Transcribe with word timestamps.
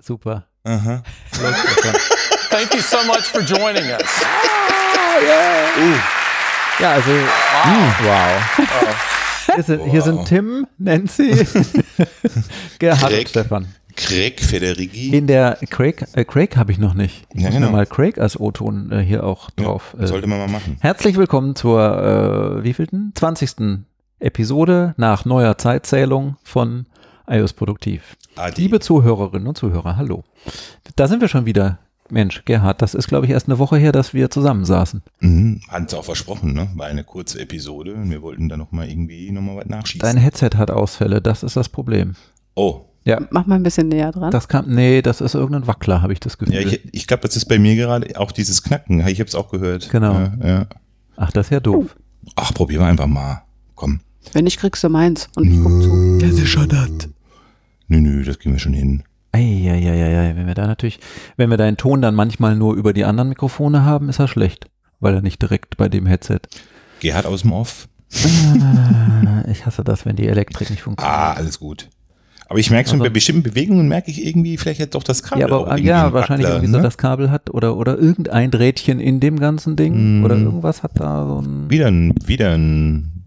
Super. 0.00 0.46
Aha. 0.64 1.02
Los, 1.42 1.54
Stefan. 1.56 1.94
Thank 2.50 2.74
you 2.74 2.80
so 2.80 2.98
much 3.06 3.22
for 3.24 3.40
joining 3.42 3.84
us. 3.92 4.02
ja, 6.80 6.92
also, 6.92 7.10
wow. 8.02 9.54
Hier 9.54 9.62
sind, 9.62 9.82
hier 9.90 10.02
sind 10.02 10.16
Wow. 10.18 10.24
Tim, 10.28 10.66
Nancy, 10.78 11.30
Gerhard 12.78 13.02
und 13.04 13.08
Greg. 13.10 13.28
Stefan. 13.28 13.66
Craig 13.96 14.40
Federighi. 14.42 15.16
In 15.16 15.26
der 15.26 15.56
Craig, 15.70 16.04
äh, 16.12 16.24
Craig 16.24 16.56
habe 16.58 16.70
ich 16.72 16.78
noch 16.78 16.92
nicht. 16.92 17.26
Ich 17.32 17.42
Ja, 17.42 17.48
genau. 17.50 17.70
mal 17.70 17.86
Craig 17.86 18.18
als 18.18 18.38
O-Ton 18.38 18.92
äh, 18.92 18.98
hier 19.00 19.24
auch 19.24 19.48
drauf. 19.52 19.96
äh, 19.98 20.06
Sollte 20.06 20.26
man 20.26 20.38
mal 20.38 20.48
machen. 20.48 20.76
Herzlich 20.80 21.16
willkommen 21.16 21.56
zur 21.56 22.58
äh, 22.60 22.64
wievielten? 22.64 23.12
20. 23.14 23.84
Episode 24.18 24.94
nach 24.98 25.24
neuer 25.24 25.56
Zeitzählung 25.56 26.36
von 26.42 26.86
iOS 27.28 27.52
Produktiv. 27.52 28.16
Adi. 28.36 28.62
Liebe 28.62 28.80
Zuhörerinnen 28.80 29.48
und 29.48 29.56
Zuhörer, 29.58 29.96
hallo. 29.96 30.24
Da 30.96 31.08
sind 31.08 31.20
wir 31.20 31.28
schon 31.28 31.46
wieder. 31.46 31.78
Mensch, 32.08 32.44
Gerhard, 32.44 32.82
das 32.82 32.94
ist, 32.94 33.08
glaube 33.08 33.26
ich, 33.26 33.32
erst 33.32 33.48
eine 33.48 33.58
Woche 33.58 33.76
her, 33.78 33.90
dass 33.90 34.14
wir 34.14 34.30
zusammensaßen. 34.30 35.02
Mhm. 35.18 35.60
Hatten 35.68 35.88
sie 35.88 35.98
auch 35.98 36.04
versprochen, 36.04 36.52
ne? 36.52 36.68
War 36.76 36.86
eine 36.86 37.02
kurze 37.02 37.40
Episode 37.40 37.94
und 37.94 38.10
wir 38.10 38.22
wollten 38.22 38.48
da 38.48 38.56
nochmal 38.56 38.88
irgendwie 38.88 39.32
nochmal 39.32 39.56
was 39.56 39.66
nachschießen. 39.66 40.06
Dein 40.06 40.16
Headset 40.16 40.50
hat 40.56 40.70
Ausfälle, 40.70 41.20
das 41.20 41.42
ist 41.42 41.56
das 41.56 41.68
Problem. 41.68 42.14
oh. 42.54 42.82
Ja, 43.04 43.20
Mach 43.30 43.46
mal 43.46 43.54
ein 43.54 43.62
bisschen 43.62 43.86
näher 43.86 44.10
dran. 44.10 44.32
das 44.32 44.48
kam, 44.48 44.64
nee, 44.66 45.00
das 45.00 45.20
ist 45.20 45.34
irgendein 45.36 45.68
Wackler, 45.68 46.02
habe 46.02 46.12
ich 46.12 46.18
das 46.18 46.38
Gefühl. 46.38 46.56
Ja, 46.56 46.60
ich, 46.62 46.92
ich 46.92 47.06
glaube, 47.06 47.20
das 47.22 47.36
ist 47.36 47.44
bei 47.44 47.56
mir 47.56 47.76
gerade 47.76 48.18
auch 48.18 48.32
dieses 48.32 48.64
Knacken. 48.64 48.98
Ich 49.06 49.20
habe 49.20 49.28
es 49.28 49.36
auch 49.36 49.48
gehört. 49.48 49.88
Genau. 49.90 50.12
Ja, 50.12 50.32
ja. 50.44 50.66
Ach, 51.16 51.30
das 51.30 51.46
ist 51.46 51.50
ja 51.50 51.60
doof. 51.60 51.94
Ach, 52.34 52.52
probieren 52.52 52.82
wir 52.82 52.88
einfach 52.88 53.06
mal. 53.06 53.42
Komm. 53.76 54.00
Wenn 54.32 54.42
nicht, 54.42 54.58
kriegst 54.58 54.82
du 54.82 54.88
meins. 54.88 55.28
Und 55.36 55.44
ich 55.48 55.62
guck 55.62 55.80
zu. 55.84 56.18
Das 56.18 56.30
ist 56.36 56.48
schon 56.48 56.68
das. 56.68 57.08
Nö, 57.88 58.00
nö, 58.00 58.24
das 58.24 58.38
kriegen 58.38 58.54
wir 58.54 58.58
schon 58.60 58.72
hin. 58.72 59.02
Eieieiei, 59.32 60.34
wenn 60.36 60.46
wir 60.46 60.54
da 60.54 60.66
natürlich, 60.66 60.98
wenn 61.36 61.50
wir 61.50 61.56
deinen 61.56 61.76
Ton 61.76 62.00
dann 62.02 62.14
manchmal 62.14 62.56
nur 62.56 62.74
über 62.74 62.92
die 62.92 63.04
anderen 63.04 63.28
Mikrofone 63.28 63.84
haben, 63.84 64.08
ist 64.08 64.18
das 64.18 64.30
schlecht, 64.30 64.66
weil 65.00 65.14
er 65.14 65.22
nicht 65.22 65.40
direkt 65.42 65.76
bei 65.76 65.88
dem 65.88 66.06
Headset. 66.06 66.40
Gerhard 67.00 67.26
aus 67.26 67.42
dem 67.42 67.52
Off. 67.52 67.88
Ah, 68.62 69.44
ich 69.50 69.66
hasse 69.66 69.84
das, 69.84 70.06
wenn 70.06 70.16
die 70.16 70.26
Elektrik 70.26 70.70
nicht 70.70 70.82
funktioniert. 70.82 71.16
Ah, 71.18 71.32
alles 71.34 71.58
gut. 71.60 71.88
Aber 72.48 72.58
ich 72.60 72.70
merke 72.70 72.88
schon, 72.88 73.00
Also- 73.00 73.10
bei 73.10 73.12
bestimmten 73.12 73.42
Bewegungen 73.42 73.88
merke 73.88 74.10
ich 74.10 74.24
irgendwie 74.24 74.56
vielleicht 74.56 74.78
jetzt 74.80 74.94
doch 74.94 75.02
das 75.02 75.22
Kabel. 75.22 75.40
ja, 75.40 75.46
aber 75.54 75.66
irgendwie 75.66 75.84
ja, 75.88 76.12
wahrscheinlich 76.12 76.46
Wackler, 76.46 76.56
irgendwie 76.58 76.72
so 76.72 76.76
ne? 76.78 76.82
das 76.84 76.96
Kabel 76.96 77.30
hat 77.30 77.50
oder 77.52 77.76
oder 77.76 77.98
irgendein 77.98 78.50
Drähtchen 78.52 79.00
in 79.00 79.18
dem 79.20 79.38
ganzen 79.40 79.74
Ding 79.76 80.20
Mm. 80.20 80.24
oder 80.24 80.36
irgendwas 80.36 80.82
hat 80.84 80.92
da 80.94 81.26
so 81.26 81.40
ein 81.40 81.68
Wieder 81.68 81.88
ein, 81.88 82.14
wieder 82.24 82.52
ein 82.54 83.24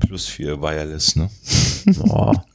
Plus 0.00 0.26
4 0.26 0.62
Wireless, 0.62 1.16
ne? 1.16 1.28
Boah. 1.98 2.44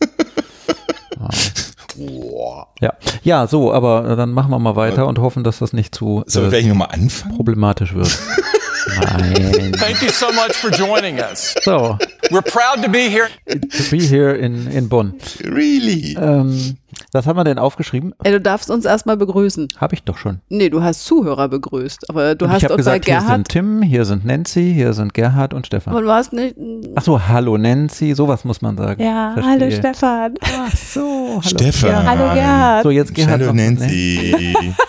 Ja, 2.81 2.93
ja, 3.23 3.47
so, 3.47 3.71
aber 3.73 4.09
äh, 4.09 4.15
dann 4.15 4.31
machen 4.31 4.49
wir 4.51 4.59
mal 4.59 4.75
weiter 4.75 5.07
und 5.07 5.19
hoffen, 5.19 5.43
dass 5.43 5.59
das 5.59 5.73
nicht 5.73 5.93
zu 5.93 6.23
wir 6.27 6.51
äh, 6.51 7.35
problematisch 7.35 7.93
wird. 7.93 8.17
Nein. 8.99 9.73
Thank 9.79 10.01
you 10.01 10.09
so 10.09 10.27
much 10.33 10.53
for 10.53 10.69
joining 10.69 11.19
us. 11.19 11.55
So, 11.61 11.97
We're 12.31 12.41
proud 12.41 12.83
to 12.83 12.89
be 12.89 13.09
here. 13.09 13.29
to 13.47 13.83
be 13.91 13.99
here 13.99 14.33
in, 14.33 14.67
in 14.67 14.89
Bonn. 14.89 15.13
Really? 15.43 16.17
Ähm, 16.19 16.77
was 17.11 17.25
haben 17.27 17.37
wir 17.37 17.43
denn 17.43 17.59
aufgeschrieben? 17.59 18.13
Ey, 18.23 18.31
du 18.31 18.41
darfst 18.41 18.69
uns 18.69 18.85
erstmal 18.85 19.17
begrüßen. 19.17 19.67
Habe 19.77 19.95
ich 19.95 20.03
doch 20.03 20.17
schon. 20.17 20.39
Nee, 20.49 20.69
du 20.69 20.81
hast 20.83 21.05
Zuhörer 21.05 21.47
begrüßt. 21.49 22.09
Aber 22.09 22.35
du 22.35 22.45
Und 22.45 22.51
hast 22.51 22.63
ich 22.63 22.69
unser 22.69 22.77
gesagt, 22.77 23.05
hier 23.05 23.19
sind 23.19 23.27
Gerhard. 23.27 23.47
Tim, 23.49 23.81
hier 23.81 24.05
sind 24.05 24.25
Nancy, 24.25 24.73
hier 24.73 24.93
sind 24.93 25.13
Gerhard 25.13 25.53
und 25.53 25.65
Stefan. 25.67 25.93
Aber 25.93 26.01
du 26.03 26.11
hast 26.11 26.33
nicht. 26.33 26.55
Ach 26.95 27.03
so, 27.03 27.27
hallo 27.27 27.57
Nancy, 27.57 28.13
sowas 28.13 28.45
muss 28.45 28.61
man 28.61 28.77
sagen. 28.77 29.01
Ja, 29.01 29.33
Verstehe. 29.33 29.51
hallo 29.53 29.71
Stefan. 29.71 30.33
Ach 30.41 30.75
so, 30.75 31.01
hallo. 31.01 31.41
Stefan. 31.43 31.89
Ja, 31.89 32.03
hallo 32.03 32.33
Gerhard. 32.33 32.83
So, 32.83 32.89
jetzt 32.91 33.13
Gerhard. 33.13 33.41
Hallo 33.41 33.53
ne? 33.53 33.71
Nancy. 33.71 34.73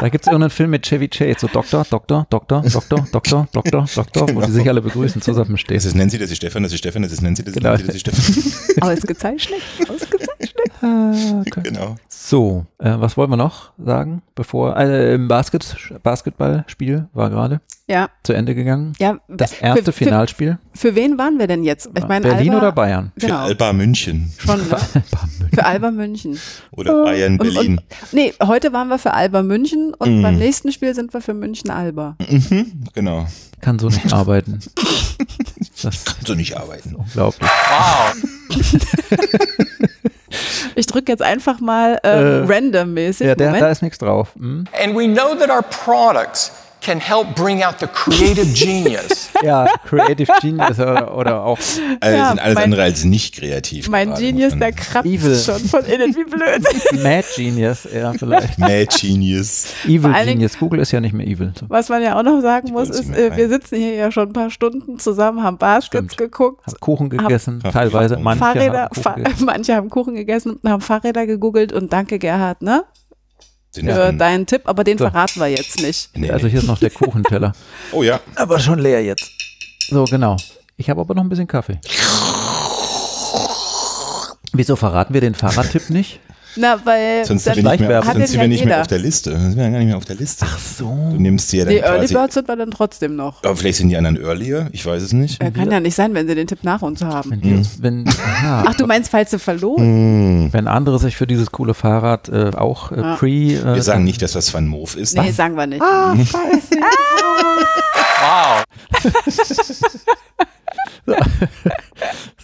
Da 0.00 0.08
gibt 0.08 0.24
es 0.24 0.26
irgendeinen 0.26 0.50
Film 0.50 0.70
mit 0.70 0.84
Chevy 0.84 1.08
Chase, 1.08 1.36
so 1.38 1.46
Doktor, 1.46 1.86
Doktor, 1.88 2.26
Doktor, 2.28 2.62
Doktor, 2.62 3.06
Doktor, 3.12 3.46
Doktor, 3.52 3.86
Doktor, 3.94 4.34
wo 4.34 4.40
die 4.40 4.50
sich 4.50 4.68
alle 4.68 4.82
begrüßen, 4.82 5.22
zusammenstehen. 5.22 5.76
Das 5.76 5.84
ist 5.84 5.94
Nancy, 5.94 6.18
das 6.18 6.30
ist 6.32 6.38
Stefan, 6.38 6.64
das 6.64 6.72
ist 6.72 6.78
Stefan, 6.78 7.02
das 7.02 7.12
ist 7.12 7.22
Nancy, 7.22 7.44
das 7.44 7.54
ist 7.54 7.60
Genau. 7.60 7.70
Nancy, 7.70 7.86
das 7.86 7.94
ist 7.94 8.00
Stefan. 8.00 8.90
Ausgezeichnet. 8.90 9.60
Ausgezeichnet. 9.82 10.31
Ah, 10.80 11.12
okay. 11.40 11.60
genau. 11.64 11.96
So, 12.08 12.66
äh, 12.78 12.92
was 12.96 13.16
wollen 13.16 13.30
wir 13.30 13.36
noch 13.36 13.72
sagen, 13.84 14.22
bevor 14.34 14.76
äh, 14.76 15.14
im 15.14 15.28
Basket, 15.28 15.76
Basketballspiel 16.02 17.08
war 17.12 17.30
gerade 17.30 17.60
Ja. 17.88 18.08
zu 18.22 18.32
Ende 18.32 18.54
gegangen. 18.54 18.92
ja. 18.98 19.18
Das 19.28 19.52
erste 19.54 19.92
für, 19.92 20.04
Finalspiel. 20.04 20.58
Für, 20.72 20.88
für 20.90 20.94
wen 20.94 21.18
waren 21.18 21.38
wir 21.38 21.46
denn 21.46 21.64
jetzt? 21.64 21.90
Ich 21.96 22.06
meine, 22.06 22.26
Berlin 22.28 22.50
Alba, 22.54 22.58
oder 22.66 22.72
Bayern? 22.72 23.12
Für 23.18 23.26
Genau. 23.26 23.38
Alba 23.38 23.72
München 23.72 24.32
Schon, 24.38 24.68
ne? 24.68 24.76
Für 25.54 25.64
Alba 25.66 25.90
München. 25.90 26.38
oder 26.72 27.04
Bayern 27.04 27.32
Und, 27.32 27.52
Berlin. 27.54 27.78
und, 27.78 28.12
nee, 28.12 28.32
heute 28.42 28.72
waren 28.72 28.88
wir 28.88 28.98
für 28.98 29.12
Alba 29.14 29.42
München 29.42 29.92
und 29.98 30.20
Mm. 30.20 30.22
beim 30.22 30.36
nächsten 30.38 30.72
Spiel 30.72 30.94
sind 30.94 31.12
wir 31.12 31.20
für 31.20 31.34
München 31.34 31.70
Alba. 31.70 32.16
Mhm, 32.30 32.84
genau. 32.94 33.26
Kann 33.60 33.78
so 33.78 33.88
nicht 33.88 34.12
arbeiten. 34.12 34.60
Das 35.82 36.04
Kannst 36.04 36.28
du 36.28 36.34
nicht 36.36 36.56
arbeiten. 36.56 36.94
unglaublich. 36.94 37.50
Wow. 37.50 38.14
Ich 40.92 40.94
drücke 40.94 41.10
jetzt 41.10 41.22
einfach 41.22 41.58
mal 41.60 41.98
Äh, 42.04 42.40
ähm, 42.40 42.46
randommäßig. 42.46 43.26
Ja, 43.26 43.34
der, 43.34 43.52
da 43.52 43.70
ist 43.70 43.80
nichts 43.82 43.96
drauf. 43.96 44.32
Hm? 44.36 44.64
And 44.84 44.94
we 44.94 45.06
know 45.06 45.34
that 45.34 45.48
our 45.48 45.62
products 45.62 46.52
can 46.82 47.00
help 47.00 47.34
bring 47.34 47.62
out 47.62 47.76
the 47.80 47.86
creative 47.86 48.52
genius. 48.54 49.30
Ja, 49.42 49.66
Creative 49.88 50.30
Genius 50.40 50.78
oder, 50.78 51.16
oder 51.16 51.42
auch 51.44 51.58
Also 51.98 52.16
Ja, 52.16 52.28
sind 52.28 52.38
alles 52.38 52.54
mein- 52.54 52.64
andere 52.64 52.82
als 52.84 53.02
nicht 53.02 53.34
kreativ. 53.34 53.88
mein 53.88 54.10
gerade, 54.10 54.20
Genius, 54.22 54.56
der 54.56 54.70
kratzt 54.72 55.04
Evil. 55.04 55.34
schon 55.36 55.58
von 55.58 55.84
innen, 55.84 56.14
wie 56.14 56.22
blöd. 56.22 56.62
Mad 57.02 57.24
Genius, 57.34 57.88
ja, 57.92 58.12
vielleicht. 58.12 58.56
Mad 58.60 58.86
Genius. 59.00 59.66
Evil 59.84 60.12
Genius. 60.24 60.56
Google 60.60 60.78
ist 60.78 60.92
ja 60.92 61.00
nicht 61.00 61.12
mehr 61.12 61.26
evil. 61.26 61.52
So. 61.58 61.66
Was 61.68 61.88
man 61.88 62.02
ja 62.04 62.16
auch 62.16 62.22
noch 62.22 62.40
sagen 62.40 62.68
Ich 62.68 62.72
muss, 62.72 62.88
ist, 62.88 63.10
äh, 63.10 63.36
wir 63.36 63.48
sitzen 63.48 63.76
hier 63.78 63.94
ja 63.94 64.12
schon 64.12 64.28
ein 64.28 64.32
paar 64.32 64.50
Stunden 64.50 65.00
zusammen, 65.00 65.42
haben 65.42 65.58
Baskets 65.58 66.14
Stimmt. 66.14 66.18
geguckt, 66.18 66.64
Hab 66.64 66.80
Kuchen 66.80 67.10
gegessen, 67.10 67.60
Hab- 67.64 67.72
teilweise. 67.72 68.18
Manche 68.18 68.44
Fahrräder, 68.44 68.82
haben 68.82 68.94
Kuchen 68.94 69.14
gegessen. 69.24 69.44
manche 69.46 69.74
haben 69.74 69.90
Kuchen 69.90 70.14
gegessen, 70.14 70.60
haben 70.64 70.80
Fahrräder 70.82 71.26
gegoogelt 71.26 71.72
und 71.72 71.92
danke 71.92 72.20
Gerhard, 72.20 72.62
ne? 72.62 72.84
Den 73.76 73.86
Für 73.86 73.94
hatten- 74.06 74.18
deinen 74.18 74.46
Tipp, 74.46 74.62
aber 74.66 74.84
den 74.84 74.98
So. 74.98 75.04
verraten 75.08 75.40
wir 75.40 75.48
jetzt 75.48 75.80
nicht. 75.80 76.10
Nee, 76.14 76.30
Also 76.30 76.46
hier 76.46 76.58
ist 76.60 76.66
noch 76.66 76.78
der 76.78 76.90
Kuchenteller. 76.90 77.52
Oh 77.92 78.02
ja. 78.02 78.20
Aber 78.36 78.58
schon 78.60 78.78
leer 78.78 79.02
jetzt. 79.02 79.30
So, 79.88 80.04
genau. 80.04 80.36
Ich 80.76 80.88
habe 80.90 81.00
aber 81.00 81.14
noch 81.14 81.22
ein 81.22 81.28
bisschen 81.28 81.46
Kaffee. 81.46 81.78
Wieso 84.54 84.76
verraten 84.76 85.14
wir 85.14 85.20
den 85.22 85.34
Fahrradtipp 85.34 85.88
nicht? 85.90 86.20
Na, 86.56 86.78
weil 86.84 87.24
Sonst 87.24 87.44
sind 87.44 87.56
wir 87.56 87.62
nicht 87.70 87.80
mehr, 87.80 88.02
sonst 88.02 88.28
sind 88.30 88.40
wir 88.40 88.48
nicht 88.48 88.64
mehr 88.64 88.80
auf 88.82 88.86
der 88.86 88.98
Liste. 88.98 89.30
Sonst 89.32 89.42
sind 89.54 89.56
wir 89.56 89.70
gar 89.70 89.78
nicht 89.78 89.86
mehr 89.88 89.96
auf 89.96 90.04
der 90.04 90.16
Liste. 90.16 90.44
Ach 90.48 90.58
so. 90.58 90.84
Du 90.84 91.16
nimmst 91.18 91.48
sie 91.48 91.58
ja 91.58 91.64
dann 91.64 91.74
die 91.74 91.80
Early 91.80 92.00
quasi. 92.00 92.14
Birds 92.14 92.34
sind 92.34 92.48
wir 92.48 92.56
dann 92.56 92.70
trotzdem 92.70 93.16
noch. 93.16 93.42
Aber 93.42 93.56
vielleicht 93.56 93.78
sind 93.78 93.88
die 93.88 93.96
anderen 93.96 94.18
earlier. 94.22 94.68
Ich 94.72 94.84
weiß 94.84 95.02
es 95.02 95.12
nicht. 95.12 95.40
Kann 95.40 95.70
ja 95.70 95.80
nicht 95.80 95.94
sein, 95.94 96.14
wenn 96.14 96.28
sie 96.28 96.34
den 96.34 96.46
Tipp 96.46 96.62
nach 96.62 96.82
uns 96.82 97.02
haben. 97.02 97.30
Wenn, 97.30 97.56
uns, 97.58 97.82
wenn, 97.82 98.06
aha, 98.08 98.64
Ach, 98.68 98.74
du 98.74 98.86
meinst, 98.86 99.10
falls 99.10 99.30
sie 99.30 99.38
verloren? 99.38 99.82
Hm. 99.82 100.48
wenn 100.52 100.68
andere 100.68 100.98
sich 100.98 101.16
für 101.16 101.26
dieses 101.26 101.50
coole 101.52 101.74
Fahrrad 101.74 102.28
äh, 102.28 102.50
auch 102.56 102.92
äh, 102.92 103.00
Ja. 103.00 103.16
pre... 103.16 103.28
Äh, 103.28 103.74
Wir 103.74 103.82
sagen 103.82 104.04
nicht, 104.04 104.20
dass 104.22 104.32
das 104.32 104.52
Van 104.52 104.66
Moof 104.66 104.96
ist. 104.96 105.16
Nee, 105.16 105.30
sagen 105.30 105.56
wir 105.56 105.66
nicht. 105.66 105.82
Ah. 105.82 106.14
Wow. 108.24 108.64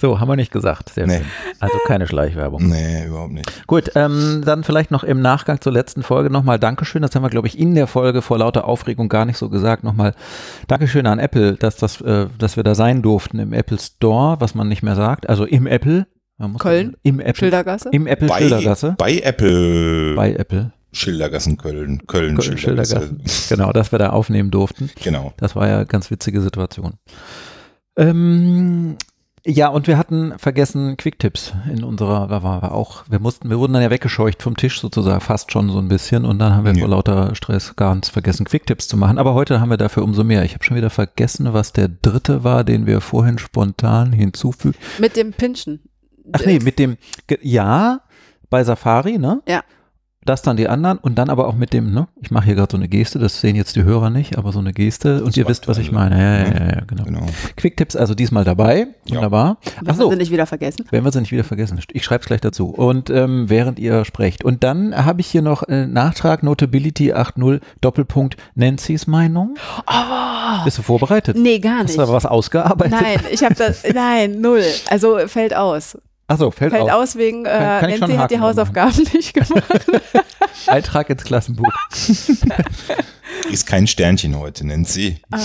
So, 0.00 0.20
haben 0.20 0.28
wir 0.28 0.36
nicht 0.36 0.52
gesagt. 0.52 0.90
Sehr 0.90 1.06
Nee. 1.08 1.16
schön. 1.18 1.26
Also 1.58 1.76
keine 1.86 2.06
Schleichwerbung. 2.06 2.68
Nee, 2.68 3.06
überhaupt 3.06 3.32
nicht. 3.32 3.66
Gut, 3.66 3.90
ähm, 3.96 4.42
dann 4.44 4.62
vielleicht 4.62 4.92
noch 4.92 5.02
im 5.02 5.20
Nachgang 5.20 5.60
zur 5.60 5.72
letzten 5.72 6.04
Folge 6.04 6.30
nochmal 6.30 6.58
Dankeschön. 6.60 7.02
Das 7.02 7.14
haben 7.16 7.22
wir, 7.24 7.30
glaube 7.30 7.48
ich, 7.48 7.58
in 7.58 7.74
der 7.74 7.88
Folge 7.88 8.22
vor 8.22 8.38
lauter 8.38 8.66
Aufregung 8.66 9.08
gar 9.08 9.24
nicht 9.24 9.38
so 9.38 9.48
gesagt. 9.48 9.82
Nochmal 9.82 10.14
Dankeschön 10.68 11.06
an 11.06 11.18
Apple, 11.18 11.54
dass, 11.54 11.76
das, 11.76 12.00
äh, 12.00 12.26
dass 12.38 12.56
wir 12.56 12.62
da 12.62 12.76
sein 12.76 13.02
durften 13.02 13.40
im 13.40 13.52
Apple 13.52 13.78
Store, 13.78 14.40
was 14.40 14.54
man 14.54 14.68
nicht 14.68 14.82
mehr 14.84 14.94
sagt. 14.94 15.28
Also 15.28 15.44
im 15.44 15.66
Apple. 15.66 16.06
Man 16.36 16.52
muss 16.52 16.60
Köln? 16.62 16.96
Im 17.02 17.18
Apple. 17.18 17.34
Schildergasse? 17.34 17.88
Im 17.90 18.06
Apple 18.06 18.28
Bei, 18.28 18.38
Schildergasse. 18.38 18.94
bei 18.96 19.18
Apple 19.18 20.14
Bei 20.14 20.32
Apple. 20.34 20.72
Schildergassen 20.92 21.56
Köln. 21.56 22.06
Köln, 22.06 22.36
Köln 22.38 22.56
Schildergasse. 22.56 23.00
Schildergasse. 23.00 23.54
Genau, 23.56 23.72
dass 23.72 23.90
wir 23.90 23.98
da 23.98 24.10
aufnehmen 24.10 24.52
durften. 24.52 24.90
Genau. 25.02 25.32
Das 25.38 25.56
war 25.56 25.66
ja 25.66 25.76
eine 25.78 25.86
ganz 25.86 26.10
witzige 26.12 26.40
Situation. 26.40 26.94
Ähm, 27.98 28.96
ja, 29.44 29.68
und 29.68 29.86
wir 29.86 29.96
hatten 29.98 30.34
vergessen 30.38 30.96
Quicktipps 30.96 31.52
in 31.72 31.82
unserer, 31.84 32.26
da 32.28 32.42
war 32.42 32.62
wir 32.62 32.72
auch, 32.72 33.04
wir 33.08 33.18
mussten, 33.18 33.50
wir 33.50 33.58
wurden 33.58 33.72
dann 33.72 33.82
ja 33.82 33.90
weggescheucht 33.90 34.42
vom 34.42 34.56
Tisch 34.56 34.80
sozusagen, 34.80 35.20
fast 35.20 35.52
schon 35.52 35.70
so 35.70 35.78
ein 35.78 35.88
bisschen 35.88 36.24
und 36.24 36.38
dann 36.38 36.54
haben 36.54 36.64
wir 36.64 36.74
Ja. 36.74 36.80
vor 36.80 36.88
lauter 36.88 37.34
Stress 37.34 37.74
ganz 37.76 38.08
vergessen 38.08 38.44
Quicktipps 38.46 38.88
zu 38.88 38.96
machen, 38.96 39.18
aber 39.18 39.34
heute 39.34 39.60
haben 39.60 39.70
wir 39.70 39.76
dafür 39.76 40.04
umso 40.04 40.22
mehr. 40.24 40.44
Ich 40.44 40.54
habe 40.54 40.64
schon 40.64 40.76
wieder 40.76 40.90
vergessen, 40.90 41.52
was 41.52 41.72
der 41.72 41.88
dritte 41.88 42.44
war, 42.44 42.62
den 42.64 42.86
wir 42.86 43.00
vorhin 43.00 43.38
spontan 43.38 44.12
hinzufügen. 44.12 44.76
Mit 44.98 45.16
dem 45.16 45.32
Pinschen. 45.32 45.80
Ach 46.32 46.44
nee, 46.44 46.58
mit 46.58 46.78
dem, 46.78 46.96
ja, 47.40 48.00
bei 48.50 48.64
Safari, 48.64 49.18
ne? 49.18 49.40
Ja. 49.48 49.62
Das 50.28 50.42
dann 50.42 50.56
die 50.56 50.68
anderen 50.68 50.98
und 50.98 51.16
dann 51.16 51.30
aber 51.30 51.46
auch 51.48 51.54
mit 51.54 51.72
dem, 51.72 51.92
ne? 51.92 52.08
Ich 52.20 52.30
mache 52.30 52.46
hier 52.46 52.54
gerade 52.54 52.70
so 52.70 52.76
eine 52.76 52.88
Geste, 52.88 53.18
das 53.18 53.40
sehen 53.40 53.56
jetzt 53.56 53.76
die 53.76 53.84
Hörer 53.84 54.10
nicht, 54.10 54.36
aber 54.38 54.52
so 54.52 54.58
eine 54.58 54.72
Geste 54.72 55.24
und 55.24 55.36
ihr 55.36 55.48
wisst, 55.48 55.68
was 55.68 55.78
ich 55.78 55.92
meine. 55.92 56.18
Ja, 56.18 56.38
ja, 56.38 56.64
ja, 56.64 56.72
ja 56.76 56.80
genau. 56.86 57.04
Genau. 57.04 57.26
Quicktipps 57.56 57.96
also 57.96 58.14
diesmal 58.14 58.44
dabei. 58.44 58.88
Ja. 59.06 59.16
Wunderbar. 59.16 59.58
Wenn 59.64 59.72
Ach 59.90 59.98
wir 59.98 60.04
so, 60.04 60.10
sie 60.10 60.16
nicht 60.16 60.30
wieder 60.30 60.46
vergessen. 60.46 60.84
wenn 60.90 61.04
wir 61.04 61.12
sie 61.12 61.20
nicht 61.20 61.32
wieder 61.32 61.44
vergessen. 61.44 61.80
Ich 61.92 62.04
schreibe 62.04 62.22
es 62.22 62.26
gleich 62.26 62.40
dazu. 62.40 62.68
Und 62.68 63.10
ähm, 63.10 63.48
während 63.48 63.78
ihr 63.78 64.04
sprecht. 64.04 64.44
Und 64.44 64.62
dann 64.64 64.94
habe 65.04 65.20
ich 65.20 65.26
hier 65.26 65.42
noch 65.42 65.62
äh, 65.64 65.86
Nachtrag 65.86 66.42
Notability 66.42 67.12
8.0 67.12 67.60
Doppelpunkt 67.80 68.36
Nancy's 68.54 69.06
Meinung. 69.06 69.56
Bist 70.64 70.78
du 70.78 70.82
vorbereitet? 70.82 71.36
Nee, 71.36 71.58
gar 71.58 71.78
Hast 71.78 71.86
nicht. 71.88 71.98
du 71.98 72.02
da 72.02 72.12
was 72.12 72.26
ausgearbeitet? 72.26 72.98
Nein, 73.00 73.20
ich 73.30 73.42
habe 73.42 73.54
das, 73.54 73.82
nein, 73.92 74.40
null. 74.40 74.62
Also 74.88 75.18
fällt 75.26 75.54
aus. 75.54 75.96
Achso, 76.28 76.50
fällt, 76.50 76.72
Fällt 76.72 76.84
auf. 76.84 76.90
aus 77.02 77.16
wegen, 77.16 77.46
äh, 77.46 77.48
Kann- 77.48 77.80
kann 77.80 77.90
schon 77.90 78.00
Nancy 78.00 78.00
hat 78.00 78.10
die 78.10 78.18
Haken 78.18 78.34
machen. 78.34 78.42
Hausaufgaben 78.42 79.06
nicht 79.14 79.32
gemacht. 79.34 79.86
Eintrag 80.66 81.08
ins 81.10 81.24
Klassenbuch. 81.24 81.72
Ist 83.50 83.66
kein 83.66 83.86
Sternchen 83.86 84.38
heute, 84.38 84.64
sie. 84.84 85.20
Ah. 85.30 85.38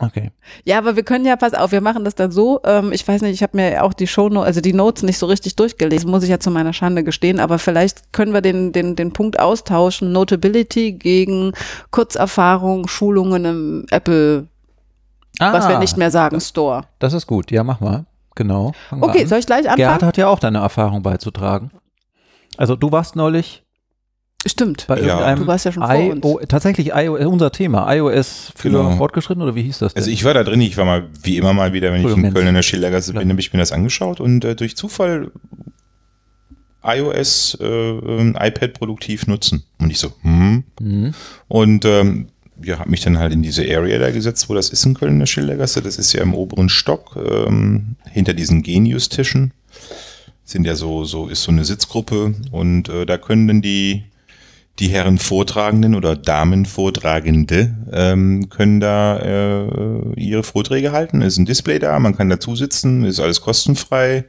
Okay. 0.00 0.32
Ja, 0.64 0.78
aber 0.78 0.96
wir 0.96 1.04
können 1.04 1.24
ja, 1.24 1.36
pass 1.36 1.54
auf, 1.54 1.70
wir 1.70 1.80
machen 1.80 2.04
das 2.04 2.16
dann 2.16 2.32
so. 2.32 2.60
Ähm, 2.64 2.90
ich 2.92 3.06
weiß 3.06 3.22
nicht, 3.22 3.34
ich 3.34 3.42
habe 3.44 3.56
mir 3.56 3.84
auch 3.84 3.92
die 3.92 4.08
Show, 4.08 4.26
also 4.40 4.60
die 4.60 4.72
Notes 4.72 5.04
nicht 5.04 5.18
so 5.18 5.26
richtig 5.26 5.54
durchgelesen, 5.54 6.10
muss 6.10 6.24
ich 6.24 6.30
ja 6.30 6.40
zu 6.40 6.50
meiner 6.50 6.72
Schande 6.72 7.04
gestehen. 7.04 7.38
Aber 7.38 7.60
vielleicht 7.60 8.12
können 8.12 8.32
wir 8.32 8.40
den, 8.40 8.72
den, 8.72 8.96
den 8.96 9.12
Punkt 9.12 9.38
austauschen: 9.38 10.10
Notability 10.10 10.92
gegen 10.92 11.52
Kurzerfahrung, 11.92 12.88
Schulungen 12.88 13.44
im 13.44 13.86
Apple, 13.90 14.48
was 15.38 15.68
wir 15.68 15.76
Ah, 15.76 15.78
nicht 15.78 15.96
mehr 15.96 16.10
sagen, 16.10 16.40
Store. 16.40 16.84
Das 16.98 17.12
ist 17.12 17.28
gut. 17.28 17.52
Ja, 17.52 17.62
mach 17.62 17.78
mal. 17.80 18.06
Genau. 18.34 18.72
Okay, 18.90 19.22
an. 19.22 19.28
soll 19.28 19.38
ich 19.38 19.46
gleich 19.46 19.62
Gerhard 19.62 19.80
anfangen? 19.80 20.06
hat 20.08 20.16
ja 20.16 20.28
auch 20.28 20.38
deine 20.38 20.58
Erfahrung 20.58 21.02
beizutragen. 21.02 21.70
Also 22.56 22.76
du 22.76 22.90
warst 22.92 23.14
neulich 23.16 23.62
Stimmt. 24.46 24.86
bei 24.88 24.96
Ja. 24.98 25.02
irgendeinem 25.06 25.38
Du 25.40 25.46
warst 25.46 25.64
ja 25.64 25.72
schon 25.72 25.82
vor 25.84 25.94
IO, 25.94 26.40
tatsächlich 26.48 26.92
IO, 26.94 27.14
unser 27.30 27.52
Thema, 27.52 27.92
iOS 27.94 28.52
für 28.56 28.70
Genau. 28.70 28.90
Fortgeschritten 28.96 29.42
oder 29.42 29.54
wie 29.54 29.62
hieß 29.62 29.78
das 29.78 29.94
denn? 29.94 30.00
Also 30.00 30.10
ich 30.10 30.24
war 30.24 30.34
da 30.34 30.42
drin, 30.44 30.60
ich 30.60 30.76
war 30.76 30.84
mal 30.84 31.08
wie 31.22 31.36
immer 31.36 31.52
mal 31.52 31.72
wieder, 31.72 31.92
wenn 31.92 32.04
ich 32.06 32.16
in 32.16 32.32
Köln 32.34 32.48
in 32.48 32.54
der 32.54 32.62
Schildergasse 32.62 33.12
bin, 33.12 33.28
habe 33.30 33.40
ich 33.40 33.52
mir 33.52 33.58
das 33.60 33.70
angeschaut 33.72 34.18
und 34.20 34.44
äh, 34.44 34.56
durch 34.56 34.76
Zufall 34.76 35.30
iOS, 36.84 37.56
äh, 37.60 37.64
ähm, 37.64 38.36
iPad 38.38 38.72
produktiv 38.74 39.26
nutzen. 39.26 39.62
Und 39.78 39.90
ich 39.90 39.98
so, 39.98 40.12
hm. 40.22 40.64
Mhm. 40.80 41.14
Und 41.48 41.84
ähm, 41.84 42.28
ja, 42.64 42.78
habe 42.78 42.90
mich 42.90 43.00
dann 43.00 43.18
halt 43.18 43.32
in 43.32 43.42
diese 43.42 43.62
Area 43.62 43.98
da 43.98 44.10
gesetzt, 44.10 44.48
wo 44.48 44.54
das 44.54 44.70
ist 44.70 44.84
in 44.84 44.94
Köln 44.94 45.14
in 45.14 45.18
der 45.18 45.26
Schildergasse. 45.26 45.82
Das 45.82 45.96
ist 45.96 46.12
ja 46.12 46.22
im 46.22 46.34
oberen 46.34 46.68
Stock, 46.68 47.16
ähm, 47.16 47.96
hinter 48.10 48.34
diesen 48.34 48.62
Genius-Tischen. 48.62 49.52
Sind 50.44 50.66
ja 50.66 50.74
so, 50.74 51.04
so 51.04 51.28
ist 51.28 51.44
so 51.44 51.52
eine 51.52 51.64
Sitzgruppe 51.64 52.34
und 52.50 52.88
äh, 52.88 53.06
da 53.06 53.16
können 53.16 53.48
dann 53.48 53.62
die 53.62 54.04
die 54.78 54.88
Herren 54.88 55.18
Vortragenden 55.18 55.94
oder 55.94 56.16
Damen 56.16 56.64
Vortragende 56.64 57.74
ähm, 57.92 58.48
können 58.48 58.80
da 58.80 59.18
äh, 59.18 60.14
ihre 60.16 60.42
Vorträge 60.42 60.92
halten. 60.92 61.20
Es 61.20 61.34
ist 61.34 61.38
ein 61.38 61.44
Display 61.44 61.78
da, 61.78 61.98
man 61.98 62.16
kann 62.16 62.30
dazu 62.30 62.56
sitzen, 62.56 63.04
ist 63.04 63.20
alles 63.20 63.42
kostenfrei 63.42 64.24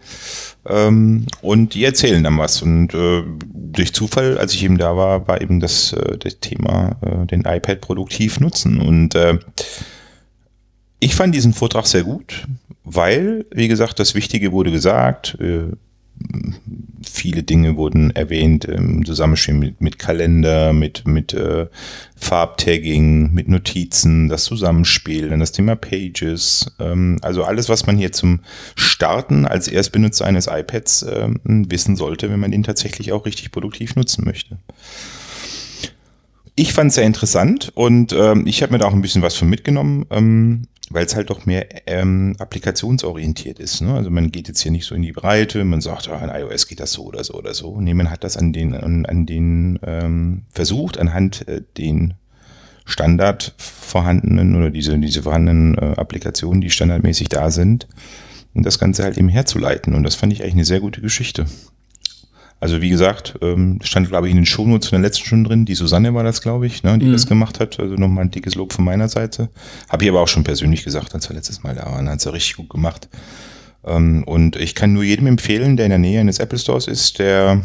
ähm, 0.67 1.27
und 1.41 1.73
die 1.73 1.85
erzählen 1.85 2.23
dann 2.23 2.37
was. 2.37 2.61
Und 2.61 2.93
äh, 2.93 3.23
durch 3.53 3.93
Zufall, 3.93 4.37
als 4.37 4.53
ich 4.53 4.63
eben 4.63 4.77
da 4.77 4.97
war, 4.97 5.27
war 5.27 5.41
eben 5.41 5.61
das, 5.61 5.93
äh, 5.93 6.17
das 6.17 6.39
Thema 6.39 6.97
äh, 7.01 7.25
den 7.25 7.45
iPad 7.45 7.79
produktiv 7.79 8.41
nutzen. 8.41 8.81
Und 8.81 9.15
äh, 9.15 9.39
ich 10.99 11.15
fand 11.15 11.33
diesen 11.33 11.53
Vortrag 11.53 11.87
sehr 11.87 12.03
gut, 12.03 12.47
weil, 12.83 13.45
wie 13.51 13.69
gesagt, 13.69 13.97
das 13.99 14.13
Wichtige 14.13 14.51
wurde 14.51 14.71
gesagt. 14.71 15.37
Äh, 15.39 15.71
viele 17.06 17.44
Dinge 17.44 17.75
wurden 17.75 18.12
erwähnt 18.12 18.65
im 18.65 19.06
Zusammenspiel 19.06 19.54
mit, 19.54 19.81
mit 19.81 20.00
Kalender, 20.00 20.74
mit, 20.74 21.06
mit 21.07 21.33
äh, 21.33 21.68
Farbtagging, 22.15 23.33
mit 23.33 23.48
Notizen, 23.48 24.30
das 24.30 24.45
Zusammenspiel, 24.45 25.30
dann 25.30 25.39
das 25.39 25.51
Thema 25.51 25.75
Pages. 25.75 26.74
Ähm, 26.80 27.19
also 27.21 27.44
alles, 27.44 27.69
was 27.69 27.86
man 27.86 27.98
hier 27.98 28.12
zum 28.12 28.42
Starten 28.75 29.45
als 29.45 29.68
Erstbenutzer 29.68 30.25
eines 30.25 30.48
iPads 30.48 31.06
ähm, 31.10 31.39
wissen 31.69 31.95
sollte, 31.95 32.30
wenn 32.30 32.39
man 32.39 32.51
den 32.51 32.63
tatsächlich 32.63 33.12
auch 33.12 33.25
richtig 33.25 33.51
produktiv 33.51 33.95
nutzen 33.95 34.25
möchte. 34.25 34.57
Ich 36.56 36.74
fand 36.74 36.89
es 36.89 36.95
sehr 36.95 37.06
interessant 37.06 37.71
und 37.74 38.13
ähm, 38.13 38.45
ich 38.45 38.62
habe 38.62 38.74
mir 38.74 38.80
da 38.80 38.86
auch 38.86 38.94
ein 38.94 39.01
bisschen 39.01 39.24
was 39.24 39.36
von 39.36 39.50
mitgenommen, 39.50 40.06
ähm, 40.12 40.68
weil 40.93 41.05
es 41.05 41.15
halt 41.15 41.29
doch 41.29 41.45
mehr 41.45 41.67
ähm, 41.87 42.35
applikationsorientiert 42.37 43.59
ist. 43.59 43.81
Ne? 43.81 43.93
Also 43.93 44.11
man 44.11 44.31
geht 44.31 44.47
jetzt 44.47 44.61
hier 44.61 44.71
nicht 44.71 44.85
so 44.85 44.93
in 44.93 45.01
die 45.01 45.11
Breite, 45.11 45.65
man 45.65 45.81
sagt, 45.81 46.07
ah, 46.09 46.23
in 46.23 46.29
iOS 46.29 46.67
geht 46.67 46.79
das 46.79 46.93
so 46.93 47.05
oder 47.05 47.23
so 47.23 47.33
oder 47.33 47.53
so. 47.53 47.81
Nee, 47.81 47.93
man 47.93 48.11
hat 48.11 48.23
das 48.23 48.37
an 48.37 48.53
den, 48.53 48.75
an, 48.75 49.05
an 49.05 49.25
den 49.25 49.79
ähm, 49.83 50.43
versucht, 50.49 50.99
anhand 50.99 51.47
äh, 51.47 51.61
den 51.77 52.13
Standard 52.85 53.55
vorhandenen 53.57 54.55
oder 54.55 54.69
diese, 54.69 54.97
diese 54.99 55.23
vorhandenen 55.23 55.77
äh, 55.77 55.95
Applikationen, 55.97 56.61
die 56.61 56.69
standardmäßig 56.69 57.29
da 57.29 57.49
sind, 57.49 57.87
und 58.53 58.65
das 58.65 58.77
Ganze 58.77 59.03
halt 59.03 59.17
eben 59.17 59.29
herzuleiten. 59.29 59.95
Und 59.95 60.03
das 60.03 60.13
fand 60.13 60.31
ich 60.31 60.43
eigentlich 60.43 60.53
eine 60.53 60.65
sehr 60.65 60.79
gute 60.79 61.01
Geschichte. 61.01 61.45
Also 62.59 62.81
wie 62.81 62.89
gesagt, 62.89 63.35
ähm, 63.41 63.79
stand 63.83 64.07
glaube 64.07 64.27
ich 64.27 64.31
in 64.31 64.38
den 64.38 64.45
Shownotes 64.45 64.88
von 64.89 65.01
der 65.01 65.07
letzten 65.09 65.25
Stunde 65.25 65.50
drin. 65.50 65.65
Die 65.65 65.75
Susanne 65.75 66.13
war 66.13 66.23
das, 66.23 66.41
glaube 66.41 66.65
ich, 66.65 66.81
ne, 66.83 66.97
die 66.97 67.07
Mhm. 67.07 67.11
das 67.13 67.27
gemacht 67.27 67.59
hat. 67.59 67.79
Also 67.79 67.95
nochmal 67.95 68.23
ein 68.25 68.31
dickes 68.31 68.55
Lob 68.55 68.71
von 68.73 68.85
meiner 68.85 69.09
Seite. 69.09 69.50
Habe 69.89 70.03
ich 70.05 70.09
aber 70.09 70.21
auch 70.21 70.27
schon 70.29 70.44
persönlich 70.45 70.83
gesagt, 70.83 71.13
als 71.13 71.27
wir 71.29 71.35
letztes 71.35 71.63
Mal 71.63 71.75
da 71.75 71.85
waren. 71.85 72.07
Hat 72.09 72.21
sie 72.21 72.31
richtig 72.31 72.55
gut 72.55 72.69
gemacht. 72.69 73.09
Ähm, 73.85 74.23
und 74.25 74.55
ich 74.55 74.75
kann 74.75 74.94
nur 74.94 75.03
jedem 75.03 75.27
empfehlen, 75.27 75.75
der 75.75 75.88
in 75.88 75.89
der 75.89 76.00
Nähe 76.00 76.21
eines 76.21 76.39
Apple 76.39 76.57
Stores 76.57 76.88
ist, 76.88 77.19
der 77.19 77.61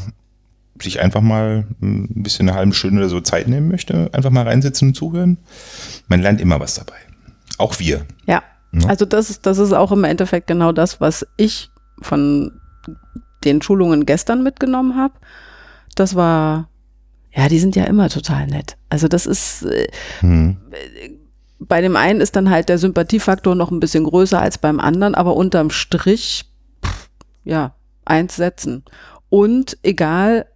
sich 0.82 1.00
einfach 1.00 1.20
mal 1.20 1.66
ein 1.80 2.22
bisschen 2.22 2.48
eine 2.48 2.56
halbe 2.58 2.72
Stunde 2.74 2.98
oder 2.98 3.08
so 3.08 3.20
Zeit 3.20 3.46
nehmen 3.48 3.68
möchte, 3.68 4.10
einfach 4.12 4.30
mal 4.30 4.44
reinsitzen 4.46 4.88
und 4.88 4.94
zuhören. 4.94 5.38
Man 6.08 6.20
lernt 6.22 6.40
immer 6.40 6.58
was 6.60 6.74
dabei. 6.74 6.94
Auch 7.58 7.78
wir. 7.78 8.04
Ja, 8.26 8.42
Ja. 8.72 8.88
also 8.88 9.04
das 9.04 9.30
ist, 9.30 9.46
das 9.46 9.58
ist 9.58 9.72
auch 9.72 9.90
im 9.92 10.04
Endeffekt 10.04 10.46
genau 10.48 10.72
das, 10.72 11.00
was 11.00 11.26
ich 11.36 11.70
von 12.00 12.52
den 13.44 13.62
Schulungen 13.62 14.06
gestern 14.06 14.42
mitgenommen 14.42 14.96
habe. 14.96 15.14
Das 15.94 16.14
war, 16.14 16.68
ja, 17.32 17.48
die 17.48 17.58
sind 17.58 17.76
ja 17.76 17.84
immer 17.84 18.08
total 18.08 18.46
nett. 18.46 18.76
Also 18.88 19.08
das 19.08 19.26
ist, 19.26 19.62
äh, 19.64 19.88
Hm. 20.20 20.56
bei 21.58 21.80
dem 21.80 21.96
einen 21.96 22.20
ist 22.20 22.36
dann 22.36 22.50
halt 22.50 22.68
der 22.68 22.78
Sympathiefaktor 22.78 23.54
noch 23.54 23.70
ein 23.70 23.80
bisschen 23.80 24.04
größer 24.04 24.40
als 24.40 24.58
beim 24.58 24.80
anderen, 24.80 25.14
aber 25.14 25.34
unterm 25.36 25.70
Strich, 25.70 26.44
pff, 26.84 27.08
ja, 27.44 27.74
eins 28.04 28.36
setzen. 28.36 28.84
Und 29.30 29.76
egal, 29.82 30.46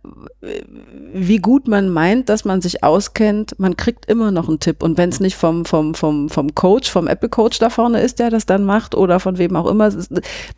wie 1.13 1.37
gut 1.37 1.69
man 1.69 1.91
meint, 1.91 2.31
dass 2.31 2.47
man 2.47 2.63
sich 2.63 2.83
auskennt, 2.83 3.59
man 3.59 3.77
kriegt 3.77 4.07
immer 4.07 4.31
noch 4.31 4.49
einen 4.49 4.61
Tipp. 4.61 4.83
Und 4.83 4.97
wenn 4.97 5.11
es 5.11 5.21
nicht 5.21 5.37
vom, 5.37 5.67
vom, 5.67 5.95
vom, 5.95 6.31
vom 6.31 6.55
Coach, 6.55 6.91
vom 6.91 7.07
Apple 7.07 7.29
Coach 7.29 7.59
da 7.59 7.69
vorne 7.69 8.01
ist, 8.01 8.19
der 8.19 8.31
das 8.31 8.47
dann 8.47 8.65
macht, 8.65 8.95
oder 8.95 9.21
von 9.21 9.37
wem 9.37 9.57
auch 9.57 9.67
immer, 9.67 9.91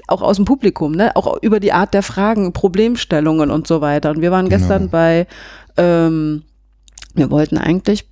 auch 0.06 0.22
aus 0.22 0.36
dem 0.36 0.44
Publikum, 0.44 0.92
ne? 0.92 1.16
auch 1.16 1.42
über 1.42 1.58
die 1.58 1.72
Art 1.72 1.92
der 1.92 2.04
Fragen, 2.04 2.52
Problemstellungen 2.52 3.50
und 3.50 3.66
so 3.66 3.80
weiter. 3.80 4.10
Und 4.10 4.20
wir 4.20 4.30
waren 4.30 4.48
gestern 4.48 4.90
bei, 4.90 5.26
ähm, 5.76 6.44
wir 7.14 7.32
wollten 7.32 7.58
eigentlich, 7.58 8.06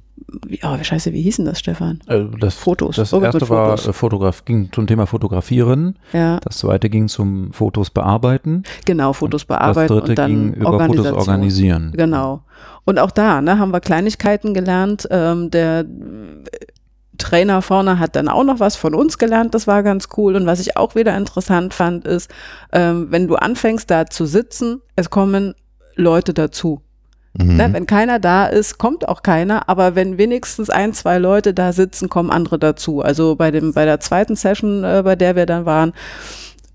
wie- 0.46 0.60
oh, 0.62 0.76
scheiße, 0.82 1.12
wie 1.12 1.22
hieß 1.22 1.36
denn 1.36 1.44
das, 1.46 1.58
Stefan? 1.58 2.00
Äh, 2.06 2.24
das, 2.40 2.54
Fotos. 2.54 2.96
Das 2.96 3.12
Irgendwas 3.12 3.34
erste 3.34 3.48
war 3.50 3.74
äh, 3.74 3.92
Fotograf, 3.92 4.44
ging 4.44 4.70
zum 4.72 4.86
Thema 4.86 5.06
Fotografieren. 5.06 5.98
Ja, 6.12 6.38
Das 6.40 6.58
zweite 6.58 6.90
ging 6.90 7.08
zum 7.08 7.52
Fotos 7.52 7.90
bearbeiten. 7.90 8.62
genau, 8.84 9.12
Fotos 9.12 9.42
das 9.42 9.46
bearbeiten 9.48 9.88
dritte 9.94 10.10
und 10.10 10.18
dann 10.18 10.30
ging 10.30 10.52
über 10.54 10.86
Fotos 10.86 11.12
organisieren. 11.12 11.92
Genau. 11.96 12.42
Und 12.84 12.98
auch 12.98 13.10
da 13.10 13.40
ne, 13.40 13.58
haben 13.58 13.72
wir 13.72 13.80
Kleinigkeiten 13.80 14.54
gelernt. 14.54 15.06
Ähm, 15.10 15.50
der 15.50 15.80
äh, 15.80 15.86
Trainer 17.18 17.62
vorne 17.62 17.98
hat 17.98 18.16
dann 18.16 18.28
auch 18.28 18.42
noch 18.42 18.58
was 18.58 18.74
von 18.74 18.94
uns 18.94 19.18
gelernt. 19.18 19.54
Das 19.54 19.66
war 19.66 19.82
ganz 19.82 20.08
cool. 20.16 20.34
Und 20.34 20.46
was 20.46 20.60
ich 20.60 20.76
auch 20.76 20.94
wieder 20.94 21.16
interessant 21.16 21.74
fand, 21.74 22.04
ist, 22.06 22.30
ähm, 22.72 23.06
wenn 23.10 23.28
du 23.28 23.36
anfängst 23.36 23.90
da 23.90 24.06
zu 24.06 24.26
sitzen, 24.26 24.80
es 24.96 25.10
kommen 25.10 25.54
Leute 25.94 26.34
dazu. 26.34 26.80
Mhm. 27.34 27.56
Ne? 27.56 27.68
Wenn 27.72 27.86
keiner 27.86 28.18
da 28.18 28.46
ist, 28.46 28.78
kommt 28.78 29.08
auch 29.08 29.22
keiner, 29.22 29.68
aber 29.68 29.94
wenn 29.94 30.18
wenigstens 30.18 30.68
ein, 30.70 30.92
zwei 30.92 31.18
Leute 31.18 31.54
da 31.54 31.72
sitzen, 31.72 32.08
kommen 32.08 32.30
andere 32.30 32.58
dazu. 32.58 33.00
Also 33.00 33.36
bei 33.36 33.50
dem, 33.50 33.72
bei 33.72 33.84
der 33.84 34.00
zweiten 34.00 34.36
Session, 34.36 34.84
äh, 34.84 35.02
bei 35.04 35.16
der 35.16 35.34
wir 35.36 35.46
dann 35.46 35.64
waren, 35.64 35.92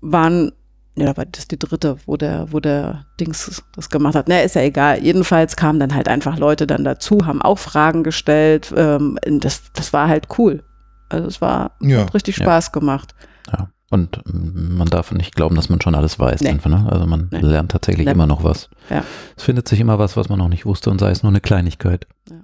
waren, 0.00 0.52
ja, 0.96 1.10
aber 1.10 1.26
das 1.26 1.46
die 1.46 1.58
dritte, 1.58 1.96
wo 2.06 2.16
der, 2.16 2.52
wo 2.52 2.58
der 2.58 3.04
Dings 3.20 3.62
das 3.76 3.88
gemacht 3.88 4.16
hat. 4.16 4.26
Ne, 4.26 4.42
ist 4.42 4.56
ja 4.56 4.62
egal. 4.62 5.00
Jedenfalls 5.00 5.54
kamen 5.54 5.78
dann 5.78 5.94
halt 5.94 6.08
einfach 6.08 6.38
Leute 6.38 6.66
dann 6.66 6.82
dazu, 6.82 7.24
haben 7.24 7.40
auch 7.40 7.58
Fragen 7.58 8.02
gestellt. 8.02 8.72
Ähm, 8.76 9.16
das, 9.24 9.62
das 9.74 9.92
war 9.92 10.08
halt 10.08 10.26
cool. 10.38 10.64
Also 11.08 11.28
es 11.28 11.40
war, 11.40 11.76
Ja. 11.80 12.00
hat 12.00 12.14
richtig 12.14 12.38
Ja. 12.38 12.44
Spaß 12.44 12.72
gemacht. 12.72 13.14
Ja. 13.52 13.68
Und 13.90 14.22
man 14.26 14.86
darf 14.88 15.12
nicht 15.12 15.34
glauben, 15.34 15.56
dass 15.56 15.70
man 15.70 15.80
schon 15.80 15.94
alles 15.94 16.18
weiß. 16.18 16.42
Nee. 16.42 16.50
Einfach, 16.50 16.68
ne? 16.70 16.86
Also 16.92 17.06
man 17.06 17.28
Nee. 17.32 17.40
lernt 17.40 17.70
tatsächlich 17.70 18.04
Nee. 18.06 18.12
immer 18.12 18.26
noch 18.26 18.44
was. 18.44 18.68
Ja. 18.90 19.02
Es 19.36 19.44
findet 19.44 19.66
sich 19.66 19.80
immer 19.80 19.98
was, 19.98 20.16
was 20.16 20.28
man 20.28 20.38
noch 20.38 20.48
nicht 20.48 20.66
wusste 20.66 20.90
und 20.90 20.98
sei 20.98 21.10
es 21.10 21.22
nur 21.22 21.32
eine 21.32 21.40
Kleinigkeit. 21.40 22.06
Ja. 22.28 22.36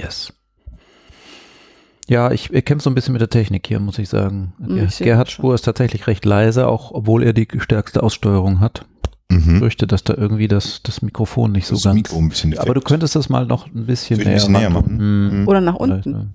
Yes. 0.00 0.32
Ja, 2.08 2.30
ich, 2.32 2.52
ich 2.52 2.64
kämpfe 2.64 2.84
so 2.84 2.90
ein 2.90 2.94
bisschen 2.94 3.12
mit 3.12 3.20
der 3.20 3.28
Technik 3.30 3.66
hier, 3.66 3.78
muss 3.80 3.98
ich 3.98 4.08
sagen. 4.08 4.54
Hm, 4.58 4.76
Ger 4.76 4.84
ich 4.84 4.94
seh 4.96 5.04
Gerhards 5.04 5.28
das 5.30 5.34
Spur 5.34 5.54
ist 5.54 5.62
tatsächlich 5.62 6.06
recht 6.06 6.24
leise, 6.24 6.66
auch 6.66 6.90
obwohl 6.92 7.22
er 7.22 7.32
die 7.34 7.46
stärkste 7.58 8.02
Aussteuerung 8.02 8.60
hat. 8.60 8.84
Mhm. 9.30 9.58
fürchte, 9.58 9.86
dass 9.86 10.04
da 10.04 10.14
irgendwie 10.14 10.48
das, 10.48 10.82
das 10.82 11.02
Mikrofon 11.02 11.52
nicht 11.52 11.66
so 11.66 11.74
Das 11.74 11.82
ganz. 11.84 11.96
Mikro 11.96 12.16
ein 12.18 12.30
bisschen 12.30 12.56
aber 12.58 12.72
du 12.72 12.80
könntest 12.80 13.14
das 13.14 13.28
mal 13.28 13.44
noch 13.44 13.66
ein 13.66 13.84
bisschen 13.84 14.18
ich 14.18 14.26
ein 14.26 14.30
näher, 14.30 14.36
bisschen 14.38 14.52
näher 14.54 14.70
machen? 14.70 14.98
Hm, 14.98 15.44
Oder 15.48 15.60
nach 15.60 15.74
unten. 15.74 16.14
Ein 16.14 16.34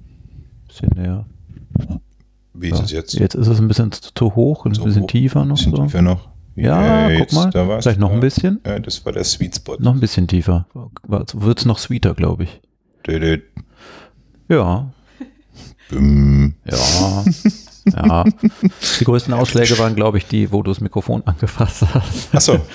bisschen 0.68 0.90
näher. 0.96 1.26
Wie 2.54 2.70
ist 2.70 2.80
es 2.84 2.92
jetzt? 2.92 3.14
Jetzt 3.14 3.36
ist 3.36 3.48
es 3.48 3.60
ein 3.60 3.68
bisschen 3.68 3.92
zu, 3.92 4.36
hoch 4.36 4.66
und 4.66 4.76
So 4.76 4.84
ein 4.84 4.86
bisschen 4.88 5.04
hoch, 5.04 5.08
tiefer 5.08 5.42
Ein 5.42 5.48
noch. 5.50 5.58
bisschen 5.58 5.76
So. 5.76 5.84
tiefer 5.84 6.02
noch. 6.02 6.30
Ja, 6.56 7.08
guck 7.10 7.18
jetzt, 7.20 7.34
mal. 7.34 7.50
Da. 7.50 7.82
Vielleicht 7.82 8.00
noch 8.00 8.10
ein 8.10 8.16
Ja. 8.16 8.22
bisschen. 8.22 8.60
Ja, 8.66 8.78
das 8.80 9.04
war 9.06 9.12
der 9.14 9.24
Sweet 9.24 9.56
Spot. 9.56 9.78
Noch 9.80 9.94
ein 9.96 10.00
bisschen 10.00 10.28
tiefer. 10.28 10.68
Wird 11.08 11.60
es 11.60 11.66
noch 11.66 11.80
sweeter, 11.80 12.14
glaube 12.14 12.44
ich. 12.44 12.62
Ja, 14.50 14.92
Büm. 15.90 16.54
ja, 16.66 17.24
ja. 17.86 18.24
Die 19.00 19.04
größten 19.04 19.34
Ausschläge 19.34 19.78
waren, 19.80 19.96
glaube 19.96 20.18
ich, 20.18 20.28
die, 20.28 20.52
wo 20.52 20.64
du 20.64 20.72
das 20.72 20.82
Mikrofon 20.82 21.24
angefasst 21.26 21.84
hast. 21.94 22.34
Achso. 22.34 22.60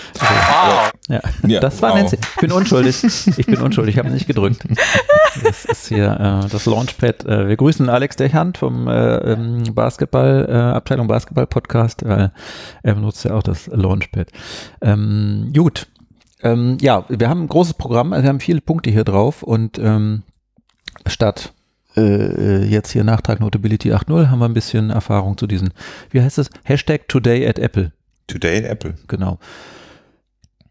Ja, 1.09 1.21
Ja, 1.47 1.61
das 1.61 1.81
war 1.81 1.93
wow. 1.93 2.00
Nancy. 2.00 2.17
Ich 2.17 2.41
bin 2.41 2.53
unschuldig. 2.53 3.03
Ich 3.38 3.47
bin 3.47 3.62
unschuldig. 3.62 3.95
Ich 3.95 3.99
habe 3.99 4.11
nicht 4.11 4.27
gedrückt. 4.27 4.62
Das 5.43 5.65
ist 5.65 5.88
hier 5.88 6.43
äh, 6.45 6.49
das 6.49 6.67
Launchpad. 6.67 7.25
Äh, 7.25 7.49
wir 7.49 7.57
grüßen 7.57 7.88
Alex 7.88 8.17
Dechand 8.17 8.59
vom 8.59 8.88
äh, 8.88 9.17
ähm, 9.33 9.62
Basketball, 9.75 10.47
äh, 10.49 10.53
Abteilung 10.53 11.07
Basketball 11.07 11.47
Podcast, 11.47 12.07
weil 12.07 12.33
er 12.83 12.95
benutzt 12.95 13.25
ja 13.25 13.35
auch 13.35 13.43
das 13.43 13.69
Launchpad. 13.69 14.29
Ähm, 14.83 15.50
gut. 15.57 15.87
Ähm, 16.43 16.77
ja, 16.81 17.05
wir 17.09 17.29
haben 17.31 17.45
ein 17.45 17.49
großes 17.49 17.75
Programm. 17.75 18.12
Also 18.12 18.25
wir 18.25 18.29
haben 18.29 18.41
viele 18.41 18.61
Punkte 18.61 18.91
hier 18.91 19.05
drauf 19.05 19.43
und 19.43 19.79
ähm, 19.79 20.25
statt 21.07 21.53
äh, 21.99 22.64
jetzt 22.64 22.90
hier 22.93 23.05
Nachtrag 23.05 23.40
Notability 23.40 23.93
8.0 23.93 24.28
haben 24.31 24.38
wir 24.38 24.47
ein 24.47 24.55
bisschen 24.55 24.90
Erfahrung 24.90 25.37
zu 25.37 25.47
diesen, 25.47 25.71
wie 26.11 26.21
heißt 26.23 26.38
das? 26.38 26.50
Hashtag 26.64 27.09
Today 27.09 27.47
at 27.49 27.59
Apple 27.59 27.93
Today 28.26 28.59
at 28.59 28.71
Apple. 28.71 28.95
genau. 29.09 29.38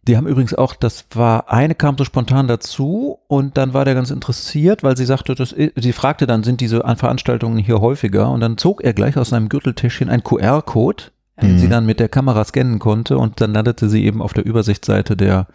Die 0.08 0.16
haben 0.16 0.26
übrigens 0.28 0.54
auch, 0.54 0.74
das 0.74 1.06
war, 1.14 1.52
eine 1.52 1.76
kam 1.76 1.98
so 1.98 2.06
spontan 2.06 2.48
dazu 2.48 3.20
und 3.28 3.58
dann 3.58 3.74
war 3.74 3.84
der 3.84 3.94
ganz 3.94 4.10
interessiert, 4.10 4.82
weil 4.82 4.96
sie 4.96 5.04
sagte, 5.06 5.36
das, 5.36 5.54
sie 5.76 5.92
fragte 5.92 6.26
dann, 6.26 6.44
sind 6.44 6.62
diese 6.62 6.80
Veranstaltungen 6.96 7.58
hier 7.58 7.82
häufiger? 7.82 8.30
Und 8.32 8.40
dann 8.40 8.58
zog 8.58 8.82
er 8.86 8.94
gleich 8.94 9.18
aus 9.18 9.30
seinem 9.30 9.50
Gürteltäschchen 9.50 10.10
einen 10.10 10.24
QR-Code, 10.24 11.04
den 11.42 11.56
Mhm. 11.56 11.58
sie 11.60 11.68
dann 11.68 11.86
mit 11.86 12.00
der 12.00 12.08
Kamera 12.08 12.46
scannen 12.46 12.80
konnte 12.80 13.18
und 13.18 13.42
dann 13.42 13.54
landete 13.54 13.90
sie 13.90 14.06
eben 14.06 14.22
auf 14.22 14.32
der 14.32 14.46
Übersichtsseite 14.46 15.18
der 15.18 15.48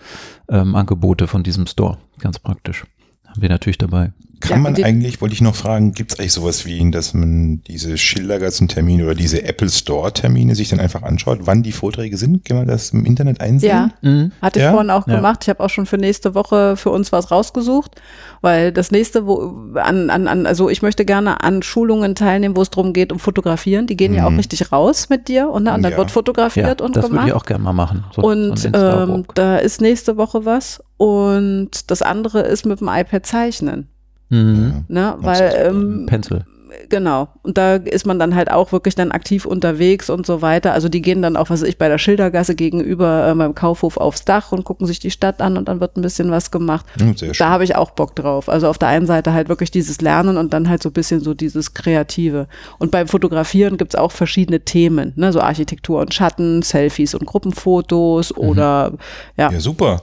ähm, 0.50 0.74
Angebote 0.74 1.28
von 1.28 1.42
diesem 1.42 1.66
Store. 1.66 1.96
Ganz 2.18 2.38
praktisch. 2.38 2.84
Haben 3.26 3.40
wir 3.40 3.48
natürlich 3.48 3.78
dabei. 3.78 4.12
Kann 4.42 4.56
Ja, 4.56 4.70
man 4.70 4.82
eigentlich, 4.84 5.20
wollte 5.20 5.34
ich 5.34 5.40
noch 5.40 5.54
fragen, 5.54 5.92
gibt 5.92 6.12
es 6.12 6.18
eigentlich 6.18 6.32
sowas 6.32 6.66
wie, 6.66 6.90
dass 6.90 7.14
man 7.14 7.62
diese 7.68 7.96
Schildergassen-Termine 7.96 9.04
oder 9.04 9.14
diese 9.14 9.44
Apple 9.44 9.68
Store-Termine 9.70 10.56
sich 10.56 10.68
dann 10.68 10.80
einfach 10.80 11.02
anschaut, 11.02 11.40
wann 11.44 11.62
die 11.62 11.70
Vorträge 11.70 12.16
sind? 12.16 12.44
Kann 12.44 12.56
man 12.56 12.66
das 12.66 12.90
im 12.90 13.04
Internet 13.06 13.40
einsehen? 13.40 13.70
Ja, 13.70 13.90
Mhm. 14.10 14.32
hatte 14.42 14.58
ich 14.58 14.64
Ja? 14.64 14.72
vorhin 14.72 14.90
auch 14.90 15.06
Ja. 15.06 15.14
gemacht. 15.16 15.38
Ich 15.42 15.48
habe 15.48 15.60
auch 15.60 15.70
schon 15.70 15.86
für 15.86 15.96
nächste 15.96 16.34
Woche 16.34 16.76
für 16.76 16.90
uns 16.90 17.12
was 17.12 17.30
rausgesucht, 17.30 18.00
weil 18.40 18.72
das 18.72 18.90
nächste, 18.90 19.26
wo 19.28 19.54
an, 19.76 20.10
an, 20.10 20.26
an, 20.26 20.44
also 20.46 20.68
ich 20.68 20.82
möchte 20.82 21.04
gerne 21.04 21.42
an 21.44 21.62
Schulungen 21.62 22.16
teilnehmen, 22.16 22.56
wo 22.56 22.62
es 22.62 22.70
darum 22.70 22.92
geht, 22.92 23.12
um 23.12 23.20
Fotografieren. 23.20 23.86
Die 23.86 23.96
gehen 23.96 24.12
ja 24.12 24.26
auch 24.26 24.30
Mhm. 24.30 24.38
richtig 24.38 24.72
raus 24.72 25.08
mit 25.08 25.28
dir 25.28 25.50
und, 25.50 25.62
ne, 25.62 25.72
und 25.74 25.82
dann 25.84 25.92
Ja. 25.92 25.98
wird 25.98 26.10
fotografiert 26.10 26.80
Ja, 26.80 26.84
und 26.84 26.96
das 26.96 27.04
würde 27.04 27.10
gemacht. 27.14 27.28
ich 27.28 27.32
auch 27.34 27.44
gerne 27.46 27.62
mal 27.62 27.72
machen. 27.72 28.04
So- 28.16 28.22
so 28.22 28.28
und 28.28 28.50
Insta-Walk. 28.64 29.08
ähm, 29.08 29.24
da 29.36 29.56
ist 29.58 29.80
nächste 29.80 30.16
Woche 30.16 30.44
was 30.44 30.82
und 30.96 31.70
das 31.92 32.02
andere 32.02 32.40
ist 32.40 32.66
mit 32.66 32.80
dem 32.80 32.88
iPad 32.88 33.24
zeichnen. 33.24 33.86
Mhm. 34.32 34.84
Ne? 34.88 35.14
Weil, 35.18 35.66
ähm, 35.66 36.06
Pencil. 36.06 36.44
genau. 36.88 37.28
Und 37.42 37.58
da 37.58 37.76
ist 37.76 38.06
man 38.06 38.18
dann 38.18 38.34
halt 38.34 38.50
auch 38.50 38.72
wirklich 38.72 38.94
dann 38.94 39.12
aktiv 39.12 39.44
unterwegs 39.44 40.08
und 40.10 40.26
so 40.26 40.42
weiter. 40.42 40.72
Also 40.72 40.88
die 40.88 41.02
gehen 41.02 41.22
dann 41.22 41.36
auch, 41.36 41.50
was 41.50 41.62
weiß 41.62 41.68
ich, 41.68 41.78
bei 41.78 41.88
der 41.88 41.98
Schildergasse 41.98 42.54
gegenüber 42.54 43.28
äh, 43.28 43.34
beim 43.34 43.54
Kaufhof 43.54 43.96
aufs 43.96 44.24
Dach 44.24 44.52
und 44.52 44.64
gucken 44.64 44.86
sich 44.86 45.00
die 45.00 45.10
Stadt 45.10 45.40
an 45.40 45.56
und 45.56 45.68
dann 45.68 45.80
wird 45.80 45.96
ein 45.96 46.02
bisschen 46.02 46.30
was 46.30 46.50
gemacht. 46.50 46.86
Hm. 46.98 47.14
Da 47.38 47.48
habe 47.50 47.64
ich 47.64 47.76
auch 47.76 47.90
Bock 47.90 48.16
drauf. 48.16 48.48
Also 48.48 48.68
auf 48.68 48.78
der 48.78 48.88
einen 48.88 49.06
Seite 49.06 49.32
halt 49.32 49.48
wirklich 49.48 49.70
dieses 49.70 50.00
Lernen 50.00 50.36
und 50.36 50.52
dann 50.52 50.68
halt 50.68 50.82
so 50.82 50.88
ein 50.88 50.94
bisschen 50.94 51.20
so 51.20 51.34
dieses 51.34 51.74
Kreative. 51.74 52.48
Und 52.78 52.90
beim 52.90 53.08
Fotografieren 53.08 53.76
gibt 53.76 53.94
es 53.94 54.00
auch 54.00 54.12
verschiedene 54.12 54.60
Themen, 54.60 55.12
ne? 55.16 55.32
so 55.32 55.40
Architektur 55.40 56.00
und 56.00 56.14
Schatten, 56.14 56.62
Selfies 56.62 57.14
und 57.14 57.26
Gruppenfotos 57.26 58.36
oder 58.36 58.94
ja. 59.36 59.50
Ja, 59.50 59.60
super. 59.60 60.02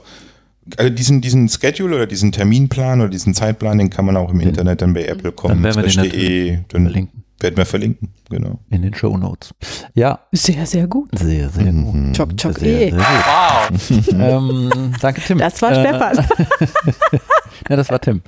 Also 0.76 0.90
diesen, 0.90 1.20
diesen 1.20 1.48
Schedule 1.48 1.96
oder 1.96 2.06
diesen 2.06 2.32
Terminplan 2.32 3.00
oder 3.00 3.10
diesen 3.10 3.34
Zeitplan, 3.34 3.78
den 3.78 3.90
kann 3.90 4.04
man 4.04 4.16
auch 4.16 4.30
im 4.30 4.40
Internet 4.40 4.82
dann 4.82 4.94
bei 4.94 5.04
apple.com 5.04 5.48
Dann 5.50 5.62
werden 5.62 5.76
wir 5.76 5.82
den 6.08 6.64
dann 6.68 6.82
verlinken. 6.84 7.24
werden 7.40 7.56
wir 7.56 7.66
verlinken. 7.66 8.08
Genau. 8.28 8.60
In 8.70 8.82
den 8.82 8.94
Show 8.94 9.16
Notes. 9.16 9.52
Ja, 9.94 10.20
Sehr, 10.32 10.66
sehr 10.66 10.86
gut. 10.86 11.08
sehr, 11.18 11.48
sehr 11.48 11.72
gut. 11.72 12.16
Chock, 12.16 12.36
chock, 12.36 12.58
Sehr, 12.58 12.88
eh. 12.88 12.90
sehr 12.90 12.98
gut. 12.98 14.06
Wow. 14.08 14.08
ähm, 14.72 14.92
danke, 15.00 15.20
Tim. 15.22 15.38
Das 15.38 15.60
war 15.62 15.72
Äh, 15.72 15.80
Stefan. 15.80 16.26
Ja, 17.68 17.76
das 17.76 17.90
war 17.90 18.00
Tim. 18.00 18.22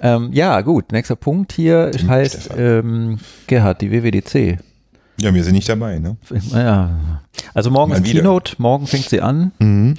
Ähm, 0.00 0.30
ja, 0.32 0.60
gut. 0.62 0.92
Nächster 0.92 1.16
Punkt 1.16 1.52
hier 1.52 1.90
Tim, 1.92 2.08
heißt 2.10 2.50
ähm, 2.56 3.18
Gerhard, 3.46 3.80
die 3.80 3.90
WWDC. 3.92 4.58
Ja, 5.20 5.32
wir 5.32 5.44
sind 5.44 5.54
nicht 5.54 5.68
dabei, 5.68 5.98
ne? 5.98 6.16
Ja. 6.52 7.20
Also 7.54 7.70
morgen 7.70 7.90
Mal 7.92 7.98
ist 7.98 8.04
wieder. 8.04 8.20
Keynote, 8.20 8.54
morgen 8.58 8.86
fängt 8.86 9.08
sie 9.08 9.20
an. 9.20 9.52
Mhm. 9.58 9.94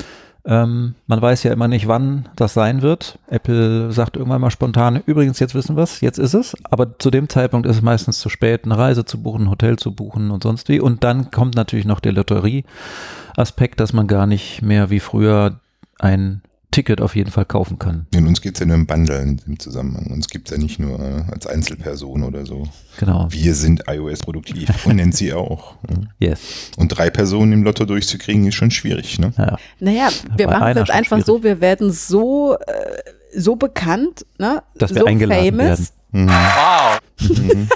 Ähm, 0.47 0.93
man 1.07 1.21
weiß 1.21 1.43
ja 1.43 1.51
immer 1.51 1.67
nicht, 1.67 1.87
wann 1.87 2.29
das 2.35 2.53
sein 2.53 2.81
wird. 2.83 3.17
Apple 3.27 3.91
sagt 3.91 4.15
irgendwann 4.15 4.41
mal 4.41 4.51
spontan, 4.51 5.01
übrigens, 5.05 5.39
jetzt 5.39 5.55
wissen 5.55 5.75
wir 5.75 5.83
es, 5.83 6.01
jetzt 6.01 6.19
ist 6.19 6.35
es. 6.35 6.55
Aber 6.63 6.99
zu 6.99 7.09
dem 7.09 7.29
Zeitpunkt 7.29 7.67
ist 7.67 7.77
es 7.77 7.81
meistens 7.81 8.19
zu 8.19 8.29
spät, 8.29 8.65
eine 8.65 8.77
Reise 8.77 9.05
zu 9.05 9.21
buchen, 9.21 9.43
ein 9.43 9.49
Hotel 9.49 9.77
zu 9.77 9.93
buchen 9.93 10.29
und 10.29 10.43
sonst 10.43 10.69
wie. 10.69 10.79
Und 10.79 11.03
dann 11.03 11.31
kommt 11.31 11.55
natürlich 11.55 11.85
noch 11.85 11.99
der 11.99 12.13
Lotterie-Aspekt, 12.13 13.79
dass 13.79 13.93
man 13.93 14.07
gar 14.07 14.27
nicht 14.27 14.61
mehr 14.61 14.91
wie 14.91 14.99
früher 14.99 15.59
ein 15.99 16.41
Ticket 16.75 16.99
auf 16.99 17.15
jeden 17.15 17.31
Fall 17.31 17.45
kaufen 17.45 17.79
kann. 17.79 18.05
In 18.13 18.27
uns 18.27 18.41
geht 18.41 18.55
es 18.55 18.59
ja 18.59 18.65
nur 18.65 18.75
im 18.75 18.85
Bundle 18.85 19.37
im 19.47 19.57
Zusammenhang. 19.59 20.07
Uns 20.07 20.27
gibt 20.27 20.49
es 20.49 20.57
ja 20.57 20.61
nicht 20.61 20.77
nur 20.77 20.99
äh, 20.99 21.23
als 21.31 21.47
Einzelperson 21.47 22.21
oder 22.21 22.45
so. 22.45 22.67
Genau. 22.99 23.27
Wir 23.29 23.55
sind 23.55 23.83
iOS 23.87 24.19
produktiv 24.19 24.67
und 24.85 24.97
nennt 24.97 25.15
sie 25.15 25.31
auch. 25.31 25.75
ne? 25.87 26.09
Yes. 26.19 26.71
Und 26.75 26.89
drei 26.89 27.09
Personen 27.09 27.53
im 27.53 27.63
Lotto 27.63 27.85
durchzukriegen, 27.85 28.45
ist 28.45 28.55
schon 28.55 28.71
schwierig, 28.71 29.17
ne? 29.19 29.31
Ja. 29.37 29.55
Naja, 29.79 30.09
wir 30.35 30.47
Bei 30.47 30.59
machen 30.59 30.67
es 30.71 30.77
jetzt 30.79 30.91
einfach 30.91 31.15
schwierig. 31.15 31.25
so, 31.25 31.43
wir 31.43 31.61
werden 31.61 31.91
so, 31.93 32.55
äh, 32.55 33.39
so 33.39 33.55
bekannt, 33.55 34.25
ne? 34.37 34.61
Dass 34.77 34.93
wir 34.93 35.03
so 35.03 35.05
eingeladen 35.07 35.57
werden. 35.57 35.87
Mhm. 36.11 36.27
Wow. 36.27 36.99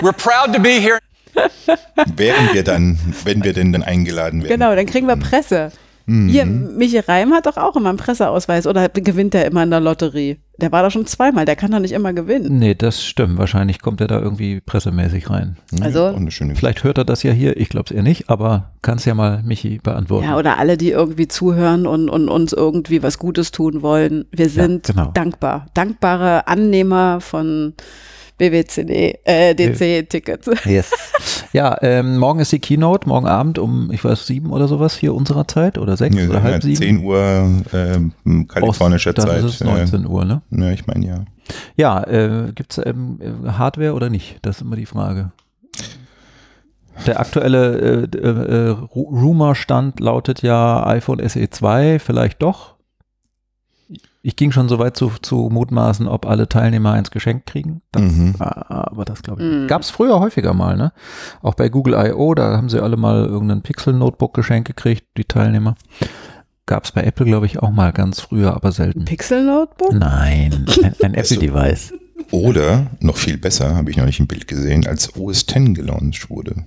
We're 0.00 0.12
proud 0.12 0.54
to 0.54 0.62
be 0.62 0.80
here. 0.80 1.00
Wären 2.14 2.54
wir 2.54 2.62
dann, 2.62 3.00
wenn 3.24 3.42
wir 3.42 3.52
denn 3.52 3.72
dann 3.72 3.82
eingeladen 3.82 4.44
werden. 4.44 4.52
Genau, 4.60 4.76
dann 4.76 4.86
kriegen 4.86 5.08
wir 5.08 5.16
Presse. 5.16 5.72
Hier, 6.06 6.44
Michi 6.44 6.98
Reim 6.98 7.32
hat 7.32 7.46
doch 7.46 7.56
auch 7.56 7.76
immer 7.76 7.88
einen 7.88 7.96
Presseausweis 7.98 8.66
oder 8.66 8.88
gewinnt 8.90 9.34
er 9.34 9.46
immer 9.46 9.62
in 9.62 9.70
der 9.70 9.80
Lotterie? 9.80 10.38
Der 10.60 10.70
war 10.70 10.82
da 10.82 10.90
schon 10.90 11.06
zweimal, 11.06 11.46
der 11.46 11.56
kann 11.56 11.70
doch 11.70 11.78
nicht 11.78 11.92
immer 11.92 12.12
gewinnen. 12.12 12.58
Nee, 12.58 12.74
das 12.74 13.02
stimmt. 13.02 13.38
Wahrscheinlich 13.38 13.80
kommt 13.80 14.00
er 14.02 14.06
da 14.06 14.20
irgendwie 14.20 14.60
pressemäßig 14.60 15.30
rein. 15.30 15.56
Ja, 15.72 15.86
Also- 15.86 16.14
schöne 16.28 16.54
Vielleicht 16.56 16.84
hört 16.84 16.98
er 16.98 17.04
das 17.04 17.22
ja 17.22 17.32
hier. 17.32 17.56
Ich 17.56 17.70
glaube 17.70 17.86
es 17.88 17.90
eher 17.96 18.02
nicht, 18.02 18.28
aber 18.28 18.72
kannst 18.82 19.06
ja 19.06 19.14
mal 19.14 19.42
Michi 19.42 19.80
beantworten. 19.82 20.26
Ja, 20.26 20.36
oder 20.36 20.58
alle, 20.58 20.76
die 20.76 20.90
irgendwie 20.90 21.26
zuhören 21.26 21.86
und, 21.86 22.10
und 22.10 22.28
uns 22.28 22.52
irgendwie 22.52 23.02
was 23.02 23.18
Gutes 23.18 23.50
tun 23.50 23.80
wollen. 23.80 24.26
Wir 24.30 24.50
sind 24.50 24.88
genau. 24.88 25.10
dankbar. 25.12 25.66
Dankbare 25.74 26.46
Annehmer 26.46 27.20
von 27.20 27.72
BWCD, 28.38 29.18
äh, 29.24 29.54
DC-Tickets. 29.54 30.50
Yes. 30.64 30.90
Ja, 31.52 31.76
ähm, 31.82 32.18
morgen 32.18 32.40
ist 32.40 32.50
die 32.50 32.58
Keynote, 32.58 33.08
morgen 33.08 33.26
Abend 33.26 33.58
um, 33.60 33.90
ich 33.92 34.04
weiß, 34.04 34.26
sieben 34.26 34.50
oder 34.50 34.66
sowas 34.66 34.96
hier 34.96 35.14
unserer 35.14 35.46
Zeit 35.46 35.78
oder 35.78 35.96
sechs 35.96 36.16
Ja, 36.16 36.24
oder 36.28 36.38
ja, 36.38 36.42
halb 36.42 36.62
sieben. 36.64 36.76
10 36.76 37.04
Uhr 37.04 37.62
ähm, 37.72 38.48
kalifornischer 38.48 39.10
Ost- 39.10 39.18
dann 39.18 39.28
Zeit. 39.28 39.38
ist 39.44 39.54
es 39.54 39.64
19 39.64 40.06
Uhr, 40.06 40.24
ne? 40.24 40.42
Ja, 40.50 40.70
ich 40.72 40.86
meine 40.86 41.06
ja. 41.06 41.24
Ja, 41.76 42.02
äh, 42.04 42.52
gibt 42.54 42.76
es 42.76 42.84
ähm, 42.84 43.20
äh, 43.20 43.50
Hardware 43.52 43.92
oder 43.94 44.10
nicht? 44.10 44.38
Das 44.42 44.56
ist 44.56 44.62
immer 44.62 44.76
die 44.76 44.86
Frage. 44.86 45.30
Der 47.06 47.20
aktuelle 47.20 48.08
äh, 48.12 48.16
äh, 48.16 48.28
äh, 48.28 48.70
Ru- 48.70 49.10
Rumor-Stand 49.20 50.00
lautet 50.00 50.42
ja 50.42 50.86
iPhone 50.86 51.20
SE 51.28 51.50
2, 51.50 51.98
vielleicht 51.98 52.40
doch. 52.42 52.73
Ich 54.26 54.36
ging 54.36 54.52
schon 54.52 54.70
so 54.70 54.78
weit 54.78 54.96
zu, 54.96 55.12
zu 55.20 55.50
mutmaßen, 55.52 56.08
ob 56.08 56.24
alle 56.24 56.48
Teilnehmer 56.48 56.92
eins 56.92 57.10
geschenkt 57.10 57.44
kriegen. 57.44 57.82
Das, 57.92 58.02
Mhm. 58.02 58.34
Aber 58.38 59.04
das 59.04 59.22
glaube 59.22 59.42
ich. 59.42 59.52
Mhm. 59.52 59.66
Gab 59.68 59.82
es 59.82 59.90
früher 59.90 60.18
häufiger 60.18 60.54
mal, 60.54 60.78
ne? 60.78 60.94
Auch 61.42 61.52
bei 61.52 61.68
Google 61.68 61.92
I.O., 61.92 62.34
da 62.34 62.56
haben 62.56 62.70
sie 62.70 62.82
alle 62.82 62.96
mal 62.96 63.26
irgendein 63.26 63.60
Pixel-Notebook 63.60 64.32
geschenkt 64.32 64.66
gekriegt, 64.66 65.04
die 65.18 65.26
Teilnehmer. 65.26 65.74
Gab 66.64 66.84
es 66.84 66.92
bei 66.92 67.02
Apple, 67.02 67.26
glaube 67.26 67.44
ich, 67.44 67.58
auch 67.62 67.70
mal 67.70 67.92
ganz 67.92 68.20
früher, 68.20 68.54
aber 68.54 68.72
selten. 68.72 69.04
Pixel-Notebook? 69.04 69.92
Nein, 69.92 70.64
ein, 70.82 70.94
ein 71.02 71.14
Apple-Device. 71.14 71.92
Oder, 72.30 72.86
noch 73.00 73.18
viel 73.18 73.36
besser, 73.36 73.76
habe 73.76 73.90
ich 73.90 73.98
noch 73.98 74.06
nicht 74.06 74.20
ein 74.20 74.26
Bild 74.26 74.48
gesehen, 74.48 74.86
als 74.86 75.14
OS 75.16 75.42
X 75.42 75.54
gelauncht 75.74 76.30
wurde, 76.30 76.64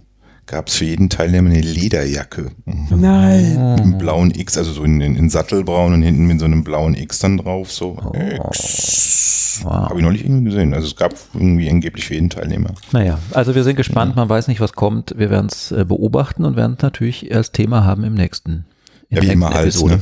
gab 0.47 0.67
es 0.69 0.75
für 0.75 0.85
jeden 0.85 1.09
Teilnehmer 1.09 1.49
eine 1.49 1.61
Lederjacke. 1.61 2.51
Mhm. 2.65 2.87
Nein. 3.01 3.77
Im 3.83 3.97
blauen 3.97 4.31
X, 4.31 4.57
also 4.57 4.71
so 4.71 4.83
in, 4.83 5.01
in, 5.01 5.15
in 5.15 5.29
Sattelbraun 5.29 5.93
und 5.93 6.01
hinten 6.01 6.25
mit 6.25 6.39
so 6.39 6.45
einem 6.45 6.63
blauen 6.63 6.95
X 6.95 7.19
dann 7.19 7.37
drauf. 7.37 7.71
So 7.71 7.97
Oh. 8.03 8.13
X. 8.51 9.61
Wow. 9.63 9.71
Habe 9.89 9.99
ich 9.99 10.05
noch 10.05 10.11
nicht 10.11 10.23
irgendwie 10.23 10.45
gesehen. 10.45 10.73
Also 10.73 10.87
es 10.87 10.95
gab 10.95 11.13
irgendwie 11.33 11.69
angeblich 11.69 12.05
für 12.05 12.13
jeden 12.13 12.29
Teilnehmer. 12.29 12.71
Naja, 12.91 13.17
also 13.31 13.55
wir 13.55 13.63
sind 13.63 13.75
gespannt, 13.75 14.15
man 14.15 14.29
weiß 14.29 14.47
nicht, 14.47 14.59
was 14.61 14.73
kommt. 14.73 15.15
Wir 15.17 15.29
werden 15.29 15.47
es 15.51 15.71
äh, 15.71 15.83
beobachten 15.83 16.45
und 16.45 16.55
werden 16.55 16.75
es 16.77 16.83
natürlich 16.83 17.33
als 17.35 17.51
Thema 17.51 17.83
haben 17.83 18.03
im 18.03 18.13
nächsten, 18.13 18.65
Ja, 19.09 19.21
wie 19.21 19.27
immer 19.27 19.49
halt, 19.49 19.75
ne? 19.83 19.99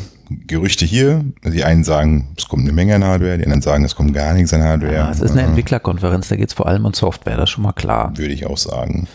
Gerüchte 0.48 0.86
hier, 0.86 1.24
die 1.46 1.64
einen 1.64 1.84
sagen, 1.84 2.30
es 2.36 2.48
kommt 2.48 2.64
eine 2.64 2.72
Menge 2.74 2.96
an 2.96 3.04
Hardware, 3.04 3.38
die 3.38 3.44
anderen 3.44 3.62
sagen, 3.62 3.86
es 3.86 3.96
kommt 3.96 4.14
gar 4.14 4.34
nichts 4.34 4.52
an 4.54 4.64
Hardware. 4.64 4.94
Ja, 4.94 5.12
es 5.12 5.22
ist 5.22 5.32
eine 5.32 5.44
Entwicklerkonferenz, 5.44 6.28
da 6.30 6.36
geht 6.36 6.48
es 6.50 6.54
vor 6.56 6.66
allem 6.68 6.84
um 6.86 6.94
Software, 6.96 7.38
das 7.38 7.44
ist 7.44 7.50
schon 7.52 7.64
mal 7.64 7.74
klar. 7.74 8.12
Würde 8.18 8.34
ich 8.34 8.46
auch 8.48 8.58
sagen. 8.58 9.08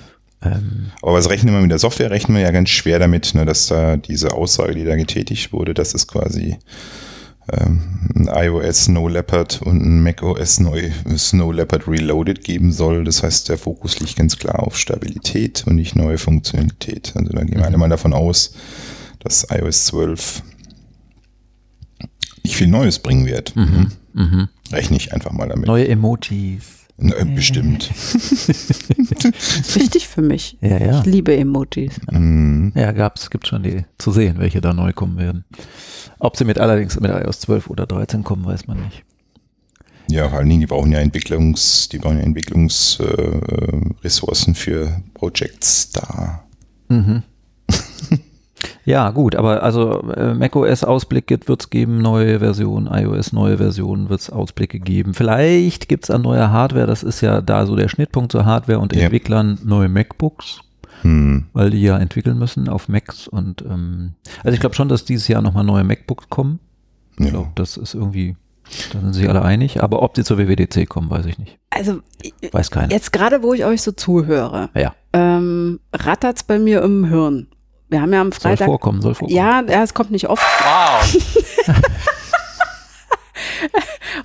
Ähm. 0.43 0.91
Aber 1.03 1.15
was 1.15 1.29
rechnen 1.29 1.55
wir 1.55 1.61
mit 1.61 1.71
der 1.71 1.79
Software? 1.79 2.11
Rechnen 2.11 2.37
wir 2.37 2.43
ja 2.43 2.51
ganz 2.51 2.71
schwer 2.71 2.99
damit, 2.99 3.35
ne, 3.35 3.45
dass 3.45 3.67
da 3.67 3.97
diese 3.97 4.33
Aussage, 4.33 4.75
die 4.75 4.85
da 4.85 4.97
getätigt 4.97 5.53
wurde, 5.53 5.75
dass 5.75 5.95
es 5.95 6.07
quasi 6.07 6.57
ähm, 7.53 8.09
ein 8.15 8.29
iOS 8.33 8.85
Snow 8.85 9.11
Leopard 9.11 9.61
und 9.63 9.83
ein 9.83 10.03
macOS 10.03 10.57
Snow 10.57 11.53
Leopard 11.53 11.89
Reloaded 11.89 12.43
geben 12.45 12.73
soll. 12.73 13.05
Das 13.05 13.23
heißt, 13.23 13.49
der 13.49 13.59
Fokus 13.59 14.01
liegt 14.01 14.17
ganz 14.17 14.39
klar 14.39 14.61
auf 14.61 14.79
Stabilität 14.79 15.65
und 15.67 15.77
nicht 15.77 15.97
neue 15.97 16.19
Funktionalität. 16.19 17.13
Also 17.17 17.33
da 17.33 17.45
gehen 17.45 17.59
wir 17.59 17.67
alle 17.67 17.79
mal 17.79 17.89
davon 17.89 18.13
aus, 18.13 18.55
dass 19.21 19.47
iOS 19.51 19.87
12 19.87 20.43
nicht 22.45 22.57
viel 22.57 22.69
Neues 22.69 22.99
bringen 22.99 23.27
wird. 23.27 23.55
Mhm. 23.57 23.93
Mhm. 24.13 24.49
Rechne 24.73 24.97
ich 24.97 25.13
einfach 25.13 25.33
mal 25.33 25.49
damit. 25.49 25.67
Neue 25.67 25.89
Emojis. 25.89 26.80
Na, 27.03 27.25
bestimmt. 27.25 27.91
Wichtig 29.75 30.07
für 30.07 30.23
mich. 30.23 30.59
Ja, 30.61 30.79
ja. 30.79 31.01
Ich 31.01 31.07
liebe 31.07 31.37
Emojis. 31.37 31.95
Mhm. 32.11 32.73
Ja, 32.75 32.93
gab's, 32.93 33.31
gibt 33.31 33.47
schon 33.47 33.63
die 33.63 33.85
zu 33.99 34.13
sehen, 34.13 34.39
welche 34.39 34.61
da 34.61 34.75
neu 34.75 34.93
kommen 34.93 35.17
werden. 35.17 35.45
Ob 36.19 36.37
sie 36.37 36.45
mit 36.45 36.59
allerdings 36.59 37.01
mit 37.01 37.11
iOS 37.11 37.41
12 37.41 37.71
oder 37.71 37.87
13 37.87 38.23
kommen, 38.23 38.45
weiß 38.45 38.67
man 38.67 38.83
nicht. 38.83 39.05
Ja, 40.11 40.29
vor 40.29 40.41
allen 40.41 40.49
Dingen, 40.49 40.61
die 40.61 40.67
brauchen 40.67 40.91
ja 40.93 40.99
Entwicklungs, 40.99 41.89
die 41.89 41.99
brauchen 41.99 42.19
ja 42.19 42.25
Entwicklungsressourcen 42.25 44.55
äh, 44.55 44.57
für 44.57 45.01
Projects 45.15 45.93
da. 45.93 46.43
Mhm. 46.89 47.23
Ja, 48.85 49.11
gut, 49.11 49.37
aber 49.37 49.63
also 49.63 50.11
äh, 50.13 50.35
macOS 50.35 50.85
Ausblick 50.85 51.31
wird 51.47 51.61
es 51.61 51.71
geben, 51.71 51.99
neue 51.99 52.39
Versionen, 52.39 52.87
iOS 52.87 53.33
neue 53.33 53.59
Versionen 53.59 54.09
wird 54.09 54.21
es 54.21 54.31
Ausblicke 54.31 54.81
geben. 54.81 55.15
Vielleicht 55.15 55.89
gibt 55.89 56.05
es 56.05 56.11
an 56.11 56.23
neuer 56.23 56.51
Hardware, 56.51 56.87
das 56.87 57.03
ist 57.03 57.21
ja 57.21 57.41
da 57.41 57.67
so 57.67 57.77
der 57.77 57.89
Schnittpunkt 57.89 58.33
zur 58.33 58.47
Hardware 58.47 58.79
und 58.79 58.95
yep. 58.95 59.05
Entwicklern 59.05 59.59
neue 59.65 59.89
MacBooks. 59.89 60.61
Hm. 61.03 61.47
Weil 61.53 61.71
die 61.71 61.81
ja 61.81 61.99
entwickeln 61.99 62.39
müssen 62.39 62.69
auf 62.69 62.89
Macs 62.89 63.27
und 63.27 63.63
ähm, 63.63 64.15
also 64.45 64.55
ich 64.55 64.61
glaube 64.61 64.75
schon, 64.75 64.89
dass 64.89 65.05
dieses 65.05 65.29
Jahr 65.29 65.41
nochmal 65.41 65.65
neue 65.65 65.85
MacBooks 65.85 66.29
kommen. 66.29 66.61
Ich 67.19 67.27
ja. 67.27 67.31
glaube, 67.33 67.51
das 67.55 67.77
ist 67.77 67.95
irgendwie, 67.95 68.37
da 68.93 69.01
sind 69.01 69.15
sich 69.15 69.29
alle 69.29 69.43
einig, 69.43 69.83
aber 69.83 70.03
ob 70.03 70.15
die 70.15 70.25
zur 70.25 70.39
WWDC 70.39 70.89
kommen, 70.89 71.09
weiß 71.09 71.27
ich 71.27 71.39
nicht. 71.39 71.59
Also 71.71 72.01
weiß 72.53 72.71
keiner. 72.71 72.93
Jetzt 72.93 73.13
gerade, 73.13 73.43
wo 73.43 73.55
ich 73.55 73.65
euch 73.65 73.81
so 73.83 73.93
zuhöre, 73.93 74.69
ja. 74.75 74.95
ähm, 75.13 75.81
rattert 75.93 76.37
es 76.37 76.43
bei 76.43 76.59
mir 76.59 76.83
im 76.83 77.05
Hirn. 77.07 77.47
Wir 77.91 78.01
haben 78.01 78.13
ja 78.13 78.21
am 78.21 78.33
Freitag. 78.33 78.59
Soll 78.59 78.67
vorkommen, 78.67 79.03
soll 79.03 79.15
vorkommen. 79.15 79.37
Ja, 79.37 79.63
ja 79.69 79.83
es 79.83 79.95
kommt 79.95 80.13
nicht 80.13 80.29
oft. 80.29 80.43
Wow. 80.43 81.67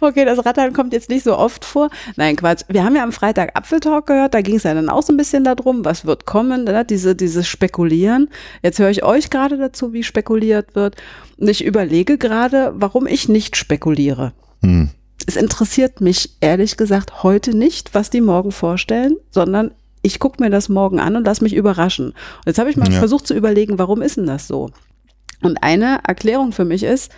okay, 0.01 0.23
das 0.23 0.45
Rattern 0.45 0.71
kommt 0.71 0.93
jetzt 0.93 1.09
nicht 1.09 1.23
so 1.23 1.35
oft 1.35 1.65
vor. 1.65 1.89
Nein, 2.15 2.35
Quatsch. 2.35 2.61
Wir 2.67 2.83
haben 2.83 2.95
ja 2.95 3.03
am 3.03 3.11
Freitag 3.11 3.55
Apfeltalk 3.55 4.05
gehört, 4.05 4.35
da 4.35 4.41
ging 4.41 4.57
es 4.57 4.63
ja 4.63 4.75
dann 4.75 4.89
auch 4.89 5.01
so 5.01 5.11
ein 5.11 5.17
bisschen 5.17 5.43
darum, 5.43 5.83
was 5.83 6.05
wird 6.05 6.25
kommen, 6.25 6.65
ne? 6.65 6.85
diese, 6.85 7.15
dieses 7.15 7.47
Spekulieren. 7.47 8.29
Jetzt 8.61 8.77
höre 8.77 8.91
ich 8.91 9.03
euch 9.03 9.31
gerade 9.31 9.57
dazu, 9.57 9.93
wie 9.93 10.03
spekuliert 10.03 10.75
wird. 10.75 10.97
Und 11.37 11.49
ich 11.49 11.65
überlege 11.65 12.19
gerade, 12.19 12.71
warum 12.75 13.07
ich 13.07 13.29
nicht 13.29 13.57
spekuliere. 13.57 14.33
Hm. 14.61 14.91
Es 15.25 15.37
interessiert 15.37 16.01
mich 16.01 16.37
ehrlich 16.39 16.77
gesagt 16.77 17.23
heute 17.23 17.57
nicht, 17.57 17.95
was 17.95 18.11
die 18.11 18.21
morgen 18.21 18.51
vorstellen, 18.51 19.15
sondern 19.31 19.71
ich 20.05 20.19
gucke 20.19 20.41
mir 20.41 20.51
das 20.51 20.69
morgen 20.69 20.99
an 20.99 21.15
und 21.15 21.25
lass 21.25 21.41
mich 21.41 21.55
überraschen. 21.55 22.09
Und 22.09 22.45
jetzt 22.45 22.59
habe 22.59 22.69
ich 22.69 22.77
mal 22.77 22.91
ja. 22.91 22.99
versucht 22.99 23.25
zu 23.25 23.33
überlegen, 23.33 23.79
warum 23.79 24.03
ist 24.03 24.17
denn 24.17 24.27
das 24.27 24.47
so? 24.47 24.69
Und 25.41 25.57
eine 25.63 25.99
Erklärung 26.07 26.51
für 26.51 26.63
mich 26.63 26.83
ist, 26.83 27.11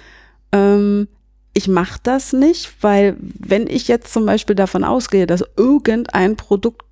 ähm, 0.53 1.10
ich 1.53 1.67
mache 1.67 2.00
das 2.03 2.32
nicht, 2.32 2.72
weil 2.82 3.17
wenn 3.20 3.67
ich 3.67 3.89
jetzt 3.89 4.13
zum 4.13 4.25
Beispiel 4.25 4.56
davon 4.56 4.86
ausgehe, 4.86 5.27
dass 5.27 5.44
irgendein 5.58 6.38
Produkt 6.38 6.86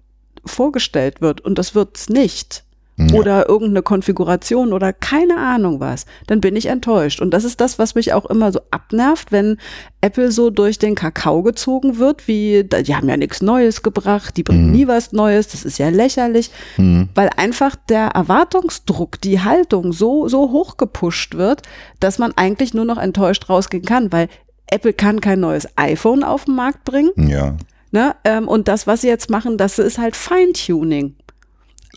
vorgestellt 0.45 1.21
wird 1.21 1.41
und 1.41 1.57
das 1.57 1.75
wird 1.75 1.97
es 1.97 2.09
nicht, 2.09 2.63
ja. 2.97 3.13
oder 3.13 3.49
irgendeine 3.49 3.81
Konfiguration 3.81 4.73
oder 4.73 4.93
keine 4.93 5.37
Ahnung 5.37 5.79
was, 5.79 6.05
dann 6.27 6.41
bin 6.41 6.55
ich 6.55 6.67
enttäuscht. 6.67 7.21
Und 7.21 7.31
das 7.31 7.43
ist 7.43 7.59
das, 7.61 7.77
was 7.79 7.95
mich 7.95 8.13
auch 8.13 8.25
immer 8.25 8.51
so 8.51 8.59
abnervt, 8.71 9.31
wenn 9.31 9.57
Apple 10.01 10.31
so 10.31 10.49
durch 10.49 10.79
den 10.79 10.95
Kakao 10.95 11.43
gezogen 11.43 11.97
wird, 11.97 12.27
wie, 12.27 12.63
die 12.63 12.95
haben 12.95 13.09
ja 13.09 13.17
nichts 13.17 13.41
Neues 13.41 13.83
gebracht, 13.83 14.37
die 14.37 14.43
bringen 14.43 14.67
mhm. 14.67 14.71
nie 14.71 14.87
was 14.87 15.11
Neues, 15.11 15.47
das 15.47 15.65
ist 15.65 15.77
ja 15.77 15.89
lächerlich, 15.89 16.51
mhm. 16.77 17.09
weil 17.15 17.29
einfach 17.35 17.75
der 17.75 18.07
Erwartungsdruck, 18.07 19.19
die 19.21 19.41
Haltung 19.41 19.91
so, 19.91 20.27
so 20.27 20.51
hoch 20.51 20.77
gepusht 20.77 21.35
wird, 21.35 21.63
dass 21.99 22.17
man 22.19 22.33
eigentlich 22.35 22.73
nur 22.73 22.85
noch 22.85 22.97
enttäuscht 22.97 23.49
rausgehen 23.49 23.85
kann, 23.85 24.11
weil 24.11 24.29
Apple 24.67 24.93
kann 24.93 25.21
kein 25.21 25.39
neues 25.39 25.67
iPhone 25.75 26.23
auf 26.23 26.45
den 26.45 26.55
Markt 26.55 26.85
bringen. 26.85 27.11
Ja. 27.17 27.55
Ne? 27.91 28.15
Ähm, 28.23 28.47
und 28.47 28.67
das, 28.67 28.87
was 28.87 29.01
sie 29.01 29.07
jetzt 29.07 29.29
machen, 29.29 29.57
das 29.57 29.79
ist 29.79 29.97
halt 29.97 30.15
Feintuning. 30.15 31.15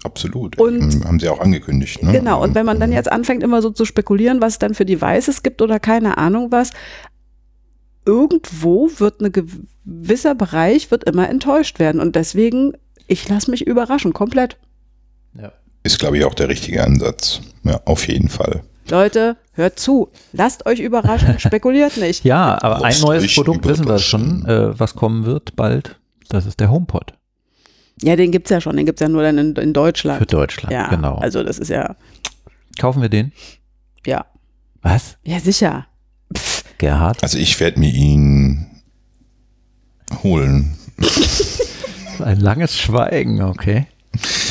Absolut. 0.05 0.59
Und 0.59 1.05
haben 1.05 1.19
sie 1.19 1.29
auch 1.29 1.41
angekündigt. 1.41 2.03
Ne? 2.03 2.13
Genau, 2.13 2.43
und 2.43 2.55
wenn 2.55 2.67
man 2.67 2.79
dann 2.79 2.91
mhm. 2.91 2.97
jetzt 2.97 3.11
anfängt, 3.11 3.43
immer 3.43 3.63
so 3.63 3.71
zu 3.71 3.85
spekulieren, 3.85 4.41
was 4.41 4.55
es 4.55 4.59
dann 4.59 4.75
für 4.75 4.85
Devices 4.85 5.43
gibt 5.43 5.61
oder 5.63 5.81
keine 5.81 6.19
Ahnung 6.19 6.53
was, 6.53 6.71
irgendwo 8.07 8.89
wird 8.99 9.21
ein 9.21 9.33
gewisser 9.33 10.35
Bereich 10.35 10.91
wird 10.91 11.05
immer 11.05 11.29
enttäuscht 11.29 11.79
werden. 11.79 12.01
Und 12.01 12.17
deswegen, 12.17 12.73
ich 13.07 13.29
lasse 13.29 13.51
mich 13.51 13.67
überraschen, 13.67 14.13
komplett. 14.13 14.57
Ja. 15.35 15.53
Ist, 15.83 15.99
glaube 15.99 16.19
ich, 16.19 16.25
auch 16.25 16.35
der 16.35 16.49
richtige 16.49 16.83
Ansatz. 16.83 17.41
Ja, 17.65 17.81
auf 17.85 18.09
jeden 18.09 18.29
Fall. 18.29 18.63
Leute, 18.91 19.37
hört 19.53 19.79
zu. 19.79 20.09
Lasst 20.33 20.65
euch 20.67 20.81
überraschen. 20.81 21.39
Spekuliert 21.39 21.97
nicht. 21.99 22.25
Ja, 22.25 22.59
aber 22.63 22.83
ein 22.85 22.99
neues 23.01 23.35
Produkt 23.35 23.67
wissen 23.67 23.87
wir 23.87 23.99
schon, 23.99 24.47
äh, 24.47 24.79
was 24.79 24.95
kommen 24.95 25.27
wird 25.27 25.57
bald. 25.57 25.99
Das 26.29 26.47
ist 26.47 26.61
der 26.61 26.71
HomePod. 26.71 27.18
Ja, 28.03 28.17
den 28.17 28.31
gibt 28.31 28.47
es 28.47 28.51
ja 28.51 28.61
schon, 28.61 28.77
den 28.77 28.87
gibt 28.87 29.01
es 29.01 29.05
ja 29.05 29.09
nur 29.09 29.23
dann 29.23 29.39
in, 29.39 29.57
in, 29.57 29.73
Deutschland. 29.73 30.19
Für 30.19 30.27
Deutschland, 30.27 30.73
ja, 30.73 30.89
genau. 30.89 31.17
Also 31.17 31.43
das 31.43 31.59
ist 31.59 31.69
ja. 31.69 31.97
Kaufen 32.79 33.03
wir 33.03 33.09
den? 33.09 33.33
Ja. 34.07 34.27
Was? 34.83 35.17
Ja, 35.25 35.41
sicher. 35.41 35.87
Pff. 36.37 36.65
Gerhard? 36.79 37.23
Also 37.23 37.39
ich 37.39 37.59
werde 37.59 37.81
mir 37.81 37.93
ihn 37.93 38.67
holen. 40.23 40.77
Ein 42.25 42.41
langes 42.41 42.77
Schweigen, 42.79 43.43
okay. 43.43 43.87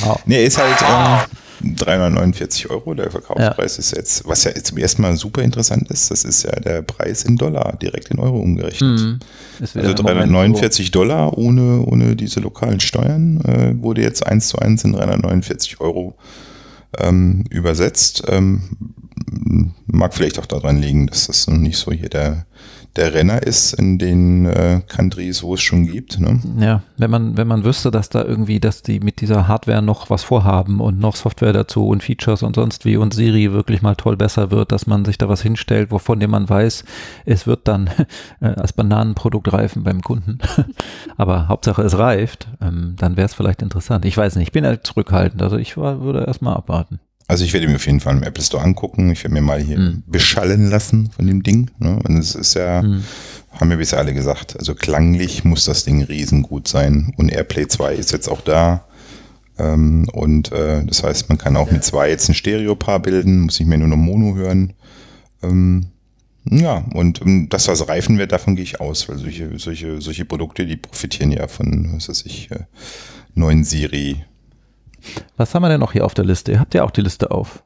Wow. 0.01 0.21
Nee, 0.25 0.45
ist 0.45 0.57
halt. 0.57 0.77
Ähm, 0.81 1.38
349 1.61 2.69
Euro, 2.69 2.93
der 2.93 3.11
Verkaufspreis 3.11 3.77
ja. 3.77 3.79
ist 3.79 3.95
jetzt, 3.95 4.27
was 4.27 4.43
ja 4.43 4.53
zum 4.53 4.77
ersten 4.77 5.01
Mal 5.01 5.15
super 5.17 5.41
interessant 5.41 5.89
ist, 5.89 6.11
das 6.11 6.23
ist 6.23 6.43
ja 6.43 6.51
der 6.51 6.81
Preis 6.81 7.23
in 7.23 7.37
Dollar, 7.37 7.77
direkt 7.81 8.09
in 8.09 8.19
Euro 8.19 8.39
umgerechnet. 8.39 8.99
Mhm. 8.99 9.19
Also 9.59 9.93
349 9.93 10.91
Dollar 10.91 11.37
ohne, 11.37 11.81
ohne 11.81 12.15
diese 12.15 12.39
lokalen 12.39 12.79
Steuern 12.79 13.41
äh, 13.41 13.73
wurde 13.81 14.01
jetzt 14.01 14.25
eins 14.25 14.49
zu 14.49 14.59
eins 14.59 14.83
in 14.83 14.93
349 14.93 15.81
Euro 15.81 16.15
ähm, 16.97 17.43
übersetzt. 17.49 18.23
Ähm, 18.27 18.61
mag 19.87 20.13
vielleicht 20.13 20.39
auch 20.39 20.45
daran 20.45 20.77
liegen, 20.77 21.07
dass 21.07 21.27
das 21.27 21.47
noch 21.47 21.57
nicht 21.57 21.77
so 21.77 21.91
hier 21.91 22.09
der 22.09 22.45
der 22.97 23.13
Renner 23.13 23.43
ist 23.43 23.73
in 23.73 23.97
den 23.97 24.45
äh, 24.45 24.81
Countries, 24.88 25.43
wo 25.43 25.53
es 25.53 25.62
schon 25.62 25.86
gibt. 25.86 26.19
Ne? 26.19 26.39
Ja, 26.60 26.81
wenn 26.97 27.12
man, 27.12 27.38
wenn 27.38 27.47
man 27.47 27.63
wüsste, 27.63 27.91
dass 27.91 28.10
da 28.10 28.23
irgendwie, 28.23 28.60
dass 28.60 28.81
die 28.81 28.99
mit 28.99 29.21
dieser 29.21 29.47
Hardware 29.47 29.81
noch 29.81 30.10
was 30.10 30.23
vorhaben 30.23 30.81
und 30.81 30.99
noch 30.99 31.15
Software 31.15 31.53
dazu 31.53 31.88
und 31.88 32.03
Features 32.03 32.43
und 32.43 32.55
sonst 32.55 32.86
wie 32.86 32.97
und 32.97 33.13
Siri 33.13 33.51
wirklich 33.53 33.81
mal 33.81 33.95
toll 33.95 34.17
besser 34.17 34.51
wird, 34.51 34.71
dass 34.71 34.88
man 34.88 35.05
sich 35.05 35.17
da 35.17 35.29
was 35.29 35.41
hinstellt, 35.41 35.91
wovon 35.91 36.19
dem 36.19 36.31
man 36.31 36.49
weiß, 36.49 36.83
es 37.25 37.47
wird 37.47 37.67
dann 37.67 37.89
äh, 38.41 38.47
als 38.47 38.73
Bananenprodukt 38.73 39.53
reifen 39.53 39.83
beim 39.83 40.01
Kunden. 40.01 40.39
Aber 41.17 41.47
Hauptsache 41.47 41.83
es 41.83 41.97
reift, 41.97 42.47
ähm, 42.62 42.95
dann 42.97 43.15
wäre 43.15 43.25
es 43.25 43.36
vielleicht 43.36 43.62
interessant. 43.62 44.05
Ich 44.05 44.17
weiß 44.17 44.36
nicht, 44.36 44.47
ich 44.47 44.51
bin 44.51 44.65
halt 44.65 44.86
zurückhaltend, 44.86 45.41
also 45.41 45.57
ich 45.57 45.77
war, 45.77 46.01
würde 46.01 46.25
erstmal 46.25 46.55
abwarten. 46.55 46.99
Also 47.27 47.43
ich 47.43 47.51
werde 47.51 47.67
mir 47.67 47.75
auf 47.75 47.85
jeden 47.85 47.99
Fall 47.99 48.15
im 48.15 48.23
Apple 48.23 48.43
Store 48.43 48.63
angucken. 48.63 49.11
Ich 49.11 49.23
werde 49.23 49.33
mir 49.33 49.41
mal 49.41 49.59
hier 49.59 49.77
mhm. 49.77 50.03
beschallen 50.07 50.69
lassen 50.69 51.09
von 51.11 51.27
dem 51.27 51.43
Ding. 51.43 51.69
Ne? 51.79 51.99
Und 52.03 52.17
es 52.17 52.35
ist 52.35 52.53
ja, 52.53 52.81
mhm. 52.81 53.03
haben 53.51 53.69
wir 53.69 53.77
bisher 53.77 53.99
alle 53.99 54.13
gesagt, 54.13 54.57
also 54.57 54.75
klanglich 54.75 55.43
muss 55.43 55.65
das 55.65 55.83
Ding 55.83 56.03
riesengut 56.03 56.67
sein. 56.67 57.13
Und 57.17 57.29
AirPlay 57.29 57.67
2 57.67 57.95
ist 57.95 58.13
jetzt 58.13 58.29
auch 58.29 58.41
da. 58.41 58.85
Ähm, 59.59 60.07
und 60.13 60.51
äh, 60.53 60.85
das 60.85 61.03
heißt, 61.03 61.27
man 61.29 61.37
kann 61.37 61.57
auch 61.57 61.69
mit 61.69 61.83
zwei 61.83 62.09
jetzt 62.09 62.29
ein 62.29 62.35
Stereo-Paar 62.35 63.01
bilden, 63.01 63.41
muss 63.41 63.59
ich 63.59 63.65
mir 63.65 63.77
nur 63.77 63.87
noch 63.89 63.97
Mono 63.97 64.35
hören. 64.35 64.73
Ähm, 65.43 65.87
ja, 66.49 66.85
und 66.93 67.21
um, 67.21 67.27
ähm, 67.27 67.49
das 67.49 67.67
reifen 67.89 68.17
wird, 68.17 68.31
davon 68.31 68.55
gehe 68.55 68.63
ich 68.63 68.79
aus, 68.79 69.09
weil 69.09 69.17
solche, 69.17 69.57
solche, 69.59 69.99
solche 69.99 70.25
Produkte, 70.25 70.65
die 70.65 70.77
profitieren 70.77 71.31
ja 71.31 71.47
von, 71.47 71.93
was 71.95 72.07
weiß 72.07 72.25
ich, 72.25 72.51
äh, 72.51 72.59
neuen 73.33 73.63
Siri, 73.63 74.23
was 75.35 75.53
haben 75.53 75.63
wir 75.63 75.69
denn 75.69 75.79
noch 75.79 75.93
hier 75.93 76.05
auf 76.05 76.13
der 76.13 76.25
Liste? 76.25 76.53
Ihr 76.53 76.59
habt 76.59 76.73
ja 76.73 76.83
auch 76.83 76.91
die 76.91 77.01
Liste 77.01 77.31
auf. 77.31 77.63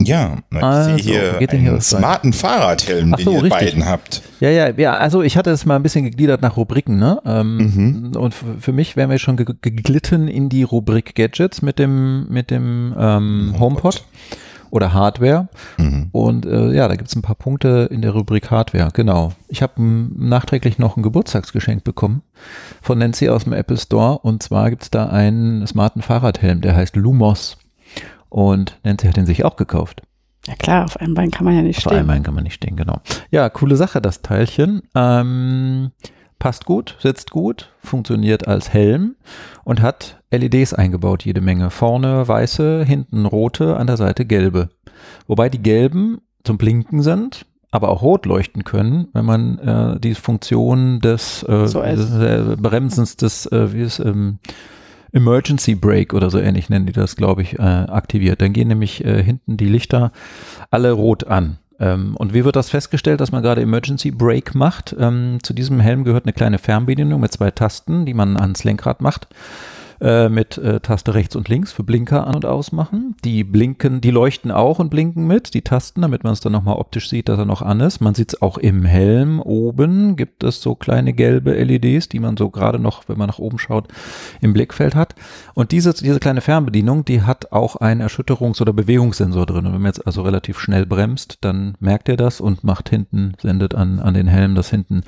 Ja, 0.00 0.38
ich 0.50 0.62
also, 0.62 0.96
sehe 0.96 1.38
hier 1.38 1.52
einen 1.52 1.80
smarten 1.80 2.32
Fahrradhelm, 2.32 3.10
so, 3.10 3.16
den 3.16 3.32
ihr 3.32 3.42
richtig. 3.42 3.50
beiden 3.50 3.86
habt. 3.86 4.22
Ja, 4.40 4.50
ja, 4.50 4.70
ja, 4.70 4.94
also 4.94 5.22
ich 5.22 5.36
hatte 5.36 5.50
es 5.50 5.66
mal 5.66 5.76
ein 5.76 5.82
bisschen 5.82 6.04
gegliedert 6.04 6.42
nach 6.42 6.56
Rubriken, 6.56 6.98
ne? 6.98 7.20
Ähm, 7.24 7.56
mhm. 7.56 8.16
Und 8.16 8.34
für 8.34 8.72
mich 8.72 8.96
wären 8.96 9.10
wir 9.10 9.18
schon 9.18 9.36
geglitten 9.36 10.28
in 10.28 10.48
die 10.48 10.62
Rubrik 10.62 11.14
Gadgets 11.14 11.62
mit 11.62 11.78
dem, 11.78 12.26
mit 12.28 12.50
dem 12.50 12.94
ähm, 12.98 13.54
HomePod. 13.58 14.04
Oder 14.70 14.92
Hardware. 14.92 15.48
Mhm. 15.78 16.08
Und 16.12 16.46
äh, 16.46 16.72
ja, 16.72 16.88
da 16.88 16.96
gibt 16.96 17.08
es 17.08 17.16
ein 17.16 17.22
paar 17.22 17.34
Punkte 17.36 17.88
in 17.90 18.02
der 18.02 18.12
Rubrik 18.12 18.50
Hardware, 18.50 18.90
genau. 18.92 19.32
Ich 19.48 19.62
habe 19.62 19.74
nachträglich 19.78 20.78
noch 20.78 20.96
ein 20.96 21.02
Geburtstagsgeschenk 21.02 21.84
bekommen 21.84 22.22
von 22.82 22.98
Nancy 22.98 23.28
aus 23.28 23.44
dem 23.44 23.52
Apple 23.52 23.76
Store. 23.78 24.18
Und 24.18 24.42
zwar 24.42 24.70
gibt 24.70 24.82
es 24.82 24.90
da 24.90 25.06
einen 25.06 25.66
smarten 25.66 26.02
Fahrradhelm, 26.02 26.60
der 26.60 26.76
heißt 26.76 26.96
Lumos. 26.96 27.58
Und 28.28 28.78
Nancy 28.84 29.06
hat 29.06 29.16
den 29.16 29.26
sich 29.26 29.44
auch 29.44 29.56
gekauft. 29.56 30.02
Ja 30.46 30.54
klar, 30.54 30.84
auf 30.84 30.96
einem 30.98 31.14
Bein 31.14 31.30
kann 31.30 31.44
man 31.44 31.56
ja 31.56 31.62
nicht 31.62 31.82
Vor 31.82 31.90
stehen. 31.90 31.98
allem 31.98 32.10
einen 32.10 32.24
kann 32.24 32.34
man 32.34 32.44
nicht 32.44 32.54
stehen, 32.54 32.76
genau. 32.76 33.00
Ja, 33.30 33.48
coole 33.48 33.76
Sache, 33.76 34.00
das 34.00 34.22
Teilchen. 34.22 34.82
Ähm, 34.94 35.90
passt 36.38 36.64
gut, 36.66 36.96
sitzt 37.00 37.30
gut, 37.30 37.70
funktioniert 37.82 38.46
als 38.46 38.72
Helm 38.72 39.16
und 39.64 39.80
hat 39.82 40.20
LEDs 40.30 40.74
eingebaut, 40.74 41.24
jede 41.24 41.40
Menge. 41.40 41.70
Vorne 41.70 42.26
weiße, 42.28 42.84
hinten 42.84 43.26
rote, 43.26 43.76
an 43.76 43.86
der 43.86 43.96
Seite 43.96 44.24
gelbe. 44.26 44.68
Wobei 45.26 45.48
die 45.48 45.62
gelben 45.62 46.18
zum 46.44 46.58
Blinken 46.58 47.02
sind, 47.02 47.46
aber 47.70 47.88
auch 47.88 48.02
rot 48.02 48.26
leuchten 48.26 48.64
können, 48.64 49.08
wenn 49.12 49.24
man 49.24 49.58
äh, 49.58 50.00
die 50.00 50.14
Funktion 50.14 51.00
des, 51.00 51.42
äh, 51.48 51.66
So 51.66 51.80
als- 51.80 52.10
des 52.10 52.20
äh, 52.20 52.56
Bremsens 52.56 53.16
des, 53.16 53.46
äh, 53.46 53.72
wie 53.72 53.82
es, 53.82 53.98
ähm, 53.98 54.38
Emergency 55.12 55.74
Brake 55.74 56.14
oder 56.14 56.28
so 56.30 56.38
ähnlich 56.38 56.68
nennen 56.68 56.84
die 56.86 56.92
das, 56.92 57.16
glaube 57.16 57.40
ich, 57.42 57.58
äh, 57.58 57.62
aktiviert. 57.62 58.42
Dann 58.42 58.52
gehen 58.52 58.68
nämlich 58.68 59.04
äh, 59.04 59.22
hinten 59.22 59.56
die 59.56 59.68
Lichter 59.68 60.12
alle 60.70 60.92
rot 60.92 61.24
an. 61.26 61.58
Ähm, 61.78 62.16
und 62.16 62.34
wie 62.34 62.44
wird 62.44 62.56
das 62.56 62.70
festgestellt, 62.70 63.20
dass 63.20 63.32
man 63.32 63.42
gerade 63.42 63.62
Emergency 63.62 64.10
Brake 64.10 64.56
macht? 64.56 64.94
Ähm, 64.98 65.38
zu 65.42 65.52
diesem 65.52 65.80
Helm 65.80 66.04
gehört 66.04 66.24
eine 66.24 66.32
kleine 66.32 66.58
Fernbedienung 66.58 67.20
mit 67.20 67.32
zwei 67.32 67.50
Tasten, 67.50 68.06
die 68.06 68.14
man 68.14 68.36
ans 68.36 68.64
Lenkrad 68.64 69.00
macht. 69.00 69.28
Äh, 69.98 70.28
mit 70.28 70.58
äh, 70.58 70.80
Taste 70.80 71.14
rechts 71.14 71.36
und 71.36 71.48
links 71.48 71.72
für 71.72 71.82
Blinker 71.82 72.26
an- 72.26 72.34
und 72.34 72.44
ausmachen. 72.44 73.14
Die 73.24 73.44
blinken, 73.44 74.02
die 74.02 74.10
leuchten 74.10 74.50
auch 74.50 74.78
und 74.78 74.90
blinken 74.90 75.26
mit, 75.26 75.54
die 75.54 75.62
Tasten, 75.62 76.02
damit 76.02 76.22
man 76.22 76.34
es 76.34 76.40
dann 76.40 76.52
nochmal 76.52 76.76
optisch 76.76 77.08
sieht, 77.08 77.30
dass 77.30 77.38
er 77.38 77.46
noch 77.46 77.62
an 77.62 77.80
ist. 77.80 78.00
Man 78.00 78.14
sieht 78.14 78.34
es 78.34 78.42
auch 78.42 78.58
im 78.58 78.84
Helm 78.84 79.40
oben, 79.40 80.16
gibt 80.16 80.44
es 80.44 80.60
so 80.60 80.74
kleine 80.74 81.14
gelbe 81.14 81.52
LEDs, 81.52 82.10
die 82.10 82.20
man 82.20 82.36
so 82.36 82.50
gerade 82.50 82.78
noch, 82.78 83.08
wenn 83.08 83.16
man 83.16 83.28
nach 83.28 83.38
oben 83.38 83.58
schaut, 83.58 83.88
im 84.42 84.52
Blickfeld 84.52 84.94
hat. 84.94 85.14
Und 85.54 85.72
diese, 85.72 85.94
diese 85.94 86.20
kleine 86.20 86.42
Fernbedienung, 86.42 87.06
die 87.06 87.22
hat 87.22 87.52
auch 87.52 87.76
einen 87.76 88.02
Erschütterungs- 88.02 88.60
oder 88.60 88.74
Bewegungssensor 88.74 89.46
drin. 89.46 89.64
Und 89.64 89.72
wenn 89.72 89.80
man 89.80 89.92
jetzt 89.92 90.06
also 90.06 90.20
relativ 90.20 90.58
schnell 90.58 90.84
bremst, 90.84 91.38
dann 91.40 91.74
merkt 91.80 92.10
er 92.10 92.18
das 92.18 92.42
und 92.42 92.64
macht 92.64 92.90
hinten, 92.90 93.32
sendet 93.40 93.74
an, 93.74 93.98
an 94.00 94.12
den 94.12 94.26
Helm, 94.26 94.56
dass 94.56 94.68
hinten 94.68 95.04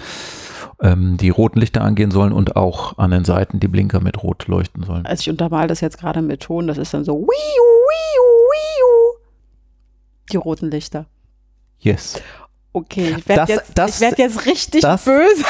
ähm, 0.82 1.16
die 1.16 1.30
roten 1.30 1.58
Lichter 1.60 1.82
angehen 1.82 2.10
sollen 2.10 2.32
und 2.32 2.56
auch 2.56 2.98
an 2.98 3.10
den 3.10 3.24
Seiten 3.24 3.60
die 3.60 3.68
Blinker 3.68 4.00
mit 4.00 4.22
rot 4.22 4.46
leuchten 4.46 4.82
sollen. 4.84 5.04
Also 5.06 5.22
ich 5.22 5.30
untermal 5.30 5.66
das 5.66 5.80
jetzt 5.80 5.98
gerade 5.98 6.22
mit 6.22 6.40
Ton, 6.42 6.66
das 6.66 6.78
ist 6.78 6.94
dann 6.94 7.04
so 7.04 7.14
wiu, 7.14 7.26
wiu, 7.26 8.22
wiu. 8.52 9.18
Die 10.32 10.36
roten 10.36 10.70
Lichter. 10.70 11.06
Yes. 11.80 12.20
Okay, 12.72 13.14
ich 13.18 13.28
werde 13.28 13.40
Das- 13.40 13.48
jetzt, 13.76 13.94
ich 13.94 14.00
werd 14.00 14.18
jetzt 14.18 14.46
richtig 14.46 14.82
das- 14.82 15.04
böse. 15.04 15.42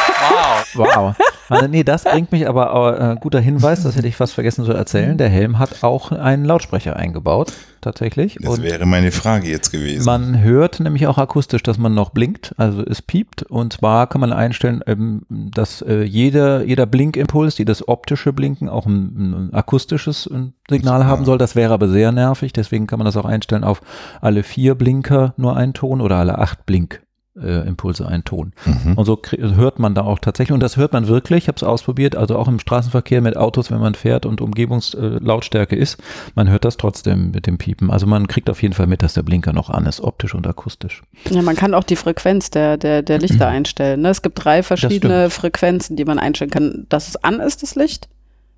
Wow. 0.75 1.14
Also, 1.49 1.67
nee, 1.67 1.83
das 1.85 2.05
bringt 2.05 2.33
mich 2.33 2.49
aber 2.49 3.01
äh, 3.01 3.17
guter 3.21 3.41
Hinweis, 3.41 3.83
das 3.83 3.97
hätte 3.97 4.09
ich 4.09 4.17
fast 4.17 4.35
vergessen 4.35 4.65
zu 4.65 4.73
erzählen. 4.73 5.17
Der 5.17 5.29
Helm 5.29 5.59
hat 5.59 5.83
auch 5.83 6.13
einen 6.13 6.45
Lautsprecher 6.45 6.97
eingebaut, 6.97 7.53
tatsächlich. 7.81 8.37
Das 8.41 8.59
Und 8.59 8.63
wäre 8.63 8.85
meine 8.87 9.11
Frage 9.13 9.49
jetzt 9.49 9.71
gewesen. 9.71 10.05
man 10.05 10.43
hört 10.43 10.81
nämlich 10.81 11.07
auch 11.07 11.19
akustisch, 11.19 11.63
dass 11.63 11.79
man 11.79 11.95
noch 11.95 12.11
blinkt, 12.11 12.55
also 12.59 12.85
es 12.85 13.01
piept. 13.03 13.43
Und 13.45 13.75
zwar 13.75 14.07
kann 14.09 14.21
man 14.21 14.33
einstellen, 14.33 14.83
ähm, 14.87 15.23
dass 15.29 15.83
äh, 15.83 16.03
jeder, 16.03 16.65
jeder 16.65 16.87
Blinkimpuls, 16.87 17.57
jedes 17.59 17.87
optische 17.89 18.33
Blinken 18.33 18.69
auch 18.69 18.87
ein, 18.87 19.49
ein 19.51 19.55
akustisches 19.55 20.27
äh, 20.27 20.51
Signal 20.69 21.07
haben 21.07 21.25
soll. 21.25 21.39
Das 21.39 21.57
wäre 21.57 21.73
aber 21.73 21.89
sehr 21.89 22.13
nervig, 22.13 22.53
deswegen 22.53 22.87
kann 22.87 22.99
man 22.99 23.07
das 23.07 23.17
auch 23.17 23.25
einstellen 23.25 23.65
auf 23.65 23.81
alle 24.21 24.43
vier 24.43 24.75
Blinker 24.75 25.35
nur 25.37 25.57
einen 25.57 25.73
Ton 25.73 26.01
oder 26.01 26.17
alle 26.17 26.39
acht 26.39 26.67
Blink. 26.67 27.01
Äh, 27.42 27.68
Impulse 27.68 28.07
einen 28.09 28.24
Ton. 28.24 28.53
Mhm. 28.66 28.94
Und 28.94 29.05
so 29.05 29.14
krie- 29.14 29.55
hört 29.55 29.79
man 29.79 29.94
da 29.94 30.03
auch 30.03 30.18
tatsächlich, 30.18 30.53
und 30.55 30.61
das 30.61 30.77
hört 30.77 30.92
man 30.92 31.07
wirklich, 31.07 31.44
ich 31.44 31.48
habe 31.48 31.57
es 31.57 31.62
ausprobiert, 31.62 32.16
also 32.16 32.37
auch 32.37 32.48
im 32.48 32.59
Straßenverkehr 32.59 33.20
mit 33.20 33.37
Autos, 33.37 33.70
wenn 33.70 33.79
man 33.79 33.94
fährt 33.94 34.27
und 34.27 34.40
Umgebungslautstärke 34.40 35.77
ist, 35.77 35.98
man 36.35 36.48
hört 36.48 36.64
das 36.64 36.77
trotzdem 36.77 37.31
mit 37.31 37.46
dem 37.46 37.59
Piepen. 37.59 37.90
Also 37.90 38.07
man 38.07 38.27
kriegt 38.27 38.51
auf 38.51 38.62
jeden 38.62 38.74
Fall 38.74 38.87
mit, 38.87 39.03
dass 39.03 39.14
der 39.14 39.22
Blinker 39.22 39.53
noch 39.53 39.70
an 39.70 39.87
ist, 39.87 40.01
optisch 40.01 40.35
und 40.35 40.46
akustisch. 40.46 41.03
Ja, 41.31 41.42
man 41.42 41.57
kann 41.57 41.74
auch 41.74 41.85
die 41.85 41.96
Frequenz 41.96 42.51
der, 42.51 42.77
der, 42.77 43.03
der 43.03 43.18
Lichter 43.18 43.48
einstellen. 43.48 44.01
Ne? 44.03 44.09
Es 44.11 44.22
gibt 44.22 44.44
drei 44.44 44.62
verschiedene 44.62 45.31
Frequenzen, 45.31 45.96
die 45.96 46.05
man 46.05 46.18
einstellen 46.18 46.51
kann. 46.51 46.87
Dass 46.88 47.09
es 47.09 47.16
an 47.22 47.40
ist, 47.40 47.62
das 47.62 47.74
Licht. 47.74 48.09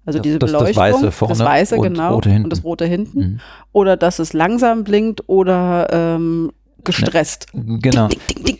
Also 0.06 0.18
Das- 0.18 0.22
diese 0.22 0.38
das- 0.38 0.52
das 0.52 0.60
Beleuchtung. 0.60 0.82
Weiße 0.82 1.12
vorne 1.12 1.34
das 1.34 1.44
Weiße, 1.46 1.76
und 1.76 1.82
genau. 1.82 2.14
rote 2.14 2.30
hinten. 2.30 2.44
Und 2.44 2.50
das 2.52 2.64
Rote 2.64 2.86
hinten. 2.86 3.18
Mhm. 3.20 3.40
Oder 3.72 3.96
dass 3.98 4.18
es 4.18 4.32
langsam 4.32 4.84
blinkt 4.84 5.28
oder 5.28 5.88
ähm, 5.92 6.50
gestresst. 6.84 7.46
Genau. 7.52 8.08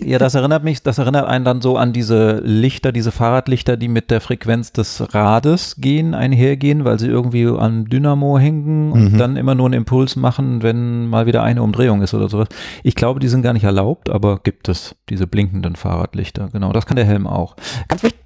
Ja, 0.01 0.19
das 0.19 0.35
erinnert 0.35 0.65
mich, 0.65 0.83
das 0.83 0.99
erinnert 0.99 1.27
einen 1.27 1.45
dann 1.45 1.61
so 1.61 1.77
an 1.77 1.93
diese 1.93 2.41
Lichter, 2.45 2.93
diese 2.93 3.13
Fahrradlichter, 3.13 3.77
die 3.77 3.89
mit 3.89 4.11
der 4.11 4.21
Frequenz 4.21 4.73
des 4.73 5.03
Rades 5.15 5.77
gehen, 5.79 6.15
einhergehen, 6.15 6.85
weil 6.85 6.99
sie 6.99 7.07
irgendwie 7.09 7.47
am 7.47 7.89
Dynamo 7.89 8.39
hängen 8.39 8.93
und 8.93 9.13
Mhm. 9.15 9.19
dann 9.19 9.37
immer 9.37 9.55
nur 9.55 9.67
einen 9.67 9.75
Impuls 9.75 10.17
machen, 10.17 10.63
wenn 10.63 11.07
mal 11.07 11.27
wieder 11.27 11.43
eine 11.43 11.63
Umdrehung 11.63 12.03
ist 12.03 12.15
oder 12.15 12.29
sowas. 12.29 12.49
Ich 12.83 12.95
glaube, 12.95 13.21
die 13.21 13.29
sind 13.29 13.43
gar 13.43 13.53
nicht 13.53 13.65
erlaubt, 13.65 14.11
aber 14.11 14.41
gibt 14.43 14.69
es 14.69 14.95
diese 15.09 15.27
blinkenden 15.27 15.77
Fahrradlichter. 15.77 16.49
Genau, 16.53 16.73
das 16.73 16.87
kann 16.87 16.97
der 16.97 17.05
Helm 17.07 17.27
auch. 17.27 17.57
Ganz 17.89 18.03
wichtig, 18.03 18.20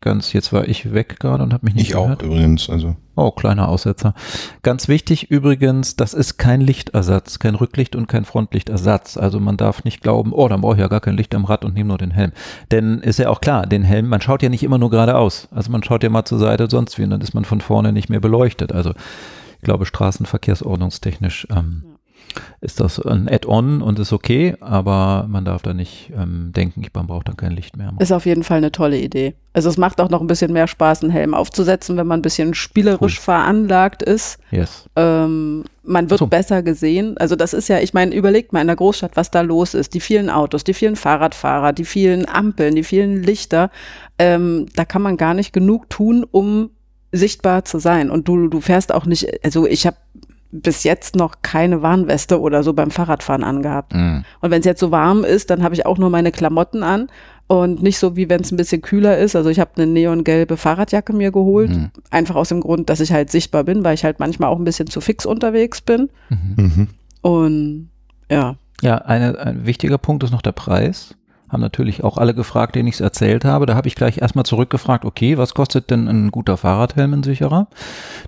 ganz, 0.00 0.32
jetzt 0.32 0.52
war 0.52 0.68
ich 0.68 0.92
weg 0.92 1.18
gerade 1.18 1.42
und 1.42 1.52
habe 1.52 1.66
mich 1.66 1.74
nicht 1.74 1.88
Ich 1.90 1.96
auch 1.96 2.04
gehört. 2.04 2.22
übrigens. 2.22 2.68
Also 2.70 2.96
Oh, 3.16 3.32
kleiner 3.32 3.68
Aussetzer. 3.68 4.14
Ganz 4.62 4.86
wichtig 4.86 5.28
übrigens, 5.28 5.96
das 5.96 6.14
ist 6.14 6.38
kein 6.38 6.60
Lichtersatz, 6.60 7.40
kein 7.40 7.56
Rücklicht 7.56 7.96
und 7.96 8.06
kein 8.06 8.24
Frontlichtersatz. 8.24 9.16
Also 9.16 9.40
man 9.40 9.56
darf 9.56 9.82
nicht 9.82 10.02
glauben, 10.02 10.32
oh, 10.32 10.46
dann 10.46 10.60
brauche 10.60 10.74
ich 10.74 10.80
ja 10.80 10.86
gar 10.86 11.00
kein 11.00 11.16
Licht 11.16 11.34
am 11.34 11.44
Rad 11.44 11.64
und 11.64 11.74
nehme 11.74 11.88
nur 11.88 11.98
den 11.98 12.12
Helm. 12.12 12.30
Denn 12.70 12.98
ist 13.00 13.18
ja 13.18 13.28
auch 13.28 13.40
klar, 13.40 13.66
den 13.66 13.82
Helm, 13.82 14.06
man 14.08 14.20
schaut 14.20 14.42
ja 14.44 14.48
nicht 14.48 14.62
immer 14.62 14.78
nur 14.78 14.90
geradeaus. 14.90 15.48
Also 15.50 15.72
man 15.72 15.82
schaut 15.82 16.04
ja 16.04 16.10
mal 16.10 16.24
zur 16.26 16.38
Seite, 16.38 16.68
sonst 16.70 16.96
wie, 16.96 17.02
und 17.02 17.10
dann 17.10 17.20
ist 17.20 17.34
man 17.34 17.44
von 17.44 17.60
vorne 17.60 17.92
nicht 17.92 18.08
mehr 18.08 18.20
beleuchtet. 18.20 18.70
Also 18.72 18.90
ich 18.90 19.62
glaube, 19.64 19.84
straßenverkehrsordnungstechnisch 19.84 21.48
ähm, 21.50 21.82
ist 22.60 22.80
das 22.80 22.98
ein 23.00 23.28
Add-on 23.28 23.82
und 23.82 23.98
ist 23.98 24.12
okay, 24.12 24.56
aber 24.60 25.26
man 25.28 25.44
darf 25.44 25.62
da 25.62 25.74
nicht 25.74 26.12
ähm, 26.16 26.52
denken, 26.54 26.84
man 26.94 27.06
braucht 27.06 27.28
dann 27.28 27.36
kein 27.36 27.52
Licht 27.52 27.76
mehr. 27.76 27.92
Ist 27.98 28.12
auf 28.12 28.26
jeden 28.26 28.42
Fall 28.44 28.58
eine 28.58 28.72
tolle 28.72 28.98
Idee. 28.98 29.34
Also 29.52 29.68
es 29.68 29.76
macht 29.76 30.00
auch 30.00 30.10
noch 30.10 30.20
ein 30.20 30.26
bisschen 30.26 30.52
mehr 30.52 30.66
Spaß, 30.68 31.02
einen 31.02 31.10
Helm 31.10 31.34
aufzusetzen, 31.34 31.96
wenn 31.96 32.06
man 32.06 32.20
ein 32.20 32.22
bisschen 32.22 32.54
spielerisch 32.54 33.18
Cool. 33.18 33.24
veranlagt 33.24 34.02
ist. 34.02 34.38
Yes. 34.50 34.86
Ähm, 34.96 35.64
man 35.82 36.10
wird 36.10 36.18
So. 36.18 36.26
besser 36.26 36.62
gesehen. 36.62 37.16
Also 37.18 37.34
das 37.34 37.54
ist 37.54 37.68
ja, 37.68 37.78
ich 37.80 37.94
meine, 37.94 38.14
überlegt 38.14 38.52
mal 38.52 38.60
in 38.60 38.66
der 38.66 38.76
Großstadt, 38.76 39.16
was 39.16 39.30
da 39.30 39.40
los 39.40 39.74
ist. 39.74 39.94
Die 39.94 40.00
vielen 40.00 40.30
Autos, 40.30 40.64
die 40.64 40.74
vielen 40.74 40.96
Fahrradfahrer, 40.96 41.72
die 41.72 41.84
vielen 41.84 42.28
Ampeln, 42.28 42.74
die 42.74 42.84
vielen 42.84 43.22
Lichter. 43.22 43.70
Ähm, 44.18 44.66
da 44.76 44.84
kann 44.84 45.02
man 45.02 45.16
gar 45.16 45.34
nicht 45.34 45.52
genug 45.52 45.88
tun, 45.90 46.24
um 46.30 46.70
sichtbar 47.10 47.64
zu 47.64 47.78
sein. 47.78 48.10
Und 48.10 48.28
du, 48.28 48.48
du 48.48 48.60
fährst 48.60 48.92
auch 48.92 49.06
nicht, 49.06 49.42
also 49.44 49.66
ich 49.66 49.86
habe 49.86 49.96
bis 50.50 50.82
jetzt 50.84 51.14
noch 51.14 51.36
keine 51.42 51.82
Warnweste 51.82 52.40
oder 52.40 52.62
so 52.62 52.72
beim 52.72 52.90
Fahrradfahren 52.90 53.44
angehabt. 53.44 53.92
Mm. 53.94 54.22
Und 54.40 54.50
wenn 54.50 54.60
es 54.60 54.66
jetzt 54.66 54.80
so 54.80 54.90
warm 54.90 55.24
ist, 55.24 55.50
dann 55.50 55.62
habe 55.62 55.74
ich 55.74 55.84
auch 55.84 55.98
nur 55.98 56.08
meine 56.10 56.32
Klamotten 56.32 56.82
an 56.82 57.08
und 57.48 57.82
nicht 57.82 57.98
so 57.98 58.16
wie 58.16 58.30
wenn 58.30 58.40
es 58.40 58.50
ein 58.50 58.56
bisschen 58.56 58.80
kühler 58.80 59.18
ist. 59.18 59.36
Also 59.36 59.50
ich 59.50 59.60
habe 59.60 59.70
eine 59.76 59.86
neongelbe 59.86 60.56
Fahrradjacke 60.56 61.12
mir 61.12 61.32
geholt, 61.32 61.70
Mhm. 61.70 61.90
einfach 62.10 62.34
aus 62.34 62.48
dem 62.48 62.60
Grund, 62.60 62.88
dass 62.88 63.00
ich 63.00 63.12
halt 63.12 63.30
sichtbar 63.30 63.64
bin, 63.64 63.84
weil 63.84 63.94
ich 63.94 64.04
halt 64.04 64.20
manchmal 64.20 64.48
auch 64.50 64.58
ein 64.58 64.64
bisschen 64.64 64.86
zu 64.88 65.00
fix 65.02 65.26
unterwegs 65.26 65.80
bin. 65.82 66.08
mhm. 66.30 66.88
Und 67.20 67.90
ja, 68.30 68.56
Ja, 68.80 68.98
eine, 68.98 69.38
ein 69.38 69.66
wichtiger 69.66 69.98
Punkt 69.98 70.22
ist 70.24 70.30
noch 70.30 70.42
der 70.42 70.52
Preis. 70.52 71.14
Haben 71.48 71.60
natürlich 71.62 72.04
auch 72.04 72.18
alle 72.18 72.34
gefragt, 72.34 72.74
denen 72.74 72.88
ich 72.88 72.96
es 72.96 73.00
erzählt 73.00 73.44
habe. 73.44 73.64
Da 73.66 73.74
habe 73.74 73.88
ich 73.88 73.94
gleich 73.94 74.18
erstmal 74.18 74.44
zurückgefragt, 74.44 75.04
okay, 75.04 75.38
was 75.38 75.54
kostet 75.54 75.90
denn 75.90 76.06
ein 76.06 76.30
guter 76.30 76.56
Fahrradhelm, 76.58 77.14
ein 77.14 77.22
sicherer? 77.22 77.68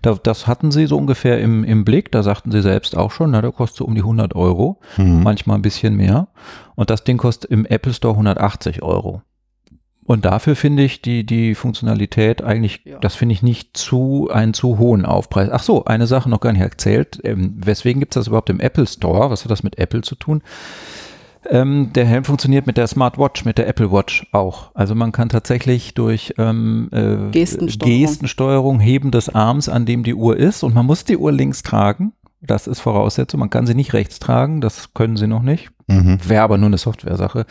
Da, 0.02 0.14
das 0.22 0.46
hatten 0.46 0.70
sie 0.70 0.86
so 0.86 0.96
ungefähr 0.96 1.38
im, 1.40 1.62
im 1.64 1.84
Blick. 1.84 2.10
Da 2.12 2.22
sagten 2.22 2.50
sie 2.50 2.62
selbst 2.62 2.96
auch 2.96 3.10
schon, 3.10 3.32
na, 3.32 3.42
der 3.42 3.52
kostet 3.52 3.76
so 3.78 3.84
um 3.84 3.94
die 3.94 4.00
100 4.02 4.34
Euro, 4.34 4.80
Mhm. 4.96 5.22
manchmal 5.22 5.56
ein 5.58 5.62
bisschen 5.62 5.96
mehr. 5.96 6.28
Und 6.76 6.88
das 6.90 7.04
Ding 7.04 7.18
kostet 7.18 7.50
im 7.50 7.66
Apple 7.66 7.92
Store 7.92 8.14
180 8.14 8.82
Euro. 8.82 9.22
Und 10.06 10.24
dafür 10.24 10.56
finde 10.56 10.82
ich 10.82 11.02
die, 11.02 11.24
die 11.24 11.54
Funktionalität 11.54 12.42
eigentlich, 12.42 12.80
Ja. 12.84 12.98
das 13.00 13.14
finde 13.14 13.34
ich 13.34 13.42
nicht 13.42 13.76
zu, 13.76 14.28
einen 14.32 14.54
zu 14.54 14.78
hohen 14.78 15.04
Aufpreis. 15.04 15.50
Ach 15.52 15.62
so, 15.62 15.84
eine 15.84 16.06
Sache 16.08 16.28
noch 16.28 16.40
gar 16.40 16.52
nicht 16.52 16.62
erzählt. 16.62 17.20
Ähm, 17.22 17.54
weswegen 17.64 18.00
gibt 18.00 18.16
es 18.16 18.20
das 18.20 18.26
überhaupt 18.28 18.50
im 18.50 18.58
Apple 18.60 18.86
Store? 18.86 19.30
Was 19.30 19.44
hat 19.44 19.50
das 19.52 19.62
mit 19.62 19.78
Apple 19.78 20.00
zu 20.00 20.16
tun? 20.16 20.42
Ähm, 21.48 21.90
der 21.94 22.04
Helm 22.04 22.24
funktioniert 22.24 22.66
mit 22.66 22.76
der 22.76 22.86
Smartwatch, 22.86 23.44
mit 23.44 23.58
der 23.58 23.66
Apple 23.66 23.90
Watch 23.90 24.26
auch. 24.32 24.70
Also 24.74 24.94
man 24.94 25.12
kann 25.12 25.28
tatsächlich 25.28 25.94
durch 25.94 26.34
ähm, 26.38 26.88
äh, 26.92 27.30
Gestensteuerung. 27.30 28.00
Gestensteuerung 28.00 28.80
Heben 28.80 29.10
des 29.10 29.34
Arms, 29.34 29.68
an 29.68 29.86
dem 29.86 30.02
die 30.02 30.14
Uhr 30.14 30.36
ist. 30.36 30.62
Und 30.62 30.74
man 30.74 30.86
muss 30.86 31.04
die 31.04 31.16
Uhr 31.16 31.32
links 31.32 31.62
tragen. 31.62 32.12
Das 32.42 32.66
ist 32.66 32.80
Voraussetzung. 32.80 33.40
Man 33.40 33.50
kann 33.50 33.66
sie 33.66 33.74
nicht 33.74 33.92
rechts 33.92 34.18
tragen. 34.18 34.60
Das 34.60 34.94
können 34.94 35.16
sie 35.16 35.26
noch 35.26 35.42
nicht. 35.42 35.70
Wäre 36.28 36.42
aber 36.42 36.58
nur 36.58 36.68
eine 36.68 36.78
Software-Sache. 36.78 37.46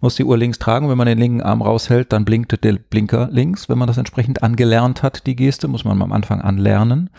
Muss 0.00 0.16
die 0.16 0.24
Uhr 0.24 0.36
links 0.36 0.58
tragen. 0.58 0.88
Wenn 0.88 0.98
man 0.98 1.06
den 1.06 1.18
linken 1.18 1.40
Arm 1.40 1.62
raushält, 1.62 2.12
dann 2.12 2.24
blinkt 2.24 2.64
der 2.64 2.78
Blinker 2.90 3.28
links. 3.30 3.68
Wenn 3.68 3.78
man 3.78 3.88
das 3.88 3.98
entsprechend 3.98 4.42
angelernt 4.42 5.02
hat, 5.02 5.26
die 5.26 5.36
Geste, 5.36 5.68
muss 5.68 5.84
man 5.84 6.00
am 6.00 6.12
Anfang 6.12 6.40
anlernen. 6.40 7.10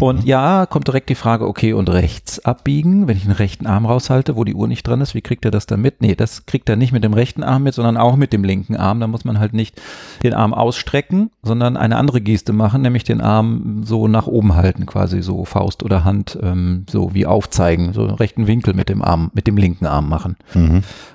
Und 0.00 0.24
ja, 0.24 0.66
kommt 0.66 0.86
direkt 0.88 1.08
die 1.08 1.14
Frage, 1.14 1.46
okay, 1.46 1.72
und 1.72 1.90
rechts 1.90 2.44
abbiegen, 2.44 3.08
wenn 3.08 3.16
ich 3.16 3.24
den 3.24 3.32
rechten 3.32 3.66
Arm 3.66 3.86
raushalte, 3.86 4.36
wo 4.36 4.44
die 4.44 4.54
Uhr 4.54 4.68
nicht 4.68 4.86
dran 4.86 5.00
ist, 5.00 5.14
wie 5.14 5.20
kriegt 5.20 5.44
er 5.44 5.50
das 5.50 5.66
dann 5.66 5.80
mit? 5.80 6.00
Nee, 6.00 6.14
das 6.14 6.46
kriegt 6.46 6.68
er 6.68 6.76
nicht 6.76 6.92
mit 6.92 7.04
dem 7.04 7.14
rechten 7.14 7.42
Arm 7.42 7.64
mit, 7.64 7.74
sondern 7.74 7.96
auch 7.96 8.16
mit 8.16 8.32
dem 8.32 8.44
linken 8.44 8.76
Arm. 8.76 9.00
Da 9.00 9.06
muss 9.06 9.24
man 9.24 9.38
halt 9.38 9.52
nicht 9.52 9.80
den 10.22 10.34
Arm 10.34 10.54
ausstrecken, 10.54 11.30
sondern 11.42 11.76
eine 11.76 11.96
andere 11.96 12.20
Geste 12.20 12.52
machen, 12.52 12.82
nämlich 12.82 13.04
den 13.04 13.20
Arm 13.20 13.82
so 13.84 14.08
nach 14.08 14.26
oben 14.26 14.54
halten, 14.54 14.86
quasi 14.86 15.22
so 15.22 15.44
Faust 15.44 15.82
oder 15.82 16.04
Hand, 16.04 16.38
ähm, 16.42 16.84
so 16.88 17.14
wie 17.14 17.26
aufzeigen, 17.26 17.92
so 17.92 18.02
einen 18.02 18.14
rechten 18.14 18.46
Winkel 18.46 18.74
mit 18.74 18.88
dem 18.88 19.02
Arm, 19.02 19.30
mit 19.34 19.46
dem 19.46 19.56
linken 19.56 19.86
Arm 19.86 20.03
machen. 20.08 20.36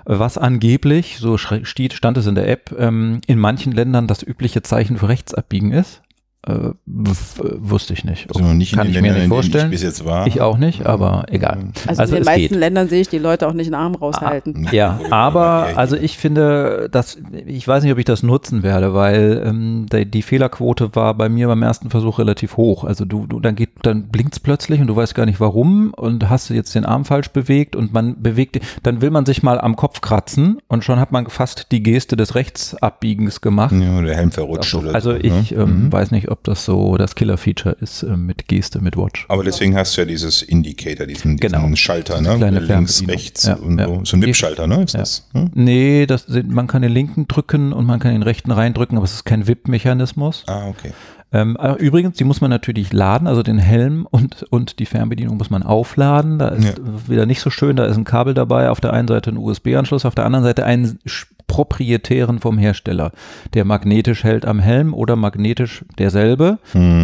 Was 0.06 0.38
angeblich, 0.38 1.18
so 1.20 1.38
steht, 1.38 1.94
stand 1.94 2.18
es 2.18 2.28
in 2.28 2.36
der 2.36 2.48
App, 2.50 2.76
ähm, 2.78 3.22
in 3.28 3.40
manchen 3.40 3.72
Ländern 3.72 4.08
das 4.08 4.24
übliche 4.24 4.62
Zeichen 4.62 4.98
für 4.98 5.10
Rechtsabbiegen 5.10 5.72
ist. 5.72 6.02
Äh, 6.50 6.72
wusste 6.86 7.94
ich 7.94 8.04
nicht. 8.04 8.28
Also 8.34 8.46
nicht 8.54 8.74
Kann 8.74 8.88
in 8.88 8.90
ich 8.92 8.96
den 8.98 9.02
mir 9.04 9.08
Ländern, 9.10 9.22
nicht 9.24 9.30
vorstellen. 9.34 9.66
ich 9.66 9.72
bis 9.72 9.84
jetzt 9.84 10.06
war. 10.06 10.28
Ich 10.28 10.42
auch 10.42 10.58
nicht, 10.58 10.86
aber 10.86 11.26
egal. 11.30 11.60
Also, 11.88 12.02
Also 12.02 12.16
in 12.16 12.18
den 12.18 12.22
es 12.22 12.26
meisten 12.28 12.42
geht. 12.54 12.60
Ländern 12.60 12.88
sehe 12.90 13.02
ich 13.02 13.10
die 13.10 13.18
Leute 13.20 13.48
auch 13.48 13.54
nicht 13.54 13.68
den 13.68 13.76
Arm 13.76 13.96
raushalten. 13.96 14.68
Ja, 14.72 15.00
Oder- 15.00 15.14
aber 15.14 15.68
also 15.76 15.96
ich 15.96 16.18
finde, 16.18 16.90
dass 16.92 17.18
ich 17.46 17.68
weiß 17.68 17.84
nicht, 17.84 17.92
ob 17.92 18.00
ich 18.00 18.06
das 18.06 18.24
nutzen 18.24 18.64
werde, 18.64 18.94
weil 18.94 19.44
ähm, 19.46 19.86
die, 19.92 20.06
die 20.06 20.22
Fehlerquote 20.22 20.96
war 20.96 21.14
bei 21.14 21.30
mir 21.30 21.48
beim 21.48 21.62
ersten 21.64 21.90
Versuch 21.90 22.20
relativ 22.20 22.58
hoch. 22.58 22.84
Also 22.84 23.06
du, 23.06 23.26
du 23.28 23.40
dann 23.40 23.56
geht, 23.56 23.70
dann 23.84 24.08
blinkt's 24.10 24.40
plötzlich 24.40 24.82
und 24.82 24.88
du 24.88 24.96
weißt 24.96 25.16
gar 25.16 25.26
nicht 25.26 25.40
warum 25.40 25.94
und 25.96 26.30
hast 26.30 26.50
jetzt 26.50 26.74
den 26.76 26.86
Arm 26.86 27.06
falsch 27.06 27.30
bewegt 27.30 27.76
und 27.76 27.94
man 27.94 28.22
bewegt, 28.22 28.60
dann 28.84 29.02
will 29.02 29.12
man 29.12 29.26
sich 29.26 29.44
mal 29.44 29.60
am 29.60 29.76
Kopf 29.76 30.02
kratzen 30.02 30.58
und 30.68 30.84
schon 30.84 31.00
hat 31.00 31.12
man 31.12 31.28
fast 31.28 31.72
die 31.72 31.84
Geste 31.84 32.16
des 32.16 32.36
Rechtsabbiegens 32.36 33.42
gemacht. 33.42 33.72
Ja, 33.74 34.02
der 34.02 34.16
Helm 34.16 34.32
verrutscht 34.32 34.74
oder 34.76 34.94
Also 34.96 35.12
so, 35.12 35.18
ich 35.18 35.52
ne? 35.52 35.62
ähm, 35.64 35.92
weiß 35.92 36.12
nicht, 36.12 36.30
ob 36.30 36.39
das 36.44 36.66
so 36.66 36.98
das 36.98 37.16
Killer-Feature 37.16 37.76
ist 37.82 38.04
ähm, 38.04 38.26
mit 38.26 38.48
Geste, 38.48 38.80
mit 38.80 38.96
Watch. 38.98 39.26
Aber 39.30 39.44
deswegen 39.44 39.76
hast 39.76 39.96
du 39.98 40.02
ja 40.02 40.06
dieses 40.06 40.42
Indicator, 40.42 41.06
diesen, 41.06 41.38
diesen 41.38 41.54
Genau. 41.54 41.76
Schalter, 41.76 42.22
ne? 42.22 42.36
kleine 42.38 42.60
Links, 42.60 43.04
rechts 43.08 43.44
Ja, 43.46 43.56
und 43.56 43.80
ja. 43.80 43.86
so. 43.88 44.02
So 44.06 44.18
ein 44.18 44.22
Wippschalter, 44.22 44.68
ne? 44.68 44.84
Ist 44.84 44.94
Ja. 44.94 45.00
das? 45.00 45.28
Hm? 45.34 45.52
Nee, 45.54 46.06
das, 46.06 46.26
man 46.48 46.68
kann 46.68 46.82
den 46.82 46.92
linken 46.92 47.28
drücken 47.28 47.74
und 47.74 47.86
man 47.86 48.00
kann 48.00 48.12
den 48.12 48.24
rechten 48.24 48.52
reindrücken, 48.52 48.98
aber 48.98 49.06
es 49.06 49.14
ist 49.14 49.26
kein 49.26 49.48
WIP-Mechanismus. 49.48 50.44
Ah, 50.48 50.68
okay. 50.68 50.92
Ähm, 51.32 51.58
aber 51.58 51.78
übrigens, 51.80 52.18
die 52.18 52.24
muss 52.24 52.42
man 52.42 52.50
natürlich 52.50 52.92
laden, 52.92 53.28
also 53.28 53.44
den 53.44 53.60
Helm 53.60 54.08
und, 54.10 54.44
und 54.50 54.80
die 54.80 54.86
Fernbedienung 54.86 55.38
muss 55.38 55.50
man 55.52 55.62
aufladen. 55.64 56.40
Da 56.40 56.50
ist 56.50 56.78
Ja. 56.80 56.84
wieder 57.08 57.26
nicht 57.26 57.42
so 57.42 57.50
schön, 57.50 57.76
da 57.76 57.86
ist 57.86 57.98
ein 57.98 58.04
Kabel 58.04 58.34
dabei, 58.34 58.70
auf 58.70 58.82
der 58.82 58.94
einen 58.94 59.08
Seite 59.08 59.30
ein 59.30 59.38
USB-Anschluss, 59.38 60.06
auf 60.06 60.16
der 60.16 60.26
anderen 60.26 60.44
Seite 60.44 60.66
einen 60.66 61.00
proprietären 61.48 62.40
vom 62.40 62.58
Hersteller, 62.58 63.12
der 63.54 63.66
magnetisch 63.66 64.24
hält 64.24 64.46
am 64.46 64.60
Helm 64.60 64.94
oder 64.94 65.16
magnetisch 65.16 65.84
derselbe 65.98 66.60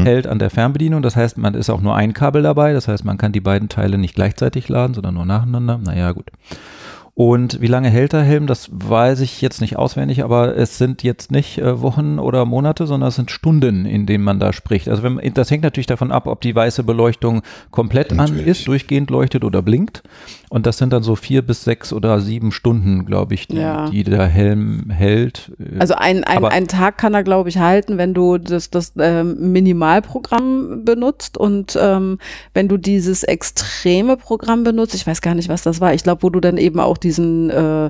hält 0.06 0.28
an 0.28 0.40
der 0.40 0.50
Fernbedienung. 0.52 1.02
Das 1.02 1.16
heißt, 1.16 1.38
man 1.38 1.56
ist 1.56 1.70
auch 1.70 1.82
nur 1.82 1.96
ein 1.96 2.14
Kabel 2.14 2.44
dabei, 2.44 2.74
das 2.74 2.88
heißt, 2.88 3.04
man 3.06 3.18
kann 3.18 3.32
die 3.32 3.42
beiden 3.42 3.70
Teile 3.70 3.98
nicht 3.98 4.16
gleichzeitig 4.16 4.70
laden, 4.70 4.94
sondern 4.94 5.16
nur 5.16 5.26
nacheinander. 5.26 5.80
Naja, 5.84 6.12
gut. 6.12 6.32
Und 7.18 7.62
wie 7.62 7.68
lange 7.68 7.90
hält 7.90 8.12
der 8.12 8.24
Helm, 8.24 8.46
das 8.46 8.68
weiß 8.74 9.22
ich 9.22 9.42
jetzt 9.42 9.62
nicht 9.62 9.78
auswendig, 9.78 10.22
aber 10.26 10.58
es 10.58 10.78
sind 10.78 11.02
jetzt 11.02 11.32
nicht 11.32 11.58
äh, 11.60 11.82
Wochen 11.82 12.20
oder 12.20 12.44
Monate, 12.44 12.86
sondern 12.88 13.08
es 13.08 13.16
sind 13.16 13.32
Stunden, 13.32 13.86
in 13.86 14.06
denen 14.06 14.26
man 14.26 14.38
da 14.38 14.52
spricht. 14.52 14.90
Also 14.90 15.02
wenn, 15.02 15.34
das 15.34 15.50
hängt 15.50 15.64
natürlich 15.64 15.88
davon 15.88 16.12
ab, 16.12 16.28
ob 16.28 16.42
die 16.42 16.54
weiße 16.54 16.84
Beleuchtung 16.84 17.42
komplett 17.72 18.12
an 18.12 18.18
Natürlich. 18.18 18.48
ist, 18.48 18.68
durchgehend 18.68 19.10
leuchtet 19.10 19.46
oder 19.46 19.62
blinkt. 19.62 20.04
Und 20.50 20.66
das 20.66 20.78
sind 20.78 20.94
dann 20.94 21.04
so 21.04 21.16
vier 21.16 21.42
bis 21.42 21.64
sechs 21.64 21.92
oder 21.92 22.20
sieben 22.20 22.52
Stunden, 22.52 23.06
glaube 23.06 23.34
ich, 23.34 23.48
die, 23.48 23.58
Ja. 23.58 23.90
die 23.90 24.04
der 24.04 24.26
Helm 24.28 24.90
hält. 24.90 25.52
Also 25.80 25.96
ein, 25.96 26.24
ein, 26.24 26.44
einen 26.46 26.68
Tag 26.68 26.98
kann 26.98 27.14
er, 27.14 27.24
glaube 27.24 27.50
ich, 27.50 27.58
halten, 27.58 27.98
wenn 27.98 28.14
du 28.14 28.38
das, 28.38 28.70
das 28.70 28.94
ähm, 29.00 29.52
Minimalprogramm 29.52 30.86
benutzt 30.86 31.38
und 31.38 31.78
ähm, 31.82 32.20
wenn 32.54 32.68
du 32.68 32.78
dieses 32.78 33.24
extreme 33.24 34.18
Programm 34.18 34.64
benutzt, 34.64 34.96
ich 34.96 35.08
weiß 35.08 35.22
gar 35.22 35.36
nicht, 35.36 35.50
was 35.50 35.64
das 35.64 35.82
war, 35.82 35.94
ich 35.94 36.04
glaube, 36.04 36.24
wo 36.24 36.30
du 36.30 36.40
dann 36.40 36.58
eben 36.58 36.80
auch 36.80 36.98
diesen 36.98 37.50
äh, 37.50 37.90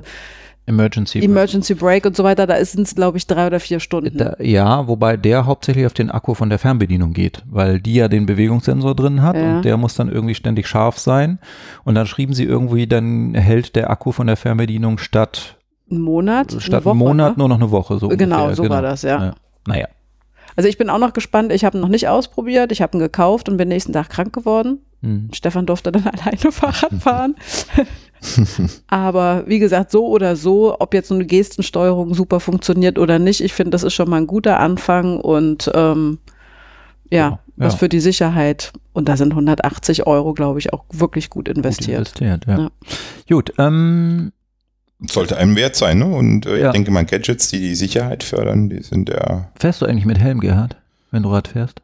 Emergency. 0.66 1.20
Emergency 1.20 1.74
Break 1.74 2.06
und 2.06 2.16
so 2.16 2.24
weiter, 2.24 2.46
da 2.46 2.62
sind 2.64 2.82
es, 2.88 2.94
glaube 2.94 3.18
ich, 3.18 3.26
drei 3.26 3.46
oder 3.46 3.60
vier 3.60 3.78
Stunden. 3.80 4.18
Da, 4.18 4.34
ja, 4.40 4.88
wobei 4.88 5.16
der 5.16 5.46
hauptsächlich 5.46 5.86
auf 5.86 5.92
den 5.94 6.10
Akku 6.10 6.34
von 6.34 6.50
der 6.50 6.58
Fernbedienung 6.58 7.12
geht, 7.12 7.42
weil 7.48 7.80
die 7.80 7.94
ja 7.94 8.08
den 8.08 8.26
Bewegungssensor 8.26 8.94
drin 8.96 9.22
hat 9.22 9.36
Ja. 9.36 9.56
und 9.56 9.64
der 9.64 9.76
muss 9.76 9.94
dann 9.94 10.08
irgendwie 10.10 10.34
ständig 10.34 10.66
scharf 10.66 10.98
sein. 10.98 11.38
Und 11.84 11.94
dann 11.94 12.06
schrieben 12.06 12.34
sie 12.34 12.44
irgendwie, 12.44 12.86
dann 12.86 13.34
hält 13.34 13.76
der 13.76 13.90
Akku 13.90 14.10
von 14.12 14.26
der 14.26 14.36
Fernbedienung 14.36 14.98
statt, 14.98 15.56
Ein 15.90 16.00
Monat? 16.00 16.56
statt 16.58 16.84
Woche, 16.84 16.90
einem 16.90 16.98
Monat 16.98 17.32
ne? 17.36 17.38
nur 17.38 17.48
noch 17.48 17.56
eine 17.60 17.70
Woche. 17.70 17.98
So 17.98 18.08
Genau, 18.08 18.44
ungefähr. 18.46 18.56
so 18.64 18.68
war 18.68 18.82
das, 18.82 19.02
ja. 19.02 19.34
Naja. 19.68 19.86
Also 20.56 20.68
ich 20.68 20.78
bin 20.78 20.88
auch 20.90 20.98
noch 20.98 21.12
gespannt, 21.12 21.52
ich 21.52 21.64
habe 21.64 21.76
ihn 21.76 21.80
noch 21.82 21.88
nicht 21.88 22.08
ausprobiert, 22.08 22.72
ich 22.72 22.80
habe 22.82 22.96
ihn 22.96 23.00
gekauft 23.00 23.48
und 23.48 23.56
bin 23.58 23.68
nächsten 23.68 23.92
Tag 23.92 24.08
krank 24.08 24.32
geworden. 24.32 24.80
Hm. 25.02 25.28
Stefan 25.34 25.66
durfte 25.66 25.92
dann 25.92 26.04
alleine 26.06 26.50
Fahrrad 26.50 26.94
fahren. 26.98 27.36
Aber 28.88 29.44
wie 29.46 29.58
gesagt, 29.58 29.90
so 29.90 30.06
oder 30.06 30.36
so, 30.36 30.76
ob 30.80 30.94
jetzt 30.94 31.08
so 31.08 31.14
eine 31.14 31.26
Gestensteuerung 31.26 32.14
super 32.14 32.40
funktioniert 32.40 32.98
oder 32.98 33.18
nicht, 33.18 33.40
ich 33.40 33.52
finde, 33.52 33.70
das 33.70 33.82
ist 33.82 33.94
schon 33.94 34.08
mal 34.10 34.16
ein 34.18 34.26
guter 34.26 34.58
Anfang 34.60 35.20
und 35.20 35.70
ähm, 35.74 36.18
ja, 37.10 37.18
Ja, 37.18 37.38
was 37.56 37.74
ja. 37.74 37.78
für 37.78 37.88
die 37.88 38.00
Sicherheit. 38.00 38.72
Und 38.92 39.08
da 39.08 39.16
sind 39.16 39.32
180 39.32 40.06
Euro, 40.06 40.32
glaube 40.34 40.58
ich, 40.58 40.72
auch 40.72 40.84
wirklich 40.90 41.30
gut 41.30 41.46
Gut 41.46 41.56
investiert. 41.56 41.98
investiert, 42.18 42.46
ja. 42.46 42.58
Ja. 42.58 42.70
Gut, 43.28 43.52
ähm, 43.58 44.32
Sollte 45.08 45.36
einem 45.36 45.56
wert 45.56 45.76
sein, 45.76 45.98
ne? 45.98 46.06
Und 46.06 46.46
äh, 46.46 46.58
Ja. 46.60 46.66
ich 46.68 46.72
denke 46.72 46.90
mal, 46.90 47.04
Gadgets, 47.04 47.48
die 47.50 47.60
die 47.60 47.74
Sicherheit 47.74 48.22
fördern, 48.22 48.70
die 48.70 48.82
sind 48.82 49.10
ja. 49.10 49.50
fährst 49.58 49.82
du 49.82 49.86
eigentlich 49.86 50.06
mit 50.06 50.18
Helm, 50.18 50.40
Gerhard, 50.40 50.76
wenn 51.10 51.22
du 51.22 51.28
Rad 51.30 51.48
fährst? 51.48 51.82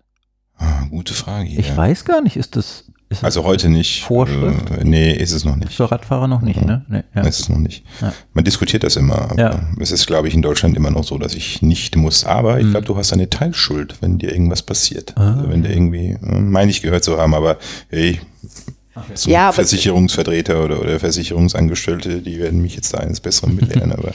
Ah, 0.56 0.84
gute 0.88 1.12
Frage. 1.12 1.44
Hier. 1.44 1.58
Ich 1.60 1.76
weiß 1.76 2.06
gar 2.06 2.22
nicht, 2.22 2.36
ist 2.38 2.56
das 2.56 2.84
Also 3.22 3.44
heute 3.44 3.68
nicht. 3.68 4.02
Vorschrift? 4.02 4.70
Äh, 4.70 4.84
nee, 4.84 5.12
ist 5.12 5.32
es 5.32 5.44
noch 5.44 5.56
nicht. 5.56 5.72
für 5.72 5.90
Radfahrer 5.90 6.26
noch 6.28 6.40
nicht, 6.40 6.64
ne? 6.64 6.84
Nee, 6.88 7.02
ja. 7.14 7.22
Ist 7.22 7.40
es 7.40 7.48
noch 7.48 7.58
nicht. 7.58 7.84
Ja. 8.00 8.12
Man 8.34 8.44
diskutiert 8.44 8.82
das 8.84 8.96
immer. 8.96 9.28
Ja. 9.36 9.60
Es 9.78 9.90
ist, 9.90 10.06
glaube 10.06 10.28
ich, 10.28 10.34
in 10.34 10.42
Deutschland 10.42 10.76
immer 10.76 10.90
noch 10.90 11.04
so, 11.04 11.18
dass 11.18 11.34
ich 11.34 11.62
nicht 11.62 11.96
muss. 11.96 12.24
Aber 12.24 12.58
ich 12.58 12.66
Mhm. 12.66 12.70
glaube, 12.70 12.86
du 12.86 12.96
hast 12.96 13.12
eine 13.12 13.28
Teilschuld, 13.30 13.96
wenn 14.00 14.18
dir 14.18 14.32
irgendwas 14.32 14.62
passiert. 14.62 15.12
Ah. 15.16 15.34
Also 15.36 15.50
wenn 15.50 15.62
dir 15.62 15.70
irgendwie, 15.70 16.12
äh, 16.22 16.40
meine 16.40 16.70
ich 16.70 16.82
gehört 16.82 17.04
zu 17.04 17.18
haben, 17.18 17.34
aber 17.34 17.58
hey, 17.90 18.20
so 19.14 19.30
Ja, 19.30 19.52
Versicherungsvertreter 19.52 20.64
oder, 20.64 20.80
oder 20.80 20.98
Versicherungsangestellte, 21.00 22.20
die 22.22 22.38
werden 22.38 22.60
mich 22.62 22.74
jetzt 22.76 22.92
da 22.94 22.98
eines 22.98 23.20
Besseren 23.20 23.56
belehren. 23.56 23.92
aber 23.92 24.12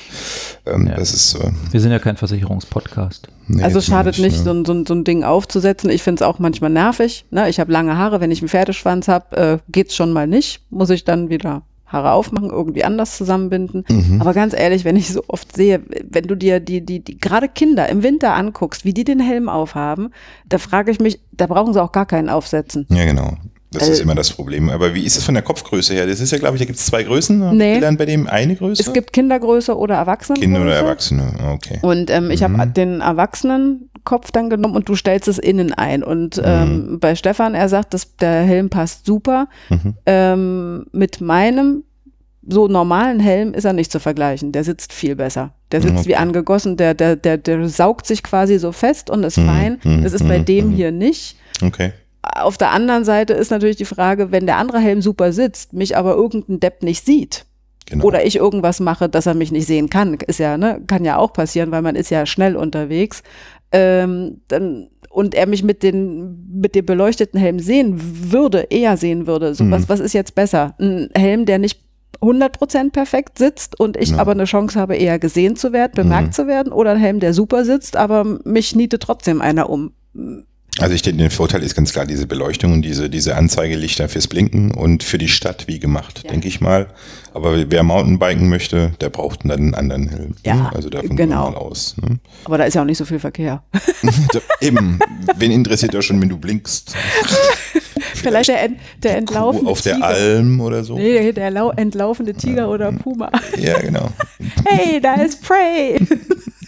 ähm, 0.65 0.87
Ja. 0.87 0.95
das 0.95 1.13
ist. 1.13 1.35
Äh, 1.35 1.51
Wir 1.71 1.79
sind 1.79 1.91
ja 1.91 1.99
kein 1.99 2.17
Versicherungspodcast. 2.17 3.27
nee, 3.47 3.63
Also 3.63 3.81
schadet 3.81 4.15
ich, 4.15 4.21
nicht, 4.21 4.37
ne? 4.37 4.43
so, 4.43 4.51
ein- 4.51 4.65
so, 4.65 4.73
ein- 4.73 4.85
so 4.85 4.93
ein 4.93 5.03
Ding 5.03 5.23
aufzusetzen. 5.23 5.89
Ich 5.89 6.03
finde 6.03 6.23
es 6.23 6.27
auch 6.27 6.39
manchmal 6.39 6.69
nervig. 6.69 7.25
Ne? 7.31 7.49
Ich 7.49 7.59
habe 7.59 7.71
lange 7.71 7.97
Haare, 7.97 8.19
wenn 8.21 8.31
ich 8.31 8.39
einen 8.41 8.49
Pferdeschwanz 8.49 9.07
habe, 9.07 9.37
äh, 9.37 9.57
geht's 9.71 9.95
schon 9.95 10.11
mal 10.13 10.27
nicht. 10.27 10.61
Muss 10.69 10.89
ich 10.89 11.03
dann 11.03 11.29
wieder 11.29 11.63
Haare 11.85 12.11
aufmachen, 12.11 12.49
irgendwie 12.49 12.83
anders 12.83 13.15
zusammenbinden. 13.15 13.85
Mhm. 13.89 14.19
Aber 14.19 14.33
ganz 14.33 14.53
ehrlich, 14.53 14.83
wenn 14.83 14.97
ich 14.97 15.07
so 15.13 15.23
oft 15.29 15.55
sehe, 15.55 15.81
wenn 16.09 16.25
du 16.25 16.35
dir 16.35 16.59
die, 16.59 16.85
die, 16.85 16.99
die 17.01 17.17
gerade 17.17 17.47
Kinder 17.47 17.87
im 17.87 18.03
Winter 18.03 18.33
anguckst, 18.33 18.83
wie 18.83 18.93
die 18.93 19.05
den 19.05 19.21
Helm 19.21 19.47
aufhaben, 19.47 20.09
da 20.49 20.57
frage 20.57 20.91
ich 20.91 20.99
mich, 20.99 21.21
da 21.31 21.47
brauchen 21.47 21.71
sie 21.73 21.81
auch 21.81 21.93
gar 21.93 22.05
keinen 22.05 22.27
aufsetzen. 22.27 22.85
Ja, 22.89 23.05
genau. 23.05 23.37
Das 23.71 23.87
ist 23.89 23.99
Äh, 23.99 24.03
immer 24.03 24.15
das 24.15 24.31
Problem. 24.31 24.69
Aber 24.69 24.93
wie 24.93 25.03
ist 25.03 25.17
es 25.17 25.23
von 25.25 25.33
der 25.33 25.43
Kopfgröße 25.43 25.93
her? 25.93 26.07
Das 26.07 26.19
ist 26.21 26.31
ja, 26.31 26.37
glaube 26.37 26.55
ich, 26.55 26.61
da 26.61 26.65
gibt 26.65 26.79
es 26.79 26.85
zwei 26.85 27.03
Größen. 27.03 27.55
Nee. 27.57 27.75
Gelernt 27.75 27.97
bei 27.97 28.05
dem 28.05 28.25
eine 28.27 28.55
Größe? 28.55 28.81
Es 28.81 28.93
gibt 28.93 29.11
Kindergröße 29.11 29.77
oder 29.77 29.95
Erwachsenengröße. 29.95 30.45
Kinder 30.45 30.61
oder 30.61 30.75
Erwachsene. 30.75 31.33
Okay. 31.53 31.79
Und 31.81 32.09
ähm, 32.09 32.31
ich 32.31 32.41
Mhm. 32.41 32.57
habe 32.61 32.71
den 32.71 33.01
Erwachsenenkopf 33.01 34.31
dann 34.31 34.49
genommen 34.49 34.75
und 34.75 34.87
du 34.89 34.95
stellst 34.95 35.27
es 35.27 35.37
innen 35.37 35.73
ein. 35.73 36.03
Und 36.03 36.37
Mhm. 36.37 36.43
ähm, 36.45 36.99
bei 36.99 37.15
Stefan, 37.15 37.55
er 37.55 37.69
sagt, 37.69 37.93
dass 37.93 38.15
der 38.17 38.41
Helm 38.43 38.69
passt 38.69 39.05
super. 39.05 39.47
Mhm. 39.69 39.93
Ähm, 40.05 40.85
mit 40.91 41.21
meinem 41.21 41.83
so 42.49 42.69
normalen 42.69 43.19
Helm 43.19 43.53
ist 43.53 43.65
er 43.65 43.73
nicht 43.73 43.91
zu 43.91 43.99
vergleichen. 43.99 44.53
Der 44.53 44.63
sitzt 44.63 44.93
viel 44.93 45.17
besser. 45.17 45.51
Der 45.73 45.81
sitzt 45.81 45.97
Okay. 45.97 46.07
wie 46.07 46.15
angegossen, 46.15 46.77
der, 46.77 46.93
der, 46.93 47.17
der, 47.17 47.37
der 47.37 47.67
saugt 47.67 48.07
sich 48.07 48.23
quasi 48.23 48.57
so 48.57 48.71
fest 48.71 49.09
und 49.09 49.25
ist 49.25 49.37
Mhm, 49.37 49.45
fein. 49.45 49.79
Das 50.03 50.13
ist 50.13 50.25
bei 50.25 50.39
mhm, 50.39 50.45
dem 50.45 50.67
mhm. 50.67 50.71
hier 50.71 50.91
nicht. 50.93 51.35
Okay. 51.61 51.91
Auf 52.35 52.57
der 52.57 52.71
anderen 52.71 53.05
Seite 53.05 53.33
ist 53.33 53.51
natürlich 53.51 53.75
die 53.77 53.85
Frage, 53.85 54.31
wenn 54.31 54.45
der 54.45 54.57
andere 54.57 54.79
Helm 54.79 55.01
super 55.01 55.31
sitzt, 55.31 55.73
mich 55.73 55.95
aber 55.97 56.15
irgendein 56.15 56.59
Depp 56.59 56.83
nicht 56.83 57.05
sieht, 57.05 57.45
Genau. 57.89 58.05
oder 58.05 58.25
ich 58.25 58.35
irgendwas 58.35 58.79
mache, 58.79 59.07
dass 59.07 59.25
er 59.27 59.33
mich 59.33 59.51
nicht 59.51 59.65
sehen 59.67 59.89
kann, 59.89 60.15
ist 60.27 60.39
ja, 60.39 60.57
ne, 60.57 60.81
kann 60.87 61.05
ja 61.05 61.17
auch 61.17 61.31
passieren, 61.33 61.71
weil 61.71 61.81
man 61.81 61.95
ist 61.95 62.09
ja 62.09 62.25
schnell 62.25 62.55
unterwegs. 62.57 63.23
Ähm, 63.71 64.41
dann, 64.47 64.89
und 65.09 65.33
er 65.35 65.47
mich 65.47 65.63
mit 65.63 65.83
den, 65.83 66.47
mit 66.61 66.75
dem 66.75 66.85
beleuchteten 66.85 67.39
Helm 67.39 67.59
sehen 67.59 67.95
würde, 68.31 68.67
eher 68.69 68.97
sehen 68.97 69.25
würde. 69.27 69.55
So, 69.55 69.63
Mhm. 69.63 69.71
was, 69.71 69.89
was 69.89 69.99
ist 69.99 70.13
jetzt 70.13 70.35
besser? 70.35 70.75
Ein 70.79 71.09
Helm, 71.15 71.45
der 71.45 71.59
nicht 71.59 71.81
100% 72.21 72.91
perfekt 72.91 73.37
sitzt 73.37 73.79
und 73.79 73.95
ich 73.95 74.09
Ja. 74.11 74.17
aber 74.19 74.31
eine 74.31 74.45
Chance 74.45 74.79
habe, 74.79 74.95
eher 74.95 75.19
gesehen 75.19 75.55
zu 75.55 75.71
werden, 75.71 75.91
bemerkt 75.95 76.29
Mhm. 76.29 76.31
zu 76.33 76.47
werden, 76.47 76.73
oder 76.73 76.91
ein 76.91 76.97
Helm, 76.97 77.19
der 77.19 77.33
super 77.33 77.63
sitzt, 77.63 77.95
aber 77.95 78.23
mich 78.43 78.75
niete 78.75 78.99
trotzdem 78.99 79.39
einer 79.41 79.69
um. 79.69 79.91
Also 80.79 80.93
ich 80.93 81.01
denke, 81.01 81.19
der 81.19 81.31
Vorteil 81.31 81.63
ist 81.63 81.75
ganz 81.75 81.91
klar 81.91 82.05
diese 82.05 82.27
Beleuchtung 82.27 82.71
und 82.73 82.81
diese, 82.83 83.09
diese 83.09 83.35
Anzeigelichter 83.35 84.07
fürs 84.09 84.27
Blinken 84.27 84.71
und 84.71 85.03
für 85.03 85.17
die 85.17 85.27
Stadt 85.27 85.67
wie 85.67 85.79
gemacht, 85.79 86.21
Ja. 86.23 86.31
denke 86.31 86.47
ich 86.47 86.61
mal. 86.61 86.87
Aber 87.33 87.69
wer 87.71 87.83
Mountainbiken 87.83 88.47
möchte, 88.49 88.91
der 89.01 89.09
braucht 89.09 89.41
dann 89.43 89.51
einen 89.51 89.75
anderen 89.75 90.07
Helm. 90.09 90.35
Ja, 90.45 90.55
ne? 90.55 90.71
Also 90.75 90.89
davon 90.89 91.15
genau. 91.15 91.51
mal 91.51 91.57
aus. 91.57 91.95
Ne? 92.01 92.19
Aber 92.45 92.57
da 92.57 92.63
ist 92.65 92.73
ja 92.75 92.81
auch 92.81 92.85
nicht 92.85 92.97
so 92.97 93.05
viel 93.05 93.19
Verkehr. 93.19 93.63
Eben, 94.61 94.99
wen 95.37 95.51
interessiert 95.51 95.93
das 95.93 96.05
schon, 96.05 96.21
wenn 96.21 96.29
du 96.29 96.37
blinkst? 96.37 96.95
Vielleicht 98.13 98.49
der, 98.49 98.61
ent, 98.63 98.79
der 99.03 99.17
entlaufende 99.17 99.65
Kuh 99.65 99.71
auf 99.71 99.81
der 99.81 99.95
Tiger. 99.95 100.07
Alm 100.07 100.59
oder 100.61 100.83
so? 100.83 100.95
Nee, 100.97 101.13
der, 101.13 101.33
der 101.33 101.51
lau- 101.51 101.71
entlaufende 101.71 102.33
Tiger 102.33 102.69
oder 102.69 102.91
Puma. 102.91 103.31
Ja, 103.57 103.79
genau. 103.79 104.09
Hey, 104.65 104.99
da 104.99 105.15
ist 105.15 105.41
Prey. 105.43 105.99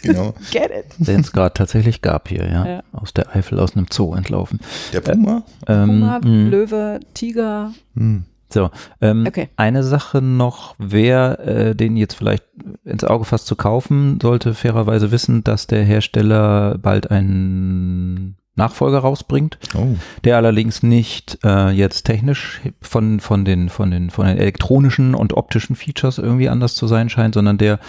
Genau. 0.01 0.33
Get 0.51 0.71
it. 0.71 0.85
Den 1.07 1.21
es 1.21 1.31
gerade 1.31 1.53
tatsächlich 1.53 2.01
gab 2.01 2.27
hier, 2.29 2.49
ja. 2.49 2.65
Ja. 2.65 2.83
Aus 2.91 3.13
der 3.13 3.35
Eifel, 3.35 3.59
aus 3.59 3.75
einem 3.75 3.87
Zoo 3.91 4.13
entlaufen. 4.15 4.59
Der 4.93 5.01
Puma? 5.01 5.43
Ähm, 5.67 5.87
Puma, 5.87 6.19
mh. 6.23 6.49
Löwe, 6.49 6.99
Tiger. 7.13 7.71
Hm. 7.95 8.23
So, 8.51 8.71
ähm, 8.99 9.25
Okay. 9.27 9.49
eine 9.57 9.83
Sache 9.83 10.23
noch, 10.23 10.73
wer 10.79 11.39
äh, 11.39 11.75
den 11.75 11.95
jetzt 11.95 12.15
vielleicht 12.15 12.43
ins 12.83 13.03
Auge 13.03 13.23
fasst 13.25 13.45
zu 13.45 13.55
kaufen, 13.55 14.17
sollte 14.19 14.55
fairerweise 14.55 15.11
wissen, 15.11 15.43
dass 15.43 15.67
der 15.67 15.83
Hersteller 15.83 16.79
bald 16.79 17.11
einen 17.11 18.35
Nachfolger 18.59 18.99
rausbringt, 18.99 19.57
Oh. 19.75 19.95
der 20.23 20.37
allerdings 20.37 20.83
nicht 20.83 21.39
äh, 21.43 21.69
jetzt 21.71 22.03
technisch 22.03 22.61
von, 22.81 23.19
von, 23.19 23.43
den, 23.45 23.69
von, 23.69 23.89
den, 23.91 24.09
von 24.11 24.27
den 24.27 24.37
elektronischen 24.37 25.15
und 25.15 25.33
optischen 25.33 25.75
Features 25.75 26.17
irgendwie 26.19 26.49
anders 26.49 26.75
zu 26.75 26.85
sein 26.87 27.09
scheint, 27.09 27.33
sondern 27.33 27.57
der 27.57 27.79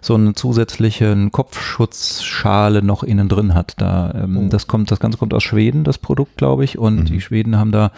so 0.00 0.14
einen 0.14 0.34
zusätzlichen 0.34 1.30
Kopfschutzschale 1.32 2.82
noch 2.82 3.02
innen 3.02 3.28
drin 3.28 3.54
hat. 3.54 3.74
Da, 3.78 4.12
ähm, 4.14 4.36
Oh. 4.36 4.48
das 4.48 4.66
kommt, 4.66 4.90
das 4.90 5.00
Ganze 5.00 5.18
kommt 5.18 5.34
aus 5.34 5.42
Schweden, 5.42 5.84
das 5.84 5.98
Produkt, 5.98 6.36
glaube 6.36 6.64
ich, 6.64 6.78
und 6.78 7.00
Mhm. 7.00 7.04
die 7.06 7.20
Schweden 7.20 7.58
haben 7.58 7.72
da 7.72 7.90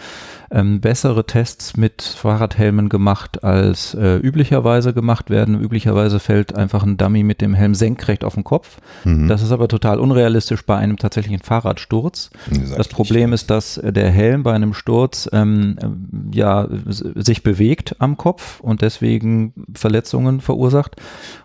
ähm, 0.53 0.81
bessere 0.81 1.25
Tests 1.25 1.75
mit 1.77 2.01
Fahrradhelmen 2.01 2.87
gemacht, 2.87 3.43
als 3.43 3.95
äh, 3.95 4.17
üblicherweise 4.17 4.93
gemacht 4.93 5.29
werden. 5.29 5.59
Üblicherweise 5.59 6.19
fällt 6.19 6.55
einfach 6.55 6.83
ein 6.83 6.97
Dummy 6.97 7.23
mit 7.23 7.41
dem 7.41 7.55
Helm 7.55 7.73
senkrecht 7.73 8.23
auf 8.23 8.35
den 8.35 8.43
Kopf. 8.43 8.77
Mhm. 9.03 9.27
Das 9.27 9.41
ist 9.41 9.51
aber 9.51 9.67
total 9.67 9.99
unrealistisch 9.99 10.63
bei 10.65 10.77
einem 10.77 10.97
tatsächlichen 10.97 11.39
Fahrradsturz. 11.39 12.29
Sagt 12.51 12.79
Das 12.79 12.87
Problem 12.87 13.33
ist, 13.33 13.49
dass 13.49 13.77
äh, 13.77 13.91
der 13.91 14.11
Helm 14.11 14.43
bei 14.43 14.53
einem 14.53 14.73
Sturz 14.73 15.27
ähm, 15.33 15.77
ähm, 15.81 16.31
ja 16.31 16.67
sich 16.87 17.41
bewegt 17.41 17.95
am 17.99 18.17
Kopf 18.17 18.59
und 18.59 18.83
deswegen 18.83 19.53
Verletzungen 19.73 20.39
verursacht. 20.39 20.97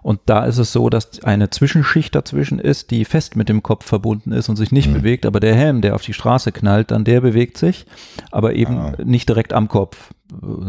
Und 0.03 0.21
da 0.27 0.45
ist 0.45 0.59
es 0.59 0.73
so, 0.73 0.91
dass 0.91 1.23
eine 1.25 1.49
Zwischenschicht 1.49 2.15
dazwischen 2.15 2.59
ist, 2.59 2.91
die 2.91 3.07
fest 3.07 3.37
mit 3.37 3.49
dem 3.49 3.63
Kopf 3.63 3.87
verbunden 3.87 4.33
ist 4.33 4.51
und 4.51 4.57
sich 4.57 4.71
nicht 4.71 4.93
bewegt. 4.93 5.25
Aber 5.25 5.41
der 5.41 5.55
Helm, 5.55 5.81
der 5.81 5.95
auf 5.95 6.03
die 6.03 6.13
Straße 6.13 6.53
knallt, 6.53 6.91
dann 6.91 7.05
der 7.05 7.23
bewegt 7.23 7.57
sich, 7.57 7.87
aber 8.31 8.55
eben 8.55 8.77
Ah. 8.79 8.98
Nicht 9.05 9.29
direkt 9.29 9.53
am 9.53 9.69
Kopf. 9.69 9.97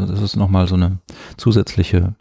Das 0.08 0.22
ist 0.22 0.36
nochmal 0.36 0.66
so 0.66 0.74
eine 0.74 0.96
zusätzliche, 1.36 2.14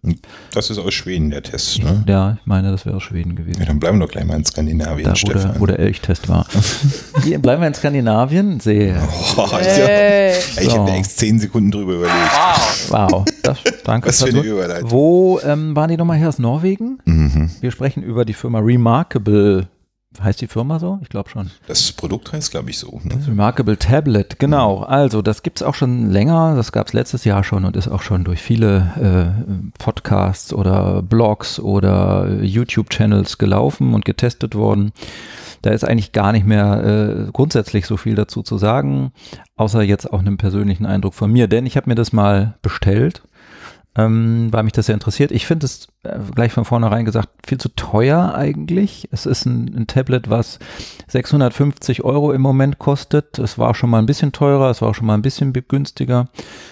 Das 0.53 0.69
ist 0.69 0.77
aus 0.77 0.93
Schweden, 0.93 1.29
der 1.29 1.41
Test. 1.41 1.81
Ne? 1.81 2.03
ja, 2.05 2.37
ich 2.39 2.45
meine, 2.45 2.69
das 2.69 2.85
wäre 2.85 2.97
aus 2.97 3.03
Schweden 3.03 3.37
gewesen. 3.37 3.61
Ja, 3.61 3.65
dann 3.65 3.79
bleiben 3.79 3.97
wir 3.97 4.05
doch 4.07 4.11
gleich 4.11 4.25
mal 4.25 4.35
in 4.35 4.43
Skandinavien, 4.43 5.05
Da, 5.05 5.11
wo, 5.11 5.15
Stefan. 5.15 5.51
der, 5.53 5.59
wo 5.61 5.65
der 5.65 5.79
Elchtest 5.79 6.27
war. 6.27 6.45
Hier, 7.23 7.39
bleiben 7.39 7.61
wir 7.61 7.67
in 7.69 7.73
Skandinavien? 7.73 8.59
Sehr. 8.59 9.01
Oh, 9.37 9.45
ich 9.61 9.67
Hey. 9.67 10.33
ich 10.37 10.65
So. 10.69 10.71
habe 10.79 10.91
mir 10.91 10.97
echt 10.97 11.11
zehn 11.11 11.39
Sekunden 11.39 11.71
drüber 11.71 11.93
überlegt. 11.93 12.89
Wow, 12.89 13.23
das, 13.43 13.57
danke. 13.85 14.09
Was 14.09 14.21
für 14.21 14.29
eine. 14.29 14.39
Überleitung. 14.41 14.91
Wo 14.91 15.39
ähm, 15.41 15.73
waren 15.77 15.89
die 15.89 15.95
nochmal 15.97 16.17
her 16.17 16.27
aus 16.27 16.39
Norwegen? 16.39 16.99
Mhm. 17.05 17.49
Wir 17.61 17.71
sprechen 17.71 18.03
über 18.03 18.25
die 18.25 18.33
Firma 18.33 18.59
Remarkable. 18.59 19.67
Heißt 20.19 20.41
die 20.41 20.47
Firma 20.47 20.79
so? 20.79 20.99
Ich 21.03 21.09
glaube 21.09 21.29
schon. 21.29 21.51
Das 21.67 21.91
Produkt 21.91 22.33
heißt, 22.33 22.49
glaube 22.49 22.71
ich, 22.71 22.79
so. 22.79 22.99
Ne? 23.03 23.21
Remarkable 23.27 23.77
Tablet, 23.77 24.39
genau. 24.39 24.79
Also, 24.79 25.21
das 25.21 25.43
gibt's 25.43 25.61
auch 25.61 25.75
schon 25.75 26.09
länger. 26.09 26.55
Das 26.55 26.71
gab's 26.71 26.93
letztes 26.93 27.25
Jahr 27.25 27.43
schon 27.43 27.63
und 27.63 27.77
ist 27.77 27.87
auch 27.87 28.01
schon 28.01 28.23
durch 28.23 28.41
viele 28.41 29.35
äh, 29.45 29.77
Podcasts 29.77 30.51
oder 30.51 31.03
Blogs 31.03 31.59
oder 31.59 32.41
YouTube-Channels 32.41 33.37
gelaufen 33.37 33.93
und 33.93 34.03
getestet 34.03 34.55
worden. 34.55 34.93
Da 35.61 35.71
ist 35.71 35.83
eigentlich 35.83 36.11
gar 36.11 36.31
nicht 36.31 36.45
mehr 36.45 36.83
äh, 37.27 37.31
grundsätzlich 37.31 37.85
so 37.85 37.95
viel 37.95 38.15
dazu 38.15 38.41
zu 38.41 38.57
sagen, 38.57 39.11
außer 39.57 39.83
jetzt 39.83 40.11
auch 40.11 40.19
einem 40.19 40.37
persönlichen 40.37 40.85
Eindruck 40.85 41.13
von 41.13 41.31
mir. 41.31 41.47
Denn 41.47 41.65
ich 41.65 41.77
habe 41.77 41.89
mir 41.89 41.95
das 41.95 42.13
mal 42.13 42.57
bestellt, 42.61 43.21
ähm, 43.95 44.49
weil 44.51 44.63
mich 44.63 44.73
das 44.73 44.85
sehr 44.85 44.93
interessiert. 44.93 45.31
Ich 45.31 45.47
finde 45.47 45.65
es 45.65 45.87
äh, 46.03 46.17
gleich 46.33 46.53
von 46.53 46.65
vornherein 46.65 47.05
gesagt 47.05 47.29
viel 47.45 47.57
zu 47.57 47.69
teuer 47.69 48.33
eigentlich. 48.35 49.09
Es 49.11 49.25
ist 49.25 49.45
ein, 49.45 49.73
ein 49.75 49.87
Tablet, 49.87 50.29
was 50.29 50.59
650 51.07 52.03
Euro 52.03 52.31
im 52.31 52.41
Moment 52.41 52.79
kostet. 52.79 53.39
Es 53.39 53.57
war 53.57 53.73
schon 53.73 53.89
mal 53.89 53.99
ein 53.99 54.05
bisschen 54.05 54.31
teurer, 54.31 54.69
es 54.69 54.81
war 54.81 54.93
schon 54.93 55.07
mal 55.07 55.15
ein 55.15 55.23
bisschen 55.23 55.53
günstiger. 55.53 56.27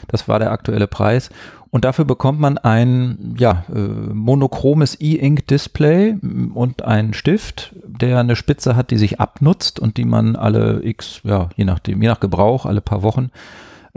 Das 0.07 0.27
war 0.27 0.39
der 0.39 0.51
aktuelle 0.51 0.87
Preis. 0.87 1.29
Und 1.69 1.83
dafür 1.83 2.05
bekommt 2.05 2.39
man 2.39 2.57
ein 2.57 3.35
ja, 3.37 3.65
äh, 3.73 3.77
monochromes 3.77 4.99
E-Ink-Display 5.01 6.17
und 6.53 6.83
einen 6.83 7.13
Stift, 7.13 7.75
der 7.85 8.19
eine 8.19 8.35
Spitze 8.35 8.75
hat, 8.75 8.89
die 8.89 8.97
sich 8.97 9.19
abnutzt 9.19 9.79
und 9.79 9.97
die 9.97 10.05
man 10.05 10.35
alle 10.35 10.81
x, 10.83 11.21
ja, 11.23 11.49
je 11.55 11.65
nachdem, 11.65 12.01
je 12.01 12.07
nach 12.07 12.21
Gebrauch, 12.21 12.65
alle 12.65 12.81
paar 12.81 13.03
Wochen 13.03 13.31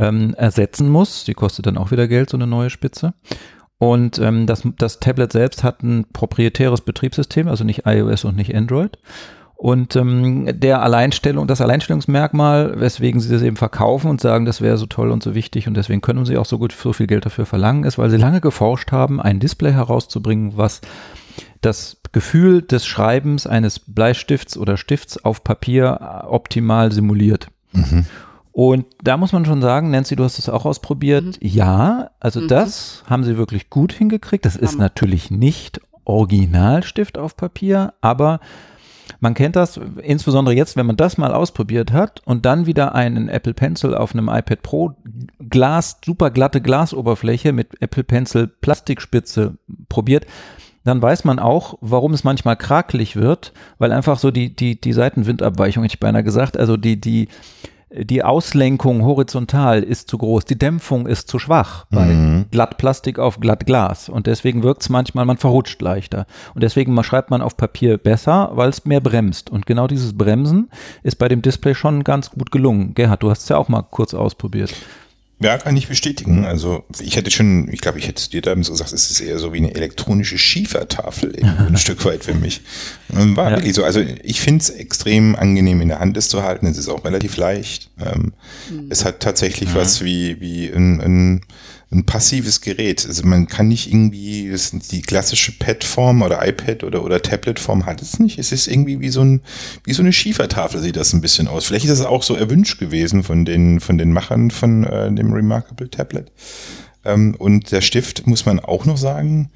ähm, 0.00 0.34
ersetzen 0.34 0.88
muss. 0.88 1.24
Die 1.24 1.34
kostet 1.34 1.66
dann 1.66 1.78
auch 1.78 1.90
wieder 1.90 2.08
Geld, 2.08 2.30
so 2.30 2.36
eine 2.36 2.46
neue 2.46 2.70
Spitze. 2.70 3.12
Und 3.78 4.18
ähm, 4.18 4.46
das, 4.46 4.62
das 4.78 5.00
Tablet 5.00 5.32
selbst 5.32 5.62
hat 5.62 5.82
ein 5.82 6.06
proprietäres 6.12 6.80
Betriebssystem, 6.80 7.48
also 7.48 7.64
nicht 7.64 7.82
iOS 7.86 8.24
und 8.24 8.36
nicht 8.36 8.54
Android. 8.54 8.98
Und 9.56 9.94
ähm, 9.94 10.48
der 10.58 10.82
Alleinstellung, 10.82 11.46
das 11.46 11.60
Alleinstellungsmerkmal, 11.60 12.80
weswegen 12.80 13.20
sie 13.20 13.30
das 13.30 13.42
eben 13.42 13.56
verkaufen 13.56 14.08
und 14.08 14.20
sagen, 14.20 14.46
das 14.46 14.62
wäre 14.62 14.78
so 14.78 14.86
toll 14.86 15.10
und 15.10 15.22
so 15.22 15.34
wichtig 15.34 15.68
und 15.68 15.74
deswegen 15.74 16.00
können 16.00 16.24
sie 16.24 16.38
auch 16.38 16.46
so 16.46 16.58
gut 16.58 16.72
so 16.72 16.94
viel 16.94 17.06
Geld 17.06 17.26
dafür 17.26 17.44
verlangen, 17.44 17.84
ist, 17.84 17.98
weil 17.98 18.08
sie 18.08 18.16
lange 18.16 18.40
geforscht 18.40 18.90
haben, 18.90 19.20
ein 19.20 19.38
Display 19.38 19.72
herauszubringen, 19.72 20.56
was 20.56 20.80
das 21.60 21.98
Gefühl 22.12 22.62
des 22.62 22.86
Schreibens 22.86 23.46
eines 23.46 23.78
Bleistifts 23.78 24.56
oder 24.56 24.78
Stifts 24.78 25.22
auf 25.22 25.44
Papier 25.44 26.24
optimal 26.26 26.90
simuliert. 26.90 27.48
Mhm. 27.72 28.06
Und 28.52 28.86
da 29.02 29.16
muss 29.16 29.32
man 29.32 29.44
schon 29.44 29.62
sagen, 29.62 29.90
Nancy, 29.90 30.16
du 30.16 30.24
hast 30.24 30.38
es 30.38 30.48
auch 30.48 30.64
ausprobiert. 30.64 31.38
Ja, 31.40 32.10
also 32.18 32.40
Mhm. 32.40 32.48
das 32.48 33.04
haben 33.08 33.24
sie 33.24 33.36
wirklich 33.36 33.70
gut 33.70 33.92
hingekriegt. 33.92 34.44
Das 34.44 34.56
ist 34.56 34.78
natürlich 34.78 35.30
nicht 35.30 35.80
Originalstift 36.04 37.18
auf 37.18 37.36
Papier, 37.36 37.94
aber 38.00 38.40
man 39.20 39.34
kennt 39.34 39.56
das, 39.56 39.78
insbesondere 40.02 40.54
jetzt, 40.54 40.76
wenn 40.76 40.86
man 40.86 40.96
das 40.96 41.18
mal 41.18 41.32
ausprobiert 41.32 41.92
hat 41.92 42.22
und 42.24 42.46
dann 42.46 42.66
wieder 42.66 42.94
einen 42.94 43.28
Apple 43.28 43.54
Pencil 43.54 43.94
auf 43.94 44.14
einem 44.14 44.28
iPad 44.28 44.62
Pro 44.62 44.92
Glas, 45.48 45.98
super 46.04 46.30
glatte 46.30 46.60
Glasoberfläche 46.60 47.52
mit 47.52 47.80
Apple 47.80 48.04
Pencil 48.04 48.46
Plastikspitze 48.46 49.58
probiert, 49.88 50.26
dann 50.84 51.02
weiß 51.02 51.24
man 51.24 51.38
auch, 51.38 51.76
warum 51.80 52.14
es 52.14 52.24
manchmal 52.24 52.56
krakelig 52.56 53.14
wird, 53.16 53.52
weil 53.78 53.92
einfach 53.92 54.18
so 54.18 54.30
die, 54.30 54.54
die, 54.56 54.80
die 54.80 54.92
Seitenwindabweichung, 54.92 55.82
hätte 55.82 55.94
ich 55.94 56.00
beinahe 56.00 56.24
gesagt, 56.24 56.56
also 56.56 56.76
die, 56.76 56.98
die, 57.00 57.28
die 57.92 58.22
Auslenkung 58.22 59.04
horizontal 59.04 59.82
ist 59.82 60.08
zu 60.08 60.18
groß, 60.18 60.44
die 60.44 60.58
Dämpfung 60.58 61.06
ist 61.06 61.28
zu 61.28 61.38
schwach 61.38 61.86
bei 61.90 62.06
Mhm. 62.06 62.46
glatt 62.50 62.78
Plastik 62.78 63.18
auf 63.18 63.40
glatt 63.40 63.66
Glas 63.66 64.08
und 64.08 64.26
deswegen 64.26 64.62
wirkt 64.62 64.82
es 64.82 64.88
manchmal, 64.88 65.24
man 65.24 65.38
verrutscht 65.38 65.82
leichter 65.82 66.26
und 66.54 66.62
deswegen 66.62 67.00
schreibt 67.02 67.30
man 67.30 67.42
auf 67.42 67.56
Papier 67.56 67.98
besser, 67.98 68.50
weil 68.54 68.68
es 68.68 68.84
mehr 68.84 69.00
bremst 69.00 69.50
und 69.50 69.66
genau 69.66 69.88
dieses 69.88 70.16
Bremsen 70.16 70.70
ist 71.02 71.16
bei 71.16 71.28
dem 71.28 71.42
Display 71.42 71.74
schon 71.74 72.04
ganz 72.04 72.30
gut 72.30 72.52
gelungen. 72.52 72.94
Gerhard, 72.94 73.22
du 73.22 73.30
hast 73.30 73.42
es 73.42 73.48
ja 73.48 73.56
auch 73.56 73.68
mal 73.68 73.82
kurz 73.82 74.14
ausprobiert. 74.14 74.72
Ja, 75.42 75.56
kann 75.56 75.74
ich 75.76 75.88
bestätigen. 75.88 76.44
Also 76.44 76.84
ich 77.00 77.16
hätte 77.16 77.30
schon, 77.30 77.72
ich 77.72 77.80
glaube, 77.80 77.98
ich 77.98 78.06
hätte 78.06 78.18
es 78.20 78.28
dir 78.28 78.42
damals 78.42 78.70
gesagt, 78.70 78.92
es 78.92 79.10
ist 79.10 79.20
eher 79.20 79.38
so 79.38 79.54
wie 79.54 79.56
eine 79.58 79.74
elektronische 79.74 80.36
Schiefertafel 80.36 81.34
ein 81.42 81.78
Stück 81.78 82.04
weit 82.04 82.24
für 82.24 82.34
mich. 82.34 82.60
Und 83.08 83.36
War 83.36 83.50
Ja. 83.50 83.56
wirklich 83.56 83.74
so. 83.74 83.82
Also 83.82 84.00
ich 84.22 84.40
finde 84.40 84.60
es 84.62 84.68
extrem 84.70 85.34
angenehm 85.34 85.80
in 85.80 85.88
der 85.88 85.98
Hand, 86.00 86.16
es 86.18 86.28
zu 86.28 86.42
halten. 86.42 86.66
Es 86.66 86.76
ist 86.76 86.88
auch 86.88 87.04
relativ 87.06 87.38
leicht. 87.38 87.90
Ähm, 87.98 88.34
Es 88.90 89.04
hat 89.06 89.20
tatsächlich 89.20 89.74
was 89.74 90.04
wie, 90.04 90.40
wie 90.40 90.68
ein, 90.68 91.00
ein, 91.00 91.40
ein 91.92 92.06
passives 92.06 92.60
Gerät. 92.60 93.04
Also 93.04 93.26
man 93.26 93.48
kann 93.48 93.68
nicht 93.68 93.88
irgendwie, 93.88 94.48
das 94.50 94.68
sind 94.68 94.90
die 94.92 95.02
klassische 95.02 95.52
Pad-Form 95.52 96.22
oder 96.22 96.46
iPad 96.46 96.84
oder, 96.84 97.02
oder 97.04 97.20
Tablet-Form 97.20 97.84
hat 97.84 98.00
es 98.00 98.20
nicht. 98.20 98.38
Es 98.38 98.52
ist 98.52 98.68
irgendwie 98.68 99.00
wie 99.00 99.08
so, 99.08 99.22
ein, 99.22 99.40
wie 99.84 99.92
so 99.92 100.02
eine 100.02 100.12
Schiefertafel 100.12 100.80
sieht 100.80 100.96
das 100.96 101.12
ein 101.12 101.20
bisschen 101.20 101.48
aus. 101.48 101.66
Vielleicht 101.66 101.86
ist 101.86 101.90
es 101.90 102.04
auch 102.04 102.22
so 102.22 102.36
erwünscht 102.36 102.78
gewesen 102.78 103.24
von 103.24 103.44
den, 103.44 103.80
von 103.80 103.98
den 103.98 104.12
Machern 104.12 104.50
von 104.52 104.84
äh, 104.84 105.12
dem 105.12 105.32
Remarkable 105.32 105.90
Tablet. 105.90 106.30
Ähm, 107.04 107.34
und 107.36 107.72
der 107.72 107.80
Stift, 107.80 108.26
muss 108.26 108.46
man 108.46 108.60
auch 108.60 108.84
noch 108.84 108.96
sagen, 108.96 109.50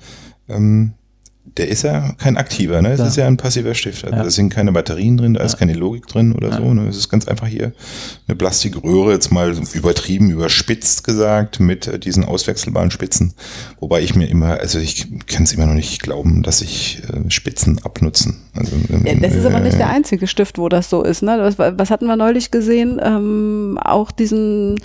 ähm, 0.48 0.94
der 1.56 1.68
ist 1.68 1.82
ja 1.82 2.12
kein 2.18 2.36
aktiver, 2.36 2.82
ne? 2.82 2.92
Es 2.92 2.98
Ja. 3.00 3.06
ist 3.06 3.16
ja 3.16 3.26
ein 3.26 3.36
passiver 3.36 3.74
Stift. 3.74 4.04
Also 4.04 4.16
Ja. 4.16 4.24
Da 4.24 4.30
sind 4.30 4.50
keine 4.50 4.72
Batterien 4.72 5.16
drin, 5.16 5.34
da 5.34 5.42
ist 5.42 5.56
keine 5.56 5.74
Logik 5.74 6.06
drin 6.06 6.32
oder 6.32 6.52
so. 6.52 6.74
Ne? 6.74 6.88
Es 6.88 6.96
ist 6.96 7.08
ganz 7.08 7.28
einfach 7.28 7.46
hier 7.46 7.72
eine 8.26 8.36
Plastikröhre, 8.36 9.12
jetzt 9.12 9.30
mal 9.30 9.54
übertrieben, 9.72 10.30
überspitzt 10.30 11.04
gesagt, 11.04 11.60
mit 11.60 11.86
äh, 11.86 11.98
diesen 11.98 12.24
auswechselbaren 12.24 12.90
Spitzen. 12.90 13.34
Wobei 13.78 14.00
ich 14.02 14.14
mir 14.16 14.26
immer, 14.28 14.58
also 14.58 14.78
ich 14.78 15.06
kann 15.26 15.44
es 15.44 15.52
immer 15.52 15.66
noch 15.66 15.74
nicht 15.74 16.02
glauben, 16.02 16.42
dass 16.42 16.58
sich 16.58 17.02
äh, 17.12 17.30
Spitzen 17.30 17.78
abnutzen. 17.84 18.36
Also, 18.56 18.72
ähm, 18.90 19.06
Ja, 19.06 19.14
das 19.14 19.34
ist 19.34 19.44
aber 19.46 19.60
nicht 19.60 19.74
äh, 19.74 19.78
der 19.78 19.90
einzige 19.90 20.26
Stift, 20.26 20.58
wo 20.58 20.68
das 20.68 20.90
so 20.90 21.02
ist. 21.02 21.22
Ne? 21.22 21.36
Was, 21.38 21.58
was 21.78 21.90
hatten 21.90 22.06
wir 22.06 22.16
neulich 22.16 22.50
gesehen? 22.50 23.00
Ähm, 23.02 23.78
auch 23.82 24.10
diesen 24.10 24.80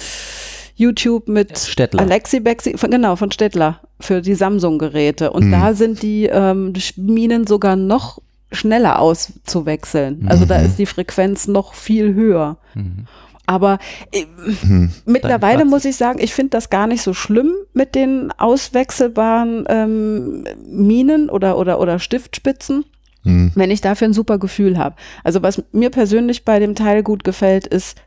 YouTube 0.79 1.27
mit 1.27 1.57
Stettler. 1.59 2.01
Alexi 2.01 2.39
Bexi, 2.39 2.77
von, 2.77 2.89
genau, 2.89 3.15
von 3.15 3.31
Stettler 3.31 3.81
für 3.99 4.21
die 4.21 4.33
Samsung-Geräte. 4.35 5.31
Und 5.31 5.45
Mhm. 5.47 5.51
da 5.51 5.73
sind 5.73 6.01
die 6.01 6.25
ähm, 6.25 6.73
Minen 6.95 7.45
sogar 7.47 7.75
noch 7.75 8.19
schneller 8.51 8.99
auszuwechseln. 8.99 10.25
Also 10.29 10.45
da 10.45 10.57
Mhm. 10.59 10.65
ist 10.65 10.79
die 10.79 10.85
Frequenz 10.85 11.47
noch 11.47 11.73
viel 11.73 12.13
höher. 12.13 12.57
Mhm. 12.75 13.05
Aber 13.45 13.79
äh, 14.11 14.25
Mhm. 14.63 14.91
mittlerweile 15.05 15.65
muss 15.65 15.83
ich 15.85 15.95
sagen, 15.97 16.19
ich 16.21 16.33
finde 16.33 16.51
das 16.51 16.69
gar 16.69 16.87
nicht 16.87 17.01
so 17.01 17.13
schlimm 17.13 17.51
mit 17.73 17.93
den 17.95 18.31
auswechselbaren 18.37 19.65
ähm, 19.67 20.45
Minen 20.65 21.29
oder, 21.29 21.57
oder, 21.57 21.79
oder 21.79 21.99
Stiftspitzen 21.99 22.85
Mhm. 23.25 23.51
wenn 23.53 23.69
ich 23.69 23.81
dafür 23.81 24.07
ein 24.07 24.13
super 24.13 24.37
Gefühl 24.37 24.77
habe. 24.77 24.95
Also 25.25 25.43
was 25.43 25.61
mir 25.73 25.89
persönlich 25.89 26.45
bei 26.45 26.57
dem 26.59 26.73
Teil 26.73 27.03
gut 27.03 27.25
gefällt, 27.25 27.67
ist 27.67 27.97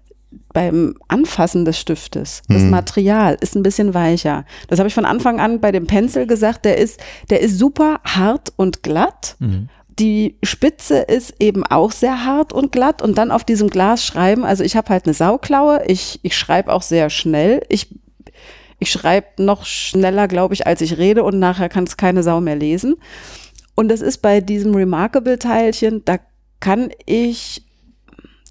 beim 0.53 0.95
Anfassen 1.09 1.65
des 1.65 1.79
Stiftes. 1.79 2.43
Das 2.49 2.63
Mhm. 2.63 2.71
Material 2.71 3.37
ist 3.41 3.55
ein 3.57 3.63
bisschen 3.63 3.95
weicher. 3.95 4.45
Das 4.69 4.79
habe 4.79 4.89
ich 4.89 4.95
von 4.95 5.05
Anfang 5.05 5.41
an 5.41 5.61
bei 5.61 5.73
dem 5.73 5.87
Pencil 5.87 6.27
gesagt. 6.27 6.65
Der 6.65 6.79
ist, 6.79 7.01
der 7.31 7.41
ist 7.41 7.59
super 7.59 8.01
hart 8.05 8.53
und 8.57 8.83
glatt. 8.83 9.37
Mhm. 9.39 9.69
Die 9.99 10.37
Spitze 10.43 10.99
ist 10.99 11.35
eben 11.39 11.65
auch 11.65 11.93
sehr 11.93 12.25
hart 12.25 12.53
und 12.53 12.73
glatt 12.73 13.03
und 13.03 13.19
dann 13.19 13.31
auf 13.31 13.45
diesem 13.45 13.69
Glas 13.69 14.05
schreiben. 14.05 14.45
Also 14.45 14.65
ich 14.65 14.75
habe 14.77 14.89
halt 14.89 15.05
eine 15.05 15.15
Sauklaue. 15.15 15.83
Ich, 15.87 16.19
ich 16.23 16.37
schreibe 16.37 16.73
auch 16.73 16.83
sehr 16.83 17.11
schnell. 17.11 17.63
Ich, 17.69 17.95
ich 18.79 18.91
schreibe 18.91 19.27
noch 19.43 19.65
schneller, 19.67 20.29
glaube 20.29 20.55
ich, 20.55 20.67
als 20.67 20.81
ich 20.81 20.97
rede 20.97 21.23
und 21.25 21.39
nachher 21.39 21.69
kann 21.69 21.85
es 21.85 21.97
keine 21.97 22.23
Sau 22.23 22.41
mehr 22.41 22.57
lesen. 22.57 22.97
Und 23.75 23.89
das 23.89 24.01
ist 24.01 24.19
bei 24.23 24.41
diesem 24.41 24.75
Remarkable-Teilchen, 24.75 26.05
da 26.05 26.19
kann 26.61 26.91
ich, 27.07 27.65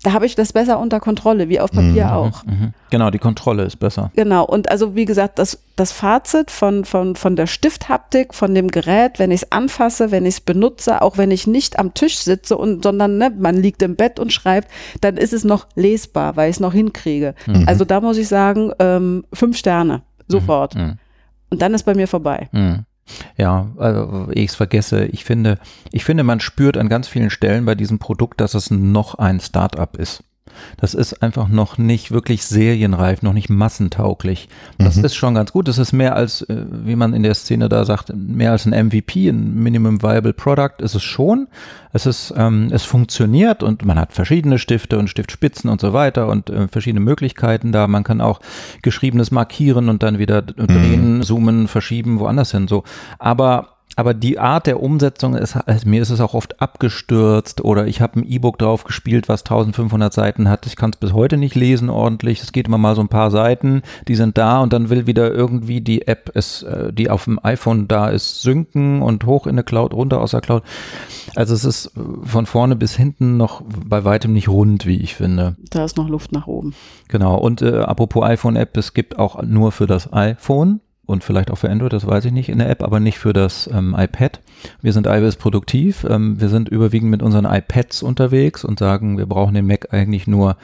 da 0.04 0.14
habe 0.14 0.26
ich 0.26 0.36
das 0.36 0.52
besser 0.52 0.80
unter 0.80 1.00
Kontrolle, 1.00 1.48
wie 1.48 1.60
auf 1.60 1.72
Papier 1.72 2.16
auch. 2.16 2.44
Mhm. 2.46 2.74
Genau, 2.90 3.12
die 3.12 3.20
Kontrolle 3.20 3.64
ist 3.64 3.78
besser. 3.78 4.12
Genau, 4.16 4.44
und 4.44 4.70
also 4.70 4.96
wie 4.96 5.06
gesagt, 5.06 5.38
das, 5.38 5.60
das 5.76 5.92
Fazit 5.92 6.50
von, 6.50 6.86
von, 6.86 7.16
von 7.16 7.36
der 7.36 7.46
Stifthaptik, 7.46 8.34
von 8.34 8.56
dem 8.56 8.70
Gerät, 8.70 9.20
wenn 9.20 9.30
ich 9.30 9.44
es 9.44 9.52
anfasse, 9.52 10.10
wenn 10.10 10.26
ich 10.26 10.36
es 10.36 10.42
benutze, 10.42 11.02
auch 11.02 11.18
wenn 11.18 11.30
ich 11.30 11.46
nicht 11.46 11.78
am 11.78 11.94
Tisch 11.94 12.18
sitze 12.18 12.58
und 12.58 12.84
sondern 12.84 13.18
ne, 13.18 13.32
man 13.38 13.56
liegt 13.56 13.82
im 13.84 13.96
Bett 13.96 14.20
und 14.20 14.34
schreibt, 14.34 14.70
dann 15.02 15.18
ist 15.18 15.34
es 15.34 15.44
noch 15.44 15.68
lesbar, 15.76 16.36
weil 16.36 16.50
ich 16.50 16.56
es 16.56 16.60
noch 16.60 16.74
hinkriege. 16.74 17.36
Also 17.68 17.86
da 17.86 18.02
muss 18.02 18.18
ich 18.18 18.28
sagen, 18.28 18.72
ähm, 18.80 19.24
fünf 19.32 19.58
Sterne, 19.58 20.02
sofort. 20.28 20.76
Mhm. 20.76 20.98
Und 21.52 21.62
dann 21.62 21.74
ist 21.74 21.84
bei 21.84 21.94
mir 21.94 22.08
vorbei. 22.08 22.50
Ja, 23.38 23.72
also, 23.78 24.28
ich 24.32 24.52
es 24.52 24.56
vergesse, 24.56 25.06
ich 25.06 25.26
finde, 25.26 25.60
ich 25.92 26.04
finde, 26.04 26.24
man 26.24 26.40
spürt 26.40 26.78
an 26.78 26.90
ganz 26.90 27.08
vielen 27.08 27.30
Stellen 27.30 27.66
bei 27.66 27.76
diesem 27.76 28.00
Produkt, 28.00 28.42
dass 28.42 28.54
es 28.54 28.72
noch 28.72 29.16
ein 29.16 29.40
Start-up 29.40 29.98
ist. 29.98 30.24
Das 30.78 30.94
ist 30.94 31.22
einfach 31.22 31.48
noch 31.48 31.78
nicht 31.78 32.12
wirklich 32.12 32.46
serienreif, 32.46 33.22
noch 33.22 33.34
nicht 33.34 33.50
massentauglich. 33.50 34.50
Das 34.78 34.98
ist 34.98 35.16
schon 35.16 35.36
ganz 35.36 35.52
gut. 35.52 35.68
Das 35.68 35.78
ist 35.78 35.92
mehr 35.92 36.16
als, 36.16 36.42
äh, 36.44 36.66
wie 36.72 36.96
man 36.96 37.14
in 37.14 37.24
der 37.24 37.34
Szene 37.36 37.70
da 37.70 37.86
sagt, 37.86 38.14
mehr 38.16 38.52
als 38.52 38.66
ein 38.66 38.88
MVP, 38.88 39.30
ein 39.30 39.56
Minimum 39.62 40.02
Viable 40.02 40.34
Product 40.34 40.80
ist 40.80 40.96
es 40.96 41.04
schon. 41.04 41.48
Es 41.94 42.06
ist, 42.06 42.34
ähm, 42.38 42.70
es 42.72 42.84
funktioniert 42.84 43.64
und 43.64 43.86
man 43.86 44.00
hat 44.00 44.14
verschiedene 44.14 44.60
Stifte 44.60 44.98
und 44.98 45.10
Stiftspitzen 45.10 45.70
und 45.70 45.82
so 45.82 45.94
weiter 45.94 46.28
und 46.28 46.50
äh, 46.50 46.68
verschiedene 46.68 47.02
Möglichkeiten 47.02 47.72
da. 47.72 47.88
Man 47.88 48.04
kann 48.04 48.22
auch 48.22 48.40
geschriebenes 48.82 49.32
markieren 49.32 49.90
und 49.90 50.04
dann 50.04 50.18
wieder 50.18 50.42
drehen, 50.42 51.22
zoomen, 51.24 51.68
verschieben, 51.68 52.20
woanders 52.20 52.52
hin 52.52 52.68
so. 52.68 52.84
Aber 53.20 53.78
aber 53.96 54.14
die 54.14 54.40
Art 54.40 54.68
der 54.68 54.82
Umsetzung 54.82 55.36
ist, 55.36 55.56
also 55.56 55.88
mir 55.88 56.02
ist 56.02 56.10
es 56.10 56.22
auch 56.22 56.34
oft 56.34 56.62
abgestürzt 56.62 57.62
oder 57.62 57.88
ich 57.88 58.02
habe 58.02 58.20
ein 58.20 58.26
E-Book 58.26 58.58
drauf 58.58 58.84
gespielt, 58.84 59.28
was 59.28 59.42
1500 59.42 60.14
Seiten 60.14 60.50
hat. 60.50 60.66
Ich 60.66 60.76
kann 60.76 60.92
es 60.92 60.98
bis 60.98 61.14
heute 61.14 61.38
nicht 61.38 61.56
lesen 61.56 61.90
ordentlich. 61.90 62.42
Es 62.42 62.52
geht 62.52 62.68
immer 62.68 62.78
mal 62.78 62.96
so 62.96 63.02
ein 63.02 63.10
paar 63.10 63.32
Seiten, 63.32 63.82
die 64.08 64.16
sind 64.16 64.38
da 64.38 64.62
und 64.62 64.72
dann 64.72 64.90
will 64.90 65.08
wieder 65.08 65.32
irgendwie 65.32 65.82
die 65.82 66.08
App, 66.08 66.32
es, 66.36 66.64
äh, 66.64 66.94
die 66.94 67.10
auf 67.10 67.26
dem 67.26 67.40
iPhone 67.44 67.88
da 67.88 68.10
ist, 68.10 68.42
synken 68.42 69.02
und 69.02 69.26
hoch 69.26 69.46
in 69.46 69.52
eine 69.52 69.64
Cloud, 69.64 69.94
runter 69.94 70.22
aus 70.22 70.32
der 70.32 70.42
Cloud. 70.42 70.64
Also 71.36 71.54
es 71.54 71.66
ist 71.66 71.88
äh, 71.88 72.00
von 72.24 72.46
vorne 72.46 72.76
bis 72.76 72.96
hinten 72.96 73.38
noch 73.38 73.62
bei 73.66 74.06
weitem 74.06 74.34
nicht 74.34 74.48
rund, 74.48 74.86
wie 74.86 74.98
ich 74.98 75.16
finde. 75.16 75.56
Da 75.70 75.84
ist 75.84 75.98
noch 75.98 76.08
Luft 76.08 76.32
nach 76.32 76.48
oben. 76.48 76.74
Genau. 77.10 77.38
Und 77.38 77.62
äh, 77.62 77.80
apropos 77.80 78.24
iPhone-App, 78.24 78.78
es 78.78 78.94
gibt 78.94 79.20
auch 79.20 79.42
nur 79.44 79.72
für 79.72 79.88
das 79.88 80.12
iPhone 80.14 80.80
und 81.12 81.24
vielleicht 81.24 81.52
auch 81.52 81.58
für 81.58 81.70
Android, 81.70 81.94
das 81.94 82.08
weiß 82.08 82.26
ich 82.26 82.32
nicht, 82.32 82.50
in 82.50 82.58
der 82.58 82.70
App, 82.70 82.82
aber 82.82 83.00
nicht 83.00 83.20
für 83.20 83.34
das 83.34 83.70
ähm, 83.72 83.96
iPad. 83.98 84.40
Wir 84.82 84.94
sind 84.94 85.08
iOS 85.08 85.36
produktiv. 85.36 86.06
Ähm, 86.10 86.40
wir 86.40 86.50
sind 86.50 86.70
überwiegend 86.70 87.12
mit 87.12 87.22
unseren 87.22 87.46
iPads 87.46 88.04
unterwegs 88.04 88.64
und 88.64 88.80
sagen, 88.80 89.18
wir 89.18 89.26
brauchen 89.26 89.54
den 89.54 89.68
Mac 89.68 89.94
eigentlich 89.94 90.28
nur 90.28 90.58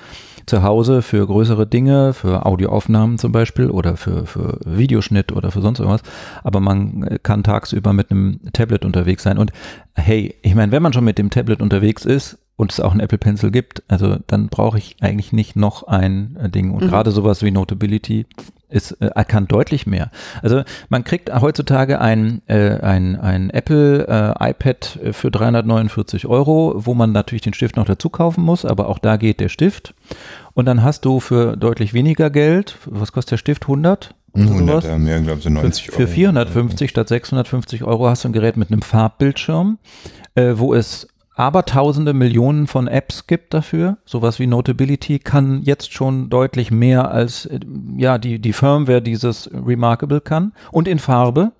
zu 0.46 0.64
Hause 0.64 1.02
für 1.02 1.28
größere 1.28 1.68
Dinge, 1.68 2.14
für 2.14 2.46
Audioaufnahmen 2.46 3.18
zum 3.18 3.34
Beispiel 3.34 3.70
oder 3.70 3.98
für, 3.98 4.26
für 4.26 4.60
Videoschnitt 4.66 5.34
oder 5.34 5.52
für 5.52 5.62
sonst 5.62 5.80
irgendwas. 5.80 6.04
Aber 6.44 6.60
man 6.60 7.04
äh, 7.04 7.20
kann 7.22 7.44
tagsüber 7.44 7.94
mit 7.94 8.10
einem 8.10 8.40
Tablet 8.54 8.86
unterwegs 8.86 9.24
sein. 9.24 9.38
Und 9.38 9.52
hey, 9.96 10.36
ich 10.42 10.56
meine, 10.56 10.72
wenn 10.72 10.82
man 10.82 10.94
schon 10.94 11.04
mit 11.04 11.18
dem 11.18 11.30
Tablet 11.30 11.62
unterwegs 11.62 12.06
ist, 12.06 12.40
und 12.58 12.72
es 12.74 12.80
auch 12.80 12.92
einen 12.92 13.00
Apple 13.00 13.20
Pencil 13.20 13.52
gibt, 13.52 13.84
also 13.88 14.18
dann 14.28 14.48
brauche 14.50 14.78
ich 14.80 14.98
eigentlich 15.00 15.32
nicht 15.32 15.56
noch 15.56 15.84
ein 15.84 16.36
äh, 16.42 16.50
Ding. 16.50 16.72
Und 16.72 16.84
Mhm. 16.84 16.88
gerade 16.90 17.12
sowas 17.12 17.42
wie 17.44 17.52
Notability 17.52 18.26
ist, 18.70 18.92
äh, 19.00 19.24
kann 19.26 19.48
deutlich 19.48 19.86
mehr. 19.88 20.10
Also 20.42 20.64
man 20.90 21.04
kriegt 21.04 21.32
heutzutage 21.40 22.02
ein, 22.02 22.42
äh, 22.48 22.80
ein, 22.82 23.16
ein 23.16 23.50
Apple 23.52 24.08
äh, 24.40 24.50
iPad 24.50 25.00
für 25.14 25.30
349 25.32 26.26
Euro, 26.26 26.74
wo 26.78 26.94
man 26.96 27.12
natürlich 27.12 27.44
den 27.44 27.54
Stift 27.54 27.76
noch 27.78 27.86
dazu 27.86 28.10
kaufen 28.10 28.44
muss, 28.44 28.66
aber 28.66 28.90
auch 28.90 29.00
da 29.00 29.18
geht 29.18 29.40
der 29.40 29.50
Stift. 29.50 29.94
Und 30.54 30.66
dann 30.66 30.82
hast 30.84 31.06
du 31.06 31.20
für 31.20 31.56
deutlich 31.56 31.94
weniger 31.94 32.30
Geld, 32.32 32.78
was 32.86 33.12
kostet 33.12 33.34
der 33.34 33.38
Stift? 33.38 33.64
100? 33.66 34.16
Oder 34.34 34.44
100, 34.44 34.68
sowas? 34.68 34.86
ja, 34.86 34.98
mehr, 34.98 35.22
glaube 35.22 35.38
ich, 35.38 35.44
so 35.44 35.50
90 35.52 35.86
für, 35.86 35.92
Euro. 35.94 36.02
für 36.02 36.08
450 36.08 36.90
statt 36.90 37.08
650 37.08 37.84
Euro 37.84 38.08
hast 38.10 38.24
du 38.24 38.30
ein 38.30 38.34
Gerät 38.34 38.58
mit 38.58 38.72
einem 38.72 38.82
Farbbildschirm, 38.82 39.78
äh, 40.36 40.54
wo 40.56 40.74
es 40.74 41.08
aber 41.38 41.66
tausende 41.66 42.14
Millionen 42.14 42.66
von 42.66 42.88
Apps 42.88 43.28
gibt 43.28 43.54
dafür. 43.54 43.98
Sowas 44.06 44.40
wie 44.40 44.48
Notability 44.48 45.20
kann 45.20 45.62
jetzt 45.62 45.94
schon 45.94 46.30
deutlich 46.32 46.72
mehr 46.72 47.12
als 47.12 47.46
äh, 47.46 47.60
ja 47.96 48.18
die, 48.18 48.40
die 48.40 48.54
Firmware 48.54 49.04
dieses 49.04 49.50
Remarkable 49.54 50.20
kann. 50.20 50.52
Und 50.72 50.88
in 50.88 50.98
Farbe. 50.98 51.52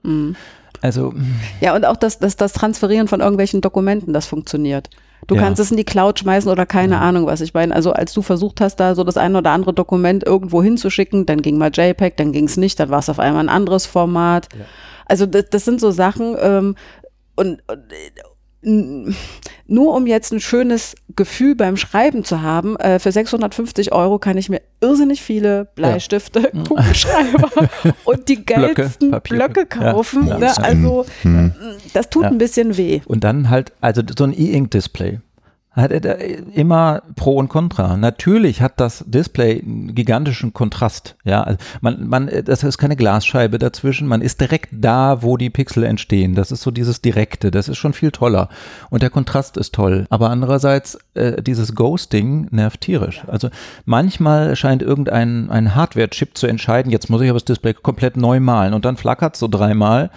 Also 0.82 1.14
Ja, 1.62 1.76
und 1.76 1.86
auch 1.86 1.96
das, 1.96 2.18
das, 2.18 2.36
das 2.36 2.54
Transferieren 2.54 3.08
von 3.08 3.20
irgendwelchen 3.22 3.62
Dokumenten, 3.62 4.14
das 4.14 4.26
funktioniert. 4.26 4.90
Du 5.28 5.36
Ja. 5.36 5.42
kannst 5.42 5.60
es 5.60 5.70
in 5.70 5.78
die 5.78 5.84
Cloud 5.84 6.18
schmeißen 6.20 6.50
oder 6.52 6.66
keine 6.66 7.00
Ahnung, 7.00 7.28
was 7.28 7.42
ich 7.42 7.54
meine. 7.54 7.76
Also 7.76 7.92
als 7.94 8.14
du 8.14 8.24
versucht 8.24 8.62
hast, 8.62 8.78
da 8.78 8.96
so 8.96 9.04
das 9.04 9.18
ein 9.18 9.36
oder 9.36 9.52
andere 9.52 9.74
Dokument 9.74 10.24
irgendwo 10.26 10.64
hinzuschicken, 10.64 11.28
dann 11.28 11.44
ging 11.44 11.60
mal 11.60 11.70
JPEG, 11.72 12.18
dann 12.18 12.32
ging 12.32 12.46
es 12.46 12.58
nicht, 12.58 12.80
dann 12.80 12.90
war 12.90 13.00
es 13.00 13.10
auf 13.10 13.20
einmal 13.20 13.44
ein 13.44 13.50
anderes 13.50 13.86
Format. 13.86 14.50
Also 15.06 15.28
das, 15.28 15.46
das 15.52 15.66
sind 15.66 15.80
so 15.80 15.92
Sachen 15.92 16.36
ähm, 16.40 16.76
und, 17.36 17.62
und 17.68 17.94
äh, 17.94 19.14
nur 19.68 19.94
um 19.96 20.08
jetzt 20.08 20.32
ein 20.34 20.40
schönes 20.40 20.96
Gefühl 21.16 21.56
beim 21.56 21.78
Schreiben 21.78 22.24
zu 22.24 22.42
haben, 22.42 22.76
äh, 22.78 23.00
für 23.00 23.12
650 23.12 23.92
Euro 23.92 24.20
kann 24.20 24.38
ich 24.38 24.50
mir 24.50 24.62
irrsinnig 24.82 25.22
viele 25.22 25.68
Bleistifte, 25.76 26.52
Kugelschreiber 26.68 27.50
und 28.06 28.30
die 28.30 28.38
Blöcke, 28.38 28.74
geilsten 28.74 29.12
Blöcke 29.24 29.62
ja. 29.62 29.66
kaufen. 29.94 30.28
Ja, 30.28 30.38
ne? 30.38 30.58
Also 30.58 31.06
Hm. 31.24 31.52
das 31.94 32.10
tut 32.10 32.24
Ja. 32.24 32.30
ein 32.30 32.38
bisschen 32.38 32.78
weh. 32.78 33.02
Und 33.06 33.24
dann 33.24 33.50
halt, 33.50 33.72
also 33.82 34.02
so 34.18 34.24
ein 34.26 34.34
E-Ink-Display. 34.38 35.20
Hat 35.78 35.92
er 35.92 36.02
da 36.02 36.14
immer 36.14 37.04
Pro 37.16 37.36
und 37.36 37.50
Contra. 37.50 37.98
Natürlich 37.98 38.64
hat 38.64 38.80
das 38.80 39.04
Display 39.06 39.62
einen 39.62 39.94
gigantischen 39.94 40.52
Kontrast. 40.52 41.16
Ja, 41.24 41.44
also 41.44 41.60
man, 41.82 42.08
man, 42.08 42.32
das 42.46 42.64
ist 42.64 42.80
keine 42.80 42.96
Glasscheibe 42.96 43.60
dazwischen. 43.60 44.08
Man 44.08 44.22
ist 44.22 44.42
direkt 44.42 44.70
da, 44.72 45.22
wo 45.22 45.38
die 45.38 45.52
Pixel 45.52 45.84
entstehen. 45.84 46.34
Das 46.34 46.52
ist 46.52 46.64
so 46.64 46.72
dieses 46.72 47.02
Direkte. 47.02 47.52
Das 47.52 47.70
ist 47.70 47.78
schon 47.78 47.94
viel 47.94 48.10
toller. 48.10 48.50
Und 48.90 49.04
der 49.04 49.12
Kontrast 49.12 49.56
ist 49.56 49.76
toll. 49.76 50.08
Aber 50.10 50.32
andererseits, 50.32 50.98
äh, 51.14 51.44
dieses 51.44 51.76
Ghosting 51.76 52.48
nervt 52.50 52.82
tierisch. 52.82 53.22
Also 53.28 53.50
manchmal 53.86 54.56
scheint 54.56 54.82
irgendein 54.82 55.52
ein 55.52 55.76
Hardware-Chip 55.76 56.36
zu 56.36 56.48
entscheiden, 56.48 56.92
jetzt 56.92 57.12
muss 57.12 57.22
ich 57.22 57.30
aber 57.30 57.38
das 57.38 57.46
Display 57.46 57.76
komplett 57.76 58.18
neu 58.18 58.40
malen. 58.40 58.74
Und 58.74 58.84
dann 58.84 58.98
flackert 58.98 59.36
es 59.36 59.40
so 59.40 59.48
dreimal. 59.48 60.10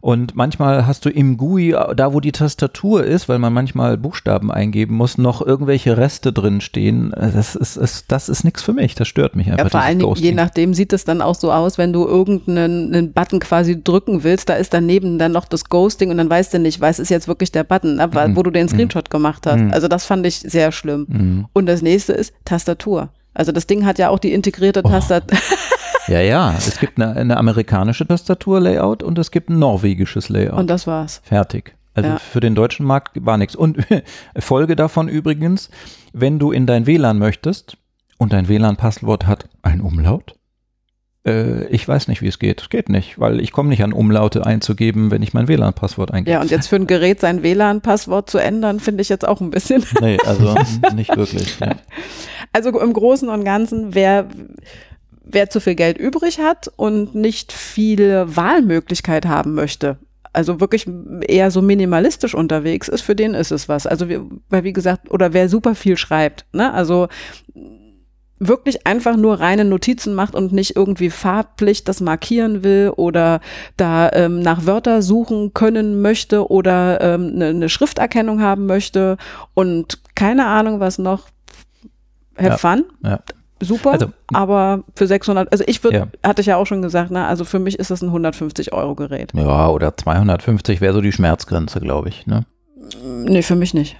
Und 0.00 0.36
manchmal 0.36 0.86
hast 0.86 1.04
du 1.04 1.10
im 1.10 1.36
GUI, 1.36 1.74
da 1.96 2.12
wo 2.12 2.20
die 2.20 2.32
Tastatur 2.32 3.04
ist, 3.04 3.28
weil 3.28 3.38
man 3.38 3.52
manchmal 3.52 3.96
Buchstaben 3.96 4.50
eingeben 4.50 4.94
muss, 4.94 5.18
noch 5.18 5.44
irgendwelche 5.44 5.96
Reste 5.96 6.32
drin 6.32 6.60
stehen. 6.60 7.12
Das 7.16 7.56
ist, 7.56 7.76
ist, 7.76 8.04
das 8.08 8.28
ist 8.28 8.44
nichts 8.44 8.62
für 8.62 8.72
mich. 8.72 8.94
Das 8.94 9.08
stört 9.08 9.34
mich 9.36 9.50
einfach. 9.50 9.64
Ja, 9.64 9.70
vor 9.70 9.80
allen 9.80 9.98
Dingen, 9.98 10.14
je 10.14 10.32
nachdem 10.32 10.74
sieht 10.74 10.92
es 10.92 11.04
dann 11.04 11.22
auch 11.22 11.34
so 11.34 11.52
aus, 11.52 11.78
wenn 11.78 11.92
du 11.92 12.06
irgendeinen 12.06 12.94
einen 12.94 13.12
Button 13.12 13.40
quasi 13.40 13.82
drücken 13.82 14.22
willst, 14.24 14.48
da 14.48 14.54
ist 14.54 14.72
daneben 14.72 15.18
dann 15.18 15.32
noch 15.32 15.46
das 15.46 15.68
Ghosting 15.68 16.10
und 16.10 16.18
dann 16.18 16.30
weißt 16.30 16.54
du 16.54 16.58
nicht, 16.58 16.80
was 16.80 16.98
ist 16.98 17.08
jetzt 17.08 17.28
wirklich 17.28 17.52
der 17.52 17.64
Button, 17.64 18.00
aber 18.00 18.34
wo 18.36 18.42
du 18.42 18.50
den 18.50 18.68
Screenshot 18.68 19.10
gemacht 19.10 19.46
hast. 19.46 19.72
Also 19.72 19.88
das 19.88 20.04
fand 20.04 20.26
ich 20.26 20.36
sehr 20.40 20.72
schlimm. 20.72 21.46
Und 21.52 21.66
das 21.66 21.82
nächste 21.82 22.12
ist 22.12 22.32
Tastatur. 22.44 23.08
Also 23.34 23.52
das 23.52 23.66
Ding 23.66 23.86
hat 23.86 23.98
ja 23.98 24.08
auch 24.08 24.18
die 24.18 24.32
integrierte 24.32 24.82
Tastatur. 24.82 25.38
Ja, 26.08 26.20
ja. 26.20 26.54
Es 26.56 26.78
gibt 26.80 27.00
eine, 27.00 27.14
eine 27.16 27.36
amerikanische 27.36 28.06
Tastatur-Layout 28.06 29.02
und 29.02 29.18
es 29.18 29.30
gibt 29.30 29.50
ein 29.50 29.58
norwegisches 29.58 30.28
Layout. 30.28 30.58
Und 30.58 30.68
das 30.70 30.86
war's. 30.86 31.20
Fertig. 31.24 31.74
Also 31.94 32.10
Ja. 32.10 32.18
für 32.18 32.40
den 32.40 32.54
deutschen 32.54 32.86
Markt 32.86 33.24
war 33.24 33.36
nichts. 33.36 33.54
Und 33.56 33.78
Folge 34.38 34.76
davon 34.76 35.08
übrigens, 35.08 35.70
wenn 36.12 36.38
du 36.38 36.52
in 36.52 36.66
dein 36.66 36.86
WLAN 36.86 37.18
möchtest 37.18 37.76
und 38.18 38.32
dein 38.32 38.48
WLAN-Passwort 38.48 39.26
hat 39.26 39.48
ein 39.62 39.80
Umlaut, 39.80 40.34
äh, 41.26 41.66
ich 41.66 41.86
weiß 41.86 42.08
nicht, 42.08 42.22
wie 42.22 42.28
es 42.28 42.38
geht. 42.38 42.62
Es 42.62 42.70
geht 42.70 42.88
nicht, 42.88 43.18
weil 43.18 43.40
ich 43.40 43.50
komme 43.52 43.68
nicht 43.68 43.82
an 43.82 43.92
Umlaute 43.92 44.46
einzugeben, 44.46 45.10
wenn 45.10 45.22
ich 45.22 45.34
mein 45.34 45.48
WLAN-Passwort 45.48 46.12
eingebe. 46.12 46.30
Ja, 46.34 46.40
und 46.40 46.50
jetzt 46.50 46.68
für 46.68 46.76
ein 46.76 46.86
Gerät 46.86 47.20
sein 47.20 47.42
WLAN-Passwort 47.42 48.30
zu 48.30 48.38
ändern, 48.38 48.80
finde 48.80 49.02
ich 49.02 49.08
jetzt 49.08 49.26
auch 49.26 49.40
ein 49.40 49.50
bisschen. 49.50 49.84
Nee, 50.00 50.18
also 50.24 50.54
nicht 50.94 51.16
wirklich. 51.16 51.58
Ja. 51.58 51.74
Also 52.52 52.78
im 52.80 52.92
Großen 52.92 53.28
und 53.28 53.44
Ganzen, 53.44 53.94
wer, 53.94 54.26
wer 55.30 55.50
zu 55.50 55.60
viel 55.60 55.74
Geld 55.74 55.98
übrig 55.98 56.40
hat 56.40 56.70
und 56.76 57.14
nicht 57.14 57.52
viele 57.52 58.36
Wahlmöglichkeit 58.36 59.26
haben 59.26 59.54
möchte, 59.54 59.98
also 60.32 60.60
wirklich 60.60 60.86
eher 61.22 61.50
so 61.50 61.62
minimalistisch 61.62 62.34
unterwegs 62.34 62.88
ist, 62.88 63.02
für 63.02 63.16
den 63.16 63.34
ist 63.34 63.50
es 63.50 63.68
was. 63.68 63.86
Also 63.86 64.08
wir, 64.08 64.26
weil 64.48 64.64
wie 64.64 64.72
gesagt, 64.72 65.10
oder 65.10 65.32
wer 65.32 65.48
super 65.48 65.74
viel 65.74 65.96
schreibt, 65.96 66.46
ne? 66.52 66.72
Also 66.72 67.08
wirklich 68.40 68.86
einfach 68.86 69.16
nur 69.16 69.40
reine 69.40 69.64
Notizen 69.64 70.14
macht 70.14 70.34
und 70.34 70.52
nicht 70.52 70.76
irgendwie 70.76 71.10
farblich 71.10 71.82
das 71.84 72.00
markieren 72.00 72.62
will 72.62 72.92
oder 72.94 73.40
da 73.76 74.10
ähm, 74.12 74.40
nach 74.40 74.64
Wörter 74.64 75.02
suchen 75.02 75.54
können 75.54 76.00
möchte 76.02 76.48
oder 76.48 77.00
ähm, 77.00 77.32
eine, 77.34 77.46
eine 77.46 77.68
Schrifterkennung 77.68 78.40
haben 78.40 78.66
möchte 78.66 79.16
und 79.54 79.98
keine 80.14 80.46
Ahnung 80.46 80.78
was 80.78 80.98
noch. 80.98 81.28
Have 82.36 82.50
Ja. 82.50 82.56
fun, 82.58 82.84
Ja. 83.02 83.18
Super, 83.60 83.92
Also- 83.92 84.12
aber 84.32 84.82
für 84.94 85.06
600, 85.06 85.50
also 85.52 85.64
ich 85.66 85.82
würde, 85.84 85.96
Ja. 85.98 86.06
hatte 86.22 86.40
ich 86.40 86.46
ja 86.46 86.56
auch 86.56 86.66
schon 86.66 86.82
gesagt, 86.82 87.10
ne, 87.10 87.26
also 87.26 87.44
für 87.44 87.58
mich 87.58 87.78
ist 87.78 87.90
das 87.90 88.02
ein 88.02 88.10
150 88.12 88.72
Euro 88.72 88.94
Gerät. 88.94 89.32
ja, 89.34 89.68
oder 89.68 89.96
250 89.96 90.80
wäre 90.80 90.92
so 90.94 91.00
die 91.00 91.12
Schmerzgrenze, 91.12 91.80
glaube 91.80 92.08
ich. 92.08 92.26
Ne? 92.26 92.44
Nee, 93.24 93.42
für 93.42 93.56
mich 93.56 93.74
nicht, 93.74 93.96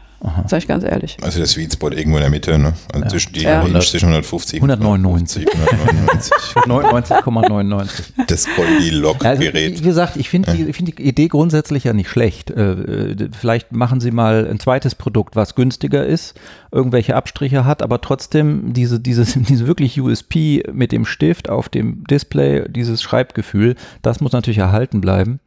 sag 0.46 0.58
ich 0.58 0.66
ganz 0.68 0.84
ehrlich. 0.84 1.16
Also 1.22 1.38
der 1.38 1.46
Sweet 1.46 1.74
Spot 1.74 1.90
irgendwo 1.90 2.16
in 2.16 2.22
der 2.22 2.30
Mitte, 2.30 2.58
ne? 2.58 2.72
Also 2.92 3.04
Ja. 3.04 3.08
zwischen 3.08 3.32
die 3.34 3.42
Ja. 3.42 3.60
Range 3.62 3.78
zwischen 3.80 4.06
150 4.08 4.60
und 4.62 4.70
199. 4.70 5.46
199. 5.46 6.32
99,99. 6.66 8.12
das 8.26 8.46
Also, 8.46 8.62
Goldilocks-Gerät. 8.62 9.78
wie 9.78 9.82
gesagt, 9.84 10.16
ich 10.16 10.28
finde 10.28 10.52
die, 10.54 10.72
find 10.72 10.88
die 10.98 11.02
Idee 11.02 11.28
grundsätzlich 11.28 11.84
ja 11.84 11.92
nicht 11.92 12.08
schlecht. 12.10 12.50
Äh, 12.50 12.72
äh, 12.72 13.28
vielleicht 13.38 13.72
machen 13.72 14.00
sie 14.00 14.10
mal 14.10 14.46
ein 14.50 14.58
zweites 14.60 14.94
Produkt, 14.94 15.36
was 15.36 15.54
günstiger 15.54 16.04
ist, 16.04 16.34
irgendwelche 16.72 17.14
Abstriche 17.16 17.64
hat, 17.64 17.82
aber 17.82 18.00
trotzdem 18.00 18.72
diese, 18.72 19.00
dieses, 19.00 19.34
diese 19.36 19.66
wirklich 19.66 20.00
USP 20.00 20.62
mit 20.72 20.92
dem 20.92 21.04
Stift 21.04 21.48
auf 21.48 21.68
dem 21.68 22.04
Display, 22.04 22.64
dieses 22.68 23.02
Schreibgefühl, 23.02 23.76
das 24.02 24.20
muss 24.20 24.32
natürlich 24.32 24.58
erhalten 24.58 25.00
bleiben. 25.00 25.40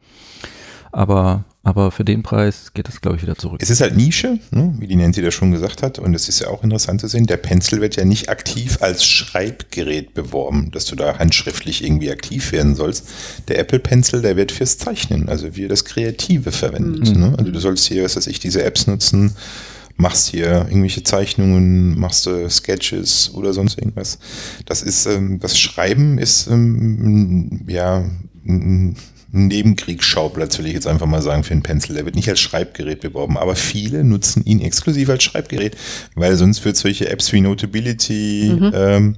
Aber, 0.92 1.46
aber 1.62 1.90
für 1.90 2.04
den 2.04 2.22
Preis 2.22 2.72
geht 2.74 2.86
das, 2.86 3.00
glaube 3.00 3.16
ich, 3.16 3.22
wieder 3.22 3.34
zurück. 3.34 3.60
Es 3.62 3.70
ist 3.70 3.80
halt 3.80 3.96
Nische, 3.96 4.38
ne? 4.50 4.74
wie 4.78 4.86
die 4.86 4.94
Nancy 4.94 5.22
das 5.22 5.32
schon 5.32 5.50
gesagt 5.50 5.82
hat. 5.82 5.98
Und 5.98 6.14
es 6.14 6.28
ist 6.28 6.40
ja 6.40 6.48
auch 6.48 6.62
interessant 6.62 7.00
zu 7.00 7.08
sehen, 7.08 7.26
der 7.26 7.38
Pencil 7.38 7.80
wird 7.80 7.96
ja 7.96 8.04
nicht 8.04 8.28
aktiv 8.28 8.78
als 8.80 9.04
Schreibgerät 9.04 10.12
beworben, 10.12 10.70
dass 10.70 10.84
du 10.84 10.94
da 10.94 11.18
handschriftlich 11.18 11.82
irgendwie 11.82 12.10
aktiv 12.10 12.52
werden 12.52 12.74
sollst. 12.74 13.08
Der 13.48 13.58
Apple 13.58 13.78
Pencil, 13.78 14.20
der 14.20 14.36
wird 14.36 14.52
fürs 14.52 14.76
Zeichnen, 14.76 15.30
also 15.30 15.50
für 15.52 15.68
das 15.68 15.86
Kreative 15.86 16.52
verwendet. 16.52 17.16
Ne? 17.16 17.34
Also 17.38 17.50
du 17.50 17.58
sollst 17.58 17.86
hier, 17.86 18.04
was 18.04 18.16
weiß 18.16 18.26
ich, 18.26 18.38
diese 18.38 18.62
Apps 18.62 18.86
nutzen, 18.86 19.34
machst 19.96 20.28
hier 20.28 20.66
irgendwelche 20.68 21.04
Zeichnungen, 21.04 21.98
machst 21.98 22.26
du 22.26 22.50
Sketches 22.50 23.30
oder 23.32 23.54
sonst 23.54 23.78
irgendwas. 23.78 24.18
Das 24.66 24.82
ist, 24.82 25.06
ähm, 25.06 25.40
das 25.40 25.58
Schreiben 25.58 26.18
ist, 26.18 26.48
ähm, 26.48 27.64
ja, 27.66 28.04
ein 28.44 28.96
Nebenkriegsschauplatz, 29.32 30.58
will 30.58 30.66
ich 30.66 30.74
jetzt 30.74 30.86
einfach 30.86 31.06
mal 31.06 31.22
sagen, 31.22 31.42
für 31.42 31.52
einen 31.52 31.62
Pencil. 31.62 31.96
Der 31.96 32.04
wird 32.04 32.16
nicht 32.16 32.28
als 32.28 32.40
Schreibgerät 32.40 33.00
beworben, 33.00 33.38
aber 33.38 33.56
viele 33.56 34.04
nutzen 34.04 34.44
ihn 34.44 34.60
exklusiv 34.60 35.08
als 35.08 35.24
Schreibgerät, 35.24 35.76
weil 36.14 36.36
sonst 36.36 36.64
wird 36.64 36.76
solche 36.76 37.08
Apps 37.08 37.32
wie 37.32 37.40
Notability 37.40 38.52
ähm, 38.74 39.16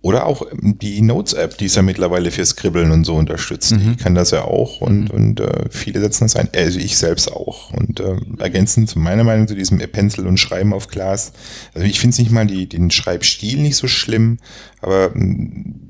oder 0.00 0.26
auch 0.26 0.42
ähm, 0.52 0.78
die 0.78 1.02
Notes-App, 1.02 1.58
die 1.58 1.66
ist 1.66 1.76
ja 1.76 1.82
mittlerweile 1.82 2.30
für 2.30 2.44
Scribbeln 2.44 2.92
und 2.92 3.04
so 3.04 3.16
unterstützt. 3.16 3.72
Die 3.72 3.96
kann 3.96 4.14
das 4.14 4.30
ja 4.30 4.42
auch 4.42 4.80
und, 4.80 5.10
und 5.10 5.40
äh, 5.40 5.64
viele 5.70 6.00
setzen 6.00 6.24
das 6.24 6.36
ein. 6.36 6.48
Also 6.54 6.78
ich 6.78 6.96
selbst 6.96 7.32
auch. 7.32 7.72
Und 7.72 8.00
äh, 8.00 8.16
ergänzend 8.38 8.88
zu 8.88 8.98
meiner 8.98 9.24
Meinung 9.24 9.48
zu 9.48 9.54
diesem 9.54 9.78
Pencil 9.78 10.26
und 10.26 10.38
Schreiben 10.38 10.72
auf 10.72 10.88
Glas. 10.88 11.32
Also 11.74 11.86
ich 11.86 11.98
finde 11.98 12.12
es 12.12 12.18
nicht 12.18 12.30
mal 12.30 12.46
die, 12.46 12.68
den 12.68 12.90
Schreibstil 12.90 13.60
nicht 13.60 13.76
so 13.76 13.88
schlimm, 13.88 14.38
aber 14.80 15.10
mh, 15.14 15.87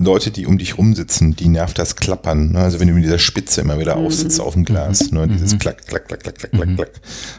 Leute, 0.00 0.30
die 0.30 0.46
um 0.46 0.58
dich 0.58 0.78
rumsitzen, 0.78 1.34
die 1.34 1.48
nervt 1.48 1.76
das 1.78 1.96
Klappern. 1.96 2.52
Ne? 2.52 2.60
Also 2.60 2.78
wenn 2.78 2.86
du 2.86 2.94
mit 2.94 3.02
dieser 3.04 3.18
Spitze 3.18 3.62
immer 3.62 3.80
wieder 3.80 3.96
aufsitzt 3.96 4.40
auf 4.40 4.52
dem 4.54 4.64
Glas, 4.64 5.10
ne? 5.10 5.26
dieses 5.26 5.58
Klack, 5.58 5.84
Klack, 5.86 6.06
Klack, 6.06 6.20
Klack, 6.22 6.36
Klack, 6.38 6.52
Klack, 6.52 6.76
Klack, 6.76 6.90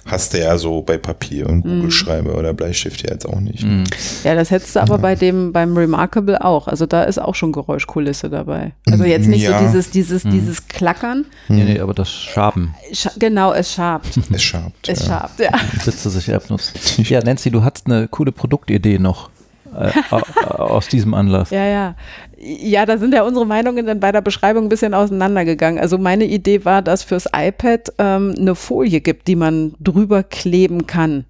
hast 0.05 0.33
du 0.33 0.39
ja 0.41 0.57
so 0.57 0.81
bei 0.81 0.97
Papier 0.97 1.47
und 1.47 1.61
Kugelschreiber 1.63 2.35
oder 2.37 2.53
Bleistift 2.53 3.01
ja 3.03 3.13
jetzt 3.13 3.25
auch 3.25 3.39
nicht. 3.39 3.63
Ne? 3.63 3.85
Ja, 4.25 4.35
das 4.35 4.51
hättest 4.51 4.75
du 4.75 4.81
aber 4.81 4.97
bei 4.97 5.15
dem, 5.15 5.53
beim 5.53 5.77
Remarkable 5.77 6.43
auch. 6.43 6.67
Also 6.67 6.85
da 6.85 7.03
ist 7.03 7.17
auch 7.17 7.35
schon 7.35 7.53
Geräuschkulisse 7.53 8.29
dabei. 8.29 8.73
Also 8.89 9.05
jetzt 9.05 9.27
nicht 9.27 9.43
Ja. 9.43 9.57
so 9.59 9.65
dieses, 9.65 9.89
dieses, 9.91 10.23
dieses 10.23 10.67
Klackern. 10.67 11.25
Nee, 11.47 11.63
nee, 11.63 11.79
aber 11.79 11.93
das 11.93 12.11
Schaben 12.11 12.75
Scha 12.91 13.11
genau, 13.17 13.53
es 13.53 13.71
schabt. 13.73 14.19
Es 14.31 14.43
schabt. 14.43 14.89
Es 14.89 14.99
ja. 14.99 15.05
schabt, 15.05 15.39
ja. 15.39 15.51
sitzt 15.81 16.03
sich 16.03 16.33
abnutzt. 16.33 16.73
Ja, 17.09 17.21
Nancy, 17.23 17.51
du 17.51 17.63
hattest 17.63 17.85
eine 17.87 18.07
coole 18.09 18.31
Produktidee 18.33 18.99
noch 18.99 19.29
äh, 19.75 19.91
au- 20.11 20.19
aus 20.57 20.87
diesem 20.87 21.13
Anlass. 21.13 21.49
Ja, 21.51 21.65
ja. 21.65 21.95
Ja, 22.41 22.85
da 22.85 22.97
sind 22.97 23.13
ja 23.13 23.23
unsere 23.23 23.45
Meinungen 23.45 23.85
dann 23.85 23.99
bei 23.99 24.11
der 24.11 24.21
Beschreibung 24.21 24.65
ein 24.65 24.69
bisschen 24.69 24.93
auseinandergegangen. 24.93 25.79
Also 25.79 25.97
meine 25.97 26.25
Idee 26.25 26.63
war, 26.63 26.81
dass 26.81 27.03
fürs 27.03 27.27
iPad 27.35 27.93
ähm, 27.97 28.33
eine 28.37 28.55
Folie 28.55 29.01
gibt, 29.01 29.27
die 29.27 29.35
man 29.35 29.73
drüber 29.79 30.23
kleben 30.23 30.87
kann. 30.87 31.25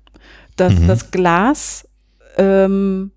Dass 0.56 0.74
das 0.86 1.10
Glas 1.12 1.88
ähm, 2.38 3.12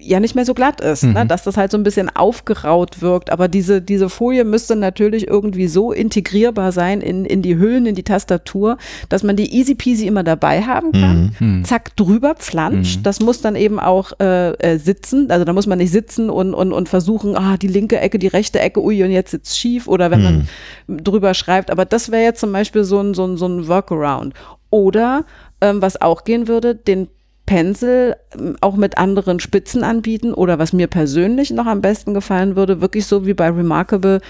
ja 0.00 0.20
nicht 0.20 0.34
mehr 0.34 0.44
so 0.44 0.54
glatt 0.54 0.80
ist, 0.80 1.04
ne? 1.04 1.26
dass 1.26 1.42
das 1.42 1.56
halt 1.56 1.70
so 1.70 1.76
ein 1.76 1.82
bisschen 1.82 2.08
aufgeraut 2.14 3.02
wirkt. 3.02 3.30
Aber 3.30 3.48
diese, 3.48 3.82
diese 3.82 4.08
Folie 4.08 4.44
müsste 4.44 4.76
natürlich 4.76 5.28
irgendwie 5.28 5.68
so 5.68 5.92
integrierbar 5.92 6.72
sein 6.72 7.00
in, 7.00 7.24
in 7.24 7.42
die 7.42 7.56
Hüllen, 7.56 7.86
in 7.86 7.94
die 7.94 8.02
Tastatur, 8.02 8.78
dass 9.08 9.22
man 9.22 9.36
die 9.36 9.54
easy 9.54 9.74
peasy 9.74 10.06
immer 10.06 10.24
dabei 10.24 10.62
haben 10.62 10.92
kann. 10.92 11.32
Zack, 11.64 11.96
drüber, 11.96 12.34
pflansch. 12.34 12.96
Das 13.02 13.20
muss 13.20 13.40
dann 13.40 13.56
eben 13.56 13.78
auch 13.78 14.12
äh, 14.20 14.52
äh, 14.54 14.78
sitzen. 14.78 15.30
Also 15.30 15.44
da 15.44 15.52
muss 15.52 15.66
man 15.66 15.78
nicht 15.78 15.92
sitzen 15.92 16.30
und, 16.30 16.54
und, 16.54 16.72
und 16.72 16.88
versuchen, 16.88 17.36
ah, 17.36 17.56
die 17.56 17.68
linke 17.68 17.98
Ecke, 17.98 18.18
die 18.18 18.28
rechte 18.28 18.58
Ecke, 18.58 18.82
ui, 18.82 19.02
und 19.04 19.10
jetzt 19.10 19.30
sitzt 19.30 19.58
schief. 19.58 19.86
Oder 19.86 20.10
wenn 20.10 20.22
man 20.22 20.48
drüber 20.88 21.34
schreibt. 21.34 21.70
Aber 21.70 21.84
das 21.84 22.10
wäre 22.10 22.22
jetzt 22.22 22.40
zum 22.40 22.52
Beispiel 22.52 22.84
so 22.84 23.00
ein, 23.00 23.14
so 23.14 23.26
ein, 23.26 23.36
so 23.36 23.46
ein 23.46 23.68
Workaround. 23.68 24.34
Oder 24.70 25.24
ähm, 25.60 25.82
was 25.82 26.00
auch 26.00 26.24
gehen 26.24 26.48
würde, 26.48 26.74
den 26.74 27.08
Pencil 27.50 28.14
ähm, 28.38 28.56
auch 28.60 28.76
mit 28.76 28.96
anderen 28.96 29.40
Spitzen 29.40 29.82
anbieten 29.82 30.32
oder 30.32 30.60
was 30.60 30.72
mir 30.72 30.86
persönlich 30.86 31.50
noch 31.50 31.66
am 31.66 31.80
besten 31.80 32.14
gefallen 32.14 32.54
würde, 32.54 32.80
wirklich 32.80 33.06
so 33.06 33.26
wie 33.26 33.34
bei 33.34 33.48
Remarkable, 33.50 34.20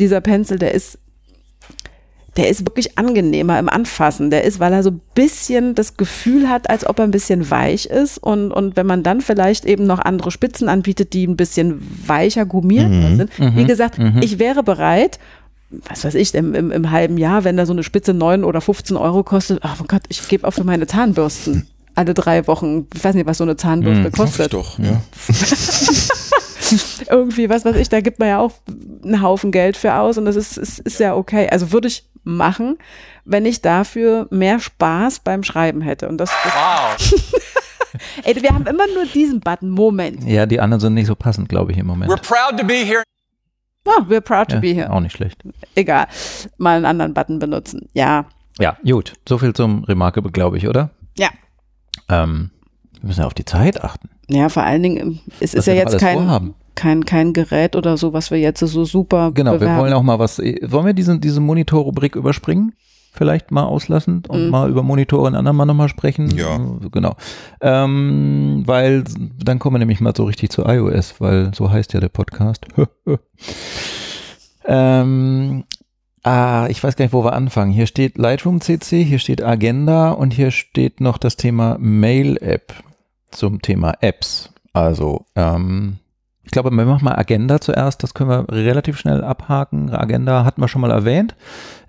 dieser 0.00 0.20
Pencil, 0.20 0.58
der 0.58 0.74
ist 0.74 0.98
der 2.36 2.48
ist 2.48 2.66
wirklich 2.66 2.98
angenehmer 2.98 3.58
im 3.58 3.68
Anfassen. 3.68 4.30
Der 4.30 4.44
ist, 4.44 4.60
weil 4.60 4.72
er 4.72 4.84
so 4.84 4.90
ein 4.90 5.00
bisschen 5.14 5.74
das 5.74 5.96
Gefühl 5.96 6.48
hat, 6.48 6.70
als 6.70 6.86
ob 6.86 6.98
er 7.00 7.04
ein 7.04 7.10
bisschen 7.10 7.50
weich 7.50 7.86
ist. 7.86 8.18
Und, 8.18 8.52
und 8.52 8.76
wenn 8.76 8.86
man 8.86 9.02
dann 9.02 9.20
vielleicht 9.20 9.64
eben 9.64 9.86
noch 9.86 9.98
andere 9.98 10.30
Spitzen 10.30 10.68
anbietet, 10.68 11.14
die 11.14 11.26
ein 11.26 11.36
bisschen 11.36 11.80
weicher 12.06 12.44
gummierter 12.44 13.16
sind. 13.16 13.56
Wie 13.56 13.64
gesagt, 13.64 13.98
ich 14.20 14.38
wäre 14.38 14.62
bereit, 14.62 15.18
was 15.70 16.04
weiß 16.04 16.14
ich, 16.14 16.32
im, 16.34 16.54
im, 16.54 16.70
im 16.70 16.90
halben 16.92 17.18
Jahr, 17.18 17.42
wenn 17.42 17.56
da 17.56 17.66
so 17.66 17.72
eine 17.72 17.82
Spitze 17.82 18.14
9 18.14 18.44
oder 18.44 18.60
15 18.60 18.96
Euro 18.96 19.24
kostet, 19.24 19.60
oh 19.64 19.84
Gott, 19.88 20.02
ich 20.08 20.28
gebe 20.28 20.46
auch 20.46 20.52
für 20.52 20.64
meine 20.64 20.86
Zahnbürsten 20.86 21.66
alle 21.98 22.14
drei 22.14 22.46
Wochen, 22.46 22.86
ich 22.94 23.02
weiß 23.02 23.14
nicht, 23.16 23.26
was 23.26 23.38
so 23.38 23.44
eine 23.44 23.56
Zahnbürste 23.56 24.08
ich 24.08 24.14
kostet. 24.14 24.54
doch, 24.54 24.78
ja. 24.78 25.02
Irgendwie, 27.10 27.48
was 27.50 27.64
weiß 27.64 27.76
ich, 27.76 27.88
da 27.88 28.00
gibt 28.00 28.18
man 28.18 28.28
ja 28.28 28.38
auch 28.38 28.52
einen 29.02 29.20
Haufen 29.22 29.50
Geld 29.52 29.76
für 29.76 29.94
aus 29.94 30.16
und 30.16 30.24
das 30.26 30.36
ist, 30.36 30.56
ist, 30.58 30.78
ist 30.80 31.00
ja 31.00 31.14
okay. 31.16 31.48
Also 31.50 31.72
würde 31.72 31.88
ich 31.88 32.04
machen, 32.24 32.76
wenn 33.24 33.46
ich 33.46 33.62
dafür 33.62 34.28
mehr 34.30 34.60
Spaß 34.60 35.20
beim 35.20 35.42
Schreiben 35.42 35.80
hätte. 35.80 36.08
Und 36.08 36.18
das, 36.18 36.30
das 36.44 36.52
Wow. 36.54 37.40
ey, 38.24 38.42
wir 38.42 38.50
haben 38.50 38.66
immer 38.66 38.86
nur 38.94 39.06
diesen 39.06 39.40
Button. 39.40 39.70
Moment. 39.70 40.22
Ja, 40.24 40.46
die 40.46 40.60
anderen 40.60 40.80
sind 40.80 40.94
nicht 40.94 41.06
so 41.06 41.14
passend, 41.16 41.48
glaube 41.48 41.72
ich, 41.72 41.78
im 41.78 41.86
Moment. 41.86 42.12
We're 42.12 42.22
proud 42.22 42.60
to 42.60 42.66
be 42.66 42.74
here. 42.84 43.02
Ah, 43.86 44.02
we're 44.08 44.20
proud 44.20 44.48
to 44.50 44.56
Ja, 44.56 44.60
be 44.60 44.68
here. 44.74 44.92
Auch 44.92 45.00
nicht 45.00 45.16
schlecht. 45.16 45.42
Egal. 45.74 46.06
Mal 46.58 46.76
einen 46.76 46.84
anderen 46.84 47.14
Button 47.14 47.38
benutzen. 47.38 47.88
Ja. 47.94 48.26
Ja, 48.60 48.76
gut. 48.84 49.14
So 49.26 49.38
viel 49.38 49.54
zum 49.54 49.84
Remarkable, 49.84 50.30
glaube 50.30 50.58
ich, 50.58 50.68
oder? 50.68 50.90
Ja. 51.16 51.28
Ähm, 52.08 52.50
wir 53.00 53.08
müssen 53.08 53.20
ja 53.20 53.26
auf 53.26 53.34
die 53.34 53.44
Zeit 53.44 53.82
achten. 53.82 54.08
Ja, 54.28 54.48
vor 54.48 54.62
allen 54.62 54.82
Dingen, 54.82 55.20
es 55.40 55.52
Was 55.52 55.60
ist 55.60 55.66
ja 55.66 55.74
wir 55.74 55.80
jetzt 55.80 55.98
kein, 55.98 56.18
vorhaben. 56.18 56.54
kein, 56.74 57.04
kein 57.04 57.32
Gerät 57.32 57.76
oder 57.76 57.96
so, 57.96 58.12
was 58.12 58.30
wir 58.30 58.38
jetzt 58.38 58.60
so 58.60 58.84
super 58.84 59.30
Genau, 59.32 59.52
wir 59.52 59.58
bewerben. 59.60 59.80
wollen 59.80 59.92
auch 59.94 60.02
mal 60.02 60.18
was. 60.18 60.38
Wollen 60.38 60.86
wir 60.86 60.92
diese, 60.94 61.18
diese 61.18 61.40
Monitor-Rubrik 61.40 62.14
überspringen? 62.16 62.72
Vielleicht 63.12 63.50
mal 63.50 63.64
auslassen 63.64 64.22
und 64.28 64.44
Mhm. 64.44 64.50
mal 64.50 64.70
über 64.70 64.82
Monitore 64.82 65.26
ein 65.28 65.34
andermal 65.34 65.66
nochmal 65.66 65.88
sprechen. 65.88 66.30
Ja. 66.36 66.56
Äh, 66.56 66.88
Genau. 66.92 67.16
Ähm, 67.60 68.62
weil 68.66 69.02
dann 69.42 69.58
kommen 69.58 69.74
wir 69.74 69.78
nämlich 69.80 70.00
mal 70.00 70.12
so 70.16 70.24
richtig 70.24 70.50
zu 70.50 70.62
iOS, 70.64 71.14
weil 71.20 71.52
so 71.54 71.70
heißt 71.70 71.94
ja 71.94 72.00
der 72.00 72.10
Podcast. 72.10 72.66
ähm, 74.66 75.64
ah, 76.28 76.66
ich 76.68 76.82
weiß 76.82 76.96
gar 76.96 77.04
nicht, 77.04 77.14
wo 77.14 77.24
wir 77.24 77.32
anfangen. 77.32 77.72
Hier 77.72 77.86
steht 77.86 78.18
Lightroom 78.18 78.60
CC, 78.60 79.02
hier 79.02 79.18
steht 79.18 79.42
Agenda 79.42 80.10
und 80.10 80.32
hier 80.32 80.50
steht 80.50 81.00
noch 81.00 81.16
das 81.18 81.36
Thema 81.36 81.76
Mail-App 81.78 82.74
zum 83.30 83.62
Thema 83.62 83.94
Apps. 84.00 84.52
Also, 84.72 85.24
ähm, 85.36 85.96
ich 86.44 86.50
glaube, 86.50 86.70
wir 86.70 86.84
machen 86.84 87.04
mal 87.04 87.16
Agenda 87.16 87.60
zuerst. 87.60 88.02
Das 88.02 88.14
können 88.14 88.30
wir 88.30 88.46
relativ 88.50 88.98
schnell 88.98 89.24
abhaken. 89.24 89.90
Agenda 89.90 90.44
hatten 90.44 90.60
wir 90.60 90.68
schon 90.68 90.82
mal 90.82 90.90
erwähnt. 90.90 91.34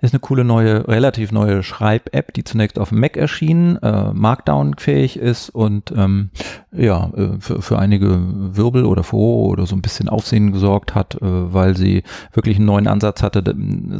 Ist 0.00 0.14
eine 0.14 0.20
coole 0.20 0.44
neue, 0.44 0.88
relativ 0.88 1.32
neue 1.32 1.62
Schreib-App, 1.62 2.32
die 2.32 2.44
zunächst 2.44 2.78
auf 2.78 2.90
dem 2.90 3.00
Mac 3.00 3.16
erschien, 3.16 3.76
äh, 3.82 4.12
Markdown-fähig 4.12 5.18
ist 5.18 5.50
und 5.50 5.92
ähm, 5.96 6.30
ja, 6.72 7.10
äh, 7.16 7.40
für, 7.40 7.62
für 7.62 7.78
einige 7.78 8.18
Wirbel 8.56 8.84
oder 8.84 9.02
Furore 9.02 9.48
oder 9.48 9.66
so 9.66 9.74
ein 9.74 9.82
bisschen 9.82 10.08
Aufsehen 10.08 10.52
gesorgt 10.52 10.94
hat, 10.94 11.16
äh, 11.16 11.18
weil 11.22 11.76
sie 11.76 12.04
wirklich 12.32 12.56
einen 12.56 12.66
neuen 12.66 12.86
Ansatz 12.86 13.22
hatte, 13.22 13.42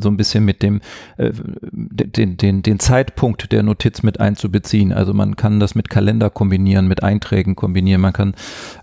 so 0.00 0.08
ein 0.08 0.16
bisschen 0.16 0.44
mit 0.44 0.62
dem 0.62 0.80
äh, 1.16 1.32
den, 1.72 2.36
den, 2.36 2.62
den 2.62 2.78
Zeitpunkt 2.78 3.50
der 3.50 3.62
Notiz 3.62 4.02
mit 4.02 4.20
einzubeziehen. 4.20 4.92
Also 4.92 5.14
man 5.14 5.34
kann 5.34 5.58
das 5.58 5.74
mit 5.74 5.90
Kalender 5.90 6.30
kombinieren, 6.30 6.86
mit 6.86 7.02
Einträgen 7.02 7.56
kombinieren. 7.56 8.00
Man 8.00 8.12
kann 8.12 8.34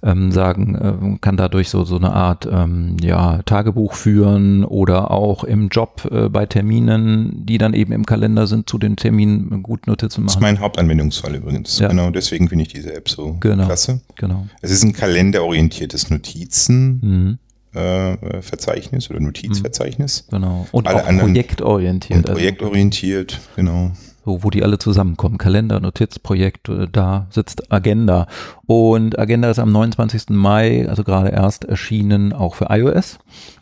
ähm, 0.04 0.32
sagen, 0.32 0.76
äh, 0.76 1.18
kann 1.22 1.38
dadurch 1.38 1.70
so, 1.70 1.86
so 1.86 1.96
eine 1.96 2.12
Art 2.12 2.48
ähm, 2.52 2.98
ja, 3.02 3.42
Tagebuch 3.44 3.94
führen 3.94 4.66
oder 4.66 5.12
auch 5.12 5.44
im 5.44 5.70
Job 5.70 6.08
bei 6.32 6.46
Terminen, 6.46 7.07
die 7.46 7.58
dann 7.58 7.74
eben 7.74 7.92
im 7.92 8.06
Kalender 8.06 8.48
sind, 8.48 8.70
zu 8.70 8.78
den 8.78 8.96
Terminen 8.96 9.64
gut 9.64 9.88
Notizen 9.88 10.24
Das 10.24 10.34
ist 10.34 10.36
machen. 10.36 10.42
mein 10.44 10.60
Hauptanwendungsfall 10.60 11.36
übrigens. 11.36 11.80
Ja. 11.80 11.88
Genau 11.88 12.10
deswegen 12.12 12.50
finde 12.50 12.64
ich 12.64 12.74
diese 12.74 12.94
App 12.94 13.10
so 13.10 13.38
Genau. 13.40 13.66
klasse. 13.66 14.02
Genau. 14.16 14.48
Es 14.62 14.72
ist 14.72 14.84
ein 14.84 14.94
kalenderorientiertes 14.94 16.10
Notizenverzeichnis 16.10 16.68
Mhm, 17.04 17.38
äh, 17.74 18.42
Verzeichnis 18.42 19.10
oder 19.10 19.20
Notizverzeichnis. 19.20 20.26
genau. 20.32 20.68
Und 20.72 20.88
Alle 20.88 21.04
auch 21.06 21.20
projektorientiert. 21.20 22.18
Und 22.20 22.30
also 22.30 22.40
projektorientiert, 22.40 23.40
genau. 23.56 23.92
So, 24.28 24.44
wo 24.44 24.50
die 24.50 24.62
alle 24.64 24.78
zusammenkommen. 24.78 25.38
Kalender, 25.38 25.80
Notizprojekt, 25.80 26.68
äh, 26.68 26.88
da 26.92 27.28
sitzt 27.30 27.72
Agenda. 27.72 28.28
Und 28.66 29.18
Agenda 29.18 29.50
ist 29.50 29.60
am 29.60 29.72
29. 29.72 30.32
Mai, 30.32 30.88
also 30.90 31.06
gerade 31.06 31.30
erst 31.30 31.64
erschienen, 31.64 32.34
auch 32.34 32.56
für 32.56 32.68
iOS. 32.70 33.20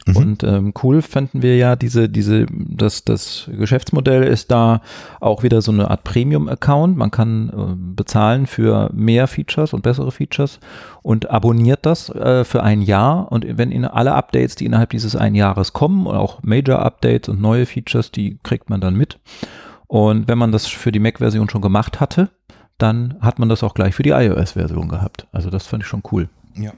Mhm. 0.08 0.16
Und 0.16 0.44
ähm, 0.44 0.74
cool 0.82 1.04
fanden 1.04 1.44
wir 1.44 1.56
ja 1.58 1.76
diese, 1.76 2.10
diese, 2.10 2.48
das, 2.50 3.06
das 3.06 3.48
Geschäftsmodell 3.56 4.24
ist 4.24 4.50
da 4.50 4.82
auch 5.20 5.44
wieder 5.44 5.62
so 5.62 5.72
eine 5.72 5.92
Art 5.92 6.04
Premium-Account. 6.04 6.98
Man 6.98 7.12
kann 7.12 7.50
äh, 7.50 7.76
bezahlen 7.96 8.48
für 8.48 8.90
mehr 8.92 9.28
Features 9.28 9.74
und 9.74 9.84
bessere 9.84 10.12
Features 10.12 10.60
und 11.04 11.30
abonniert 11.30 11.86
das 11.86 12.10
äh, 12.10 12.44
für 12.44 12.64
ein 12.64 12.82
Jahr. 12.82 13.32
Und 13.32 13.46
wenn 13.60 13.72
Ihnen 13.72 13.86
alle 13.86 14.16
Updates, 14.16 14.56
die 14.56 14.66
innerhalb 14.66 14.90
dieses 14.90 15.16
einen 15.16 15.36
Jahres 15.36 15.74
kommen, 15.74 16.08
und 16.08 16.16
auch 16.16 16.42
Major-Updates 16.42 17.30
und 17.30 17.40
neue 17.40 17.68
Features, 17.68 18.10
die 18.10 18.40
kriegt 18.42 18.72
man 18.72 18.82
dann 18.82 18.96
mit. 18.96 19.20
Und 19.96 20.28
wenn 20.28 20.38
man 20.38 20.52
das 20.52 20.68
für 20.68 20.92
die 20.92 21.00
Mac-Version 21.00 21.50
schon 21.50 21.62
gemacht 21.62 22.02
hatte, 22.02 22.28
dann 22.78 23.16
hat 23.22 23.40
man 23.40 23.48
das 23.48 23.64
auch 23.64 23.74
gleich 23.74 23.96
für 23.96 24.04
die 24.04 24.10
iOS-Version 24.10 24.90
gehabt. 24.90 25.26
Also 25.32 25.50
das 25.50 25.68
fand 25.68 25.84
ich 25.84 25.88
schon 25.88 26.04
cool. 26.12 26.28
Ja. 26.54 26.74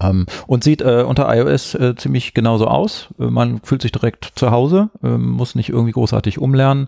Ähm, 0.00 0.26
und 0.46 0.62
sieht 0.62 0.80
äh, 0.80 1.02
unter 1.02 1.28
iOS 1.34 1.74
äh, 1.74 1.96
ziemlich 1.96 2.34
genauso 2.34 2.68
aus. 2.68 3.08
Äh, 3.18 3.24
man 3.24 3.60
fühlt 3.64 3.82
sich 3.82 3.90
direkt 3.90 4.34
zu 4.36 4.52
Hause, 4.52 4.90
ähm, 5.02 5.30
muss 5.30 5.56
nicht 5.56 5.70
irgendwie 5.70 5.90
großartig 5.90 6.38
umlernen. 6.38 6.86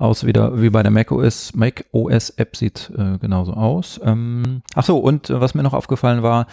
Aus 0.00 0.26
wieder 0.26 0.60
wie 0.60 0.70
bei 0.70 0.82
der 0.82 0.90
macOS, 0.90 1.54
macOS 1.54 2.30
App 2.30 2.56
sieht 2.56 2.90
äh, 2.98 3.18
genauso 3.18 3.52
aus. 3.52 4.00
Ähm, 4.02 4.62
ach 4.74 4.84
so, 4.84 4.98
und 4.98 5.30
äh, 5.30 5.40
was 5.40 5.54
mir 5.54 5.62
noch 5.62 5.72
aufgefallen 5.72 6.24
war, 6.24 6.48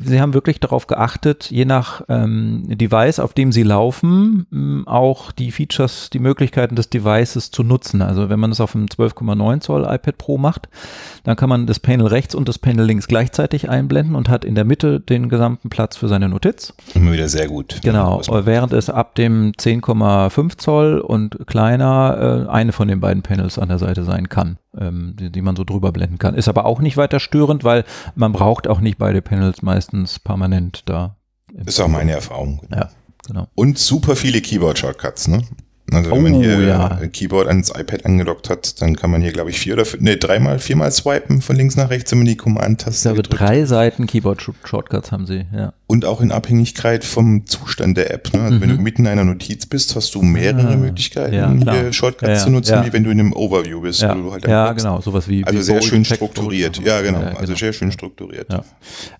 Sie 0.00 0.20
haben 0.20 0.34
wirklich 0.34 0.58
darauf 0.58 0.88
geachtet, 0.88 1.48
je 1.50 1.64
nach 1.64 2.02
ähm, 2.08 2.64
Device, 2.66 3.20
auf 3.20 3.34
dem 3.34 3.52
Sie 3.52 3.62
laufen, 3.62 4.46
mh, 4.50 4.90
auch 4.90 5.30
die 5.30 5.52
Features, 5.52 6.10
die 6.10 6.18
Möglichkeiten 6.18 6.74
des 6.74 6.90
Devices 6.90 7.52
zu 7.52 7.62
nutzen. 7.62 8.02
Also 8.02 8.28
wenn 8.28 8.40
man 8.40 8.50
es 8.50 8.60
auf 8.60 8.74
einem 8.74 8.86
12,9 8.86 9.60
Zoll 9.60 9.82
iPad 9.88 10.18
Pro 10.18 10.38
macht, 10.38 10.68
dann 11.22 11.36
kann 11.36 11.48
man 11.48 11.66
das 11.66 11.78
Panel 11.78 12.08
rechts 12.08 12.34
und 12.34 12.48
das 12.48 12.58
Panel 12.58 12.84
links 12.84 13.06
gleichzeitig 13.06 13.70
einblenden 13.70 14.16
und 14.16 14.28
hat 14.28 14.44
in 14.44 14.56
der 14.56 14.64
Mitte 14.64 14.98
den 14.98 15.28
gesamten 15.28 15.70
Platz 15.70 15.96
für 15.96 16.08
seine 16.08 16.28
Notiz. 16.28 16.74
Immer 16.94 17.12
wieder 17.12 17.28
sehr 17.28 17.46
gut. 17.46 17.80
Genau, 17.84 18.20
man- 18.28 18.44
während 18.46 18.72
es 18.72 18.90
ab 18.90 19.14
dem 19.14 19.52
10,5 19.56 20.56
Zoll 20.58 20.98
und 20.98 21.46
kleiner 21.46 22.46
äh, 22.48 22.50
eine 22.50 22.72
von 22.72 22.88
den 22.88 22.98
beiden 23.00 23.22
Panels 23.22 23.56
an 23.58 23.68
der 23.68 23.78
Seite 23.78 24.02
sein 24.02 24.28
kann, 24.28 24.48
ähm, 24.48 24.56
die, 24.78 25.30
die 25.32 25.42
man 25.42 25.56
so 25.56 25.64
drüber 25.64 25.90
blenden 25.92 26.18
kann. 26.18 26.34
Ist 26.34 26.48
aber 26.48 26.66
auch 26.66 26.80
nicht 26.80 26.96
weiter 26.96 27.18
störend, 27.20 27.64
weil 27.64 27.84
man 28.14 28.32
braucht 28.32 28.68
auch 28.68 28.80
nicht 28.80 28.98
beide 28.98 29.22
Panels 29.22 29.62
meistens 29.62 30.18
permanent 30.18 30.82
da. 30.86 31.16
Ist 31.64 31.80
auch 31.80 31.88
meine 31.88 32.12
Erfahrung. 32.12 32.60
Ja, 32.70 32.90
genau. 33.26 33.46
Und 33.54 33.78
super 33.78 34.16
viele 34.16 34.40
Keyboard-Shortcuts, 34.42 35.28
ne? 35.28 35.42
Also 35.92 36.10
wenn 36.10 36.22
man 36.22 36.34
Oh, 36.34 36.42
hier 36.42 36.60
ja. 36.62 36.88
ein 36.88 37.12
Keyboard 37.12 37.46
ans 37.46 37.70
iPad 37.70 38.04
angelockt 38.04 38.50
hat, 38.50 38.82
dann 38.82 38.96
kann 38.96 39.08
man 39.08 39.22
hier, 39.22 39.30
glaube 39.32 39.50
ich, 39.50 39.58
vier 39.60 39.74
oder 39.74 39.84
fünf, 39.84 40.02
nee, 40.02 40.16
dreimal, 40.16 40.58
viermal 40.58 40.90
swipen 40.90 41.40
von 41.40 41.54
links 41.54 41.76
nach 41.76 41.90
rechts, 41.90 42.10
wenn 42.10 42.18
man 42.18 42.26
die 42.26 42.32
Ich 42.32 42.38
Command-Taste 42.38 43.08
glaube, 43.08 43.22
gedrückt 43.22 43.40
drei 43.40 43.64
Seiten 43.64 44.06
Keyboard-Shortcuts 44.08 45.12
haben 45.12 45.26
sie, 45.26 45.46
ja. 45.54 45.72
Und 45.88 46.04
auch 46.04 46.20
in 46.20 46.32
Abhängigkeit 46.32 47.04
vom 47.04 47.46
Zustand 47.46 47.96
der 47.96 48.12
App. 48.12 48.34
Ne? 48.34 48.40
Also 48.42 48.60
wenn 48.60 48.70
du 48.70 48.74
mitten 48.82 49.02
in 49.02 49.06
einer 49.06 49.22
Notiz 49.24 49.66
bist, 49.66 49.94
hast 49.94 50.16
du 50.16 50.22
mehrere 50.22 50.62
Mhm. 50.64 50.68
Ah, 50.68 50.76
Möglichkeiten, 50.76 51.32
ja, 51.34 51.52
hier 51.72 51.92
Shortcuts 51.92 52.28
Ja, 52.28 52.36
zu 52.44 52.50
nutzen, 52.50 52.72
ja. 52.74 52.84
wie 52.86 52.92
wenn 52.92 53.04
du 53.04 53.10
in 53.10 53.20
einem 53.20 53.32
Overview 53.32 53.80
bist. 53.82 54.02
Ja, 54.02 54.16
halt 54.32 54.48
ja 54.48 54.72
genau, 54.72 55.00
sowas 55.00 55.28
wie 55.28 55.44
Also 55.44 55.58
wie 55.58 55.62
sehr 55.62 55.74
Bold, 55.76 55.84
schön 55.84 56.02
Check, 56.02 56.16
strukturiert. 56.16 56.76
Bold. 56.78 56.86
Ja, 56.88 57.00
genau. 57.02 57.20
Ja, 57.20 57.36
Also 57.36 57.54
sehr 57.54 57.72
schön 57.72 57.92
strukturiert. 57.92 58.48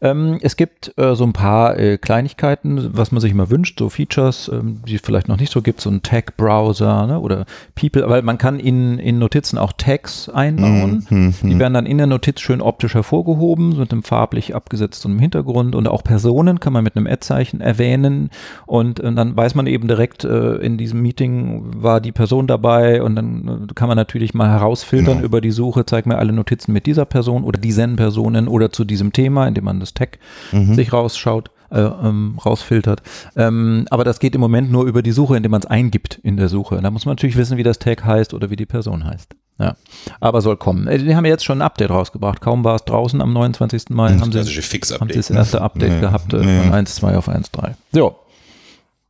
Ähm, 0.00 0.38
es 0.42 0.56
gibt 0.56 0.92
äh, 0.98 1.14
so 1.14 1.22
ein 1.24 1.32
paar 1.32 1.78
äh, 1.78 1.98
Kleinigkeiten, 1.98 2.90
was 2.96 3.12
man 3.12 3.20
sich 3.20 3.30
immer 3.30 3.48
wünscht, 3.48 3.78
so 3.78 3.88
Features, 3.88 4.50
ähm, 4.52 4.80
die 4.88 4.96
es 4.96 5.02
vielleicht 5.04 5.28
noch 5.28 5.38
nicht 5.38 5.52
so 5.52 5.62
gibt, 5.62 5.80
so 5.80 5.88
ein 5.90 6.02
Tag-Browser 6.02 7.06
ne, 7.06 7.20
oder 7.20 7.46
People, 7.74 8.08
weil 8.08 8.22
man 8.22 8.38
kann 8.38 8.58
in, 8.58 8.98
in 8.98 9.18
Notizen 9.20 9.58
auch 9.58 9.72
Tags 9.72 10.28
einbauen. 10.28 11.06
Mhm, 11.10 11.34
Die 11.42 11.58
werden 11.58 11.74
dann 11.74 11.86
in 11.86 11.98
der 11.98 12.06
Notiz 12.08 12.40
schön 12.40 12.60
optisch 12.60 12.94
hervorgehoben, 12.94 13.78
mit 13.78 13.92
einem 13.92 14.02
farblich 14.02 14.54
abgesetzten 14.54 15.18
Hintergrund 15.18 15.74
und 15.74 15.86
auch 15.88 16.02
Personen 16.02 16.55
kann 16.60 16.72
man 16.72 16.84
mit 16.84 16.96
einem 16.96 17.06
Ad-Zeichen 17.06 17.60
erwähnen 17.60 18.30
und, 18.66 19.00
äh, 19.00 19.12
dann 19.12 19.36
weiß 19.36 19.54
man 19.54 19.66
eben 19.66 19.88
direkt, 19.88 20.24
äh, 20.24 20.56
in 20.56 20.76
diesem 20.78 21.02
Meeting 21.02 21.62
war 21.82 22.00
die 22.00 22.12
Person 22.12 22.46
dabei 22.46 23.02
und 23.02 23.16
dann 23.16 23.66
äh, 23.68 23.74
kann 23.74 23.88
man 23.88 23.96
natürlich 23.96 24.34
mal 24.34 24.48
herausfiltern 24.48 25.16
Genau. 25.16 25.26
über 25.26 25.40
die 25.40 25.50
Suche, 25.50 25.86
zeig 25.86 26.06
mir 26.06 26.18
alle 26.18 26.32
Notizen 26.32 26.72
mit 26.72 26.86
dieser 26.86 27.04
Person 27.04 27.44
oder 27.44 27.60
diesen 27.60 27.96
Personen 27.96 28.48
oder 28.48 28.70
zu 28.72 28.84
diesem 28.84 29.12
Thema, 29.12 29.46
indem 29.46 29.64
man 29.64 29.80
das 29.80 29.94
Tag 29.94 30.18
sich 30.52 30.92
rausschaut. 30.92 31.50
Äh, 31.68 31.80
ähm, 31.80 32.38
rausfiltert. 32.44 33.02
Ähm, 33.34 33.86
aber 33.90 34.04
das 34.04 34.20
geht 34.20 34.36
im 34.36 34.40
Moment 34.40 34.70
nur 34.70 34.84
über 34.84 35.02
die 35.02 35.10
Suche, 35.10 35.36
indem 35.36 35.50
man 35.50 35.62
es 35.62 35.66
eingibt 35.66 36.20
in 36.22 36.36
der 36.36 36.48
Suche. 36.48 36.80
Da 36.80 36.92
muss 36.92 37.06
man 37.06 37.14
natürlich 37.16 37.36
wissen, 37.36 37.56
wie 37.56 37.64
das 37.64 37.80
Tag 37.80 38.04
heißt 38.04 38.34
oder 38.34 38.50
wie 38.50 38.56
die 38.56 38.66
Person 38.66 39.04
heißt. 39.04 39.34
Ja, 39.58 39.74
aber 40.20 40.42
soll 40.42 40.56
kommen. 40.58 40.86
Äh, 40.86 40.98
Die 40.98 41.16
haben 41.16 41.24
ja 41.24 41.30
jetzt 41.30 41.44
schon 41.44 41.58
ein 41.58 41.62
Update 41.62 41.90
rausgebracht. 41.90 42.40
Kaum 42.42 42.62
war 42.64 42.76
es 42.76 42.84
draußen 42.84 43.20
am 43.22 43.32
29. 43.32 43.88
Mai, 43.90 44.12
Das 44.12 44.20
haben 44.20 44.30
sie, 44.32 44.38
klassische 44.38 44.60
haben 44.60 44.68
Fix-Update. 44.68 45.12
sie 45.12 45.18
das 45.18 45.30
ne? 45.30 45.36
erste 45.38 45.60
Update 45.62 45.92
Ja, 45.92 46.00
gehabt 46.00 46.32
äh, 46.34 46.36
ja. 46.38 46.62
von 46.62 46.72
1.2 46.72 47.16
auf 47.16 47.28
1.3. 47.28 47.72
So, 47.92 48.16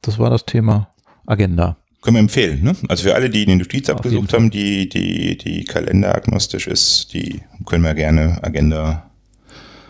das 0.03 0.19
war 0.19 0.31
das 0.31 0.45
Thema 0.47 0.89
Agenda. 1.27 1.77
Können 2.03 2.17
wir 2.17 2.21
empfehlen, 2.21 2.63
ne? 2.63 2.77
Also 2.89 3.03
für 3.03 3.15
alle, 3.17 3.29
die 3.29 3.45
eine 3.45 3.57
Notiz 3.57 3.91
abgesucht 3.91 4.33
haben, 4.33 4.51
die, 4.51 4.89
die, 4.89 5.37
die 5.37 5.65
kalenderagnostisch 5.65 6.69
ist, 6.69 7.13
die 7.13 7.43
können 7.65 7.83
wir 7.83 7.95
gerne 7.95 8.39
Agenda, 8.43 9.11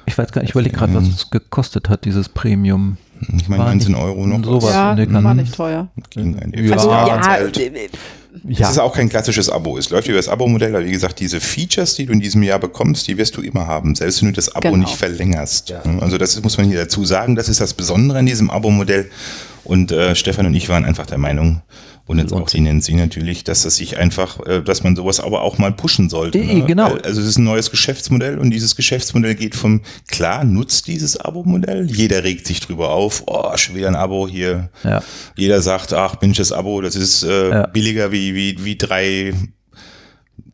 Ich 0.06 0.16
weiß 0.16 0.32
gar 0.32 0.40
nicht, 0.40 0.48
ich 0.50 0.54
überlege 0.54 0.74
gerade, 0.76 0.94
was 0.94 1.06
es 1.08 1.28
gekostet 1.30 1.90
hat, 1.90 2.06
dieses 2.06 2.30
Premium. 2.30 2.96
Ich 3.36 3.48
meine 3.48 3.62
War 3.64 3.68
19 3.70 3.92
nicht- 3.92 4.00
Euro 4.02 4.26
noch. 4.26 4.44
sowas. 4.44 4.72
Ja, 4.72 4.92
in 4.94 5.12
der 5.12 5.24
war 5.24 5.34
nicht 5.34 5.54
teuer. 5.54 5.88
Gegen 6.10 6.38
ein 6.38 6.52
Ja. 6.54 6.74
Also 6.74 6.90
Ja, 6.90 7.06
ja, 7.06 7.14
Jahreshalt. 7.16 7.58
äh, 7.58 7.88
Das 8.44 8.70
ist 8.72 8.78
auch 8.78 8.94
kein 8.94 9.08
klassisches 9.08 9.48
Abo. 9.48 9.78
Es 9.78 9.88
läuft 9.90 10.08
über 10.08 10.18
das 10.18 10.28
Abo-Modell, 10.28 10.76
aber 10.76 10.84
wie 10.84 10.90
gesagt, 10.92 11.18
diese 11.20 11.40
Features, 11.40 11.94
die 11.94 12.04
du 12.06 12.12
in 12.12 12.20
diesem 12.20 12.42
Jahr 12.42 12.58
bekommst, 12.58 13.08
die 13.08 13.16
wirst 13.16 13.36
du 13.36 13.40
immer 13.40 13.66
haben, 13.66 13.94
selbst 13.94 14.20
wenn 14.22 14.28
du 14.28 14.34
das 14.34 14.54
Abo 14.54 14.68
Genau. 14.70 14.84
nicht 14.84 14.96
verlängerst. 14.96 15.72
Also 16.00 16.18
das 16.18 16.40
muss 16.42 16.56
man 16.58 16.66
hier 16.66 16.78
dazu 16.78 17.04
sagen, 17.04 17.34
das 17.34 17.48
ist 17.48 17.60
das 17.60 17.72
Besondere 17.74 18.18
an 18.18 18.26
diesem 18.26 18.50
Abo-Modell. 18.50 19.10
Und 19.64 19.90
äh, 19.90 20.14
Stefan 20.14 20.46
und 20.46 20.54
ich 20.54 20.68
waren 20.68 20.84
einfach 20.84 21.06
der 21.06 21.18
Meinung, 21.18 21.62
Und 22.06 22.18
jetzt 22.20 22.32
auch 22.32 22.48
die 22.48 22.60
Nancy 22.60 22.94
natürlich, 22.94 23.42
dass 23.42 23.64
es 23.64 23.76
sich 23.76 23.96
einfach, 23.98 24.38
äh, 24.46 24.62
dass 24.62 24.84
man 24.84 24.94
sowas 24.94 25.18
aber 25.18 25.42
auch 25.42 25.58
mal 25.58 25.72
pushen 25.72 26.08
sollte. 26.08 26.38
Eh, 26.38 26.60
genau. 26.60 26.94
Also 27.02 27.20
es 27.20 27.26
ist 27.26 27.36
ein 27.38 27.42
neues 27.44 27.72
Geschäftsmodell 27.72 28.38
und 28.38 28.50
dieses 28.52 28.76
Geschäftsmodell 28.76 29.34
geht 29.34 29.56
vom, 29.56 29.80
klar, 30.06 30.44
nutzt 30.44 30.86
dieses 30.86 31.16
Abo-Modell. 31.18 31.90
Jeder 31.90 32.22
regt 32.22 32.46
sich 32.46 32.60
drüber 32.60 32.90
auf, 32.90 33.24
oh, 33.26 33.56
schon 33.56 33.74
wieder 33.74 33.88
ein 33.88 33.96
Abo 33.96 34.28
hier. 34.28 34.70
Ja. 34.84 35.02
Jeder 35.36 35.60
sagt, 35.62 35.92
ach, 35.92 36.20
Mensch, 36.20 36.38
das 36.38 36.52
Abo, 36.52 36.80
das 36.80 36.94
ist 36.94 37.24
äh, 37.24 37.50
Ja. 37.50 37.66
billiger 37.66 38.12
wie, 38.12 38.34
wie, 38.36 38.64
wie 38.64 38.76
drei 38.76 39.32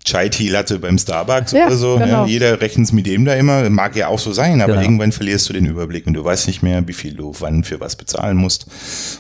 Chai-Tea-Latte 0.05 0.79
beim 0.81 0.99
Starbucks 0.99 1.53
Ja, 1.53 1.67
oder 1.67 1.77
so. 1.77 1.95
genau. 1.95 2.07
Ja, 2.07 2.27
jeder 2.27 2.61
rechnet 2.61 2.87
es 2.87 2.93
mit 2.93 3.07
dem 3.07 3.25
da 3.25 3.35
immer. 3.35 3.69
Mag 3.71 3.95
ja 3.95 4.09
auch 4.09 4.19
so 4.19 4.33
sein, 4.33 4.61
aber 4.61 4.73
Genau. 4.73 4.83
irgendwann 4.85 5.13
verlierst 5.13 5.49
du 5.49 5.53
den 5.53 5.67
Überblick 5.67 6.07
und 6.09 6.15
du 6.15 6.25
weißt 6.25 6.49
nicht 6.49 6.63
mehr, 6.63 6.87
wie 6.89 6.93
viel 6.93 7.15
du 7.15 7.33
wann 7.39 7.63
für 7.63 7.79
was 7.79 7.95
bezahlen 7.95 8.37
musst. 8.37 8.67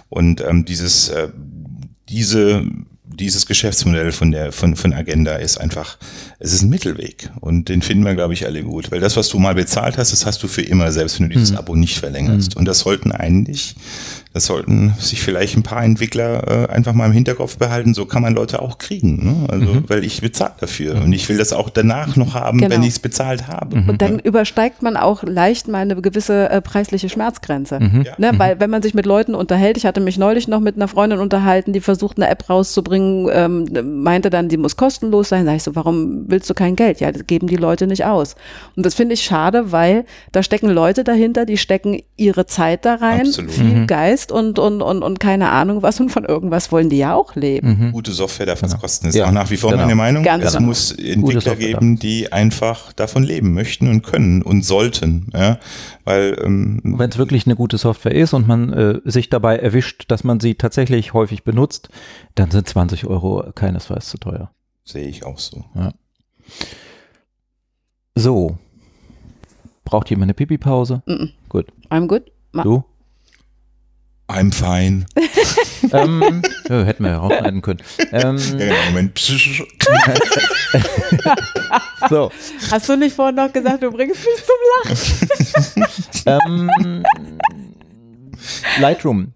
Und 0.08 0.40
ähm, 0.40 0.64
dieses, 0.64 1.08
äh, 1.10 1.28
diese, 2.12 2.62
dieses 3.04 3.46
Geschäftsmodell 3.46 4.12
von 4.12 4.30
der 4.30 4.52
von, 4.52 4.76
von 4.76 4.92
Agenda 4.92 5.36
ist 5.36 5.58
einfach, 5.58 5.98
es 6.38 6.52
ist 6.52 6.62
ein 6.62 6.68
Mittelweg 6.68 7.30
und 7.40 7.68
den 7.68 7.82
finden 7.82 8.04
wir, 8.04 8.14
glaube 8.14 8.34
ich, 8.34 8.46
alle 8.46 8.62
gut. 8.62 8.90
Weil 8.90 9.00
das, 9.00 9.16
was 9.16 9.28
du 9.28 9.38
mal 9.38 9.54
bezahlt 9.54 9.98
hast, 9.98 10.12
das 10.12 10.26
hast 10.26 10.42
du 10.42 10.48
für 10.48 10.62
immer, 10.62 10.92
selbst 10.92 11.18
wenn 11.18 11.28
du 11.28 11.34
dieses 11.34 11.56
Abo 11.56 11.74
nicht 11.74 11.98
verlängerst. 11.98 12.56
Und 12.56 12.66
das 12.66 12.80
sollten 12.80 13.12
eigentlich, 13.12 13.74
das 14.32 14.46
sollten 14.46 14.94
sich 14.98 15.20
vielleicht 15.22 15.56
ein 15.56 15.62
paar 15.62 15.84
Entwickler 15.84 16.68
äh, 16.68 16.72
einfach 16.72 16.92
mal 16.94 17.06
im 17.06 17.12
Hinterkopf 17.12 17.58
behalten, 17.58 17.92
so 17.94 18.06
kann 18.06 18.22
man 18.22 18.34
Leute 18.34 18.62
auch 18.62 18.78
kriegen. 18.78 19.24
Ne? 19.24 19.46
Also, 19.50 19.82
weil 19.88 20.04
ich 20.04 20.20
bezahle 20.22 20.52
dafür 20.60 20.94
und 21.02 21.12
ich 21.12 21.28
will 21.28 21.36
das 21.38 21.52
auch 21.52 21.68
danach 21.68 22.16
noch 22.16 22.34
haben, 22.34 22.58
Genau. 22.58 22.74
wenn 22.74 22.82
ich 22.82 22.90
es 22.90 22.98
bezahlt 22.98 23.48
habe. 23.48 23.76
Und 23.88 24.00
dann 24.00 24.18
übersteigt 24.18 24.82
man 24.82 24.96
auch 24.96 25.22
leicht 25.22 25.68
mal 25.68 25.78
eine 25.82 26.00
gewisse 26.00 26.48
äh, 26.50 26.60
preisliche 26.62 27.08
Schmerzgrenze. 27.08 27.78
Ja. 28.04 28.12
Ne? 28.16 28.32
Weil 28.38 28.58
wenn 28.60 28.70
man 28.70 28.80
sich 28.82 28.94
mit 28.94 29.04
Leuten 29.06 29.34
unterhält, 29.34 29.76
ich 29.76 29.84
hatte 29.84 30.00
mich 30.00 30.16
neulich 30.18 30.48
noch 30.48 30.60
mit 30.60 30.76
einer 30.76 30.88
Freundin 30.88 31.18
unterhalten, 31.18 31.72
die 31.72 31.80
versucht 31.80 32.16
eine 32.16 32.28
App 32.28 32.48
rauszubringen, 32.48 33.28
ähm, 33.32 34.02
meinte 34.02 34.30
dann, 34.30 34.48
die 34.48 34.56
muss 34.56 34.76
kostenlos 34.76 35.28
sein. 35.28 35.44
Sag 35.44 35.56
ich 35.56 35.62
so, 35.62 35.74
warum 35.76 36.24
willst 36.28 36.48
du 36.48 36.54
kein 36.54 36.76
Geld? 36.76 37.00
Ja, 37.00 37.12
das 37.12 37.26
geben 37.26 37.48
die 37.48 37.56
Leute 37.56 37.86
nicht 37.86 38.04
aus. 38.04 38.34
Und 38.76 38.86
das 38.86 38.94
finde 38.94 39.14
ich 39.14 39.22
schade, 39.22 39.72
weil 39.72 40.04
da 40.32 40.42
stecken 40.42 40.68
Leute 40.70 41.04
dahinter, 41.04 41.44
die 41.44 41.58
stecken 41.58 42.00
ihre 42.16 42.46
Zeit 42.46 42.84
da 42.84 42.94
rein, 42.94 43.26
Absolut. 43.26 43.50
viel 43.50 43.86
Geist 43.86 44.21
und, 44.30 44.58
und, 44.60 44.82
und, 44.82 45.02
und 45.02 45.18
keine 45.18 45.50
Ahnung 45.50 45.82
was 45.82 45.98
und 45.98 46.10
von 46.10 46.24
irgendwas 46.24 46.70
wollen 46.70 46.90
die 46.90 46.98
ja 46.98 47.14
auch 47.14 47.34
leben. 47.34 47.90
Gute 47.92 48.12
Software 48.12 48.46
darf 48.46 48.62
was 48.62 48.78
kosten. 48.78 49.08
Ist 49.08 49.14
Ja, 49.16 49.26
auch 49.26 49.32
nach 49.32 49.50
wie 49.50 49.56
vor 49.56 49.70
genau. 49.70 49.82
meine 49.82 49.94
Meinung. 49.96 50.22
Ganz 50.22 50.44
es 50.44 50.52
genau. 50.52 50.66
muss 50.66 50.92
Entwickler 50.92 51.56
geben, 51.56 51.98
die 51.98 52.30
einfach 52.32 52.92
davon 52.92 53.24
leben 53.24 53.54
möchten 53.54 53.88
und 53.88 54.02
können 54.02 54.42
und 54.42 54.62
sollten. 54.64 55.30
Ja? 55.34 55.58
Weil 56.04 56.36
ähm, 56.44 56.80
Wenn 56.84 57.10
es 57.10 57.18
wirklich 57.18 57.46
eine 57.46 57.56
gute 57.56 57.78
Software 57.78 58.14
ist 58.14 58.34
und 58.34 58.46
man 58.46 58.72
äh, 58.72 59.00
sich 59.04 59.30
dabei 59.30 59.56
erwischt, 59.58 60.04
dass 60.08 60.22
man 60.22 60.38
sie 60.38 60.54
tatsächlich 60.54 61.14
häufig 61.14 61.42
benutzt, 61.42 61.88
dann 62.36 62.50
sind 62.50 62.68
20 62.68 63.06
Euro 63.06 63.44
keinesfalls 63.54 64.08
zu 64.10 64.18
teuer. 64.18 64.50
sehe 64.84 65.06
ich 65.08 65.24
auch 65.24 65.38
so. 65.38 65.64
So. 68.14 68.58
Braucht 69.84 70.10
jemand 70.10 70.24
eine 70.26 70.34
Pipi-Pause? 70.34 71.02
Mhm. 71.06 71.30
Gut. 71.48 71.66
I'm 71.90 72.06
good. 72.06 72.30
Ma- 72.52 72.62
Du? 72.62 72.84
I'm 74.32 74.52
fine. 74.52 75.06
ähm, 75.92 76.42
ja, 76.68 76.82
hätten 76.84 77.04
wir 77.04 77.10
ja 77.12 77.18
rausschneiden 77.18 77.62
können. 77.62 77.80
Ähm, 78.12 78.36
Ja, 78.52 78.56
genau, 78.58 78.74
Moment. 78.90 79.18
so. 82.10 82.30
Hast 82.70 82.88
du 82.88 82.96
nicht 82.96 83.14
vorhin 83.16 83.36
noch 83.36 83.52
gesagt, 83.52 83.82
du 83.82 83.90
bringst 83.90 84.20
mich 84.24 84.44
zum 84.44 85.84
Lachen? 86.24 86.70
Ähm, 86.78 87.02
Lightroom. 88.80 89.32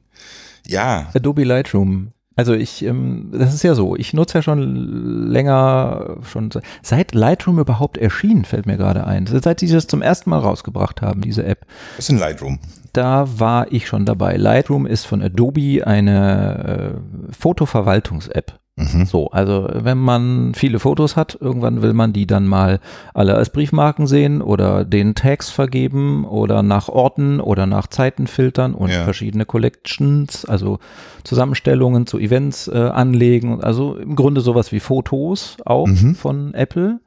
Ja, 0.66 1.10
Adobe 1.14 1.44
Lightroom. 1.44 2.12
Also 2.38 2.52
ich, 2.52 2.84
ähm, 2.84 3.30
das 3.32 3.54
ist 3.54 3.62
ja 3.62 3.74
so, 3.74 3.96
ich 3.96 4.12
nutze 4.12 4.38
ja 4.38 4.42
schon 4.42 5.30
länger, 5.30 6.18
schon 6.30 6.50
se- 6.50 6.60
seit 6.82 7.14
Lightroom 7.14 7.58
überhaupt 7.58 7.96
erschien, 7.96 8.44
fällt 8.44 8.66
mir 8.66 8.76
gerade 8.76 9.06
ein. 9.06 9.26
Seit 9.26 9.60
sie 9.60 9.68
das 9.68 9.86
zum 9.86 10.02
ersten 10.02 10.28
Mal 10.28 10.40
rausgebracht 10.40 11.00
haben, 11.00 11.22
diese 11.22 11.44
App. 11.44 11.64
das 11.96 12.06
ist 12.06 12.10
ein 12.10 12.18
Lightroom. 12.18 12.58
Da 12.96 13.26
war 13.38 13.70
ich 13.72 13.86
schon 13.88 14.04
dabei. 14.06 14.36
Lightroom 14.36 14.86
ist 14.86 15.04
von 15.06 15.20
Adobe 15.22 15.86
eine 15.86 16.94
äh, 17.28 17.32
Fotoverwaltungs-App. 17.38 18.54
Mhm. 18.78 19.06
So, 19.06 19.28
also 19.30 19.68
wenn 19.72 19.96
man 19.96 20.52
viele 20.54 20.78
Fotos 20.78 21.16
hat, 21.16 21.36
irgendwann 21.40 21.80
will 21.80 21.94
man 21.94 22.12
die 22.12 22.26
dann 22.26 22.46
mal 22.46 22.78
alle 23.14 23.34
als 23.34 23.48
Briefmarken 23.48 24.06
sehen 24.06 24.42
oder 24.42 24.84
den 24.84 25.14
Tags 25.14 25.48
vergeben 25.50 26.26
oder 26.26 26.62
nach 26.62 26.90
Orten 26.90 27.40
oder 27.40 27.64
nach 27.66 27.86
Zeiten 27.86 28.26
filtern 28.26 28.74
und 28.74 28.90
Ja. 28.90 29.04
verschiedene 29.04 29.46
Collections, 29.46 30.44
also 30.44 30.78
Zusammenstellungen 31.24 32.06
zu 32.06 32.18
Events 32.18 32.68
äh, 32.68 32.76
anlegen. 32.76 33.62
Also 33.62 33.96
im 33.96 34.14
Grunde 34.14 34.42
sowas 34.42 34.72
wie 34.72 34.80
Fotos 34.80 35.56
auch 35.64 35.86
Mhm. 35.86 36.14
von 36.14 36.52
Apple, 36.52 37.00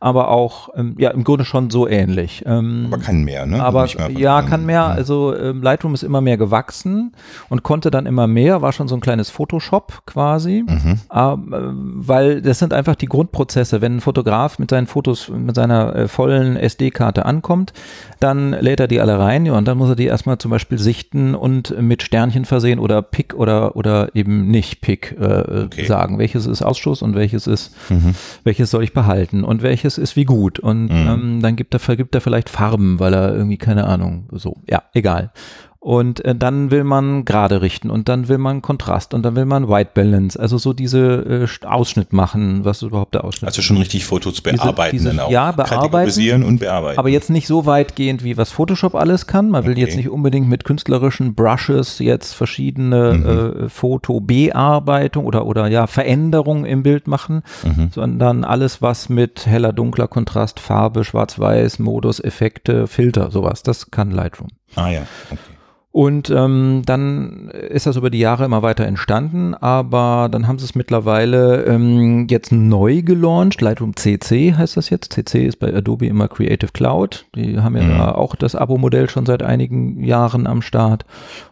aber 0.00 0.28
auch 0.30 0.70
ähm, 0.74 0.94
ja 0.98 1.10
im 1.10 1.24
Grunde 1.24 1.44
schon 1.44 1.70
so 1.70 1.86
ähnlich. 1.86 2.42
Ähm, 2.46 2.86
Aber 2.90 3.00
kann 3.02 3.22
mehr, 3.22 3.44
ne? 3.46 3.62
aber 3.62 3.86
ja, 4.10 4.40
kann 4.42 4.64
mehr. 4.66 4.84
Also 4.84 5.36
ähm, 5.36 5.62
Lightroom 5.62 5.92
ist 5.94 6.02
immer 6.02 6.20
mehr 6.22 6.38
gewachsen 6.38 7.12
und 7.50 7.62
konnte 7.62 7.90
dann 7.90 8.06
immer 8.06 8.26
mehr, 8.26 8.62
war 8.62 8.72
schon 8.72 8.88
so 8.88 8.94
ein 8.94 9.00
kleines 9.00 9.30
Photoshop 9.30 10.02
quasi, 10.06 10.64
Mhm. 10.66 10.98
ähm, 11.14 11.52
äh, 11.52 12.06
weil 12.08 12.42
das 12.42 12.58
sind 12.58 12.72
einfach 12.72 12.96
die 12.96 13.06
Grundprozesse. 13.06 13.80
Wenn 13.82 13.96
ein 13.96 14.00
Fotograf 14.00 14.58
mit 14.58 14.70
seinen 14.70 14.86
Fotos, 14.86 15.28
mit 15.28 15.54
seiner 15.54 15.94
äh, 15.94 16.08
vollen 16.08 16.56
SD-Karte 16.56 17.26
ankommt, 17.26 17.72
dann 18.20 18.50
lädt 18.52 18.80
er 18.80 18.86
die 18.88 19.00
alle 19.00 19.18
rein 19.18 19.46
ja, 19.46 19.54
und 19.54 19.66
dann 19.66 19.78
muss 19.78 19.88
er 19.88 19.96
die 19.96 20.04
erstmal 20.06 20.38
zum 20.38 20.50
Beispiel 20.50 20.78
sichten 20.78 21.34
und 21.34 21.74
mit 21.80 22.02
Sternchen 22.02 22.44
versehen 22.44 22.78
oder 22.78 23.02
Pick 23.02 23.34
oder, 23.34 23.74
oder 23.76 24.14
eben 24.14 24.48
nicht 24.48 24.80
Pick 24.82 25.16
äh, 25.18 25.64
Okay. 25.64 25.86
sagen. 25.86 26.18
Welches 26.18 26.46
ist 26.46 26.62
Ausschuss 26.62 27.02
und 27.02 27.14
welches 27.14 27.46
ist 27.46 27.74
Mhm. 27.90 28.14
welches 28.44 28.70
soll 28.70 28.84
ich 28.84 28.92
behalten 28.92 29.42
und 29.44 29.62
welches 29.62 29.98
ist 29.98 30.16
wie 30.16 30.24
gut. 30.24 30.58
Und 30.58 30.84
Mhm. 30.88 31.08
ähm, 31.08 31.38
dann 31.42 31.56
gibt 31.56 31.74
er, 31.74 31.80
vergibt 31.80 32.14
er 32.14 32.20
vielleicht 32.20 32.48
Farben, 32.50 32.98
weil 33.00 33.14
er 33.14 33.34
irgendwie, 33.34 33.56
keine 33.58 33.84
Ahnung, 33.86 34.28
so, 34.32 34.58
ja, 34.68 34.82
egal. 34.92 35.32
Und 35.82 36.22
äh, 36.26 36.34
dann 36.34 36.70
will 36.70 36.84
man 36.84 37.24
gerade 37.24 37.62
richten 37.62 37.88
und 37.88 38.10
dann 38.10 38.28
will 38.28 38.36
man 38.36 38.60
Kontrast 38.60 39.14
und 39.14 39.22
dann 39.22 39.34
will 39.34 39.46
man 39.46 39.66
White 39.66 39.92
Balance, 39.94 40.38
also 40.38 40.58
so 40.58 40.74
diese 40.74 41.46
äh, 41.62 41.66
Ausschnitt 41.66 42.12
machen, 42.12 42.66
was 42.66 42.82
ist 42.82 42.88
überhaupt 42.88 43.14
der 43.14 43.24
Ausschnitt? 43.24 43.48
Also 43.48 43.62
schon 43.62 43.78
richtig 43.78 44.04
Fotos 44.04 44.42
bearbeiten 44.42 44.96
diese- 44.96 45.08
dann 45.08 45.20
auch. 45.20 45.30
ja, 45.30 45.52
bearbeiten. 45.52 46.42
Und 46.44 46.58
bearbeiten. 46.60 46.98
aber 46.98 47.08
jetzt 47.08 47.30
nicht 47.30 47.46
so 47.46 47.64
weitgehend, 47.64 48.22
wie 48.24 48.36
was 48.36 48.50
Photoshop 48.50 48.94
alles 48.94 49.26
kann. 49.26 49.48
Man 49.48 49.64
will 49.64 49.72
Okay. 49.72 49.80
jetzt 49.80 49.96
nicht 49.96 50.10
unbedingt 50.10 50.50
mit 50.50 50.64
künstlerischen 50.64 51.34
Brushes 51.34 51.98
jetzt 51.98 52.34
verschiedene 52.34 53.14
Mhm. 53.14 53.64
äh, 53.64 53.68
Fotobearbeitung 53.70 55.24
oder, 55.24 55.46
oder 55.46 55.66
ja, 55.68 55.86
Veränderungen 55.86 56.66
im 56.66 56.82
Bild 56.82 57.06
machen, 57.08 57.42
Mhm. 57.64 57.88
sondern 57.94 58.44
alles, 58.44 58.82
was 58.82 59.08
mit 59.08 59.46
heller, 59.46 59.72
dunkler, 59.72 60.08
Kontrast, 60.08 60.60
Farbe, 60.60 61.04
Schwarz-Weiß, 61.04 61.78
Modus, 61.78 62.20
Effekte, 62.20 62.86
Filter, 62.86 63.30
sowas, 63.30 63.62
das 63.62 63.90
kann 63.90 64.10
Lightroom. 64.10 64.48
ah 64.76 64.88
ja, 64.90 65.02
okay. 65.30 65.38
Und 65.92 66.30
ähm, 66.30 66.82
dann 66.86 67.48
ist 67.48 67.86
das 67.86 67.96
über 67.96 68.10
die 68.10 68.20
Jahre 68.20 68.44
immer 68.44 68.62
weiter 68.62 68.84
entstanden, 68.86 69.54
aber 69.54 70.28
dann 70.30 70.46
haben 70.46 70.60
sie 70.60 70.64
es 70.64 70.76
mittlerweile 70.76 71.64
ähm, 71.64 72.28
jetzt 72.30 72.52
neu 72.52 73.02
gelauncht. 73.02 73.60
Lightroom 73.60 73.96
CC 73.96 74.54
heißt 74.54 74.76
das 74.76 74.88
jetzt. 74.88 75.12
CC 75.12 75.46
ist 75.46 75.58
bei 75.58 75.74
Adobe 75.74 76.06
immer 76.06 76.28
Creative 76.28 76.70
Cloud. 76.72 77.26
Die 77.34 77.58
haben 77.58 77.76
ja 77.76 77.82
Mhm. 77.82 78.00
auch 78.00 78.36
das 78.36 78.54
Abo-Modell 78.54 79.10
schon 79.10 79.26
seit 79.26 79.42
einigen 79.42 80.04
Jahren 80.04 80.46
am 80.46 80.62
Start. 80.62 81.04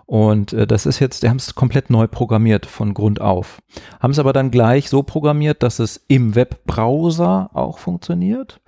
Und 0.06 0.52
äh, 0.52 0.68
das 0.68 0.86
ist 0.86 1.00
jetzt, 1.00 1.24
die 1.24 1.28
haben 1.28 1.38
es 1.38 1.56
komplett 1.56 1.90
neu 1.90 2.06
programmiert 2.06 2.64
von 2.64 2.94
Grund 2.94 3.20
auf. 3.20 3.58
Haben 3.98 4.12
es 4.12 4.20
aber 4.20 4.32
dann 4.32 4.52
gleich 4.52 4.88
so 4.88 5.02
programmiert, 5.02 5.64
dass 5.64 5.80
es 5.80 6.04
im 6.06 6.36
Webbrowser 6.36 7.50
auch 7.54 7.78
funktioniert. 7.78 8.60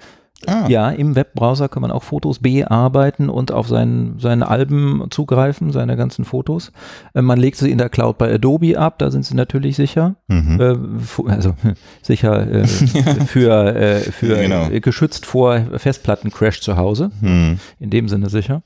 Ah, 0.47 0.67
Ja, 0.69 0.91
im 0.91 1.17
Webbrowser 1.17 1.69
kann 1.69 1.83
man 1.83 1.91
auch 1.91 2.03
Fotos 2.03 2.39
bearbeiten 2.39 3.29
und 3.29 3.53
auf 3.53 3.69
seinen, 3.69 4.19
seine 4.19 4.49
Alben 4.49 5.05
zugreifen, 5.11 5.71
seine 5.71 5.97
ganzen 5.97 6.25
Fotos. 6.25 6.73
Äh, 7.15 7.23
man 7.23 7.39
legt 7.39 7.59
sie 7.59 7.71
in 7.71 7.79
der 7.79 7.89
Cloud 7.91 8.17
bei 8.19 8.33
Adobe 8.33 8.79
ab, 8.79 8.99
da 8.99 9.11
sind 9.11 9.27
sie 9.27 9.35
natürlich 9.35 9.77
sicher. 9.77 10.15
Mhm. 10.29 10.61
Äh, 10.61 11.31
also 11.31 11.55
sicher 12.03 12.51
äh, 12.51 12.67
für, 13.27 13.75
äh, 13.77 14.01
für 14.01 14.37
Genau. 14.37 14.69
äh, 14.71 14.81
geschützt 14.81 15.27
vor 15.27 15.61
Festplattencrash 15.77 16.61
zu 16.63 16.77
Hause. 16.77 17.11
Hm. 17.21 17.59
In 17.79 17.91
dem 17.91 18.09
Sinne 18.09 18.31
sicher. 18.31 18.63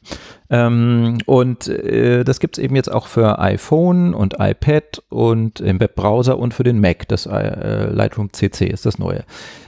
Ähm, 0.51 1.19
und 1.27 1.67
äh, 1.69 2.23
das 2.25 2.39
gibt 2.39 2.59
es 2.59 2.63
eben 2.65 2.77
jetzt 2.77 2.93
auch 2.93 3.07
für 3.07 3.39
iPhone 3.41 4.15
und 4.15 4.35
iPad 4.39 5.03
und 5.09 5.61
im 5.61 5.81
Webbrowser 5.81 6.39
und 6.39 6.55
für 6.55 6.63
den 6.63 6.81
Mac. 6.81 7.09
Das 7.09 7.27
Lightroom 7.27 8.33
CC 8.33 8.67
ist 8.67 8.87
das 8.87 8.99
neue. 8.99 9.25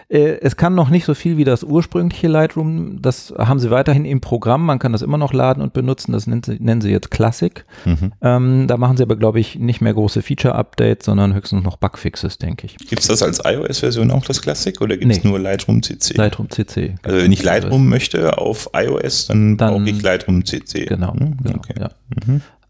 Äh, 0.08 0.38
es 0.40 0.56
kann 0.56 0.76
noch 0.76 0.88
nicht 0.88 1.04
so 1.04 1.14
viel 1.14 1.36
wie 1.36 1.42
das 1.42 1.64
ursprüngliche 1.64 2.28
Lightroom. 2.28 3.02
Das 3.02 3.34
haben 3.36 3.58
sie 3.58 3.70
weiterhin 3.72 4.04
im 4.04 4.20
Programm. 4.20 4.64
Man 4.64 4.78
kann 4.78 4.92
das 4.92 5.02
immer 5.02 5.18
noch 5.18 5.32
laden 5.32 5.62
und 5.62 5.72
benutzen. 5.72 6.12
Das 6.12 6.28
nennen 6.28 6.42
sie, 6.44 6.58
nennen 6.60 6.80
sie 6.80 6.90
jetzt 6.90 7.10
Classic. 7.10 7.64
Mhm. 7.84 8.12
Ähm, 8.22 8.66
da 8.68 8.76
machen 8.76 8.96
sie 8.96 9.02
aber, 9.02 9.16
glaube 9.16 9.40
ich, 9.40 9.58
nicht 9.58 9.80
mehr 9.80 9.92
große 9.94 10.22
Feature-Updates, 10.22 11.06
sondern 11.06 11.34
höchstens 11.34 11.64
noch 11.64 11.76
Bugfixes, 11.76 12.38
denke 12.38 12.66
ich. 12.66 12.76
Gibt 12.76 13.00
es 13.02 13.08
das 13.08 13.20
als 13.22 13.40
iOS-Version 13.44 14.12
auch, 14.12 14.24
das 14.24 14.40
Classic, 14.42 14.80
oder 14.80 14.96
gibt 14.96 15.10
es 15.10 15.24
Nee. 15.24 15.28
nur 15.30 15.40
Lightroom 15.40 15.82
CC? 15.82 16.14
Lightroom 16.16 16.50
CC. 16.50 16.94
also 17.02 17.18
wenn 17.18 17.32
ich 17.32 17.42
Lightroom 17.42 17.88
möchte 17.88 18.38
auf 18.38 18.70
iOS, 18.74 19.26
dann, 19.26 19.56
Dann- 19.56 19.74
brauche 19.74 19.90
ich 19.90 20.02
Lightroom 20.02 20.44
CC. 20.44 20.84
Genau, 20.86 21.14
Hm, 21.14 21.36
genau 21.42 21.56
okay. 21.56 21.74
ja. 21.80 21.90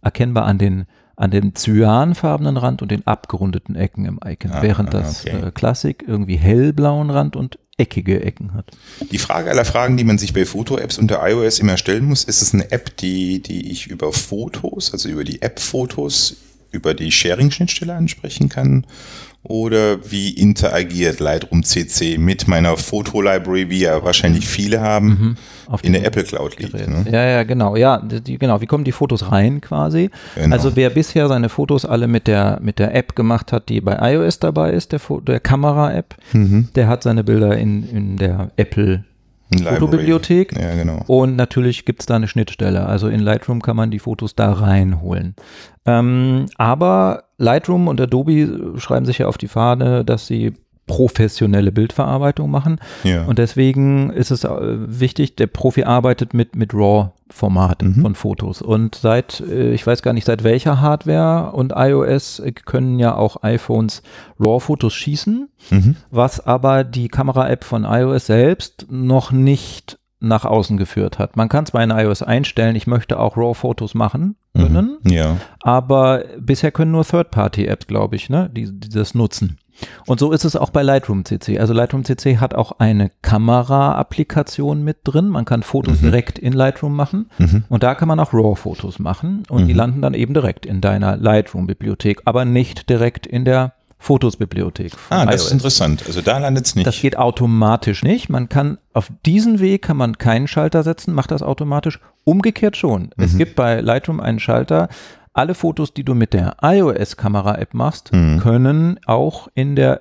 Erkennbar 0.02 0.46
an 0.46 0.56
den 0.58 0.86
an 1.16 1.30
dem 1.30 1.54
cyanfarbenen 1.54 2.56
Rand 2.56 2.82
und 2.82 2.90
den 2.90 3.06
abgerundeten 3.06 3.74
Ecken 3.74 4.04
im 4.04 4.20
Icon, 4.24 4.50
Ah, 4.52 4.62
während 4.62 4.92
das 4.94 5.26
okay. 5.26 5.48
äh, 5.48 5.50
Classic 5.50 6.04
irgendwie 6.06 6.36
hellblauen 6.36 7.10
Rand 7.10 7.36
und 7.36 7.58
eckige 7.78 8.22
Ecken 8.22 8.54
hat. 8.54 8.70
Die 9.10 9.18
Frage 9.18 9.50
aller 9.50 9.64
Fragen, 9.64 9.96
die 9.96 10.04
man 10.04 10.18
sich 10.18 10.32
bei 10.32 10.44
Foto-Apps 10.46 10.98
unter 10.98 11.26
iOS 11.26 11.58
immer 11.58 11.76
stellen 11.76 12.04
muss, 12.06 12.24
ist 12.24 12.40
es 12.42 12.54
eine 12.54 12.70
App, 12.70 12.96
die, 12.98 13.42
die 13.42 13.70
ich 13.70 13.86
über 13.86 14.12
Fotos, 14.12 14.92
also 14.92 15.08
über 15.08 15.24
die 15.24 15.42
App-Fotos, 15.42 16.36
über 16.70 16.94
die 16.94 17.10
Sharing-Schnittstelle 17.12 17.94
ansprechen 17.94 18.48
kann? 18.48 18.86
Oder 19.48 20.10
wie 20.10 20.30
interagiert 20.30 21.20
Lightroom 21.20 21.62
CC 21.62 22.18
mit 22.18 22.48
meiner 22.48 22.76
Foto-Library, 22.76 23.70
wie 23.70 23.80
ja 23.80 24.02
wahrscheinlich 24.04 24.46
viele 24.48 24.80
haben, 24.80 25.36
Auf 25.68 25.84
in 25.84 25.92
der 25.92 26.04
Apple 26.04 26.24
Cloud 26.24 26.58
liegt? 26.58 26.74
Ne? 26.74 27.04
Ja, 27.10 27.24
ja, 27.24 27.42
genau. 27.44 27.76
Ja, 27.76 27.98
die, 27.98 28.38
genau. 28.38 28.60
Wie 28.60 28.66
kommen 28.66 28.84
die 28.84 28.92
Fotos 28.92 29.30
rein 29.30 29.60
quasi? 29.60 30.10
Genau. 30.34 30.54
Also 30.54 30.74
wer 30.76 30.90
bisher 30.90 31.28
seine 31.28 31.48
Fotos 31.48 31.84
alle 31.84 32.08
mit 32.08 32.26
der, 32.26 32.58
mit 32.62 32.78
der 32.78 32.94
App 32.94 33.14
gemacht 33.16 33.52
hat, 33.52 33.68
die 33.68 33.80
bei 33.80 33.96
iOS 34.14 34.38
dabei 34.40 34.70
ist, 34.72 34.92
der, 34.92 35.00
Fo- 35.00 35.20
der 35.20 35.40
Kamera-App, 35.40 36.16
Mhm. 36.32 36.68
der 36.74 36.88
hat 36.88 37.02
seine 37.02 37.22
Bilder 37.24 37.56
in, 37.56 37.88
in 37.88 38.16
der 38.16 38.50
Apple. 38.56 39.04
Fotobibliothek. 39.64 40.58
Ja, 40.60 40.74
genau. 40.74 41.02
Und 41.06 41.36
natürlich 41.36 41.84
gibt 41.84 42.00
es 42.02 42.06
da 42.06 42.16
eine 42.16 42.28
Schnittstelle. 42.28 42.86
Also 42.86 43.08
in 43.08 43.20
Lightroom 43.20 43.62
kann 43.62 43.76
man 43.76 43.90
die 43.90 43.98
Fotos 44.00 44.34
da 44.34 44.52
reinholen. 44.52 45.36
Ähm, 45.86 46.46
aber 46.56 47.24
Lightroom 47.38 47.88
und 47.88 48.00
Adobe 48.00 48.74
schreiben 48.78 49.06
sich 49.06 49.18
ja 49.18 49.26
auf 49.26 49.38
die 49.38 49.48
Fahne, 49.48 50.04
dass 50.04 50.26
sie 50.26 50.54
professionelle 50.86 51.72
Bildverarbeitung 51.72 52.48
machen. 52.48 52.78
Ja. 53.02 53.24
Und 53.24 53.38
deswegen 53.40 54.10
ist 54.10 54.30
es 54.30 54.44
äh, 54.44 54.48
wichtig, 54.52 55.34
der 55.34 55.48
Profi 55.48 55.82
arbeitet 55.82 56.32
mit, 56.32 56.54
mit 56.54 56.72
RAW-Format 56.72 57.82
Mhm. 57.82 58.02
von 58.02 58.14
Fotos. 58.14 58.62
Und 58.62 58.94
seit, 58.94 59.40
äh, 59.40 59.72
ich 59.72 59.84
weiß 59.84 60.02
gar 60.02 60.12
nicht, 60.12 60.26
seit 60.26 60.44
welcher 60.44 60.80
Hardware 60.80 61.50
und 61.52 61.72
iOS 61.74 62.40
können 62.66 63.00
ja 63.00 63.16
auch 63.16 63.42
iPhones 63.42 64.02
RAW-Fotos 64.38 64.94
schießen, 64.94 65.48
Mhm. 65.70 65.96
was 66.12 66.46
aber 66.46 66.84
die 66.84 67.08
Kamera-App 67.08 67.64
von 67.64 67.82
iOS 67.84 68.26
selbst 68.26 68.86
noch 68.88 69.32
nicht 69.32 69.98
nach 70.20 70.44
außen 70.44 70.76
geführt 70.78 71.18
hat. 71.18 71.36
Man 71.36 71.48
kann 71.48 71.66
zwar 71.66 71.82
in 71.84 71.90
iOS 71.90 72.22
einstellen, 72.22 72.74
ich 72.76 72.86
möchte 72.86 73.18
auch 73.20 73.36
RAW-Fotos 73.36 73.94
machen 73.94 74.36
können, 74.54 74.96
Mhm. 75.02 75.10
Ja. 75.12 75.36
aber 75.60 76.24
bisher 76.40 76.72
können 76.72 76.92
nur 76.92 77.04
Third-Party-Apps, 77.04 77.86
glaube 77.86 78.16
ich, 78.16 78.30
ne, 78.30 78.48
die, 78.50 78.70
die 78.72 78.88
das 78.88 79.14
nutzen. 79.14 79.58
Und 80.06 80.18
so 80.20 80.32
ist 80.32 80.44
es 80.46 80.56
auch 80.56 80.70
bei 80.70 80.82
Lightroom 80.82 81.26
CC. 81.26 81.58
Also 81.58 81.74
Lightroom 81.74 82.02
CC 82.04 82.38
hat 82.38 82.54
auch 82.54 82.78
eine 82.78 83.10
Kamera-Applikation 83.20 84.82
mit 84.82 84.98
drin. 85.04 85.28
Man 85.28 85.44
kann 85.44 85.62
Fotos 85.62 86.00
direkt 86.00 86.38
in 86.38 86.52
Lightroom 86.54 86.94
machen 86.96 87.28
Mhm. 87.38 87.64
und 87.68 87.82
da 87.82 87.94
kann 87.94 88.08
man 88.08 88.18
auch 88.20 88.32
RAW-Fotos 88.32 88.98
machen 88.98 89.42
und 89.50 89.66
die 89.66 89.72
landen 89.74 90.00
dann 90.02 90.14
eben 90.14 90.32
direkt 90.34 90.64
in 90.66 90.80
deiner 90.80 91.16
Lightroom-Bibliothek, 91.18 92.22
aber 92.24 92.44
nicht 92.46 92.88
direkt 92.88 93.26
in 93.26 93.44
der 93.44 93.74
Fotos-Bibliothek. 94.06 94.92
Ah, 95.10 95.26
das 95.26 95.34
iOS. 95.42 95.46
ist 95.46 95.52
interessant. 95.52 96.04
Also 96.06 96.20
da 96.22 96.38
landet 96.38 96.66
es 96.66 96.74
nicht. 96.76 96.86
Das 96.86 97.00
geht 97.00 97.18
automatisch 97.18 98.02
nicht. 98.04 98.28
Man 98.28 98.48
kann 98.48 98.78
auf 98.92 99.10
diesen 99.26 99.58
Weg 99.60 99.82
kann 99.82 99.96
man 99.96 100.16
keinen 100.18 100.46
Schalter 100.48 100.82
setzen, 100.82 101.12
macht 101.12 101.30
das 101.32 101.42
automatisch. 101.42 102.00
Umgekehrt 102.24 102.76
schon. 102.76 103.10
Es 103.16 103.32
Mhm. 103.34 103.38
gibt 103.38 103.56
bei 103.56 103.80
Lightroom 103.80 104.20
einen 104.20 104.38
Schalter. 104.38 104.88
Alle 105.32 105.54
Fotos, 105.54 105.92
die 105.92 106.04
du 106.04 106.14
mit 106.14 106.32
der 106.32 106.56
iOS-Kamera-App 106.62 107.74
machst, 107.74 108.12
Mhm. 108.12 108.38
können 108.40 109.00
auch 109.06 109.48
in 109.54 109.76
der 109.76 110.00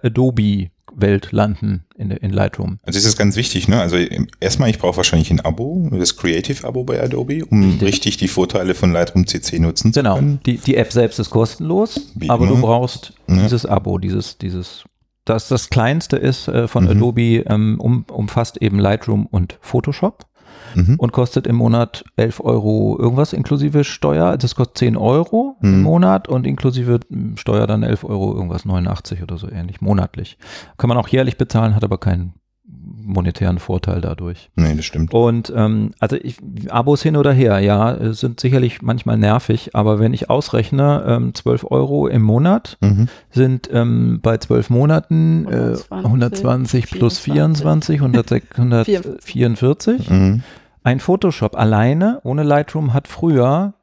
Adobe-Welt 0.95 1.31
landen, 1.31 1.85
in, 1.97 2.11
in 2.11 2.31
Lightroom. 2.31 2.79
Also 2.83 2.97
ist 2.97 3.05
das 3.05 3.17
ganz 3.17 3.35
wichtig, 3.35 3.67
ne? 3.67 3.79
Also 3.79 3.97
ähm, 3.97 4.27
erstmal, 4.39 4.69
ich 4.69 4.79
brauche 4.79 4.97
wahrscheinlich 4.97 5.31
ein 5.31 5.39
Abo, 5.41 5.89
das 5.91 6.15
Creative-Abo 6.17 6.83
bei 6.83 7.01
Adobe, 7.01 7.45
um 7.45 7.77
richtig. 7.79 8.17
die 8.17 8.27
Vorteile 8.27 8.73
von 8.75 8.91
Lightroom 8.91 9.27
CC 9.27 9.59
nutzen 9.59 9.93
zu 9.93 9.99
Genau. 10.01 10.15
können. 10.15 10.39
Die, 10.45 10.57
die 10.57 10.75
App 10.75 10.91
selbst 10.91 11.19
ist 11.19 11.29
kostenlos, 11.29 12.11
Wie 12.15 12.29
aber 12.29 12.47
du 12.47 12.53
immer. 12.53 12.61
brauchst 12.61 13.13
Ja. 13.27 13.43
dieses 13.43 13.65
Abo, 13.65 13.97
dieses, 13.97 14.37
dieses, 14.37 14.83
das 15.25 15.47
das 15.47 15.69
kleinste 15.69 16.17
ist 16.17 16.47
äh, 16.47 16.67
von 16.67 16.85
Mhm. 16.85 16.89
Adobe, 16.91 17.43
ähm, 17.47 17.79
um, 17.79 18.05
umfasst 18.11 18.61
eben 18.61 18.79
Lightroom 18.79 19.25
und 19.25 19.57
Photoshop. 19.61 20.25
Mhm. 20.75 20.95
und 20.97 21.11
kostet 21.11 21.47
im 21.47 21.55
Monat 21.55 22.03
11 22.17 22.39
Euro 22.41 22.97
irgendwas 22.99 23.33
inklusive 23.33 23.83
Steuer. 23.83 24.37
Das 24.37 24.55
kostet 24.55 24.77
10 24.77 24.97
Euro 24.97 25.57
im 25.61 25.77
Mhm. 25.77 25.83
Monat 25.83 26.27
und 26.27 26.45
inklusive 26.45 26.99
m, 27.11 27.37
Steuer 27.37 27.67
dann 27.67 27.83
11 27.83 28.03
Euro 28.03 28.33
irgendwas 28.33 28.65
89 28.65 29.23
oder 29.23 29.37
so 29.37 29.49
ähnlich 29.49 29.81
monatlich. 29.81 30.37
Kann 30.77 30.87
man 30.87 30.97
auch 30.97 31.07
jährlich 31.07 31.37
bezahlen, 31.37 31.75
hat 31.75 31.83
aber 31.83 31.97
keinen 31.97 32.33
monetären 33.07 33.59
Vorteil 33.59 34.01
dadurch. 34.01 34.49
Nee, 34.55 34.73
das 34.75 34.85
stimmt. 34.85 35.13
Und 35.13 35.53
ähm, 35.55 35.91
also 35.99 36.15
ich, 36.15 36.37
Abos 36.69 37.03
hin 37.03 37.15
oder 37.17 37.31
her, 37.31 37.59
ja, 37.59 38.13
sind 38.13 38.39
sicherlich 38.39 38.81
manchmal 38.81 39.17
nervig, 39.17 39.75
aber 39.75 39.99
wenn 39.99 40.11
ich 40.13 40.31
ausrechne, 40.31 41.03
ähm, 41.07 41.35
12 41.35 41.65
Euro 41.69 42.07
im 42.07 42.23
Monat 42.23 42.77
Mhm. 42.81 43.07
sind 43.29 43.69
ähm, 43.71 44.19
bei 44.23 44.37
12 44.39 44.71
Monaten 44.71 45.45
äh, 45.45 45.75
120, 45.91 45.93
120 46.03 46.89
plus 46.91 47.19
24, 47.19 47.99
24, 47.99 48.01
106, 48.01 48.51
144. 48.57 50.09
Mhm. 50.09 50.43
Ein 50.85 50.99
Photoshop 50.99 51.57
alleine 51.57 52.21
ohne 52.23 52.43
Lightroom 52.43 52.93
hat 52.93 53.07
früher 53.07 53.73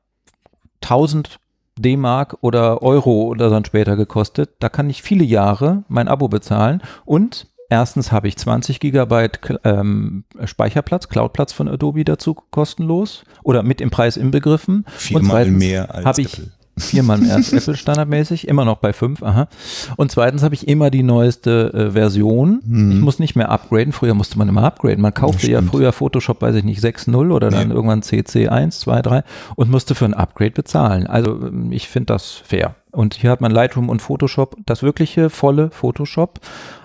1000 0.82 1.40
D-Mark 1.76 2.38
oder 2.42 2.80
Euro 2.80 3.24
oder 3.24 3.50
dann 3.50 3.64
später 3.64 3.96
gekostet. 3.96 4.50
Da 4.61 4.68
kann 4.68 4.88
ich 4.88 5.03
viele 5.03 5.24
Jahre 5.24 5.82
mein 5.88 6.07
Abo 6.07 6.28
bezahlen 6.28 6.80
und 7.05 7.48
erstens 7.68 8.12
habe 8.12 8.28
ich 8.28 8.36
20 8.36 8.78
Gigabyte 8.78 9.59
ähm, 9.64 10.22
Speicherplatz, 10.44 11.09
Cloudplatz 11.09 11.53
von 11.53 11.66
Adobe 11.66 12.05
dazu 12.05 12.34
kostenlos 12.34 13.24
oder 13.42 13.64
mit 13.64 13.80
im 13.80 13.90
Preis 13.90 14.16
inbegriffen. 14.16 14.84
und 14.84 14.92
Viermal 14.92 15.46
zweitens 15.46 15.59
mehr 15.59 15.92
als 15.92 16.07
habe 16.07 16.20
ich 16.20 16.34
Apple. 16.34 16.53
Viermal 16.78 17.18
mehr 17.18 17.34
als 17.36 17.52
Apple 17.52 17.76
standardmäßig, 17.76 18.48
immer 18.48 18.64
noch 18.64 18.78
bei 18.78 18.92
fünf, 18.92 19.22
aha. 19.22 19.48
Und 19.96 20.10
zweitens 20.10 20.42
habe 20.42 20.54
ich 20.54 20.68
immer 20.68 20.90
die 20.90 21.02
neueste 21.02 21.72
äh, 21.72 21.90
Version. 21.92 22.60
Ich 22.64 23.00
muss 23.00 23.18
nicht 23.18 23.36
mehr 23.36 23.50
upgraden. 23.50 23.92
Früher 23.92 24.14
musste 24.14 24.38
man 24.38 24.48
immer 24.48 24.64
upgraden. 24.64 25.00
Man 25.02 25.12
kaufte 25.14 25.50
ja 25.50 25.60
früher 25.62 25.92
Photoshop, 25.92 26.40
weiß 26.42 26.54
ich 26.56 26.64
nicht, 26.64 26.82
6.0 26.82 27.30
oder 27.32 27.50
dann 27.50 27.68
Ja. 27.70 27.74
irgendwann 27.74 28.02
CC 28.02 28.48
1, 28.48 28.80
2, 28.80 29.02
3 29.02 29.24
und 29.56 29.70
musste 29.70 29.94
für 29.94 30.06
ein 30.06 30.14
Upgrade 30.14 30.52
bezahlen. 30.52 31.06
Also 31.06 31.32
ähm, 31.46 31.72
ich 31.72 31.88
finde 31.88 32.06
das 32.06 32.30
fair. 32.32 32.74
Und 32.90 33.14
hier 33.14 33.30
hat 33.30 33.40
man 33.40 33.50
Lightroom 33.52 33.88
und 33.88 34.02
Photoshop, 34.02 34.56
das 34.66 34.82
wirkliche 34.82 35.30
volle 35.30 35.70
Photoshop 35.70 36.40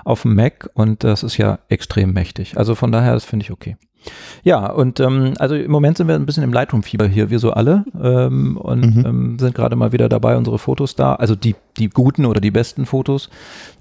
auf 0.05 0.21
dem 0.21 0.35
Mac 0.35 0.69
und 0.73 1.03
das 1.03 1.21
ist 1.23 1.37
ja 1.37 1.59
extrem 1.67 2.13
mächtig. 2.13 2.57
Also 2.57 2.75
von 2.75 2.91
daher, 2.93 3.13
das 3.13 3.25
finde 3.25 3.43
ich 3.43 3.51
okay. 3.51 3.75
Ja, 4.43 4.71
und 4.71 4.99
ähm, 4.99 5.33
also 5.39 5.55
im 5.55 5.71
Moment 5.71 5.97
sind 5.97 6.07
wir 6.07 6.15
ein 6.15 6.25
bisschen 6.25 6.43
im 6.43 6.53
Lightroom-Fieber 6.53 7.07
hier, 7.07 7.29
wir 7.29 7.39
so 7.39 7.51
alle, 7.51 7.83
ähm, 8.01 8.57
und 8.57 8.95
Mhm. 8.95 9.05
ähm, 9.05 9.39
sind 9.39 9.55
gerade 9.55 9.75
mal 9.75 9.91
wieder 9.91 10.07
dabei, 10.09 10.37
unsere 10.37 10.57
Fotos 10.59 10.95
da, 10.95 11.15
also 11.15 11.35
die, 11.35 11.55
die 11.77 11.89
guten 11.89 12.25
oder 12.25 12.41
die 12.41 12.51
besten 12.51 12.85
Fotos 12.85 13.29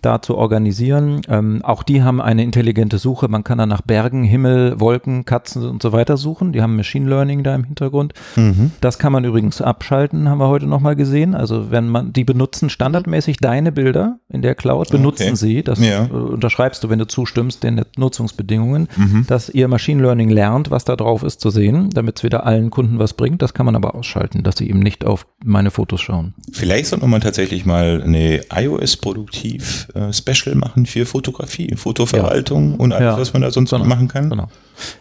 da 0.03 0.23
zu 0.23 0.37
organisieren. 0.37 1.23
Ähm, 1.29 1.61
auch 1.65 1.83
die 1.83 2.03
haben 2.03 2.21
eine 2.21 2.43
intelligente 2.43 2.99
Suche. 2.99 3.29
Man 3.29 3.45
kann 3.45 3.59
dann 3.59 3.69
nach 3.69 3.83
Bergen, 3.83 4.25
Himmel, 4.25 4.79
Wolken, 4.81 5.25
Katzen 5.25 5.65
und 5.67 5.83
so 5.83 5.93
weiter 5.93 6.17
suchen. 6.17 6.53
Die 6.53 6.63
haben 6.63 6.77
Machine 6.77 7.09
Learning 7.09 7.43
da 7.43 7.55
im 7.55 7.65
Hintergrund. 7.65 8.15
Mhm. 8.37 8.73
Das 8.81 8.99
kann 8.99 9.13
man 9.13 9.25
übrigens 9.25 9.61
abschalten, 9.61 10.29
haben 10.29 10.39
wir 10.39 10.49
heute 10.49 10.67
nochmal 10.67 10.97
gesehen. 10.97 11.35
Also 11.35 11.71
wenn 11.71 11.89
man, 11.89 12.13
die 12.13 12.25
benutzen 12.25 12.71
standardmäßig 12.71 13.39
deine 13.39 13.73
Bilder 13.73 14.19
in 14.29 14.43
der 14.43 14.55
Cloud, 14.55 14.91
benutzen 14.91 15.27
Okay. 15.29 15.37
sie, 15.37 15.63
das 15.63 15.81
Ja. 15.81 16.05
äh, 16.07 16.09
unterschreibst 16.11 16.85
du, 16.85 16.91
wenn 16.91 16.99
du 16.99 17.07
zustimmst, 17.07 17.63
den 17.63 17.83
Nutzungsbedingungen, 17.97 18.89
Mhm. 18.97 19.25
dass 19.27 19.49
ihr 19.49 19.69
Machine 19.69 20.03
Learning 20.03 20.29
lernt, 20.31 20.71
was 20.71 20.85
da 20.85 20.97
drauf 20.97 21.23
ist 21.23 21.41
zu 21.41 21.51
sehen, 21.51 21.91
damit 21.91 22.19
es 22.19 22.25
wieder 22.25 22.47
allen 22.47 22.71
Kunden 22.71 22.99
was 22.99 23.13
bringt. 23.15 23.43
Das 23.43 23.55
kann 23.55 23.67
man 23.67 23.77
aber 23.77 23.95
ausschalten, 23.95 24.43
dass 24.43 24.57
sie 24.57 24.69
eben 24.69 24.79
nicht 24.81 25.05
auf 25.05 25.27
meine 25.45 25.71
Fotos 25.71 26.01
schauen. 26.01 26.35
Vielleicht 26.53 26.87
sollte 26.87 27.07
man 27.07 27.21
tatsächlich 27.21 27.65
mal 27.67 27.86
eine 28.05 28.41
iOS-Produktiv-Special 28.55 30.55
machen 30.57 30.87
für 30.87 31.07
Fotografie, 31.07 31.75
Fotoverwaltung 31.77 32.77
und 32.77 32.93
alles, 32.93 33.05
Ja. 33.05 33.19
was 33.19 33.33
man 33.33 33.43
da 33.43 33.51
sonst 33.51 33.71
Genau. 33.71 33.85
machen 33.85 34.09
kann. 34.09 34.31
Genau. 34.31 34.49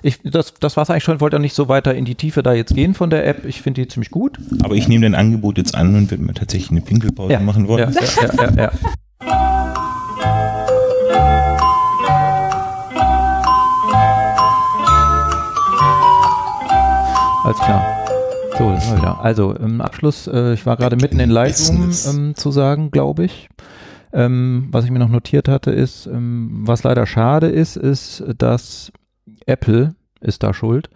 Ich, 0.01 0.19
das, 0.23 0.53
das 0.59 0.77
war 0.77 0.83
es 0.83 0.89
eigentlich 0.89 1.03
schon, 1.03 1.15
ich 1.15 1.21
wollte 1.21 1.35
ja 1.35 1.39
nicht 1.41 1.55
so 1.55 1.67
weiter 1.67 1.93
in 1.93 2.05
die 2.05 2.15
Tiefe 2.15 2.43
da 2.43 2.53
jetzt 2.53 2.73
gehen 2.73 2.93
von 2.93 3.09
der 3.09 3.27
App. 3.27 3.45
Ich 3.45 3.61
finde 3.61 3.81
die 3.81 3.87
ziemlich 3.87 4.11
gut. 4.11 4.37
Aber 4.63 4.75
ich 4.75 4.87
nehme 4.87 5.05
dein 5.05 5.15
Angebot 5.15 5.57
jetzt 5.57 5.75
an 5.75 5.95
und 5.95 6.11
würde 6.11 6.23
mir 6.23 6.33
tatsächlich 6.33 6.71
eine 6.71 6.81
Pinkelpause 6.81 7.39
machen 7.39 7.67
wollen. 7.67 7.93
Ja, 7.93 8.01
ja, 8.01 8.33
ja, 8.33 8.51
ja, 8.55 8.63
ja. 8.63 8.71
Alles 17.43 17.57
klar. 17.59 17.94
So, 18.57 18.71
das 18.71 18.89
war 18.89 18.97
wieder. 18.97 19.19
Also 19.19 19.53
im 19.53 19.81
Abschluss, 19.81 20.27
äh, 20.27 20.53
ich 20.53 20.65
war 20.65 20.77
gerade 20.77 20.95
mitten 20.95 21.19
in 21.19 21.29
Lightroom 21.29 21.91
ähm, 22.07 22.35
zu 22.35 22.51
sagen, 22.51 22.91
glaube 22.91 23.25
ich. 23.25 23.49
Ähm, 24.13 24.69
was 24.71 24.85
ich 24.85 24.91
mir 24.91 24.99
noch 24.99 25.09
notiert 25.09 25.49
hatte, 25.49 25.71
ist, 25.71 26.05
ähm, 26.05 26.61
was 26.65 26.83
leider 26.83 27.05
schade 27.05 27.47
ist, 27.47 27.75
ist, 27.75 28.23
dass 28.37 28.93
Apple 29.45 29.95
ist 30.21 30.43
da 30.43 30.53
schuld. 30.53 30.89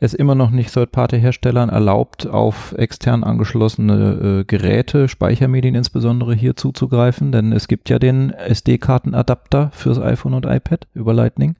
Es 0.00 0.12
immer 0.12 0.34
noch 0.34 0.50
nicht 0.50 0.72
Third-Party-Herstellern 0.72 1.68
erlaubt, 1.68 2.26
auf 2.26 2.74
extern 2.76 3.24
angeschlossene 3.24 4.40
äh, 4.40 4.44
Geräte, 4.44 5.08
Speichermedien 5.08 5.74
insbesondere 5.74 6.34
hier 6.34 6.56
zuzugreifen, 6.56 7.32
denn 7.32 7.52
es 7.52 7.68
gibt 7.68 7.88
ja 7.88 7.98
den 7.98 8.30
SD-Kartenadapter 8.30 9.70
fürs 9.72 9.98
iPhone 9.98 10.34
und 10.34 10.46
iPad 10.46 10.86
über 10.94 11.14
Lightning. 11.14 11.56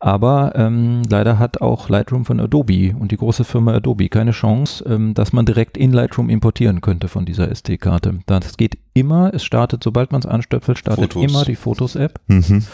Aber 0.00 0.52
ähm, 0.54 1.02
leider 1.08 1.38
hat 1.38 1.60
auch 1.60 1.88
Lightroom 1.88 2.24
von 2.24 2.40
Adobe 2.40 2.94
und 2.98 3.10
die 3.10 3.16
große 3.16 3.44
Firma 3.44 3.74
Adobe 3.74 4.08
keine 4.08 4.30
Chance, 4.30 4.84
ähm, 4.88 5.14
dass 5.14 5.32
man 5.32 5.44
direkt 5.44 5.76
in 5.76 5.92
Lightroom 5.92 6.30
importieren 6.30 6.80
könnte 6.80 7.08
von 7.08 7.24
dieser 7.24 7.50
SD-Karte. 7.50 8.20
Das 8.26 8.56
geht 8.56 8.78
immer, 8.94 9.32
es 9.34 9.44
startet, 9.44 9.82
sobald 9.84 10.12
man 10.12 10.20
es 10.20 10.26
anstöpselt, 10.26 10.78
startet 10.78 11.12
Fotos. 11.12 11.30
immer 11.30 11.44
die 11.44 11.56
Fotos-App. 11.56 12.20
Mhm. 12.28 12.64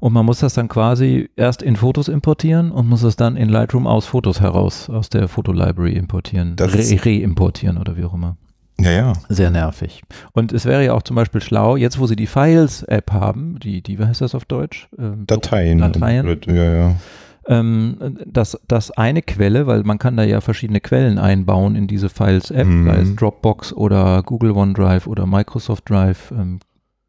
Und 0.00 0.12
man 0.14 0.24
muss 0.26 0.40
das 0.40 0.54
dann 0.54 0.68
quasi 0.68 1.28
erst 1.36 1.62
in 1.62 1.76
Fotos 1.76 2.08
importieren 2.08 2.72
und 2.72 2.88
muss 2.88 3.02
es 3.02 3.16
dann 3.16 3.36
in 3.36 3.48
Lightroom 3.50 3.86
aus 3.86 4.06
Fotos 4.06 4.40
heraus, 4.40 4.88
aus 4.90 5.10
der 5.10 5.28
Fotolibrary 5.28 5.92
importieren, 5.92 6.56
Das 6.56 6.72
re- 6.74 7.04
reimportieren 7.04 7.76
oder 7.78 7.96
wie 7.96 8.04
auch 8.04 8.14
immer. 8.14 8.36
Ja, 8.80 8.90
ja. 8.92 9.12
Sehr 9.28 9.50
nervig. 9.50 10.02
Und 10.32 10.52
es 10.52 10.64
wäre 10.64 10.82
ja 10.82 10.94
auch 10.94 11.02
zum 11.02 11.16
Beispiel 11.16 11.42
schlau, 11.42 11.76
jetzt 11.76 11.98
wo 11.98 12.06
sie 12.06 12.16
die 12.16 12.26
Files-App 12.26 13.12
haben, 13.12 13.58
die, 13.60 13.82
die, 13.82 13.98
wie 13.98 14.04
heißt 14.06 14.22
das 14.22 14.34
auf 14.34 14.46
Deutsch? 14.46 14.88
Ähm, 14.98 15.26
Dateien. 15.26 15.78
Dateien. 15.80 16.40
Ja, 16.46 16.54
ja. 16.74 16.94
ähm, 17.46 18.16
dass, 18.24 18.58
dass 18.68 18.90
eine 18.92 19.20
Quelle, 19.20 19.66
weil 19.66 19.82
man 19.82 19.98
kann 19.98 20.16
da 20.16 20.22
ja 20.24 20.40
verschiedene 20.40 20.80
Quellen 20.80 21.18
einbauen 21.18 21.76
in 21.76 21.88
diese 21.88 22.08
Files-App, 22.08 22.66
Mhm. 22.66 22.86
sei 22.86 23.00
es 23.02 23.16
Dropbox 23.16 23.74
oder 23.74 24.22
Google 24.22 24.52
OneDrive 24.52 25.06
oder 25.06 25.26
Microsoft 25.26 25.90
Drive, 25.90 26.30
ähm, 26.34 26.60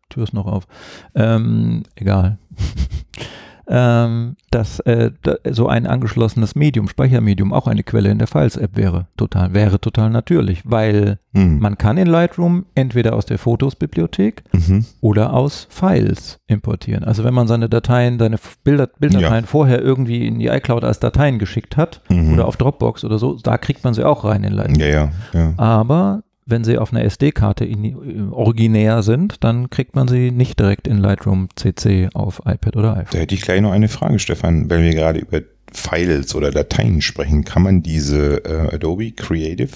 Tür 0.09 0.23
ist 0.23 0.33
noch 0.33 0.47
auf, 0.47 0.67
ähm, 1.15 1.83
egal. 1.95 2.37
ähm, 3.67 4.35
dass 4.49 4.79
äh, 4.81 5.11
da, 5.23 5.35
so 5.51 5.67
ein 5.67 5.87
angeschlossenes 5.87 6.55
Medium, 6.55 6.89
Speichermedium, 6.89 7.53
auch 7.53 7.67
eine 7.67 7.83
Quelle 7.83 8.09
in 8.09 8.17
der 8.17 8.27
Files-App 8.27 8.75
wäre. 8.75 9.07
Total, 9.15 9.53
wäre 9.53 9.79
total 9.79 10.09
natürlich, 10.09 10.63
weil 10.65 11.19
Hm. 11.33 11.59
man 11.59 11.77
kann 11.77 11.95
in 11.97 12.07
Lightroom 12.07 12.65
entweder 12.75 13.13
aus 13.15 13.25
der 13.25 13.37
Fotos-Bibliothek 13.37 14.43
Mhm. 14.51 14.83
oder 14.99 15.31
aus 15.31 15.67
Files 15.69 16.39
importieren. 16.47 17.05
Also 17.05 17.23
wenn 17.23 17.33
man 17.33 17.47
seine 17.47 17.69
Dateien, 17.69 18.19
seine 18.19 18.37
Bilder, 18.65 18.87
Bilddateien 18.99 19.45
vorher 19.45 19.81
irgendwie 19.81 20.27
in 20.27 20.39
die 20.39 20.47
iCloud 20.47 20.83
als 20.83 20.99
Dateien 20.99 21.39
geschickt 21.39 21.77
hat 21.77 22.01
Mhm. 22.09 22.33
oder 22.33 22.47
auf 22.47 22.57
Dropbox 22.57 23.05
oder 23.05 23.17
so, 23.19 23.35
da 23.41 23.57
kriegt 23.57 23.85
man 23.85 23.93
sie 23.93 24.03
auch 24.03 24.25
rein 24.25 24.43
in 24.43 24.51
Lightroom. 24.51 24.79
Ja, 24.79 24.87
ja, 24.87 25.11
ja. 25.33 25.53
Aber 25.55 26.23
wenn 26.45 26.63
sie 26.63 26.77
auf 26.77 26.91
einer 26.91 27.03
SD-Karte 27.03 27.65
äh, 27.65 27.95
originär 28.31 29.03
sind, 29.03 29.43
dann 29.43 29.69
kriegt 29.69 29.95
man 29.95 30.07
sie 30.07 30.31
nicht 30.31 30.59
direkt 30.59 30.87
in 30.87 30.97
Lightroom 30.97 31.49
CC 31.55 32.09
auf 32.13 32.41
iPad 32.45 32.75
oder 32.75 32.97
iPhone. 32.97 33.11
Da 33.11 33.19
hätte 33.19 33.35
ich 33.35 33.41
gleich 33.41 33.61
noch 33.61 33.71
eine 33.71 33.87
Frage, 33.87 34.19
Stefan. 34.19 34.69
Wenn 34.69 34.83
wir 34.83 34.93
gerade 34.93 35.19
über 35.19 35.41
Files 35.71 36.35
oder 36.35 36.51
Dateien 36.51 37.01
sprechen, 37.01 37.43
kann 37.43 37.63
man 37.63 37.81
diese 37.81 38.43
äh, 38.43 38.75
Adobe 38.75 39.11
Creative 39.11 39.71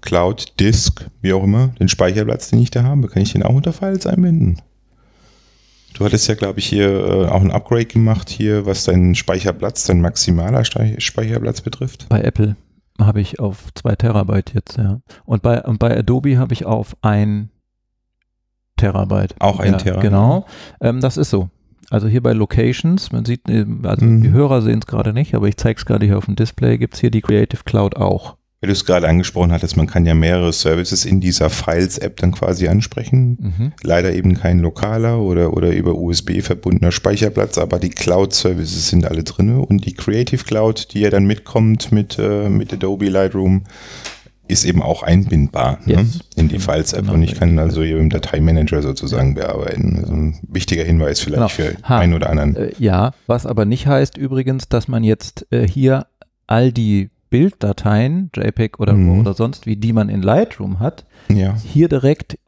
Cloud 0.00 0.58
Disk, 0.60 1.06
wie 1.20 1.32
auch 1.32 1.44
immer, 1.44 1.68
den 1.80 1.88
Speicherplatz, 1.88 2.50
den 2.50 2.60
ich 2.60 2.70
da 2.70 2.82
habe, 2.82 3.08
kann 3.08 3.22
ich 3.22 3.32
den 3.32 3.42
auch 3.42 3.54
unter 3.54 3.72
Files 3.72 4.06
einbinden? 4.06 4.60
Du 5.94 6.04
hattest 6.04 6.28
ja, 6.28 6.34
glaube 6.34 6.58
ich, 6.58 6.66
hier 6.66 6.88
äh, 6.88 7.26
auch 7.26 7.40
ein 7.40 7.50
Upgrade 7.50 7.86
gemacht, 7.86 8.28
hier, 8.28 8.66
was 8.66 8.84
deinen 8.84 9.14
Speicherplatz, 9.14 9.84
dein 9.84 10.00
maximaler 10.00 10.64
Speicherplatz 10.64 11.62
betrifft. 11.62 12.06
Bei 12.08 12.20
Apple 12.20 12.56
habe 13.00 13.20
ich 13.20 13.40
auf 13.40 13.72
2 13.74 13.96
Terabyte 13.96 14.54
jetzt, 14.54 14.76
ja. 14.78 15.00
Und 15.24 15.42
bei, 15.42 15.62
und 15.62 15.78
bei 15.78 15.96
Adobe 15.96 16.38
habe 16.38 16.52
ich 16.54 16.64
auf 16.64 16.96
ein 17.02 17.50
Terabyte. 18.76 19.34
Auch 19.40 19.58
ein 19.60 19.72
ja, 19.72 19.78
Terabyte. 19.78 20.02
Genau. 20.02 20.46
Ähm, 20.80 21.00
das 21.00 21.16
ist 21.16 21.30
so. 21.30 21.48
Also 21.90 22.08
hier 22.08 22.22
bei 22.22 22.32
Locations, 22.32 23.12
man 23.12 23.24
sieht, 23.24 23.48
ähm, 23.48 23.82
also 23.84 24.04
Mhm. 24.04 24.22
die 24.22 24.30
Hörer 24.30 24.60
sehen 24.62 24.80
es 24.80 24.86
gerade 24.86 25.12
nicht, 25.12 25.34
aber 25.34 25.46
ich 25.48 25.56
zeige 25.56 25.78
es 25.78 25.86
gerade 25.86 26.04
hier 26.04 26.18
auf 26.18 26.24
dem 26.26 26.36
Display, 26.36 26.78
gibt 26.78 26.94
es 26.94 27.00
hier 27.00 27.10
die 27.10 27.20
Creative 27.22 27.62
Cloud 27.64 27.96
auch. 27.96 28.36
Weil 28.60 28.68
du 28.68 28.72
es 28.72 28.86
gerade 28.86 29.06
angesprochen 29.06 29.52
hattest, 29.52 29.76
man 29.76 29.86
kann 29.86 30.06
ja 30.06 30.14
mehrere 30.14 30.50
Services 30.52 31.04
in 31.04 31.20
dieser 31.20 31.50
Files-App 31.50 32.16
dann 32.16 32.32
quasi 32.32 32.68
ansprechen. 32.68 33.36
Mhm. 33.58 33.72
Leider 33.82 34.14
eben 34.14 34.32
kein 34.34 34.60
lokaler 34.60 35.20
oder, 35.20 35.52
oder 35.52 35.72
über 35.72 35.94
USB 35.94 36.40
verbundener 36.40 36.90
Speicherplatz, 36.90 37.58
aber 37.58 37.78
die 37.78 37.90
Cloud-Services 37.90 38.88
sind 38.88 39.04
alle 39.04 39.24
drin 39.24 39.54
und 39.56 39.84
die 39.84 39.92
Creative 39.92 40.42
Cloud, 40.42 40.94
die 40.94 41.00
ja 41.00 41.10
dann 41.10 41.26
mitkommt 41.26 41.92
mit, 41.92 42.18
äh, 42.18 42.48
mit 42.48 42.72
Adobe 42.72 43.10
Lightroom, 43.10 43.64
ist 44.48 44.64
eben 44.64 44.80
auch 44.80 45.02
einbindbar 45.02 45.80
ne, 45.84 45.94
Yes. 45.94 46.20
in 46.36 46.48
die 46.48 46.58
Files-App 46.58 47.00
Genau. 47.02 47.14
und 47.14 47.22
ich 47.24 47.34
kann 47.34 47.58
also 47.58 47.82
hier 47.82 47.98
im 47.98 48.08
Dateimanager 48.10 48.80
sozusagen 48.80 49.34
bearbeiten. 49.34 49.98
Also 50.00 50.12
ein 50.14 50.38
wichtiger 50.48 50.84
Hinweis 50.84 51.20
vielleicht 51.20 51.56
Genau. 51.58 51.72
für 51.72 51.76
Ha. 51.88 51.98
einen 51.98 52.14
oder 52.14 52.30
anderen. 52.30 52.56
Äh, 52.56 52.72
ja, 52.78 53.12
was 53.26 53.44
aber 53.44 53.64
nicht 53.66 53.86
heißt 53.86 54.16
übrigens, 54.16 54.68
dass 54.68 54.88
man 54.88 55.04
jetzt 55.04 55.46
äh, 55.50 55.66
hier 55.68 56.06
all 56.46 56.72
die 56.72 57.10
Bilddateien, 57.30 58.30
JPEG 58.34 58.78
oder, 58.80 58.92
Mhm. 58.94 59.20
oder 59.20 59.34
sonst 59.34 59.66
wie, 59.66 59.76
die 59.76 59.92
man 59.92 60.08
in 60.08 60.22
Lightroom 60.22 60.78
hat, 60.80 61.04
Ja. 61.28 61.54
hier 61.56 61.88
direkt 61.88 62.38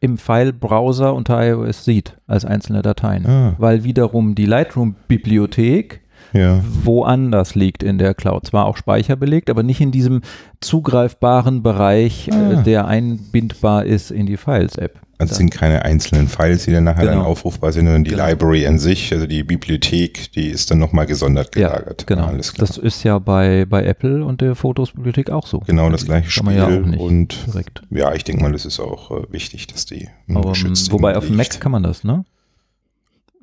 im 0.00 0.18
File-Browser 0.18 1.14
unter 1.14 1.42
iOS 1.48 1.84
sieht 1.84 2.16
als 2.26 2.44
einzelne 2.44 2.82
Dateien. 2.82 3.26
Ah. 3.26 3.54
Weil 3.58 3.84
wiederum 3.84 4.34
die 4.34 4.44
Lightroom-Bibliothek 4.46 6.00
Ja. 6.32 6.60
woanders 6.82 7.54
liegt 7.54 7.82
in 7.82 7.96
der 7.98 8.12
Cloud. 8.14 8.46
Zwar 8.46 8.66
auch 8.66 8.76
speicherbelegt, 8.76 9.48
aber 9.50 9.62
nicht 9.62 9.80
in 9.80 9.92
diesem 9.92 10.22
zugreifbaren 10.60 11.62
Bereich, 11.62 12.28
äh, 12.28 12.32
Ah. 12.32 12.62
der 12.62 12.86
einbindbar 12.86 13.84
ist 13.84 14.10
in 14.10 14.26
die 14.26 14.36
Files-App. 14.36 15.00
Also 15.18 15.32
es 15.32 15.38
sind 15.38 15.50
keine 15.50 15.84
einzelnen 15.84 16.28
Files, 16.28 16.64
die 16.64 16.72
dann 16.72 16.84
nachher 16.84 17.02
Genau. 17.04 17.18
dann 17.18 17.22
aufrufbar 17.24 17.72
sind, 17.72 17.84
sondern 17.86 18.04
die 18.04 18.10
Genau. 18.10 18.26
Library 18.26 18.66
an 18.66 18.78
sich, 18.78 19.12
also 19.12 19.26
die 19.26 19.42
Bibliothek, 19.44 20.32
die 20.32 20.48
ist 20.48 20.70
dann 20.70 20.78
nochmal 20.78 21.06
gesondert 21.06 21.52
gelagert. 21.52 22.02
Ja, 22.08 22.16
genau. 22.16 22.26
Alles 22.28 22.52
klar. 22.52 22.66
Das 22.66 22.78
ist 22.78 23.02
ja 23.04 23.18
bei, 23.18 23.64
bei 23.64 23.84
Apple 23.84 24.24
und 24.24 24.40
der 24.40 24.54
Fotos-Bibliothek 24.54 25.30
auch 25.30 25.46
so. 25.46 25.60
genau 25.60 25.88
das 25.90 26.04
gleiche 26.04 26.26
ja 26.26 26.30
Spiel 26.70 26.80
nicht 26.86 27.00
und 27.00 27.46
direkt. 27.46 27.82
ja, 27.90 28.12
ich 28.14 28.24
denke 28.24 28.42
mal, 28.42 28.52
das 28.52 28.64
ist 28.66 28.80
auch 28.80 29.10
äh, 29.10 29.32
wichtig, 29.32 29.66
dass 29.68 29.86
die 29.86 30.08
Aber, 30.28 30.46
ähm, 30.46 30.52
geschützt 30.52 30.90
wobei 30.92 31.16
auf 31.16 31.26
dem 31.26 31.36
Mac 31.36 31.60
kann 31.60 31.72
man 31.72 31.82
das, 31.82 32.02
ne? 32.04 32.24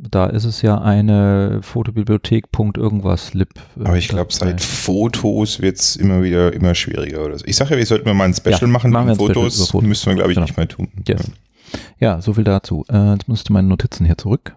Da 0.03 0.26
ist 0.26 0.45
es 0.45 0.63
ja 0.63 0.82
eine 0.82 1.59
Fotobibliothek. 1.61 2.51
Punkt 2.51 2.76
irgendwas 2.78 3.36
lib. 3.36 3.49
äh, 3.80 3.86
Aber 3.86 3.97
ich 3.97 4.07
glaube, 4.07 4.34
seit 4.34 4.59
Fotos 4.59 5.61
wird 5.61 5.78
es 5.78 5.95
immer 5.95 6.24
wieder 6.24 6.51
immer 6.53 6.74
schwieriger. 6.74 7.24
Oder 7.24 7.38
so. 7.38 7.45
Ich 7.45 7.55
sage 7.55 7.72
ja, 7.72 7.78
wir 7.78 7.86
sollten 7.86 8.17
mal 8.17 8.24
ein 8.26 8.34
Special 8.34 8.61
Ja, 8.61 8.67
machen 8.67 8.89
machen 8.89 9.05
mit 9.09 9.15
Special 9.17 9.34
Fotos. 9.36 9.57
über 9.57 9.65
Fotos. 9.67 9.88
Müssen 9.88 10.05
wir, 10.07 10.15
glaube 10.15 10.32
ich, 10.32 10.36
Genau. 10.38 10.45
nicht 10.47 10.57
mehr 10.57 10.67
tun. 10.67 10.88
Yes. 11.07 11.22
Ja, 11.99 12.22
so 12.22 12.34
viel 12.34 12.43
dazu. 12.43 12.86
Äh, 12.89 13.14
jetzt 13.14 13.28
musste 13.28 13.53
meine 13.53 13.68
Notizen 13.68 14.05
hier 14.05 14.18
zurück. 14.18 14.55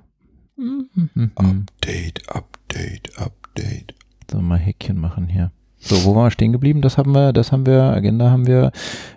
Mhm. 0.56 1.32
Update, 1.34 2.28
Update, 2.28 3.18
Update. 3.18 3.94
So, 4.30 4.40
mal 4.40 4.58
Häkchen 4.58 4.98
machen 4.98 5.28
hier. 5.28 5.50
So, 5.78 6.04
wo 6.04 6.14
waren 6.14 6.26
wir 6.26 6.30
stehen 6.30 6.52
geblieben? 6.52 6.80
Das 6.80 6.96
haben 6.96 7.14
wir, 7.14 7.32
das 7.34 7.52
haben 7.52 7.66
wir, 7.66 7.82
Agenda 7.82 8.30
haben 8.30 8.46
wir, 8.46 8.72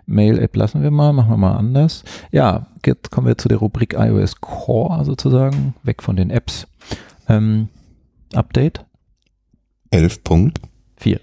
Mail-App 0.06 0.56
lassen 0.56 0.84
wir 0.84 0.92
mal, 0.92 1.14
machen 1.14 1.30
wir 1.30 1.38
mal 1.38 1.56
anders. 1.56 2.04
Ja, 2.32 2.68
jetzt 2.86 3.10
kommen 3.10 3.28
wir 3.28 3.38
zu 3.38 3.48
der 3.48 3.60
Rubrik 3.60 3.94
iOS 3.94 4.42
Core 4.42 5.06
sozusagen, 5.06 5.76
weg 5.84 6.04
von 6.04 6.18
den 6.18 6.30
Apps. 6.30 6.68
Ähm, 7.30 7.70
Update 8.34 8.86
11 9.92 10.24
Punkt. 10.24 10.60
4. 10.98 11.20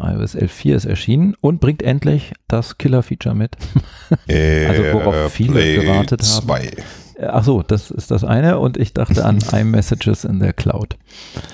IOS 0.00 0.36
11.4 0.36 0.74
ist 0.74 0.84
erschienen 0.86 1.36
und 1.40 1.60
bringt 1.60 1.82
endlich 1.82 2.32
das 2.48 2.78
Killer-Feature 2.78 3.34
mit. 3.34 3.56
Also 4.28 4.82
worauf 4.92 5.32
viele 5.32 5.60
Airplay 5.60 5.86
gewartet 5.86 6.22
haben. 6.22 6.46
2. 6.46 6.64
Äh, 7.20 7.26
Ach 7.26 7.44
so, 7.44 7.62
das 7.62 7.90
ist 7.90 8.10
das 8.10 8.24
eine 8.24 8.58
und 8.58 8.76
ich 8.76 8.92
dachte 8.94 9.24
an 9.24 9.38
iMessages 9.52 10.24
in 10.24 10.40
der 10.40 10.52
Cloud. 10.52 10.96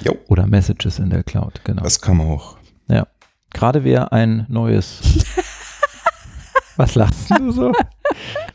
Jo. 0.04 0.16
Oder 0.28 0.46
Messages 0.46 0.98
in 0.98 1.10
der 1.10 1.22
Cloud, 1.22 1.60
genau. 1.64 1.82
Das 1.82 2.00
kann 2.00 2.16
man 2.16 2.28
auch. 2.28 2.56
Ja. 2.88 3.06
Gerade 3.52 3.84
wer 3.84 4.12
ein 4.12 4.46
neues. 4.48 5.00
Was 6.76 6.94
lachst 6.94 7.30
du 7.30 7.50
so? 7.52 7.72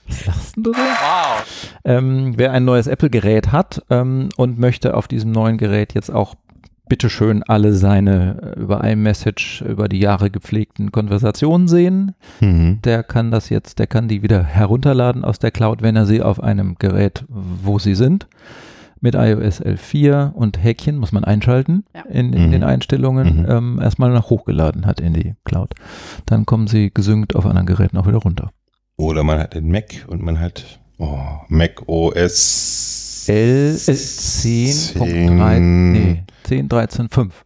Was 0.08 0.26
lachst 0.28 0.54
du 0.58 0.72
so? 0.72 0.80
Wow. 0.80 1.44
Ähm, 1.84 2.34
wer 2.38 2.52
ein 2.52 2.66
neues 2.66 2.86
Apple-Gerät 2.86 3.52
hat 3.52 3.82
ähm, 3.90 4.30
und 4.38 4.60
möchte 4.60 4.96
auf 4.96 5.08
diesem 5.08 5.32
neuen 5.32 5.58
Gerät 5.58 5.94
jetzt 5.96 6.12
auch 6.12 6.36
bitteschön 6.96 7.42
alle 7.44 7.72
seine 7.74 8.56
äh, 8.58 8.60
über 8.60 8.84
iMessage 8.84 9.62
über 9.62 9.88
die 9.88 10.00
Jahre 10.00 10.30
gepflegten 10.30 10.92
Konversationen 10.92 11.70
sehen, 11.70 12.16
Mhm. 12.42 12.80
der 12.84 13.02
kann 13.04 13.32
das 13.32 13.48
jetzt, 13.48 13.80
der 13.80 13.88
kann 13.88 14.10
die 14.10 14.24
wieder 14.24 14.44
herunterladen 14.44 15.24
aus 15.24 15.40
der 15.40 15.52
Cloud, 15.52 15.82
wenn 15.82 15.96
er 15.96 16.06
sie 16.06 16.22
auf 16.22 16.44
einem 16.44 16.76
Gerät, 16.80 17.24
wo 17.30 17.80
sie 17.80 17.96
sind, 17.96 18.28
mit 19.00 19.16
iOS 19.16 19.62
11.4 19.62 20.34
und 20.34 20.62
Häkchen 20.62 20.98
muss 20.98 21.14
man 21.14 21.24
einschalten 21.24 21.86
Ja. 21.96 22.02
in, 22.12 22.34
in 22.34 22.48
Mhm. 22.48 22.52
den 22.52 22.64
Einstellungen, 22.66 23.38
Mhm. 23.44 23.46
ähm, 23.50 23.80
erstmal 23.82 24.12
nach 24.12 24.30
hochgeladen 24.30 24.86
hat 24.86 25.00
in 25.00 25.14
die 25.14 25.36
Cloud. 25.46 25.74
Dann 26.26 26.46
kommen 26.46 26.68
sie 26.68 26.92
gesynkt 26.94 27.38
auf 27.38 27.46
anderen 27.46 27.68
Geräten 27.68 27.96
auch 27.98 28.06
wieder 28.06 28.18
runter. 28.18 28.52
Oder 28.98 29.24
man 29.24 29.40
hat 29.40 29.54
den 29.54 29.72
Mac 29.72 30.06
und 30.10 30.22
man 30.22 30.42
hat 30.42 30.82
oh, 30.98 31.18
Mac 31.48 31.84
OS 31.88 33.26
L, 33.28 33.76
äh, 33.88 33.94
10.3, 33.94 35.60
nee, 35.60 36.24
10, 36.52 36.68
13, 36.68 37.08
5. 37.08 37.46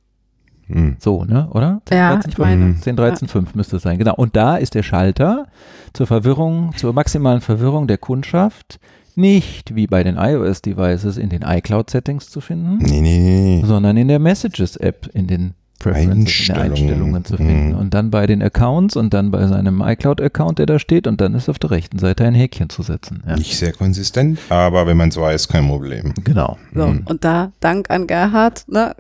Hm. 0.68 0.95
So, 0.97 1.26
ne, 1.26 1.47
oder? 1.51 1.80
10, 1.86 1.95
Ja, 1.95 2.14
13, 2.16 2.32
ich 2.32 2.38
meine. 2.39 2.76
10, 2.76 2.95
13, 2.95 3.28
5 3.28 3.53
müsste 3.53 3.76
es 3.76 3.84
sein, 3.84 3.99
genau. 3.99 4.16
Und 4.16 4.36
da 4.36 4.56
ist 4.58 4.74
der 4.74 4.82
Schalter 4.82 5.45
zur 5.93 6.08
Verwirrung, 6.08 6.74
zur 6.76 6.91
maximalen 6.91 7.41
Verwirrung 7.41 7.86
der 7.86 7.99
Kundschaft 7.99 8.80
nicht 9.16 9.76
wie 9.76 9.86
bei 9.86 10.03
den 10.03 10.18
iOS-Devices 10.18 11.18
in 11.18 11.30
den 11.30 11.43
iCloud-Settings 11.43 12.32
zu 12.32 12.41
finden, 12.41 12.80
Nee, 12.80 13.01
nee, 13.01 13.20
nee. 13.20 13.64
sondern 13.64 13.95
in 13.95 14.08
der 14.08 14.18
Messages-App 14.18 15.08
in 15.14 15.28
den 15.28 15.53
Preferences 15.94 16.10
in 16.10 16.16
den 16.16 16.26
Einstellungen. 16.26 16.72
Einstellungen 16.72 17.26
zu 17.26 17.38
finden. 17.38 17.70
Mhm. 17.70 17.76
Und 17.78 17.94
dann 17.94 18.12
bei 18.12 18.28
den 18.28 18.42
Accounts 18.42 18.96
und 18.96 19.14
dann 19.14 19.32
bei 19.32 19.48
seinem 19.48 19.82
iCloud-Account, 19.82 20.60
der 20.60 20.66
da 20.66 20.80
steht, 20.80 21.08
und 21.08 21.22
dann 21.22 21.34
ist 21.34 21.50
auf 21.50 21.60
der 21.60 21.72
rechten 21.72 22.00
Seite 22.00 22.26
ein 22.26 22.34
Häkchen 22.36 22.70
zu 22.70 22.84
setzen. 22.84 23.24
Ja. 23.28 23.36
Nicht 23.36 23.58
sehr 23.58 23.74
konsistent, 23.74 24.40
aber 24.50 24.88
wenn 24.88 24.98
man 24.98 25.10
es 25.10 25.18
weiß, 25.18 25.48
kein 25.48 25.68
Problem. 25.68 26.14
Genau. 26.24 26.58
So, 26.74 26.88
Mhm. 26.88 27.04
und 27.06 27.24
da, 27.24 27.52
dank 27.60 27.90
an 27.90 28.08
Gerhard, 28.08 28.66
ne, 28.68 28.96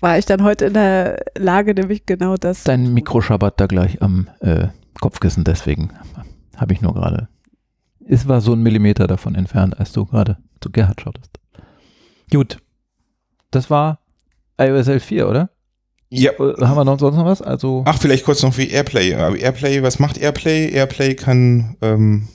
war 0.00 0.18
ich 0.18 0.26
dann 0.26 0.42
heute 0.42 0.66
in 0.66 0.74
der 0.74 1.20
Lage, 1.38 1.74
nämlich 1.74 2.06
genau 2.06 2.36
das. 2.36 2.64
Dein 2.64 2.92
Mikro 2.94 3.20
schabbert 3.20 3.60
da 3.60 3.66
gleich 3.66 4.00
am 4.02 4.28
äh, 4.40 4.68
Kopfkissen, 5.00 5.44
deswegen 5.44 5.90
habe 6.56 6.72
ich 6.72 6.80
nur 6.82 6.94
gerade. 6.94 7.28
Es 8.06 8.26
war 8.26 8.40
so 8.40 8.52
ein 8.52 8.62
Millimeter 8.62 9.06
davon 9.06 9.34
entfernt, 9.34 9.78
als 9.78 9.92
du 9.92 10.04
gerade 10.04 10.38
zu 10.60 10.70
Gerhard 10.70 11.00
schautest. 11.00 11.38
Gut. 12.30 12.58
Das 13.50 13.70
war 13.70 14.00
iOS 14.58 14.88
11.4, 14.88 15.24
oder? 15.24 15.50
Ja. 16.10 16.32
Äh, 16.32 16.60
Haben 16.60 16.76
wir 16.76 16.84
noch 16.84 16.98
sonst 16.98 17.16
noch 17.16 17.24
was? 17.24 17.40
Also, 17.40 17.84
Ach, 17.86 17.98
vielleicht 17.98 18.24
kurz 18.24 18.42
noch 18.42 18.56
wie 18.58 18.68
Airplay. 18.68 19.10
Airplay, 19.10 19.82
was 19.82 19.98
macht 19.98 20.18
Airplay? 20.18 20.70
Airplay 20.70 21.14
kann 21.14 21.76
ähm, 21.80 22.28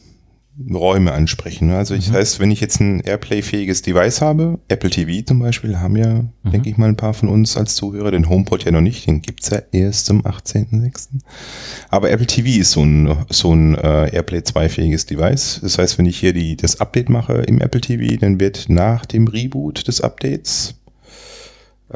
Räume 0.73 1.11
ansprechen. 1.11 1.71
Also 1.71 1.95
das 1.95 2.11
heißt, 2.11 2.39
wenn 2.39 2.49
ich 2.49 2.61
jetzt 2.61 2.80
ein 2.80 3.01
Airplay-fähiges 3.01 3.82
Device 3.82 4.21
habe, 4.21 4.59
Apple 4.69 4.89
TV 4.89 5.26
zum 5.26 5.39
Beispiel, 5.39 5.80
haben 5.80 5.97
ja, 5.97 6.23
denke 6.45 6.69
ich 6.69 6.78
mal, 6.78 6.88
ein 6.88 6.95
paar 6.95 7.13
von 7.13 7.28
uns 7.28 7.57
als 7.57 7.76
Zuhörer, 7.76 8.11
den 8.11 8.30
HomePod 8.30 8.63
ja 8.63 8.71
noch 8.71 8.82
nicht, 8.82 9.05
den 9.05 9.21
gibt's 9.21 9.49
ja 9.49 9.59
erst 9.73 10.09
am 10.09 10.21
18.06. 10.21 11.09
Aber 11.89 12.09
Apple 12.09 12.28
TV 12.28 12.61
ist 12.61 12.71
so 12.71 12.84
ein, 12.84 13.26
so 13.30 13.53
ein 13.53 13.76
äh, 13.76 14.15
Airplay 14.15 14.39
2-fähiges 14.39 15.07
Device. 15.07 15.59
Das 15.61 15.78
heißt, 15.78 15.97
wenn 15.97 16.05
ich 16.05 16.17
hier 16.17 16.32
die, 16.32 16.55
das 16.55 16.80
Update 16.80 17.09
mache 17.09 17.34
im 17.34 17.59
Apple 17.59 17.82
TV, 17.82 18.17
dann 18.17 18.39
wird 18.39 18.69
nach 18.69 19.05
dem 19.05 19.28
Reboot 19.28 19.89
des 19.89 19.99
Updates 19.99 20.76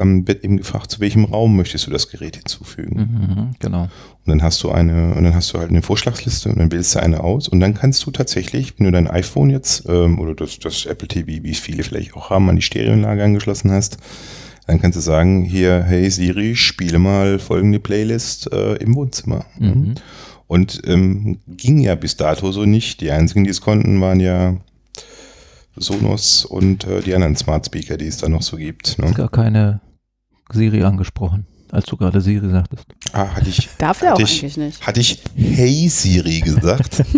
ähm, 0.00 0.26
wird 0.26 0.42
eben 0.44 0.56
gefragt, 0.56 0.90
zu 0.90 1.00
welchem 1.00 1.24
Raum 1.24 1.56
möchtest 1.56 1.86
du 1.86 1.90
das 1.90 2.08
Gerät 2.08 2.36
hinzufügen. 2.36 2.96
mhm, 2.98 3.50
genau. 3.58 3.82
Und 3.82 4.26
dann 4.26 4.42
hast 4.42 4.62
du 4.62 4.70
eine, 4.70 5.14
und 5.14 5.24
dann 5.24 5.34
hast 5.34 5.52
du 5.52 5.58
halt 5.58 5.70
eine 5.70 5.82
Vorschlagsliste 5.82 6.48
und 6.48 6.58
dann 6.58 6.72
wählst 6.72 6.94
du 6.94 7.02
eine 7.02 7.20
aus 7.22 7.48
und 7.48 7.60
dann 7.60 7.74
kannst 7.74 8.04
du 8.06 8.10
tatsächlich, 8.10 8.78
wenn 8.78 8.86
du 8.86 8.92
dein 8.92 9.08
iPhone 9.08 9.50
jetzt 9.50 9.84
ähm, 9.88 10.18
oder 10.18 10.34
das, 10.34 10.58
das 10.58 10.86
Apple 10.86 11.08
TV, 11.08 11.42
wie 11.42 11.50
es 11.50 11.58
viele 11.58 11.82
vielleicht 11.82 12.14
auch 12.14 12.30
haben, 12.30 12.48
an 12.48 12.56
die 12.56 12.62
Stereoanlage 12.62 13.24
angeschlossen 13.24 13.70
hast, 13.70 13.98
dann 14.66 14.80
kannst 14.80 14.96
du 14.96 15.00
sagen, 15.00 15.42
hier, 15.42 15.82
hey 15.82 16.08
Siri, 16.10 16.54
spiele 16.54 16.98
mal 16.98 17.38
folgende 17.38 17.80
Playlist 17.80 18.52
äh, 18.52 18.74
im 18.76 18.94
Wohnzimmer. 18.94 19.44
Mhm. 19.58 19.94
Und 20.46 20.82
ähm, 20.86 21.38
ging 21.46 21.78
ja 21.78 21.94
bis 21.94 22.16
dato 22.16 22.50
so 22.52 22.64
nicht. 22.64 23.00
Die 23.00 23.10
einzigen, 23.10 23.44
die 23.44 23.50
es 23.50 23.60
konnten, 23.60 24.00
waren 24.00 24.20
ja 24.20 24.56
Sonos 25.76 26.44
und 26.44 26.84
äh, 26.84 27.00
die 27.02 27.14
anderen 27.14 27.36
Smart 27.36 27.66
Speaker, 27.66 27.96
die 27.96 28.06
es 28.06 28.18
da 28.18 28.28
noch 28.28 28.42
so 28.42 28.56
gibt. 28.56 28.98
Ne? 28.98 29.12
Gar 29.12 29.28
keine 29.28 29.80
Siri 30.52 30.82
angesprochen, 30.82 31.46
als 31.70 31.86
du 31.86 31.96
gerade 31.96 32.20
Siri 32.20 32.48
sagtest. 32.50 32.84
Ah, 33.12 33.28
hatte 33.34 33.48
ich, 33.48 33.68
Darf 33.78 34.00
der 34.00 34.14
auch 34.14 34.18
ich, 34.20 34.40
eigentlich 34.42 34.56
nicht. 34.56 34.86
Hatte 34.86 35.00
ich 35.00 35.22
Hey 35.36 35.88
Siri 35.88 36.40
gesagt? 36.40 37.02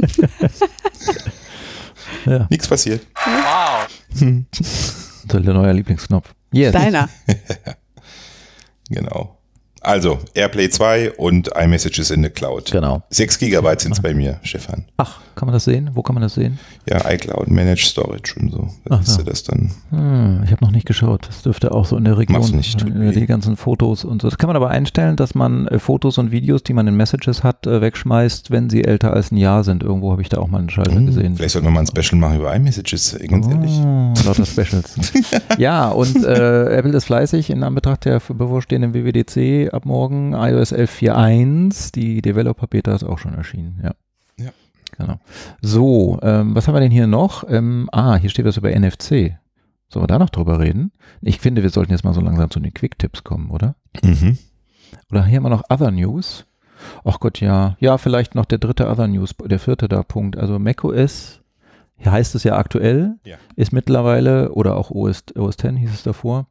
Ja, 2.24 2.46
Nichts 2.50 2.68
passiert. 2.68 3.04
Wow. 3.16 3.88
das 4.52 4.68
ist 4.68 5.26
der 5.32 5.40
neue 5.54 5.72
Lieblingsknopf. 5.72 6.32
Yes. 6.52 6.72
Deiner. 6.72 7.08
Genau. 8.88 9.38
Also, 9.82 10.18
Airplay 10.34 10.68
2 10.68 11.12
und 11.12 11.48
iMessages 11.56 12.10
in 12.10 12.22
the 12.22 12.30
Cloud. 12.30 12.70
Genau. 12.70 13.02
6 13.10 13.38
Gigabyte 13.38 13.80
sind 13.80 13.92
es 13.92 14.00
bei 14.00 14.14
mir, 14.14 14.38
Stefan. 14.42 14.84
Ach, 14.96 15.20
kann 15.34 15.46
man 15.46 15.54
das 15.54 15.64
sehen? 15.64 15.90
Wo 15.94 16.02
kann 16.02 16.14
man 16.14 16.22
das 16.22 16.34
sehen? 16.34 16.58
Ja, 16.88 17.10
iCloud 17.10 17.48
Managed 17.48 17.86
Storage 17.86 18.34
und 18.38 18.50
so. 18.50 18.68
Da 18.84 18.96
Ach 18.96 19.02
siehst 19.02 19.16
so. 19.16 19.22
du 19.24 19.30
das 19.30 19.42
dann. 19.42 19.70
Hm, 19.90 20.42
ich 20.44 20.52
habe 20.52 20.64
noch 20.64 20.70
nicht 20.70 20.86
geschaut. 20.86 21.26
Das 21.28 21.42
dürfte 21.42 21.72
auch 21.72 21.84
so 21.84 21.96
in 21.96 22.04
der 22.04 22.18
Region. 22.18 22.38
Mach's 22.40 22.52
nicht, 22.52 22.82
äh, 22.82 22.94
weh. 22.94 23.12
die 23.12 23.26
ganzen 23.26 23.56
Fotos 23.56 24.04
und 24.04 24.22
so. 24.22 24.28
Das 24.28 24.38
kann 24.38 24.48
man 24.48 24.56
aber 24.56 24.70
einstellen, 24.70 25.16
dass 25.16 25.34
man 25.34 25.66
äh, 25.68 25.78
Fotos 25.78 26.18
und 26.18 26.30
Videos, 26.30 26.62
die 26.62 26.74
man 26.74 26.86
in 26.86 26.94
Messages 26.94 27.42
hat, 27.42 27.66
äh, 27.66 27.80
wegschmeißt, 27.80 28.50
wenn 28.50 28.70
sie 28.70 28.84
älter 28.84 29.12
als 29.12 29.32
ein 29.32 29.36
Jahr 29.36 29.64
sind. 29.64 29.82
Irgendwo 29.82 30.12
habe 30.12 30.22
ich 30.22 30.28
da 30.28 30.38
auch 30.38 30.48
mal 30.48 30.58
einen 30.58 30.70
Schalter 30.70 31.00
gesehen. 31.00 31.36
Vielleicht 31.36 31.52
sollten 31.52 31.66
wir 31.66 31.72
mal 31.72 31.80
ein 31.80 31.86
Special 31.86 32.20
machen 32.20 32.36
über 32.38 32.54
iMessages, 32.54 33.18
ganz 33.28 33.48
ehrlich. 33.48 33.72
Oh, 33.80 34.12
lauter 34.26 34.46
Specials. 34.46 34.94
ja, 35.58 35.88
und 35.88 36.24
äh, 36.24 36.76
Apple 36.76 36.92
ist 36.92 37.04
fleißig 37.06 37.50
in 37.50 37.62
Anbetracht 37.62 38.04
der 38.04 38.20
bevorstehenden 38.20 38.94
WWDC 38.94 39.71
ab 39.72 39.84
morgen 39.84 40.32
iOS 40.34 40.72
11.4.1. 40.72 41.92
Die 41.94 42.22
Developer-Beta 42.22 42.94
ist 42.94 43.04
auch 43.04 43.18
schon 43.18 43.34
erschienen, 43.34 43.80
ja. 43.82 43.92
Ja. 44.42 44.50
Genau. 44.98 45.16
So, 45.60 46.18
ähm, 46.22 46.54
was 46.54 46.66
haben 46.68 46.74
wir 46.74 46.80
denn 46.80 46.90
hier 46.90 47.06
noch? 47.06 47.44
Ähm, 47.48 47.88
ah, 47.92 48.16
hier 48.16 48.30
steht 48.30 48.44
was 48.44 48.56
über 48.56 48.70
NFC. 48.70 49.36
Sollen 49.88 50.04
wir 50.04 50.06
da 50.06 50.18
noch 50.18 50.30
drüber 50.30 50.58
reden? 50.60 50.92
Ich 51.20 51.38
finde, 51.40 51.62
wir 51.62 51.70
sollten 51.70 51.92
jetzt 51.92 52.04
mal 52.04 52.14
so 52.14 52.20
langsam 52.20 52.50
zu 52.50 52.60
den 52.60 52.72
Quick-Tipps 52.74 53.24
kommen, 53.24 53.50
oder? 53.50 53.74
Mhm. 54.02 54.38
Oder 55.10 55.24
hier 55.24 55.36
haben 55.36 55.44
wir 55.44 55.50
noch 55.50 55.64
Other 55.70 55.90
News. 55.90 56.46
Ach 57.04 57.20
Gott, 57.20 57.40
ja. 57.40 57.76
Ja, 57.78 57.98
vielleicht 57.98 58.34
noch 58.34 58.44
der 58.44 58.58
dritte 58.58 58.88
Other 58.88 59.06
News, 59.06 59.34
der 59.44 59.58
vierte 59.58 59.88
da 59.88 60.02
Punkt. 60.02 60.36
Also 60.36 60.58
macOS, 60.58 61.40
hier 61.96 62.10
heißt 62.12 62.34
es 62.34 62.44
ja 62.44 62.56
aktuell, 62.56 63.16
Ja. 63.24 63.36
ist 63.54 63.72
mittlerweile, 63.72 64.52
oder 64.52 64.76
auch 64.76 64.90
OS, 64.90 65.22
OS 65.36 65.56
X 65.62 65.78
hieß 65.78 65.92
es 65.92 66.02
davor, 66.02 66.46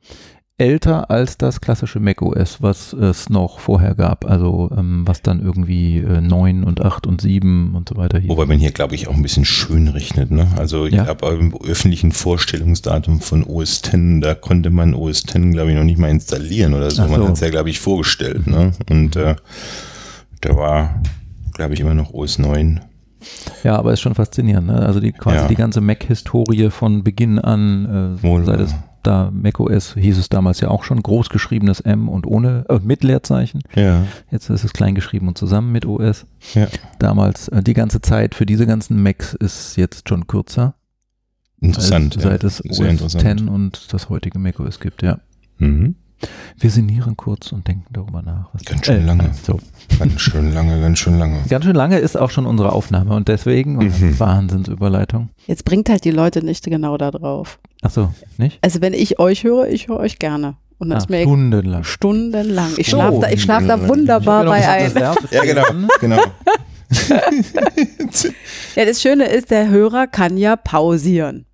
älter 0.62 1.10
als 1.10 1.38
das 1.40 1.60
klassische 1.60 2.00
macOS, 2.00 2.62
was 2.62 2.94
es 2.94 3.30
noch 3.30 3.60
vorher 3.60 3.96
gab. 3.96 4.26
Also 4.30 4.70
ähm, 4.78 5.02
was 5.08 5.24
dann 5.24 5.42
irgendwie 5.42 5.98
äh, 5.98 6.22
9 6.22 6.64
und 6.64 6.82
8 6.82 7.08
und 7.08 7.20
7 7.20 7.74
und 7.76 7.90
so 7.90 7.98
weiter 7.98 8.20
hieß. 8.20 8.30
Wobei 8.30 8.46
man 8.46 8.60
hier, 8.60 8.72
glaube 8.72 8.94
ich, 8.94 9.08
auch 9.08 9.14
ein 9.16 9.24
bisschen 9.24 9.44
schön 9.46 9.88
rechnet. 9.88 10.30
Ne? 10.30 10.48
Also 10.58 10.86
ich 10.86 10.94
Ja. 10.94 11.04
glaube, 11.06 11.36
im 11.40 11.56
öffentlichen 11.68 12.12
Vorstellungsdatum 12.12 13.22
von 13.22 13.44
OS 13.44 13.80
X, 13.80 13.92
da 14.22 14.36
konnte 14.36 14.70
man 14.70 14.94
OS 14.94 15.24
X, 15.24 15.34
glaube 15.34 15.72
ich, 15.72 15.76
noch 15.78 15.84
nicht 15.84 15.98
mal 15.98 16.12
installieren 16.12 16.76
oder 16.76 16.92
so. 16.92 17.02
Ach 17.02 17.10
Man 17.10 17.22
so. 17.22 17.28
hat 17.28 17.34
es 17.34 17.40
ja, 17.40 17.50
glaube 17.50 17.72
ich, 17.72 17.80
vorgestellt. 17.80 18.46
Ne? 18.46 18.72
Und 18.90 19.16
äh, 19.16 19.36
da 20.42 20.56
war, 20.56 21.02
glaube 21.54 21.74
ich, 21.74 21.80
immer 21.80 21.96
noch 21.96 22.14
OS 22.14 22.38
9. 22.38 22.80
Ja, 23.64 23.78
aber 23.78 23.94
ist 23.94 24.02
schon 24.02 24.16
faszinierend. 24.16 24.68
Ne? 24.68 24.76
Also 24.80 25.00
die 25.00 25.12
quasi 25.12 25.38
Ja. 25.38 25.48
die 25.48 25.56
ganze 25.56 25.82
Mac-Historie 25.82 26.70
von 26.70 27.04
Beginn 27.04 27.40
an, 27.40 28.18
äh, 28.22 28.24
wahr. 28.24 28.60
es 28.60 28.76
da 29.04 29.32
macOS 29.32 29.96
hieß 29.96 30.18
es 30.18 30.30
damals 30.30 30.60
ja 30.60 30.70
auch 30.70 30.84
schon, 30.84 31.02
großgeschriebenes 31.02 31.82
M 31.82 32.10
und 32.10 32.26
ohne, 32.28 32.66
äh, 32.70 32.80
mit 32.84 33.04
Leerzeichen. 33.04 33.62
Ja, 33.76 34.06
Jetzt 34.32 34.50
ist 34.50 34.64
es 34.64 34.74
klein 34.74 34.96
geschrieben 34.96 35.28
und 35.28 35.38
zusammen 35.38 35.72
mit 35.72 35.86
OS. 35.86 36.26
ja. 36.54 36.68
Damals, 37.00 37.48
äh, 37.50 37.64
die 37.64 37.74
ganze 37.74 38.02
Zeit 38.02 38.36
für 38.36 38.46
diese 38.46 38.66
ganzen 38.66 39.02
Macs 39.02 39.34
ist 39.34 39.76
jetzt 39.78 40.10
schon 40.10 40.28
kürzer. 40.28 40.76
Interessant. 41.60 42.16
Als, 42.16 42.24
ja. 42.24 42.30
seit 42.32 42.44
es 42.44 42.58
Sehr 42.58 43.02
OS. 43.02 43.12
10 43.14 43.48
und 43.48 43.94
das 43.94 44.10
heutige 44.10 44.40
macOS 44.40 44.80
gibt, 44.80 45.04
ja. 45.04 45.20
Mhm. 45.58 45.96
Wir 46.60 46.70
sinnieren 46.70 47.18
kurz 47.18 47.52
und 47.52 47.68
denken 47.68 47.86
darüber 47.92 48.22
nach. 48.22 48.50
Was 48.54 48.64
Ganz 48.66 48.86
schön 48.86 49.06
lange. 49.06 49.32
So. 49.44 49.60
Ganz 50.00 50.22
schön 50.22 50.54
lange, 50.54 50.80
ganz 50.80 51.00
schön 51.00 51.18
lange. 51.18 51.40
Ganz 51.50 51.66
schön 51.66 51.76
lange 51.76 51.98
ist 52.00 52.16
auch 52.18 52.30
schon 52.30 52.46
unsere 52.46 52.72
Aufnahme 52.74 53.16
und 53.16 53.28
deswegen, 53.28 53.78
Mhm. 53.78 54.20
Wahnsinnsüberleitung. 54.20 55.30
Jetzt 55.48 55.66
bringt 55.66 55.90
halt 55.90 56.04
die 56.06 56.12
Leute 56.12 56.44
nicht 56.46 56.64
genau 56.66 56.98
da 56.98 57.12
drauf. 57.12 57.60
Ach 57.82 57.90
so, 57.90 58.14
nicht? 58.38 58.60
Also 58.62 58.82
wenn 58.82 58.94
ich 58.94 59.20
euch 59.20 59.44
höre, 59.44 59.68
ich 59.68 59.88
höre 59.88 59.98
euch 59.98 60.20
gerne. 60.20 60.56
Und 60.78 60.90
dann 60.90 60.98
Ah, 60.98 61.02
ist 61.02 61.10
mir 61.10 61.22
stundenlang. 61.22 61.84
stundenlang. 61.84 62.72
Ich 62.78 62.88
schlafe 62.90 63.20
da, 63.20 63.30
ich 63.30 63.42
schlaf 63.44 63.66
da 63.68 63.88
wunderbar 63.88 64.46
bei 64.46 64.68
ein. 64.68 64.92
Ja, 64.96 65.14
genau, 65.44 65.64
genau. 66.00 66.18
Ja, 68.76 68.86
das 68.86 69.02
Schöne 69.02 69.26
ist, 69.26 69.52
der 69.52 69.70
Hörer 69.70 70.08
kann 70.08 70.38
ja 70.38 70.56
pausieren. 70.56 71.46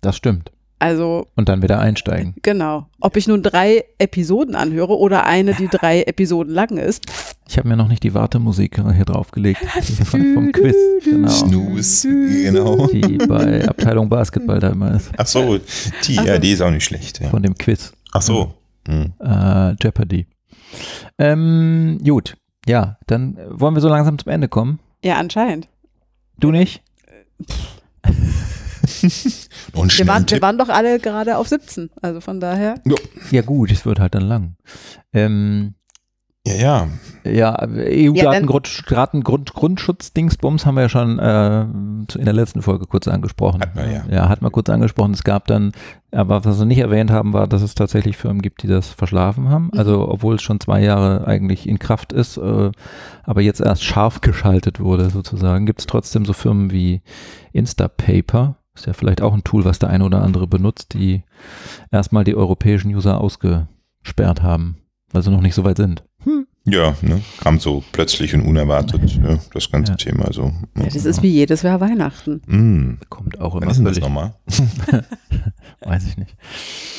Das 0.00 0.16
stimmt. 0.16 0.50
Also 0.80 1.26
Und 1.34 1.48
dann 1.48 1.62
wieder 1.62 1.80
einsteigen. 1.80 2.34
genau. 2.42 2.86
Ob 3.00 3.16
ich 3.16 3.26
nun 3.26 3.42
drei 3.42 3.84
Episoden 3.98 4.54
anhöre 4.54 4.96
oder 4.96 5.24
eine, 5.24 5.54
die 5.54 5.66
drei 5.68 6.02
Episoden 6.02 6.52
lang 6.54 6.76
ist. 6.76 7.04
Ich 7.48 7.58
habe 7.58 7.68
mir 7.68 7.76
noch 7.76 7.88
nicht 7.88 8.02
die 8.02 8.14
Wartemusik 8.14 8.80
hier 8.94 9.04
draufgelegt. 9.04 9.60
Von, 10.04 10.34
vom 10.34 10.52
Quiz. 10.52 10.76
Genau. 11.04 11.28
Snooze, 11.28 12.08
genau. 12.08 12.86
Die 12.88 13.18
bei 13.18 13.66
Abteilung 13.68 14.08
Basketball 14.08 14.60
da 14.60 14.68
immer 14.70 14.94
ist. 14.94 15.10
Ach 15.16 15.26
so, 15.26 15.58
die, 16.06 16.14
ja, 16.14 16.38
die 16.38 16.52
ist 16.52 16.62
auch 16.62 16.70
nicht 16.70 16.84
schlecht. 16.84 17.20
Ja. 17.20 17.28
Von 17.30 17.42
dem 17.42 17.54
Quiz. 17.54 17.92
Ach 18.12 18.22
so. 18.22 18.54
Hm. 18.86 19.12
Äh, 19.20 19.74
Jeopardy. 19.82 20.26
Ähm, 21.18 21.98
gut. 22.04 22.36
Ja, 22.66 22.98
dann 23.06 23.36
äh, 23.36 23.46
wollen 23.48 23.74
wir 23.74 23.80
so 23.80 23.88
langsam 23.88 24.18
zum 24.18 24.30
Ende 24.30 24.48
kommen. 24.48 24.78
Ja, 25.02 25.16
anscheinend. 25.16 25.68
Du 26.38 26.50
nicht? 26.50 26.82
Und 29.74 29.98
Wir 29.98 30.06
waren, 30.06 30.28
wir 30.28 30.42
waren 30.42 30.58
doch 30.58 30.68
alle 30.68 30.98
gerade 30.98 31.36
auf 31.38 31.48
17. 31.48 31.90
Also 32.00 32.20
von 32.20 32.40
daher. 32.40 32.76
Ja 33.30 33.42
gut, 33.42 33.70
es 33.70 33.84
wird 33.84 34.00
halt 34.00 34.14
dann 34.14 34.22
lang. 34.22 34.56
Ähm, 35.12 35.74
Ja, 36.46 36.54
ja. 36.54 36.88
ja, 37.24 37.68
EU-Datengrund, 37.68 38.84
Datengrund, 38.88 39.52
Grundschutz-Dingsbums 39.52 40.64
haben 40.64 40.76
wir 40.76 40.82
ja 40.82 40.88
schon 40.88 41.18
äh, 41.18 41.62
in 41.62 42.24
der 42.24 42.32
letzten 42.32 42.62
Folge 42.62 42.86
kurz 42.86 43.06
angesprochen. 43.06 43.60
Hat 43.60 43.74
man 43.74 43.92
ja. 43.92 44.04
Ja, 44.10 44.28
hat 44.30 44.40
man 44.40 44.50
kurz 44.50 44.70
angesprochen. 44.70 45.12
Es 45.12 45.24
gab 45.24 45.46
dann, 45.46 45.72
aber 46.10 46.44
was 46.46 46.58
wir 46.58 46.64
nicht 46.64 46.78
erwähnt 46.78 47.10
haben, 47.10 47.34
war, 47.34 47.48
dass 47.48 47.60
es 47.60 47.74
tatsächlich 47.74 48.16
Firmen 48.16 48.40
gibt, 48.40 48.62
die 48.62 48.66
das 48.68 48.88
verschlafen 48.88 49.50
haben. 49.50 49.70
Also 49.76 50.08
obwohl 50.08 50.36
es 50.36 50.42
schon 50.42 50.60
zwei 50.60 50.80
Jahre 50.80 51.26
eigentlich 51.26 51.68
in 51.68 51.78
Kraft 51.78 52.14
ist, 52.14 52.38
äh, 52.38 52.70
aber 53.24 53.42
jetzt 53.42 53.60
erst 53.60 53.84
scharf 53.84 54.22
geschaltet 54.22 54.80
wurde 54.80 55.10
sozusagen, 55.10 55.66
gibt 55.66 55.80
es 55.80 55.86
trotzdem 55.86 56.24
so 56.24 56.32
Firmen 56.32 56.70
wie 56.70 57.02
Instapaper. 57.52 58.56
Ist 58.78 58.86
ja 58.86 58.92
vielleicht 58.92 59.22
auch 59.22 59.34
ein 59.34 59.42
Tool, 59.42 59.64
was 59.64 59.80
der 59.80 59.90
eine 59.90 60.04
oder 60.04 60.22
andere 60.22 60.46
benutzt, 60.46 60.94
die 60.94 61.24
erstmal 61.90 62.22
die 62.22 62.36
europäischen 62.36 62.94
User 62.94 63.20
ausgesperrt 63.20 64.42
haben, 64.44 64.76
weil 65.10 65.22
sie 65.22 65.32
noch 65.32 65.40
nicht 65.40 65.56
so 65.56 65.64
weit 65.64 65.78
sind. 65.78 66.04
Ja, 66.64 66.94
ne? 67.02 67.20
kam 67.40 67.58
so 67.58 67.82
plötzlich 67.90 68.34
und 68.34 68.42
unerwartet, 68.42 69.18
ja, 69.20 69.38
das 69.52 69.70
ganze 69.70 69.92
Ja. 69.92 69.96
Thema. 69.96 70.32
So. 70.32 70.52
Ja, 70.76 70.84
das 70.84 71.06
ist 71.06 71.22
wie 71.22 71.30
jedes 71.30 71.62
Jahr 71.62 71.80
Weihnachten. 71.80 72.40
Mm, 72.46 72.98
Kommt 73.08 73.40
auch 73.40 73.54
wann 73.54 73.62
immer 73.62 73.70
ist 73.72 73.78
denn 73.78 73.84
das 73.86 73.98
nochmal? 73.98 74.34
weiß 75.80 76.06
ich 76.06 76.18
nicht. 76.18 76.36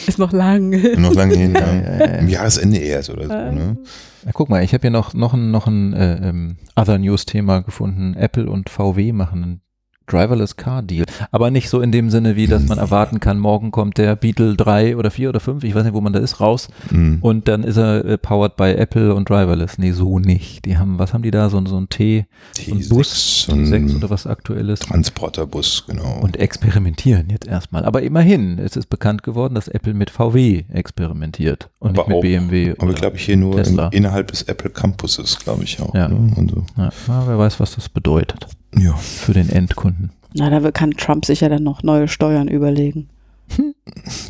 Ist 0.08 0.20
noch 0.20 0.34
lang. 0.34 0.72
Noch 1.00 1.14
lange 1.14 1.36
hin, 1.38 1.54
ja. 1.56 1.60
Ja, 1.74 1.82
ja, 1.82 2.00
ja. 2.00 2.06
Im 2.16 2.28
Jahresende 2.28 2.78
erst 2.78 3.10
oder 3.10 3.28
so. 3.28 3.34
Ne? 3.34 3.78
Na, 4.26 4.32
guck 4.34 4.50
mal, 4.50 4.64
ich 4.64 4.74
habe 4.74 4.82
hier 4.82 4.92
noch, 4.92 5.14
noch 5.14 5.34
ein, 5.34 5.52
noch 5.52 5.68
ein 5.68 5.94
äh, 5.94 6.30
ähm, 6.30 6.58
Other 6.76 6.98
News-Thema 6.98 7.62
gefunden. 7.62 8.16
Apple 8.16 8.50
und 8.50 8.70
VW 8.70 9.14
machen 9.14 9.44
einen 9.44 9.62
Driverless 10.10 10.58
Car 10.58 10.82
Deal. 10.82 11.06
Aber 11.32 11.52
nicht 11.52 11.70
so 11.70 11.82
in 11.82 11.92
dem 11.92 12.10
Sinne, 12.10 12.36
wie 12.36 12.48
dass 12.48 12.68
man 12.68 12.78
erwarten 12.78 13.20
kann, 13.20 13.40
morgen 13.40 13.72
kommt 13.72 13.98
der 13.98 14.16
Beetle 14.16 14.56
3 14.56 14.98
oder 14.98 15.12
4 15.12 15.30
oder 15.30 15.40
5, 15.40 15.64
ich 15.64 15.76
weiß 15.76 15.84
nicht, 15.84 15.94
wo 15.94 16.02
man 16.02 16.14
da 16.14 16.20
ist, 16.20 16.40
raus. 16.40 16.68
Mm. 16.92 17.16
Und 17.22 17.48
dann 17.48 17.64
ist 17.64 17.78
er 17.78 18.04
äh, 18.06 18.18
powered 18.18 18.56
by 18.56 18.72
Apple 18.72 19.14
und 19.14 19.30
Driverless. 19.30 19.78
Nee, 19.78 19.92
so 19.92 20.20
nicht. 20.20 20.66
Die 20.66 20.78
haben, 20.78 21.00
was 21.00 21.14
haben 21.14 21.22
die 21.22 21.32
da? 21.32 21.50
So, 21.50 21.64
so 21.66 21.78
ein 21.78 21.90
T, 21.90 22.26
so 22.60 22.74
ein 22.74 22.80
T6, 22.82 22.90
Bus, 22.90 23.44
so 23.44 23.54
ein 23.54 23.66
T6 23.66 23.98
oder 23.98 24.10
was 24.10 24.28
aktuelles. 24.28 24.80
Transporterbus, 24.80 25.86
genau. 25.88 26.20
Und 26.22 26.38
experimentieren 26.38 27.30
jetzt 27.30 27.48
erstmal. 27.48 27.86
Aber 27.86 28.02
immerhin, 28.02 28.60
es 28.60 28.76
ist 28.76 28.88
bekannt 28.90 29.24
geworden, 29.24 29.56
dass 29.56 29.68
Apple 29.68 29.94
mit 29.94 30.10
VW 30.10 30.64
experimentiert 30.70 31.70
und 31.80 31.92
Aber 31.92 32.00
nicht 32.00 32.08
mit 32.08 32.18
auch- 32.18 32.22
BMW. 32.22 32.74
aber 32.80 32.94
glaube 32.94 33.18
ich 33.18 33.24
hier 33.26 33.38
nur 33.38 33.66
im, 33.66 33.80
innerhalb 33.92 34.28
des 34.28 34.44
Apple 34.44 34.70
Campuses, 34.70 35.40
glaube 35.40 35.64
ich 35.64 35.80
auch. 35.82 35.94
Ja. 35.94 36.08
Ne? 36.08 36.34
Und 36.36 36.52
so. 36.52 36.66
ja, 36.78 36.90
na, 37.08 37.28
wer 37.28 37.38
weiß, 37.38 37.60
was 37.60 37.76
das 37.76 37.90
bedeutet 37.90 38.48
ja. 38.78 38.94
für 38.96 39.34
den 39.34 39.50
Endkunden. 39.50 40.12
Na, 40.34 40.50
da 40.50 40.72
kann 40.72 40.92
Trump 40.92 41.26
sicher 41.26 41.50
dann 41.50 41.64
noch 41.64 41.84
neue 41.84 42.08
Steuern 42.08 42.48
überlegen. 42.48 43.10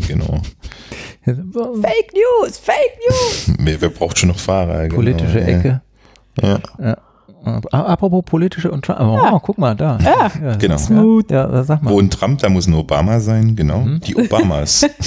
genau. 0.07 0.41
Fake 1.26 2.14
News, 2.14 2.57
Fake 2.57 2.98
News. 3.07 3.57
Wer, 3.60 3.82
wer 3.82 3.90
braucht 3.90 4.18
schon 4.18 4.30
noch 4.30 4.40
Fahrer? 4.40 4.84
Genau. 4.84 4.95
Politische 4.95 5.40
ja. 5.40 5.45
Ecke. 5.45 5.82
Ja. 6.41 6.60
Ja. 6.80 6.98
Apropos 7.72 8.24
politische 8.26 8.70
und 8.70 8.86
Trump. 8.86 8.99
Oh, 9.02 9.40
guck 9.40 9.57
mal 9.57 9.76
da. 9.76 9.98
Ja, 9.99 10.56
Genau. 10.56 10.78
Smooth. 10.78 11.32
Ja, 11.32 11.49
ja, 11.49 11.64
sag 11.64 11.82
mal. 11.82 11.91
Wo 11.91 11.99
ein 11.99 12.10
Trump, 12.10 12.40
da 12.40 12.49
muss 12.49 12.68
ein 12.68 12.74
Obama 12.74 13.20
sein, 13.20 13.56
genau. 13.56 13.80
Mhm. 13.80 13.99
Die 14.02 14.16
Obamas. 14.16 14.86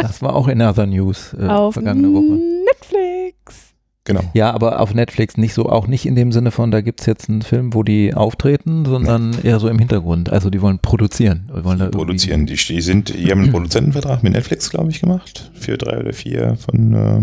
Das 0.00 0.22
war 0.22 0.34
auch 0.34 0.48
in 0.48 0.62
Other 0.62 0.86
News 0.86 1.34
äh, 1.38 1.46
Auf 1.46 1.74
vergangene 1.74 2.12
Woche. 2.12 2.40
Netflix. 2.64 3.69
Genau. 4.04 4.22
Ja, 4.34 4.52
aber 4.52 4.80
auf 4.80 4.94
Netflix 4.94 5.36
nicht 5.36 5.54
so, 5.54 5.66
auch 5.68 5.86
nicht 5.86 6.06
in 6.06 6.14
dem 6.14 6.32
Sinne 6.32 6.50
von, 6.50 6.70
da 6.70 6.80
gibt 6.80 7.00
es 7.00 7.06
jetzt 7.06 7.28
einen 7.28 7.42
Film, 7.42 7.74
wo 7.74 7.82
die 7.82 8.14
auftreten, 8.14 8.84
sondern 8.84 9.36
eher 9.42 9.60
so 9.60 9.68
im 9.68 9.78
Hintergrund. 9.78 10.30
Also 10.30 10.50
die 10.50 10.60
wollen 10.62 10.78
produzieren. 10.78 11.50
Die 11.56 11.64
wollen 11.64 11.78
irgendwie- 11.80 11.98
Produzieren. 11.98 12.46
Die, 12.46 12.56
die 12.56 12.80
sind, 12.80 13.08
die 13.14 13.30
haben 13.30 13.42
einen 13.42 13.50
Produzentenvertrag 13.52 14.22
mit 14.22 14.32
Netflix, 14.32 14.70
glaube 14.70 14.90
ich, 14.90 15.00
gemacht. 15.00 15.50
Für 15.54 15.76
drei 15.78 15.98
oder 15.98 16.12
vier 16.12 16.56
von 16.56 16.94
äh, 16.94 17.22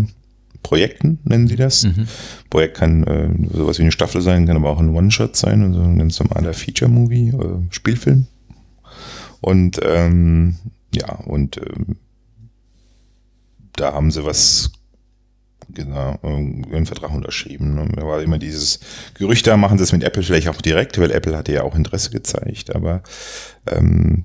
Projekten, 0.62 1.18
nennen 1.24 1.46
sie 1.46 1.56
das. 1.56 1.84
Mhm. 1.84 2.06
Projekt 2.50 2.76
kann 2.76 3.04
äh, 3.04 3.28
sowas 3.56 3.78
wie 3.78 3.82
eine 3.82 3.92
Staffel 3.92 4.20
sein, 4.20 4.46
kann 4.46 4.56
aber 4.56 4.70
auch 4.70 4.80
ein 4.80 4.94
One-Shot 4.94 5.36
sein, 5.36 5.62
also 5.62 5.80
ein 5.80 5.98
ganz 5.98 6.18
normaler 6.20 6.52
Feature-Movie, 6.52 7.28
äh, 7.28 7.66
Spielfilm. 7.70 8.26
Und 9.40 9.78
ähm, 9.84 10.56
ja, 10.92 11.14
und 11.14 11.58
ähm, 11.58 11.96
da 13.76 13.92
haben 13.92 14.10
sie 14.10 14.24
was 14.24 14.72
genau, 15.68 16.18
einen 16.22 16.86
Vertrag 16.86 17.12
unterschrieben. 17.12 17.74
Ne? 17.74 17.88
Da 17.94 18.06
war 18.06 18.22
immer 18.22 18.38
dieses 18.38 18.80
Gerücht, 19.14 19.46
da 19.46 19.56
machen 19.56 19.78
sie 19.78 19.84
es 19.84 19.92
mit 19.92 20.02
Apple 20.02 20.22
vielleicht 20.22 20.48
auch 20.48 20.60
direkt, 20.60 20.98
weil 20.98 21.10
Apple 21.10 21.36
hatte 21.36 21.52
ja 21.52 21.62
auch 21.62 21.74
Interesse 21.74 22.10
gezeigt, 22.10 22.74
aber 22.74 23.02
ähm, 23.66 24.24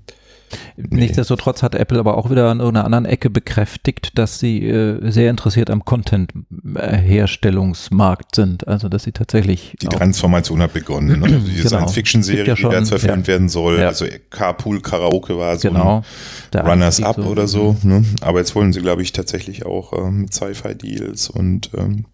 Nichtsdestotrotz 0.78 1.64
hat 1.64 1.76
Apple 1.76 2.00
aber 2.00 2.18
auch 2.18 2.30
wieder 2.30 2.50
an 2.50 2.60
irgendeiner 2.60 2.86
anderen 2.86 3.06
Ecke 3.06 3.30
bekräftigt, 3.30 4.18
dass 4.18 4.40
sie 4.40 4.66
äh, 4.68 5.00
sehr 5.12 5.30
interessiert 5.30 5.70
am 5.70 5.86
Content-Herstellungsmarkt 5.86 8.36
sind. 8.36 8.68
Also 8.68 8.90
dass 8.90 9.04
sie 9.04 9.12
tatsächlich 9.12 9.76
die 9.82 9.88
Transformation 9.88 10.62
hat 10.62 10.74
begonnen. 10.74 11.20
Ne? 11.20 11.26
Also 11.26 11.40
diese 11.46 11.64
Genau. 11.64 11.70
Science-Fiction-Serie, 11.70 12.46
ja 12.48 12.56
die 12.56 12.62
schon, 12.62 12.86
verfilmt 12.86 13.28
ja. 13.28 13.34
werden 13.34 13.50
soll, 13.50 13.80
Ja. 13.80 13.88
also 13.88 14.06
Carpool 14.30 14.82
Karaoke 14.82 15.38
war 15.38 15.58
so 15.58 15.70
genau 15.70 16.04
der 16.52 16.62
Runners 16.66 16.98
Einstieg 17.00 17.06
Up 17.08 17.16
so- 17.18 17.24
oder 17.32 17.48
so. 17.48 17.76
Ne? 17.84 18.04
Aber 18.22 18.40
jetzt 18.40 18.56
wollen 18.56 18.74
sie, 18.74 18.82
glaube 18.82 19.02
ich, 19.02 19.12
tatsächlich 19.12 19.66
auch 19.66 19.94
äh, 19.94 20.12
mit 20.12 20.34
Sci-Fi-Deals 20.34 21.30
und 21.30 21.70
ähm, 21.78 22.06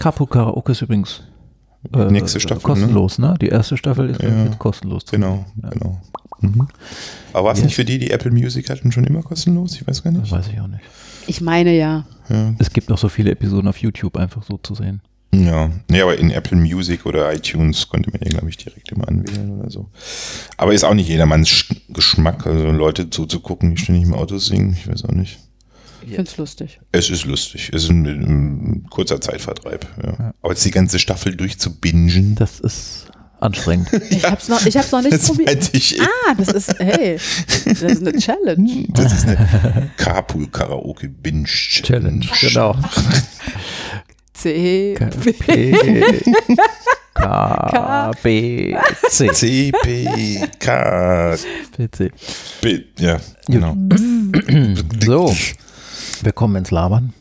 Capo 0.00 0.26
Karaoke 0.26 0.72
ist 0.72 0.82
übrigens 0.82 1.22
äh, 1.94 2.10
Nächste 2.10 2.40
Staffel, 2.40 2.62
kostenlos, 2.62 3.18
ne? 3.18 3.36
Die 3.40 3.48
erste 3.48 3.76
Staffel 3.76 4.10
ist 4.10 4.22
Ja. 4.22 4.44
jetzt 4.44 4.58
kostenlos. 4.58 5.04
genau, 5.10 5.44
genau. 5.56 6.00
Mhm. 6.52 6.68
Aber 7.32 7.46
war 7.46 7.52
es 7.52 7.58
Yes. 7.58 7.66
nicht 7.66 7.74
für 7.76 7.84
die, 7.84 7.98
die 7.98 8.10
Apple 8.10 8.30
Music 8.30 8.68
hatten, 8.70 8.92
schon 8.92 9.04
immer 9.04 9.22
kostenlos? 9.22 9.74
Ich 9.74 9.86
weiß 9.86 10.02
gar 10.02 10.12
Das 10.12 10.22
nicht. 10.22 10.32
weiß 10.32 10.48
ich 10.52 10.60
auch 10.60 10.66
nicht. 10.68 10.82
Ich 11.26 11.40
meine 11.40 11.74
ja. 11.76 12.04
Ja, 12.28 12.54
Es 12.58 12.70
gibt 12.72 12.90
auch 12.92 12.98
so 12.98 13.08
viele 13.08 13.30
Episoden 13.30 13.68
auf 13.68 13.78
YouTube 13.78 14.16
einfach 14.16 14.42
so 14.42 14.58
zu 14.62 14.74
sehen. 14.74 15.00
ja. 15.32 15.70
Nee, 15.88 16.00
aber 16.02 16.16
in 16.18 16.30
Apple 16.30 16.56
Music 16.56 17.04
oder 17.06 17.32
iTunes 17.34 17.88
konnte 17.88 18.10
man 18.10 18.20
ja, 18.22 18.28
glaube 18.30 18.48
ich, 18.48 18.56
direkt 18.56 18.90
immer 18.92 19.08
anwählen 19.08 19.58
oder 19.58 19.70
so. 19.70 19.88
Aber 20.56 20.72
ist 20.72 20.84
auch 20.84 20.94
nicht 20.94 21.08
jedermanns 21.08 21.48
Sch- 21.48 21.76
Geschmack, 21.88 22.46
also 22.46 22.70
Leute 22.70 23.10
zuzugucken, 23.10 23.74
die 23.74 23.80
ständig 23.82 24.04
im 24.04 24.14
Auto 24.14 24.38
singen. 24.38 24.72
Ich 24.78 24.86
weiß 24.88 25.04
auch 25.06 25.12
nicht. 25.12 25.38
Ich 26.06 26.14
find's 26.16 26.36
lustig. 26.36 26.80
Es 26.92 27.08
ist 27.08 27.24
lustig. 27.24 27.70
Es 27.72 27.84
ist 27.84 27.90
ein, 27.90 28.04
ein 28.06 28.86
kurzer 28.90 29.20
Zeitvertreib. 29.22 29.86
Ja. 30.04 30.34
Aber 30.42 30.52
jetzt 30.52 30.64
die 30.64 30.70
ganze 30.70 30.98
Staffel 30.98 31.34
durchzubingen. 31.34 32.34
Das 32.34 32.60
ist 32.60 33.03
anstrengend. 33.44 33.88
Ich 34.10 34.24
hab's 34.24 34.48
noch, 34.48 34.64
ich 34.64 34.76
hab's 34.76 34.92
noch 34.92 35.02
nicht 35.02 35.14
Das 35.14 35.26
probiert. 35.26 35.70
Ah, 36.00 36.34
das 36.36 36.48
ist, 36.48 36.78
hey, 36.78 37.18
das 37.64 37.82
ist 37.82 38.06
eine 38.06 38.18
Challenge. 38.18 38.86
Das 38.94 39.12
ist 39.12 39.26
eine 39.26 39.90
Carpool 39.96 40.48
Karaoke 40.48 41.08
Binge 41.08 41.44
Challenge, 41.46 42.26
genau. 42.40 42.76
C. 44.32 44.94
P, 45.38 46.02
K, 47.14 48.10
B, 48.22 48.76
C. 49.08 49.28
C, 49.32 49.72
P, 49.82 50.40
K, 50.58 51.36
P, 51.76 51.90
C. 51.90 52.10
B. 52.60 52.80
Ja, 52.98 53.20
genau. 53.46 53.76
So, 55.04 55.34
wir 56.22 56.32
kommen 56.32 56.56
ins 56.56 56.70
Labern. 56.70 57.14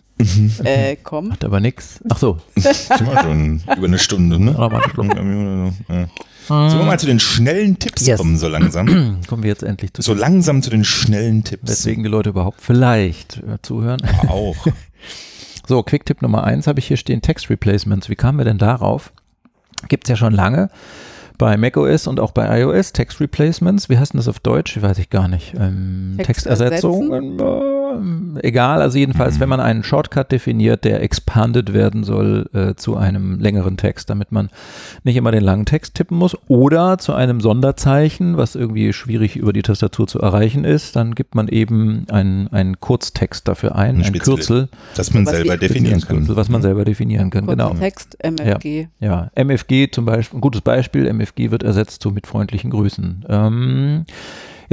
Äh, 0.64 0.98
komm. 1.04 1.32
Hat 1.32 1.44
aber 1.44 1.60
nix. 1.60 2.00
Ach 2.10 2.18
so. 2.18 2.38
Sind 2.56 2.90
wir 2.90 3.22
schon 3.22 3.62
über 3.78 3.88
eine 3.88 4.00
Stunde, 4.00 4.40
ne? 4.40 4.52
Ja. 4.58 6.08
Sollen 6.48 6.80
wir 6.80 6.86
mal 6.86 7.00
zu 7.00 7.06
den 7.06 7.20
schnellen 7.22 7.80
Tipps 7.80 8.06
Yes. 8.06 8.18
kommen, 8.20 8.36
so 8.38 8.48
langsam? 8.50 9.22
Kommen 9.28 9.44
wir 9.44 9.50
jetzt 9.50 9.64
endlich 9.64 9.94
zu 9.94 10.02
So 10.02 10.14
langsam 10.14 10.62
zu 10.62 10.70
den 10.70 10.84
schnellen 10.84 11.44
Tipps. 11.44 11.70
weswegen 11.70 12.04
die 12.04 12.10
Leute 12.10 12.30
überhaupt 12.32 12.62
vielleicht 12.62 13.38
äh, 13.38 13.58
zuhören. 13.62 14.02
Auch. 14.28 14.56
So, 15.66 15.82
Quick-Tipp 15.82 16.22
Nummer 16.22 16.44
eins 16.44 16.68
habe 16.68 16.80
ich 16.80 16.88
hier 16.88 16.98
stehen, 16.98 17.22
Text 17.22 17.50
Replacements. 17.50 18.10
Wie 18.10 18.16
kamen 18.18 18.38
wir 18.38 18.44
denn 18.44 18.58
darauf? 18.58 19.14
Gibt 19.88 20.04
es 20.04 20.10
ja 20.10 20.18
schon 20.18 20.34
lange 20.34 20.70
bei 21.38 21.56
macOS 21.56 22.06
und 22.08 22.20
auch 22.20 22.32
bei 22.32 22.60
iOS 22.62 22.92
Text 22.92 23.22
Replacements. 23.22 23.88
Wie 23.88 23.98
heißt 23.98 24.12
denn 24.14 24.18
das 24.18 24.28
auf 24.28 24.40
Deutsch? 24.42 24.82
Weiß 24.82 24.98
ich 24.98 25.10
gar 25.10 25.30
nicht. 25.30 25.54
Ähm, 25.58 26.16
Text 26.18 26.46
Textersetzung? 26.48 27.38
Egal, 28.42 28.82
also 28.82 28.98
jedenfalls, 28.98 29.40
wenn 29.40 29.50
man 29.50 29.60
einen 29.60 29.84
Shortcut 29.84 30.32
definiert, 30.32 30.84
der 30.84 31.02
expanded 31.02 31.74
werden 31.74 32.04
soll 32.04 32.50
äh, 32.54 32.76
zu 32.76 32.96
einem 32.98 33.40
längeren 33.40 33.78
Text, 33.78 34.10
damit 34.10 34.32
man 34.32 34.50
nicht 35.04 35.16
immer 35.16 35.32
den 35.32 35.44
langen 35.44 35.66
Text 35.66 35.96
tippen 35.96 36.18
muss 36.18 36.38
oder 36.48 36.98
zu 36.98 37.14
einem 37.14 37.42
Sonderzeichen, 37.42 38.38
was 38.38 38.56
irgendwie 38.56 38.94
schwierig 38.94 39.36
über 39.36 39.54
die 39.54 39.62
Tastatur 39.62 40.08
zu 40.08 40.20
erreichen 40.20 40.66
ist, 40.66 40.96
dann 40.96 41.16
gibt 41.16 41.36
man 41.36 41.48
eben 41.48 42.06
einen, 42.10 42.48
einen 42.50 42.80
Kurztext 42.80 43.48
dafür 43.48 43.76
ein, 43.76 43.96
Ein 43.96 44.02
ein 44.02 44.04
Spitzel- 44.06 44.36
Kürzel. 44.36 44.70
Dass 44.96 45.14
man 45.14 45.26
selber 45.26 45.58
definieren 45.58 46.02
Kürzel, 46.02 46.28
kann. 46.28 46.36
was 46.36 46.50
man 46.50 46.62
selber 46.62 46.86
definieren 46.86 47.30
kann, 47.30 47.46
Kurzer 47.46 47.70
genau. 47.70 47.80
Text, 47.80 48.18
MFG. 48.24 48.88
Ja, 49.00 49.30
MFG 49.36 49.90
zum 49.92 50.06
Beispiel, 50.06 50.38
ein 50.38 50.42
gutes 50.42 50.62
Beispiel, 50.62 51.08
MFG 51.08 51.52
wird 51.52 51.64
ersetzt 51.64 52.02
so 52.02 52.12
mit 52.12 52.28
freundlichen 52.28 52.72
Grüßen. 52.72 53.26
Ähm, 53.30 54.06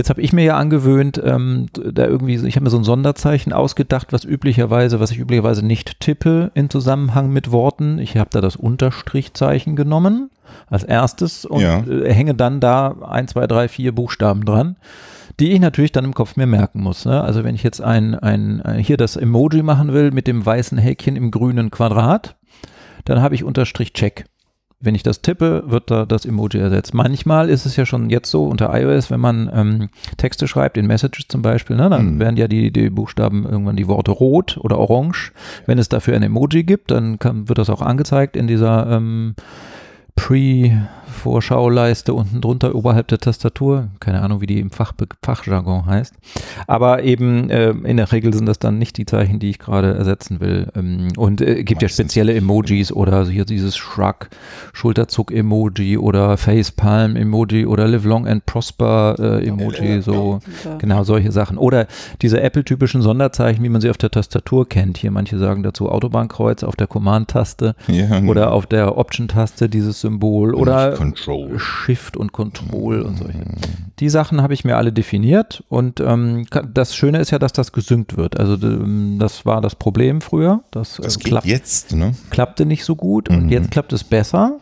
jetzt 0.00 0.10
habe 0.10 0.22
ich 0.22 0.32
mir 0.32 0.44
ja 0.44 0.56
angewöhnt, 0.56 1.20
ähm, 1.22 1.66
da 1.72 2.06
irgendwie, 2.06 2.34
ich 2.34 2.56
habe 2.56 2.64
mir 2.64 2.70
so 2.70 2.78
ein 2.78 2.84
Sonderzeichen 2.84 3.52
ausgedacht, 3.52 4.12
was 4.12 4.24
üblicherweise, 4.24 4.98
was 4.98 5.10
ich 5.10 5.18
üblicherweise 5.18 5.64
nicht 5.64 6.00
tippe 6.00 6.50
in 6.54 6.70
Zusammenhang 6.70 7.30
mit 7.30 7.52
Worten. 7.52 7.98
Ich 7.98 8.16
habe 8.16 8.30
da 8.32 8.40
das 8.40 8.56
Unterstrichzeichen 8.56 9.76
genommen 9.76 10.30
als 10.68 10.84
erstes 10.84 11.44
und 11.44 11.60
Ja. 11.60 11.84
äh, 11.84 12.12
hänge 12.12 12.34
dann 12.34 12.60
da 12.60 12.96
ein, 13.06 13.28
zwei, 13.28 13.46
drei, 13.46 13.68
vier 13.68 13.94
Buchstaben 13.94 14.44
dran 14.44 14.76
die 15.38 15.52
ich 15.52 15.60
natürlich 15.60 15.92
dann 15.92 16.04
im 16.04 16.12
Kopf 16.12 16.36
mir 16.36 16.46
merken 16.46 16.82
muss. 16.82 17.06
Ne? 17.06 17.18
Also 17.18 17.44
wenn 17.44 17.54
ich 17.54 17.62
jetzt 17.62 17.80
ein, 17.80 18.14
ein, 18.14 18.60
ein, 18.60 18.78
hier 18.80 18.98
das 18.98 19.16
Emoji 19.16 19.62
machen 19.62 19.94
will 19.94 20.10
mit 20.10 20.26
dem 20.26 20.44
weißen 20.44 20.76
Häkchen 20.76 21.16
im 21.16 21.30
grünen 21.30 21.70
Quadrat, 21.70 22.36
dann 23.06 23.22
habe 23.22 23.34
ich 23.34 23.42
Unterstrich 23.42 23.94
Check. 23.94 24.26
Wenn 24.82 24.94
ich 24.94 25.02
das 25.02 25.20
tippe, 25.20 25.64
wird 25.66 25.90
da 25.90 26.06
das 26.06 26.24
Emoji 26.24 26.58
ersetzt. 26.58 26.94
Manchmal 26.94 27.50
ist 27.50 27.66
es 27.66 27.76
ja 27.76 27.84
schon 27.84 28.08
jetzt 28.08 28.30
so 28.30 28.46
unter 28.46 28.74
iOS, 28.74 29.10
wenn 29.10 29.20
man 29.20 29.50
ähm, 29.54 29.88
Texte 30.16 30.48
schreibt, 30.48 30.78
in 30.78 30.86
Messages 30.86 31.28
zum 31.28 31.42
Beispiel, 31.42 31.76
ne, 31.76 31.90
dann 31.90 32.14
Mhm. 32.14 32.18
werden 32.18 32.36
ja 32.38 32.48
die, 32.48 32.70
die 32.72 32.88
Buchstaben 32.88 33.44
irgendwann 33.44 33.76
die 33.76 33.88
Worte 33.88 34.10
rot 34.10 34.56
oder 34.58 34.78
orange. 34.78 35.32
Wenn 35.66 35.78
es 35.78 35.90
dafür 35.90 36.16
ein 36.16 36.22
Emoji 36.22 36.64
gibt, 36.64 36.90
dann 36.90 37.18
kann, 37.18 37.48
wird 37.48 37.58
das 37.58 37.68
auch 37.68 37.82
angezeigt 37.82 38.36
in 38.36 38.46
dieser 38.46 38.90
ähm, 38.90 39.34
Vorschauleiste 41.20 42.14
unten 42.14 42.40
drunter 42.40 42.74
oberhalb 42.74 43.08
der 43.08 43.18
Tastatur. 43.18 43.88
Keine 44.00 44.22
Ahnung, 44.22 44.40
wie 44.40 44.46
die 44.46 44.58
im 44.58 44.70
Fach, 44.70 44.92
Fachjargon 45.22 45.84
heißt. 45.86 46.14
Aber 46.66 47.02
eben 47.02 47.50
äh, 47.50 47.70
in 47.70 47.98
der 47.98 48.10
Regel 48.10 48.32
sind 48.32 48.46
das 48.46 48.58
dann 48.58 48.78
nicht 48.78 48.96
die 48.96 49.04
Zeichen, 49.06 49.38
die 49.38 49.50
ich 49.50 49.58
gerade 49.58 49.94
ersetzen 49.94 50.40
will. 50.40 50.68
Ähm, 50.74 51.08
und 51.16 51.40
äh, 51.42 51.62
gibt 51.62 51.82
ja 51.82 51.86
Meistens. 51.86 52.06
spezielle 52.06 52.34
Emojis 52.34 52.90
oder 52.92 53.26
hier 53.26 53.44
dieses 53.44 53.76
Shrug, 53.76 54.30
Schulterzuck-Emoji 54.72 55.98
oder 55.98 56.36
Facepalm-Emoji 56.36 57.66
oder 57.66 57.86
Live 57.86 58.04
Long 58.04 58.26
and 58.26 58.46
Prosper-Emoji, 58.46 60.00
so. 60.02 60.40
Ja. 60.64 60.76
Genau, 60.78 61.04
solche 61.04 61.32
Sachen. 61.32 61.58
Oder 61.58 61.86
diese 62.22 62.40
Apple-typischen 62.40 63.02
Sonderzeichen, 63.02 63.62
wie 63.62 63.68
man 63.68 63.80
sie 63.80 63.90
auf 63.90 63.98
der 63.98 64.10
Tastatur 64.10 64.68
kennt. 64.68 64.96
Hier 64.98 65.10
manche 65.10 65.38
sagen 65.38 65.62
dazu 65.62 65.90
Autobahnkreuz 65.90 66.62
auf 66.62 66.76
der 66.76 66.86
Command-Taste 66.86 67.74
Ja, 67.88 68.20
oder 68.22 68.52
auf 68.52 68.66
der 68.66 68.96
Option-Taste 68.96 69.68
dieses 69.68 70.00
Symbol 70.00 70.54
oder 70.54 70.96
Control. 71.14 71.58
Shift 71.58 72.16
und 72.16 72.32
Control 72.32 73.02
und 73.02 73.16
solche. 73.18 73.38
Die 73.98 74.08
Sachen 74.08 74.42
habe 74.42 74.54
ich 74.54 74.64
mir 74.64 74.76
alle 74.76 74.92
definiert 74.92 75.62
und 75.68 76.00
ähm, 76.00 76.46
das 76.72 76.94
Schöne 76.94 77.18
ist 77.18 77.30
ja, 77.30 77.38
dass 77.38 77.52
das 77.52 77.72
gesynkt 77.72 78.16
wird. 78.16 78.38
Also 78.38 78.56
d- 78.56 79.18
das 79.18 79.44
war 79.46 79.60
das 79.60 79.74
Problem 79.74 80.20
früher. 80.20 80.62
Das, 80.70 80.96
Das 80.96 81.16
äh, 81.16 81.18
geht 81.18 81.24
klapp, 81.28 81.44
jetzt, 81.44 81.94
ne? 81.94 82.14
klappte 82.30 82.64
nicht 82.66 82.84
so 82.84 82.96
gut 82.96 83.28
und 83.28 83.44
Mhm. 83.44 83.48
jetzt 83.50 83.70
klappt 83.70 83.92
es 83.92 84.04
besser, 84.04 84.58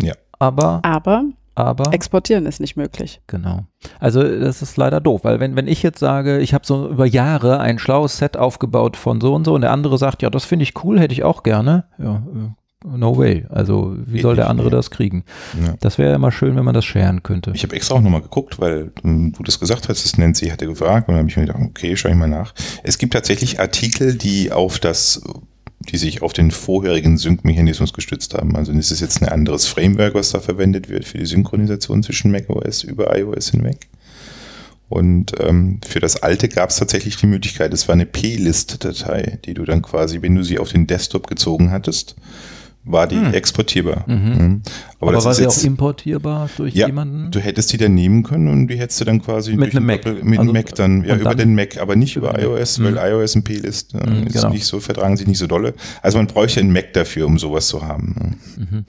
Ja. 0.00 0.14
aber, 0.38 0.80
Aber 0.84 1.24
aber 1.54 1.92
exportieren 1.92 2.46
ist 2.46 2.60
nicht 2.60 2.76
möglich. 2.76 3.20
Genau. 3.26 3.64
Also 4.00 4.22
das 4.22 4.62
ist 4.62 4.78
leider 4.78 5.00
doof, 5.02 5.20
weil 5.24 5.38
wenn, 5.38 5.54
wenn 5.54 5.68
ich 5.68 5.82
jetzt 5.82 5.98
sage, 5.98 6.38
ich 6.38 6.54
habe 6.54 6.64
so 6.64 6.88
über 6.88 7.04
Jahre 7.04 7.60
ein 7.60 7.78
schlaues 7.78 8.16
Set 8.16 8.38
aufgebaut 8.38 8.96
von 8.96 9.20
so 9.20 9.34
und 9.34 9.44
so 9.44 9.52
und 9.54 9.60
der 9.60 9.70
andere 9.70 9.98
sagt, 9.98 10.22
ja, 10.22 10.30
das 10.30 10.46
finde 10.46 10.62
ich 10.62 10.82
cool, 10.82 10.98
hätte 10.98 11.12
ich 11.12 11.24
auch 11.24 11.42
gerne, 11.42 11.84
ja, 11.98 12.16
äh, 12.16 12.50
no 12.84 13.16
way. 13.16 13.44
Also 13.48 13.96
wie 14.06 14.20
soll 14.20 14.36
der 14.36 14.48
andere 14.48 14.70
das 14.70 14.90
kriegen? 14.90 15.24
Ja. 15.62 15.74
Das 15.80 15.98
wäre 15.98 16.10
ja 16.10 16.16
immer 16.16 16.32
schön, 16.32 16.56
wenn 16.56 16.64
man 16.64 16.74
das 16.74 16.84
sharen 16.84 17.22
könnte. 17.22 17.52
Ich 17.54 17.62
habe 17.62 17.74
extra 17.74 17.96
auch 17.96 18.00
nochmal 18.00 18.22
geguckt, 18.22 18.58
weil 18.60 18.92
ähm, 19.04 19.32
du 19.36 19.42
das 19.42 19.60
gesagt 19.60 19.88
hast, 19.88 20.04
das 20.04 20.18
Nancy 20.18 20.48
hatte 20.48 20.66
gefragt 20.66 21.08
und 21.08 21.14
dann 21.14 21.20
habe 21.20 21.28
ich 21.28 21.36
mir 21.36 21.46
gedacht, 21.46 21.62
okay, 21.62 21.96
schau 21.96 22.08
ich 22.08 22.14
mal 22.14 22.28
nach. 22.28 22.54
Es 22.82 22.98
gibt 22.98 23.12
tatsächlich 23.12 23.60
Artikel, 23.60 24.16
die 24.16 24.52
auf 24.52 24.78
das, 24.78 25.22
die 25.80 25.96
sich 25.96 26.22
auf 26.22 26.32
den 26.32 26.50
vorherigen 26.50 27.18
Sync-Mechanismus 27.18 27.92
gestützt 27.92 28.34
haben. 28.34 28.56
Also 28.56 28.72
das 28.72 28.90
ist 28.90 29.00
jetzt 29.00 29.22
ein 29.22 29.28
anderes 29.28 29.66
Framework, 29.66 30.14
was 30.14 30.30
da 30.30 30.40
verwendet 30.40 30.88
wird 30.88 31.04
für 31.04 31.18
die 31.18 31.26
Synchronisation 31.26 32.02
zwischen 32.02 32.30
macOS 32.30 32.82
über 32.82 33.16
iOS 33.16 33.50
hinweg. 33.50 33.88
Und 34.92 35.32
ähm, 35.40 35.80
für 35.86 36.00
das 36.00 36.22
alte 36.22 36.50
gab 36.50 36.68
es 36.68 36.76
tatsächlich 36.76 37.16
die 37.16 37.26
Möglichkeit, 37.26 37.72
es 37.72 37.88
war 37.88 37.94
eine 37.94 38.04
P-List-Datei, 38.04 39.38
die 39.42 39.54
du 39.54 39.64
dann 39.64 39.80
quasi, 39.80 40.20
wenn 40.20 40.34
du 40.34 40.42
sie 40.42 40.58
auf 40.58 40.70
den 40.70 40.86
Desktop 40.86 41.28
gezogen 41.28 41.70
hattest, 41.70 42.14
war 42.84 43.06
die 43.06 43.16
exportierbar. 43.32 44.04
Mhm. 44.08 44.62
Aber, 44.98 45.12
das 45.12 45.24
war 45.24 45.34
sie 45.34 45.46
auch 45.46 45.62
importierbar 45.64 46.48
durch 46.56 46.74
ja, 46.74 46.86
jemanden? 46.86 47.30
du 47.30 47.38
hättest 47.40 47.72
die 47.72 47.76
dann 47.76 47.94
nehmen 47.94 48.22
können 48.24 48.48
und 48.48 48.66
die 48.68 48.76
hättest 48.76 49.00
du 49.00 49.04
dann 49.04 49.22
quasi 49.22 49.54
Mit 49.56 49.70
einem 49.76 49.88
ein 49.88 50.00
Mac. 50.04 50.24
Mit 50.24 50.38
Also, 50.40 50.52
Mac 50.52 50.74
dann, 50.74 51.04
ja, 51.04 51.14
über 51.14 51.30
dann- 51.30 51.38
den 51.38 51.54
Mac, 51.54 51.78
aber 51.80 51.94
nicht 51.96 52.16
über 52.16 52.36
iOS, 52.40 52.78
Mhm. 52.78 52.84
weil 52.96 53.12
iOS 53.12 53.36
und 53.36 53.44
P-List 53.44 53.94
äh, 53.94 53.98
Mhm, 54.04 54.26
ist 54.26 54.32
genau. 54.34 54.50
nicht 54.50 54.64
so, 54.64 54.80
vertragen 54.80 55.16
sich 55.16 55.26
nicht 55.28 55.38
so 55.38 55.46
dolle. 55.46 55.74
Also 56.02 56.18
man 56.18 56.26
bräuchte 56.26 56.58
einen 56.60 56.72
Mac 56.72 56.92
dafür, 56.94 57.26
um 57.26 57.38
sowas 57.38 57.68
zu 57.68 57.82
haben. 57.86 58.36
ne? 58.58 58.84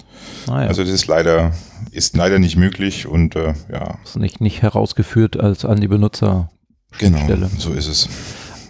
Naja, 0.47 0.67
Also 0.69 0.83
das 0.83 0.91
ist 0.91 1.05
leider, 1.07 1.51
ist 1.91 2.17
leider 2.17 2.39
nicht 2.39 2.55
möglich 2.57 3.05
und 3.07 3.35
äh, 3.35 3.53
ja, 3.71 3.99
ist 4.03 4.17
nicht, 4.17 4.41
nicht 4.41 4.61
herausgeführt 4.63 5.39
als 5.39 5.65
an 5.65 5.79
die 5.81 5.87
Benutzer. 5.87 6.49
genau, 6.97 7.19
Stelle. 7.23 7.49
so 7.57 7.71
ist 7.73 7.87
es. 7.87 8.09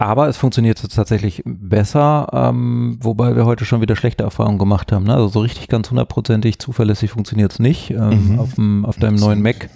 Aber 0.04 0.28
es 0.28 0.36
funktioniert 0.36 0.80
tatsächlich 0.94 1.42
besser, 1.46 2.28
ähm, 2.34 2.98
wobei 3.02 3.36
wir 3.38 3.46
heute 3.46 3.64
schon 3.64 3.80
wieder 3.80 3.96
schlechte 3.96 4.24
Erfahrungen 4.26 4.60
gemacht 4.60 4.92
haben. 4.92 5.06
Ne? 5.06 5.14
Also 5.14 5.28
so 5.30 5.40
richtig 5.40 5.70
ganz 5.70 5.90
hundertprozentig 5.90 6.60
zuverlässig 6.60 7.12
funktioniert 7.12 7.54
es 7.54 7.60
nicht. 7.60 7.90
Ähm, 7.92 8.34
Mhm. 8.34 8.40
auf, 8.40 8.54
dem, 8.56 8.86
auf 8.86 8.98
deinem 8.98 9.16
neuen 9.16 9.42
Mac 9.42 9.70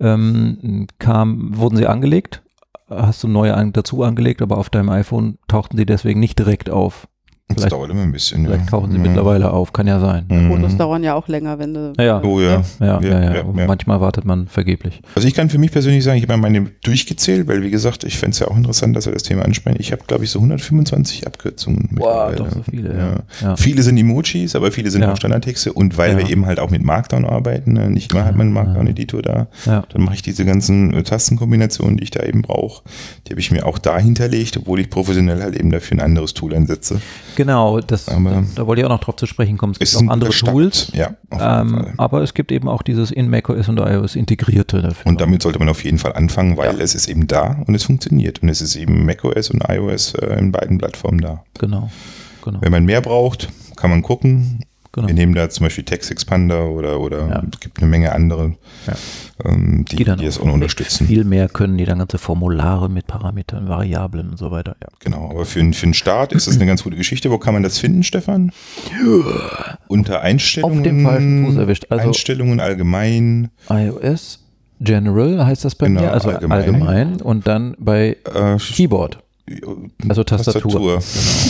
ähm, 0.00 0.86
kam, 0.98 1.56
wurden 1.56 1.76
sie 1.76 1.86
angelegt, 1.86 2.42
hast 2.90 3.22
du 3.22 3.28
neue 3.28 3.54
an, 3.54 3.72
dazu 3.72 4.02
angelegt, 4.02 4.42
aber 4.42 4.58
auf 4.58 4.68
deinem 4.68 4.88
iPhone 4.90 5.38
tauchten 5.46 5.76
sie 5.76 5.86
deswegen 5.86 6.18
nicht 6.20 6.38
direkt 6.38 6.70
auf. 6.70 7.06
Das 7.48 7.56
Vielleicht- 7.64 7.72
dauert 7.72 7.90
immer 7.90 8.02
ein 8.02 8.12
bisschen. 8.12 8.44
Vielleicht 8.44 8.64
ja. 8.66 8.70
tauchen 8.70 8.90
sie 8.92 8.98
ja. 8.98 9.02
mittlerweile 9.02 9.50
auf, 9.50 9.72
kann 9.72 9.86
ja 9.86 9.98
sein. 9.98 10.26
Mhm. 10.28 10.48
Fotos 10.50 10.76
dauern 10.76 11.02
ja 11.02 11.14
auch 11.14 11.28
länger, 11.28 11.58
wenn 11.58 11.72
du. 11.72 11.94
Ja, 11.96 12.04
ja. 12.04 12.22
Oh 12.22 12.40
ja. 12.40 12.62
Ja, 12.78 13.00
ja, 13.00 13.20
ja, 13.22 13.34
ja, 13.36 13.42
Und 13.42 13.56
ja. 13.56 13.66
Manchmal 13.66 14.02
wartet 14.02 14.26
man 14.26 14.48
vergeblich. 14.48 15.00
Also 15.14 15.26
ich 15.26 15.32
kann 15.32 15.48
für 15.48 15.56
mich 15.56 15.72
persönlich 15.72 16.04
sagen, 16.04 16.18
ich 16.18 16.28
habe 16.28 16.36
meine 16.36 16.66
durchgezählt, 16.84 17.48
weil 17.48 17.62
wie 17.62 17.70
gesagt, 17.70 18.04
ich 18.04 18.18
fände 18.18 18.32
es 18.34 18.40
ja 18.40 18.48
auch 18.48 18.56
interessant, 18.56 18.94
dass 18.96 19.06
wir 19.06 19.14
das 19.14 19.22
Thema 19.22 19.46
ansprechen. 19.46 19.78
Ich 19.80 19.92
habe, 19.92 20.02
glaube 20.06 20.24
ich, 20.24 20.30
so 20.30 20.40
125 20.40 21.26
Abkürzungen. 21.26 21.88
Boah, 21.92 22.28
mittlerweile. 22.28 22.36
doch 22.50 22.56
so 22.58 22.70
viele, 22.70 22.90
ja. 22.92 22.98
Ja. 22.98 23.16
Ja. 23.40 23.56
Viele 23.56 23.82
sind 23.82 23.96
Emojis, 23.96 24.54
aber 24.54 24.70
viele 24.70 24.90
sind 24.90 25.00
Ja. 25.02 25.12
auch 25.12 25.16
Standardtexte. 25.16 25.72
Und 25.72 25.96
weil 25.96 26.12
Ja. 26.12 26.18
wir 26.18 26.30
eben 26.30 26.44
halt 26.44 26.60
auch 26.60 26.68
mit 26.70 26.82
Markdown 26.82 27.24
arbeiten, 27.24 27.72
ne, 27.72 27.88
nicht 27.90 28.12
immer 28.12 28.26
hat 28.26 28.36
man 28.36 28.48
einen 28.48 28.52
Markdown-Editor 28.54 29.22
da, 29.22 29.46
Ja. 29.64 29.84
dann 29.90 30.02
mache 30.02 30.16
ich 30.16 30.22
diese 30.22 30.44
ganzen 30.44 30.92
äh, 30.92 31.02
Tastenkombinationen, 31.02 31.96
die 31.96 32.04
ich 32.04 32.10
da 32.10 32.22
eben 32.24 32.42
brauche, 32.42 32.82
die 33.26 33.30
habe 33.30 33.40
ich 33.40 33.50
mir 33.50 33.64
auch 33.64 33.78
da 33.78 33.98
hinterlegt, 33.98 34.58
obwohl 34.58 34.80
ich 34.80 34.90
professionell 34.90 35.42
halt 35.42 35.56
eben 35.56 35.70
dafür 35.70 35.96
ein 35.96 36.00
anderes 36.00 36.34
Tool 36.34 36.54
einsetze. 36.54 37.00
Genau, 37.38 37.78
das, 37.78 38.08
Aber- 38.08 38.42
da 38.56 38.66
wollte 38.66 38.80
ich 38.80 38.84
auch 38.84 38.90
noch 38.90 38.98
drauf 38.98 39.14
zu 39.14 39.26
sprechen 39.26 39.58
kommen. 39.58 39.72
Es 39.78 39.92
gibt 39.92 40.04
auch 40.04 40.10
andere 40.12 40.32
Start. 40.32 40.50
Tools. 40.52 40.90
Ja, 40.92 41.12
Ähm, 41.30 41.92
aber 41.96 42.20
es 42.24 42.34
gibt 42.34 42.50
eben 42.50 42.66
auch 42.68 42.82
dieses 42.82 43.12
in 43.12 43.30
macOS 43.30 43.68
und 43.68 43.78
iOS 43.78 44.16
integrierte 44.16 44.82
dafür. 44.82 45.06
Und 45.06 45.20
damit 45.20 45.42
sollte 45.42 45.60
man 45.60 45.68
auf 45.68 45.84
jeden 45.84 45.98
Fall 45.98 46.14
anfangen, 46.14 46.56
weil 46.56 46.76
Ja. 46.76 46.82
es 46.82 46.96
ist 46.96 47.08
eben 47.08 47.28
da 47.28 47.56
und 47.64 47.76
es 47.76 47.84
funktioniert. 47.84 48.42
Und 48.42 48.48
es 48.48 48.60
ist 48.60 48.74
eben 48.74 49.06
macOS 49.06 49.50
und 49.50 49.62
iOS 49.68 50.14
äh, 50.14 50.36
in 50.36 50.50
beiden 50.50 50.78
Plattformen 50.78 51.20
da. 51.20 51.44
genau, 51.60 51.90
genau, 52.44 52.58
Wenn 52.60 52.72
man 52.72 52.84
mehr 52.84 53.02
braucht, 53.02 53.48
kann 53.76 53.90
man 53.90 54.02
gucken. 54.02 54.64
Genau. 54.98 55.08
Wir 55.08 55.14
nehmen 55.14 55.34
da 55.34 55.48
zum 55.50 55.64
Beispiel 55.66 55.84
Text 55.84 56.10
Expander 56.10 56.68
oder, 56.68 57.00
oder 57.00 57.28
Ja. 57.28 57.42
es 57.52 57.60
gibt 57.60 57.78
eine 57.78 57.88
Menge 57.88 58.12
andere, 58.12 58.54
Ja. 58.86 58.94
ähm, 59.44 59.84
die, 59.90 59.96
die 59.96 60.04
die 60.04 60.24
das 60.26 60.38
auch 60.38 60.44
unterstützen. 60.52 61.06
Viel 61.06 61.24
mehr 61.24 61.48
können 61.48 61.76
die 61.78 61.84
dann 61.84 61.98
ganze 61.98 62.18
Formulare 62.18 62.88
mit 62.88 63.06
Parametern, 63.06 63.68
Variablen 63.68 64.30
und 64.30 64.38
so 64.38 64.50
weiter. 64.50 64.76
Ja. 64.82 64.88
Genau, 65.00 65.30
aber 65.30 65.44
für, 65.44 65.60
einen- 65.60 65.74
für 65.74 65.84
einen 65.84 65.94
Start 65.94 66.32
ist 66.32 66.46
das 66.46 66.56
eine 66.56 66.66
ganz 66.66 66.82
gute 66.82 66.96
Geschichte. 66.96 67.30
Wo 67.30 67.38
kann 67.38 67.54
man 67.54 67.62
das 67.62 67.78
finden, 67.78 68.02
Stefan? 68.02 68.52
Unter 69.88 70.20
Einstellungen. 70.20 70.78
Auf 70.78 70.82
dem 70.84 71.02
falschen 71.04 71.46
Fuß 71.46 71.56
erwischt. 71.56 71.86
Also- 71.90 72.08
Einstellungen 72.08 72.60
allgemein. 72.60 73.50
iOS 73.70 74.44
General 74.80 75.44
heißt 75.44 75.64
das 75.64 75.74
bei 75.74 75.86
Genau, 75.88 76.02
mir, 76.02 76.12
also 76.12 76.28
allgemein. 76.30 76.58
allgemein. 76.62 77.20
und 77.20 77.46
dann 77.48 77.74
bei 77.78 78.16
Äh, 78.32 78.56
Keyboard, 78.58 79.18
also 80.08 80.24
Tastatur. 80.24 80.70
Genau. 80.72 80.98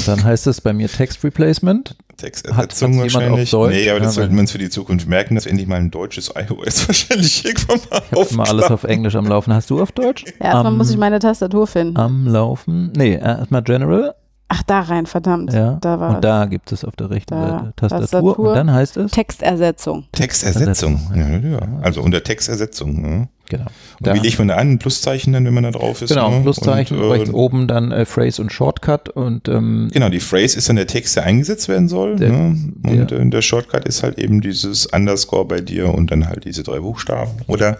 Dann 0.07 0.25
heißt 0.25 0.47
es 0.47 0.61
bei 0.61 0.73
mir 0.73 0.89
Text 0.89 1.23
Replacement. 1.25 1.97
Textersetzung 2.17 2.57
Hat's 2.59 2.81
jemand 2.81 3.15
wahrscheinlich. 3.15 3.55
auf 3.55 3.61
Deutsch? 3.69 3.75
Nee, 3.77 3.91
aber 3.91 4.01
das 4.01 4.07
Ja, 4.09 4.13
sollte 4.13 4.31
weil- 4.31 4.35
man 4.37 4.41
uns 4.43 4.53
für 4.53 4.59
die 4.59 4.71
Zukunft 4.71 5.07
merken, 5.09 5.35
dass 5.37 5.47
endlich 5.47 5.69
mal 5.69 5.77
ein 5.77 5.91
deutsches 5.91 6.33
iOS 6.37 6.89
wahrscheinlich 6.89 7.45
irgendwann 7.45 7.79
mal 7.91 8.03
Ich 8.11 8.19
habe 8.19 8.29
immer 8.31 8.49
alles 8.49 8.71
auf 8.71 8.85
Englisch 8.85 9.15
am 9.15 9.27
Laufen. 9.27 9.53
Hast 9.55 9.71
du 9.71 9.81
auf 9.81 9.93
Deutsch? 9.93 10.25
Ja, 10.41 10.47
erstmal 10.47 10.67
am, 10.67 10.79
muss 10.79 10.91
ich 10.91 10.97
meine 10.97 11.19
Tastatur 11.21 11.67
finden. 11.67 11.97
am 11.97 12.27
Laufen. 12.27 12.93
Nee, 12.97 13.15
erstmal 13.15 13.63
General. 13.63 14.15
Ach, 14.51 14.63
da 14.63 14.81
rein, 14.81 15.05
verdammt. 15.05 15.53
Ja. 15.53 15.77
Da 15.83 16.01
war 16.01 16.15
und 16.17 16.25
da 16.25 16.47
gibt 16.47 16.73
es 16.73 16.83
auf 16.83 16.97
der 16.97 17.11
rechten 17.11 17.35
Da, 17.35 17.49
Seite 17.59 17.73
Tastatur. 17.77 18.01
Tastatur. 18.09 18.39
Und 18.49 18.55
dann 18.55 18.73
heißt 18.73 18.97
es. 18.97 19.11
Textersetzung. 19.13 20.07
Textersetzung. 20.13 20.99
Ja, 21.15 21.21
Ersetzung, 21.23 21.53
ja. 21.53 21.61
Also 21.83 22.01
unter 22.01 22.23
Textersetzung. 22.25 23.29
Genau. 23.49 23.65
Und 23.65 24.07
Da- 24.07 24.15
wie 24.15 24.19
legt 24.21 24.39
man 24.39 24.49
da 24.49 24.57
an? 24.57 24.73
Ein 24.73 24.79
Pluszeichen 24.79 25.33
dann, 25.33 25.45
wenn 25.45 25.55
man 25.55 25.63
da 25.65 25.71
drauf 25.71 26.03
ist? 26.03 26.11
Genau, 26.11 26.31
ne? 26.31 26.41
Pluszeichen, 26.43 26.99
Und, 26.99 27.05
äh, 27.05 27.13
rechts 27.13 27.31
oben 27.31 27.67
dann 27.67 27.93
äh, 27.93 28.05
Phrase 28.05 28.43
und 28.43 28.53
Shortcut 28.53 29.09
und 29.09 29.49
ähm, 29.49 29.89
Genau, 29.93 30.09
die 30.09 30.21
Phrase 30.21 30.59
ist 30.59 30.69
dann 30.69 30.77
der 30.77 30.87
Text, 30.87 31.17
der 31.17 31.25
eingesetzt 31.25 31.69
werden 31.69 31.89
soll. 31.89 32.17
Der- 32.17 32.31
ne? 32.31 32.57
Und 32.83 33.11
der- 33.11 33.19
äh, 33.21 33.29
der 33.31 33.43
Shortcut 33.43 33.87
ist 33.87 34.03
halt 34.03 34.19
eben 34.19 34.41
dieses 34.41 34.87
Underscore 34.87 35.45
bei 35.47 35.61
dir 35.61 35.95
und 35.95 36.11
dann 36.11 36.27
halt 36.27 36.45
diese 36.45 36.63
drei 36.63 36.81
Buchstaben. 36.81 37.31
Oder 37.47 37.79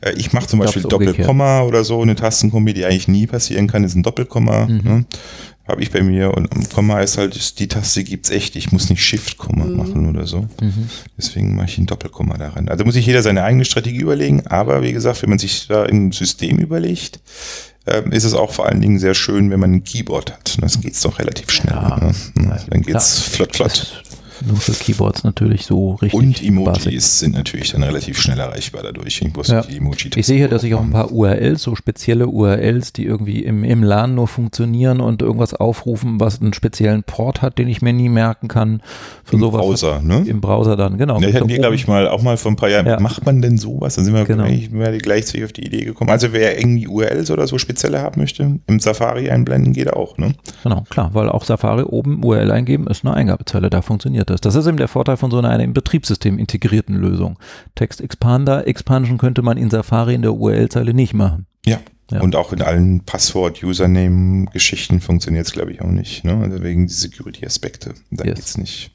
äh, 0.00 0.12
ich 0.16 0.32
mache 0.32 0.46
zum 0.46 0.60
Beispiel 0.60 0.82
glaub's 0.82 0.94
umgekehrt. 0.94 1.18
Doppelkomma 1.18 1.62
oder 1.62 1.84
so, 1.84 2.00
eine 2.00 2.14
Tastenkombi, 2.14 2.72
die 2.72 2.84
eigentlich 2.84 3.08
nie 3.08 3.26
passieren 3.26 3.66
kann, 3.66 3.84
ist 3.84 3.94
ein 3.94 4.02
Doppelkomma. 4.02 4.66
Mhm. 4.66 4.80
Ne? 4.84 5.04
Habe 5.70 5.82
ich 5.82 5.90
bei 5.90 6.02
mir 6.02 6.34
und 6.34 6.54
ein 6.54 6.68
Komma 6.68 7.00
ist 7.00 7.16
halt, 7.16 7.58
die 7.58 7.68
Taste 7.68 8.02
gibt's 8.02 8.30
echt. 8.30 8.56
Ich 8.56 8.72
muss 8.72 8.90
nicht 8.90 9.04
Shift-Komma 9.04 9.66
machen 9.66 10.08
oder 10.08 10.26
so. 10.26 10.48
Mhm. 10.60 10.90
Deswegen 11.16 11.54
mache 11.54 11.66
ich 11.66 11.78
ein 11.78 11.86
Doppelkomma 11.86 12.36
daran. 12.36 12.68
Also 12.68 12.84
muss 12.84 12.94
sich 12.94 13.06
jeder 13.06 13.22
seine 13.22 13.44
eigene 13.44 13.64
Strategie 13.64 14.00
überlegen, 14.00 14.46
aber 14.48 14.82
wie 14.82 14.92
gesagt, 14.92 15.22
wenn 15.22 15.30
man 15.30 15.38
sich 15.38 15.68
da 15.68 15.84
ein 15.84 16.10
System 16.10 16.58
überlegt, 16.58 17.20
ähm, 17.86 18.12
ist 18.12 18.24
es 18.24 18.34
auch 18.34 18.52
vor 18.52 18.66
allen 18.66 18.80
Dingen 18.80 18.98
sehr 18.98 19.14
schön, 19.14 19.50
wenn 19.50 19.60
man 19.60 19.72
ein 19.72 19.84
Keyboard 19.84 20.32
hat. 20.32 20.58
Das 20.60 20.80
geht's 20.80 21.00
doch 21.02 21.18
relativ 21.18 21.50
schnell. 21.50 21.74
Ja, 21.74 22.12
ne? 22.34 22.58
Dann 22.68 22.82
geht's 22.82 23.22
klar. 23.22 23.48
flott, 23.48 23.56
flott. 23.56 24.02
Nur 24.46 24.56
für 24.56 24.72
Keyboards 24.72 25.24
natürlich 25.24 25.66
so 25.66 25.94
richtig. 25.94 26.14
Und 26.14 26.42
Emojis 26.42 26.84
basic. 26.84 27.00
sind 27.02 27.34
natürlich 27.34 27.72
dann 27.72 27.82
relativ 27.82 28.18
schnell 28.20 28.38
erreichbar 28.38 28.82
dadurch. 28.82 29.20
Ich 29.22 29.34
muss 29.34 29.48
Ja. 29.48 29.62
die 29.62 29.76
Emoji 29.76 30.10
Ich 30.16 30.26
sehe 30.26 30.36
hier, 30.38 30.48
dass 30.48 30.62
ich 30.64 30.74
auch 30.74 30.80
ein 30.82 30.90
paar 30.90 31.12
URLs, 31.12 31.62
so 31.62 31.74
spezielle 31.76 32.26
URLs, 32.28 32.92
die 32.92 33.04
irgendwie 33.04 33.44
im, 33.44 33.64
im 33.64 33.82
LAN 33.82 34.14
nur 34.14 34.28
funktionieren 34.28 35.00
und 35.00 35.22
irgendwas 35.22 35.54
aufrufen, 35.54 36.20
was 36.20 36.40
einen 36.40 36.52
speziellen 36.54 37.02
Port 37.02 37.42
hat, 37.42 37.58
den 37.58 37.68
ich 37.68 37.82
mir 37.82 37.92
nie 37.92 38.08
merken 38.08 38.48
kann. 38.48 38.82
Für 39.24 39.34
Im 39.34 39.40
sowas 39.40 39.60
Browser, 39.60 40.00
ne? 40.02 40.24
Im 40.26 40.40
Browser 40.40 40.76
dann, 40.76 40.96
genau. 40.98 41.14
Ja, 41.20 41.26
Mit 41.26 41.34
hatten 41.34 41.44
so 41.44 41.48
wir, 41.48 41.58
glaube 41.58 41.74
ich, 41.74 41.86
mal 41.86 42.08
auch 42.08 42.22
mal 42.22 42.36
vor 42.36 42.52
ein 42.52 42.56
paar 42.56 42.68
Jahren. 42.70 42.86
Ja. 42.86 42.98
Macht 43.00 43.24
man 43.26 43.42
denn 43.42 43.58
sowas? 43.58 43.96
Dann 43.96 44.04
sind 44.04 44.14
wir 44.14 44.24
Genau. 44.24 44.46
gleichzeitig 45.02 45.44
auf 45.44 45.52
die 45.52 45.64
Idee 45.66 45.84
gekommen. 45.84 46.10
Also 46.10 46.32
wer 46.32 46.58
irgendwie 46.58 46.86
URLs 46.86 47.30
oder 47.30 47.46
so 47.46 47.58
spezielle 47.58 48.00
haben 48.00 48.20
möchte, 48.20 48.58
im 48.66 48.80
Safari 48.80 49.30
einblenden 49.30 49.72
geht 49.72 49.92
auch, 49.92 50.16
ne? 50.18 50.34
Genau, 50.62 50.84
klar, 50.88 51.10
weil 51.14 51.28
auch 51.28 51.44
Safari 51.44 51.82
oben 51.82 52.24
URL 52.24 52.50
eingeben 52.50 52.86
ist 52.86 53.04
eine 53.04 53.14
Eingabezeile, 53.14 53.70
da 53.70 53.82
funktioniert 53.82 54.29
hattest. 54.30 54.44
Das 54.46 54.54
ist 54.54 54.66
eben 54.66 54.76
der 54.78 54.88
Vorteil 54.88 55.16
von 55.16 55.30
so 55.30 55.38
einer, 55.38 55.50
einer 55.50 55.64
im 55.64 55.72
Betriebssystem 55.74 56.38
integrierten 56.38 56.94
Lösung. 56.96 57.38
Text 57.74 58.00
Expander, 58.00 58.66
Expansion 58.66 59.18
könnte 59.18 59.42
man 59.42 59.56
in 59.58 59.70
Safari 59.70 60.14
in 60.14 60.22
der 60.22 60.32
URL-Zeile 60.34 60.94
nicht 60.94 61.14
machen. 61.14 61.46
Ja. 61.66 61.78
Ja. 62.12 62.20
Und 62.22 62.34
auch 62.34 62.52
in 62.52 62.60
allen 62.60 63.04
Passwort-Username-Geschichten 63.90 65.00
funktioniert 65.00 65.46
es, 65.46 65.52
glaube 65.52 65.72
ich, 65.72 65.80
auch 65.80 65.86
nicht. 65.90 66.24
Ne? 66.24 66.36
Also 66.42 66.62
wegen 66.62 66.86
die 66.86 66.92
Security-Aspekte. 66.92 67.94
Da 68.10 68.24
Yes. 68.24 68.34
geht's 68.34 68.58
nicht. 68.58 68.90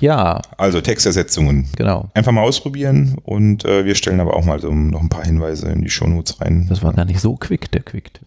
Ja, 0.00 0.42
Also 0.58 0.80
Textersetzungen. 0.82 1.68
genau. 1.76 2.10
Einfach 2.14 2.32
mal 2.32 2.42
ausprobieren 2.42 3.16
und 3.24 3.64
äh, 3.64 3.86
wir 3.86 3.94
stellen 3.94 4.20
aber 4.20 4.36
auch 4.36 4.44
mal 4.44 4.60
so 4.60 4.70
noch 4.72 5.00
ein 5.00 5.08
paar 5.08 5.24
Hinweise 5.24 5.68
in 5.70 5.80
die 5.82 5.88
Shownotes 5.88 6.40
rein. 6.40 6.66
Das 6.68 6.82
war 6.82 6.92
gar 6.92 7.06
nicht 7.06 7.20
so 7.20 7.34
quick, 7.36 7.70
der 7.72 7.80
Quick-Tipp. 7.82 8.26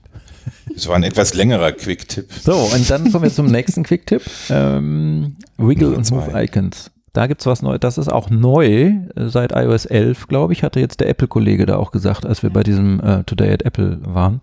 Das 0.74 0.88
war 0.88 0.96
ein 0.96 1.04
etwas 1.04 1.34
längerer 1.34 1.72
Quick-Tipp. 1.72 2.32
So, 2.44 2.56
und 2.56 2.90
dann 2.90 3.12
kommen 3.12 3.24
wir 3.24 3.34
zum 3.34 3.48
nächsten 3.48 3.84
Quick-Tipp. 3.84 4.22
Ähm, 4.50 5.36
Wiggle 5.58 5.96
und 5.96 6.10
Move. 6.12 6.32
Icons. 6.44 6.92
Da 7.14 7.26
gibt's 7.26 7.48
was 7.48 7.64
Neues. 7.64 7.80
Das 7.80 7.98
ist 7.98 8.12
auch 8.12 8.30
neu 8.30 8.94
äh, 9.16 9.28
seit 9.28 9.52
iOS 9.52 9.86
11, 9.86 10.28
glaube 10.28 10.54
ich, 10.54 10.62
hatte 10.62 10.80
jetzt 10.80 11.00
der 11.00 11.10
Apple-Kollege 11.10 11.66
da 11.66 11.78
auch 11.78 11.92
gesagt, 11.92 12.26
als 12.26 12.44
wir 12.44 12.52
bei 12.52 12.62
diesem 12.62 13.00
äh, 13.00 13.24
Today 13.24 13.52
at 13.54 13.64
Apple 13.64 14.00
waren. 14.04 14.40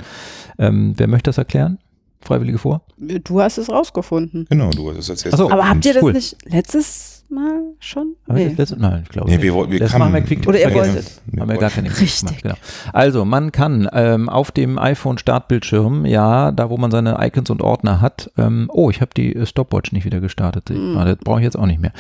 Ähm, 0.59 0.95
wer 0.97 1.07
möchte 1.07 1.29
das 1.29 1.39
erklären? 1.39 1.79
Freiwillige 2.21 2.59
vor? 2.59 2.83
Du 2.99 3.41
hast 3.41 3.59
es 3.59 3.69
rausgefunden. 3.69 4.47
Genau, 4.49 4.71
du 4.71 4.91
hast 4.91 5.09
es 5.09 5.25
als 5.25 5.35
Ach 5.35 5.39
so. 5.39 5.51
Aber 5.51 5.69
habt 5.69 5.85
ihr 5.85 5.95
das 5.95 6.03
cool. 6.03 6.15
nicht 6.15 6.37
letztes 6.47 7.14
Mal 7.29 7.61
schon? 7.81 8.15
Haben 8.29 8.37
wir 8.37 8.45
Nee. 8.45 8.49
das 8.51 8.59
letzte? 8.71 8.81
Nein, 8.81 9.01
ich 9.05 9.09
glaube 9.09 9.29
Nee, 9.29 9.37
nicht. 9.37 9.43
wir, 9.43 9.55
wollten- 9.55 9.73
wir 9.73 9.79
das 9.81 9.99
machen 9.99 10.13
wir. 10.13 10.49
Oder 10.49 10.61
ihr 10.61 10.75
wolltet. 10.75 11.21
Wir 11.27 11.41
Haben 11.43 11.49
wir 11.51 11.57
gar 11.59 11.71
keine 11.71 11.89
Richtig. 11.89 12.21
gemacht, 12.21 12.43
genau. 12.43 12.55
Also 12.93 13.25
man 13.25 13.51
kann 13.51 13.89
ähm, 13.93 14.29
auf 14.29 14.53
dem 14.53 14.79
iPhone-Startbildschirm, 14.79 16.07
ja, 16.07 16.53
da 16.53 16.71
wo 16.71 16.77
man 16.77 16.91
seine 16.91 17.17
Icons 17.21 17.51
und 17.51 17.63
Ordner 17.63 18.01
hat, 18.01 18.31
ähm, 18.39 18.71
oh, 18.73 18.91
ich 18.91 19.01
habe 19.01 19.11
die 19.17 19.35
äh, 19.35 19.47
Stopwatch 19.47 19.93
nicht 19.93 20.05
wieder 20.05 20.21
gestartet, 20.21 20.67
gerade. 20.67 21.17
das 21.17 21.25
brauche 21.25 21.41
ich 21.41 21.45
jetzt 21.45 21.59
auch 21.59 21.67
nicht 21.67 21.81
mehr. 21.81 21.93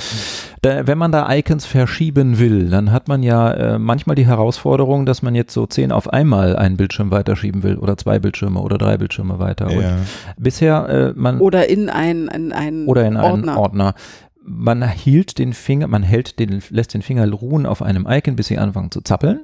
Da, 0.63 0.87
wenn 0.87 0.99
man 0.99 1.11
da 1.13 1.33
Icons 1.35 1.67
verschieben 1.67 2.39
will, 2.39 2.69
dann 2.71 2.93
hat 2.93 3.09
man 3.09 3.23
ja 3.23 3.51
äh, 3.53 3.79
manchmal 3.79 4.17
die 4.17 4.27
Herausforderung, 4.27 5.07
dass 5.07 5.23
man 5.23 5.35
jetzt 5.35 5.53
so 5.53 5.67
zehn 5.67 5.91
auf 5.93 6.13
einmal 6.13 6.57
einen 6.57 6.77
Bildschirm 6.77 7.11
weiterschieben 7.11 7.63
will 7.63 7.77
oder 7.77 7.97
zwei 7.97 8.19
Bildschirme 8.19 8.61
oder 8.61 8.79
drei 8.79 8.97
Bildschirme 8.99 9.39
weiter. 9.39 9.67
Und 9.67 9.81
Ja. 9.83 9.97
bisher 10.37 10.89
äh, 10.89 11.13
man 11.19 11.41
Oder 11.41 11.69
in 11.69 11.89
einen, 11.89 12.29
in 12.29 12.53
einen 12.53 12.87
oder 12.87 13.07
in 13.07 13.17
einen 13.17 13.49
Ordner. 13.49 13.95
Man 14.47 14.87
hielt 14.89 15.39
den 15.39 15.55
Finger, 15.55 15.87
man 15.87 16.03
hält 16.03 16.39
den, 16.39 16.63
lässt 16.69 16.93
den 16.93 17.03
Finger 17.03 17.31
ruhen 17.31 17.65
auf 17.65 17.81
einem 17.81 18.07
Icon, 18.09 18.37
bis 18.37 18.49
sie 18.49 18.59
anfangen 18.59 18.91
zu 18.91 19.01
zappeln. 19.01 19.43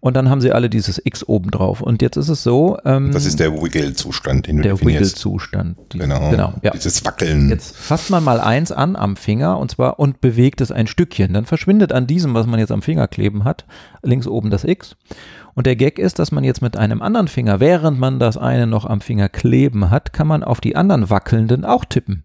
Und 0.00 0.14
dann 0.14 0.28
haben 0.28 0.40
sie 0.40 0.52
alle 0.52 0.68
dieses 0.68 1.00
X 1.04 1.24
oben 1.24 1.50
drauf. 1.50 1.80
Und 1.80 2.02
jetzt 2.02 2.16
ist 2.16 2.28
es 2.28 2.42
so, 2.42 2.78
ähm, 2.84 3.12
Das 3.12 3.24
ist 3.24 3.40
der 3.40 3.52
Wiggle-Zustand, 3.52 4.46
den 4.46 4.58
du 4.58 4.62
der. 4.62 4.80
Wiggle-Zustand. 4.80 5.78
Genau. 5.90 6.30
genau 6.30 6.52
ja. 6.62 6.70
Dieses 6.70 7.04
Wackeln. 7.04 7.48
Jetzt 7.48 7.76
fasst 7.76 8.10
man 8.10 8.22
mal 8.22 8.40
eins 8.40 8.72
an 8.72 8.94
am 8.94 9.16
Finger 9.16 9.58
und 9.58 9.70
zwar 9.70 9.98
und 9.98 10.20
bewegt 10.20 10.60
es 10.60 10.70
ein 10.70 10.86
Stückchen. 10.86 11.32
Dann 11.32 11.46
verschwindet 11.46 11.92
an 11.92 12.06
diesem, 12.06 12.34
was 12.34 12.46
man 12.46 12.60
jetzt 12.60 12.72
am 12.72 12.82
Finger 12.82 13.08
kleben 13.08 13.44
hat, 13.44 13.64
links 14.02 14.26
oben 14.26 14.50
das 14.50 14.64
X. 14.64 14.96
Und 15.54 15.66
der 15.66 15.76
Gag 15.76 15.98
ist, 15.98 16.18
dass 16.18 16.30
man 16.30 16.44
jetzt 16.44 16.60
mit 16.60 16.76
einem 16.76 17.00
anderen 17.00 17.28
Finger, 17.28 17.60
während 17.60 17.98
man 17.98 18.18
das 18.18 18.36
eine 18.36 18.66
noch 18.66 18.84
am 18.84 19.00
Finger 19.00 19.30
kleben 19.30 19.90
hat, 19.90 20.12
kann 20.12 20.26
man 20.26 20.44
auf 20.44 20.60
die 20.60 20.76
anderen 20.76 21.08
wackelnden 21.08 21.64
auch 21.64 21.86
tippen. 21.86 22.24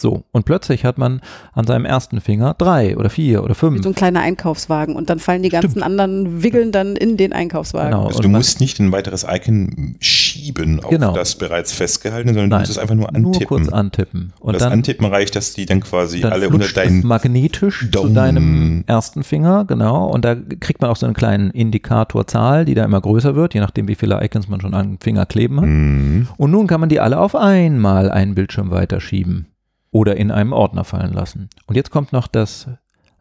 So, 0.00 0.24
und 0.32 0.44
plötzlich 0.44 0.84
hat 0.84 0.98
man 0.98 1.20
an 1.52 1.66
seinem 1.68 1.84
ersten 1.84 2.20
Finger 2.20 2.54
drei 2.58 2.96
oder 2.96 3.10
vier 3.10 3.44
oder 3.44 3.54
Wie 3.54 3.58
fünf. 3.58 3.82
so 3.84 3.90
ein 3.90 3.94
kleiner 3.94 4.20
Einkaufswagen 4.22 4.96
und 4.96 5.08
dann 5.08 5.20
fallen 5.20 5.44
die 5.44 5.50
ganzen 5.50 5.70
Stimmt. 5.70 5.84
anderen 5.86 6.42
Wiggeln 6.42 6.72
dann 6.72 6.96
in 6.96 7.16
den 7.16 7.32
Einkaufswagen. 7.32 7.90
Genau. 7.92 8.06
Also 8.06 8.16
und 8.18 8.24
du 8.24 8.28
musst 8.28 8.58
nicht 8.60 8.80
ein 8.80 8.90
weiteres 8.90 9.24
Icon 9.28 9.94
schieben 10.00 10.80
auf 10.82 10.90
Genau. 10.90 11.12
das 11.14 11.36
bereits 11.36 11.72
festgehaltene, 11.72 12.32
sondern 12.34 12.50
du 12.50 12.54
Nein, 12.56 12.62
musst 12.62 12.72
es 12.72 12.78
einfach 12.78 12.96
nur 12.96 13.06
Nur 13.12 13.14
antippen. 13.34 13.46
kurz 13.46 13.68
antippen. 13.68 14.32
Und 14.40 14.54
das 14.54 14.64
dann, 14.64 14.72
Antippen 14.72 15.06
reicht, 15.06 15.36
dass 15.36 15.52
die 15.54 15.64
dann 15.64 15.80
quasi 15.80 16.20
dann 16.20 16.32
alle 16.32 16.48
unter 16.48 16.66
deinen 16.72 17.06
magnetisch 17.06 17.80
zu 17.82 17.86
Daumen. 17.86 18.14
deinem 18.14 18.84
ersten 18.88 19.22
Finger, 19.22 19.64
genau. 19.64 20.08
Und 20.08 20.24
da 20.24 20.34
kriegt 20.34 20.80
man 20.80 20.90
auch 20.90 20.96
so 20.96 21.06
einen 21.06 21.14
kleinen 21.14 21.50
Indikatorzahl, 21.50 22.64
die 22.64 22.74
da 22.74 22.84
immer 22.84 23.00
größer 23.00 23.36
wird, 23.36 23.54
je 23.54 23.60
nachdem, 23.60 23.86
wie 23.88 23.94
viele 23.94 24.22
Icons 24.24 24.48
man 24.48 24.60
schon 24.60 24.74
am 24.74 24.98
Finger 25.00 25.24
kleben 25.26 25.60
hat. 25.60 25.66
Mhm. 25.68 26.28
Und 26.36 26.50
nun 26.50 26.66
kann 26.66 26.80
man 26.80 26.88
die 26.88 26.98
alle 27.00 27.18
auf 27.20 27.36
einmal 27.36 28.10
einen 28.10 28.34
Bildschirm 28.34 28.70
weiterschieben 28.72 29.46
oder 29.94 30.16
in 30.16 30.30
einem 30.32 30.52
Ordner 30.52 30.82
fallen 30.84 31.12
lassen. 31.14 31.48
Und 31.66 31.76
jetzt 31.76 31.90
kommt 31.92 32.12
noch 32.12 32.26
das 32.26 32.66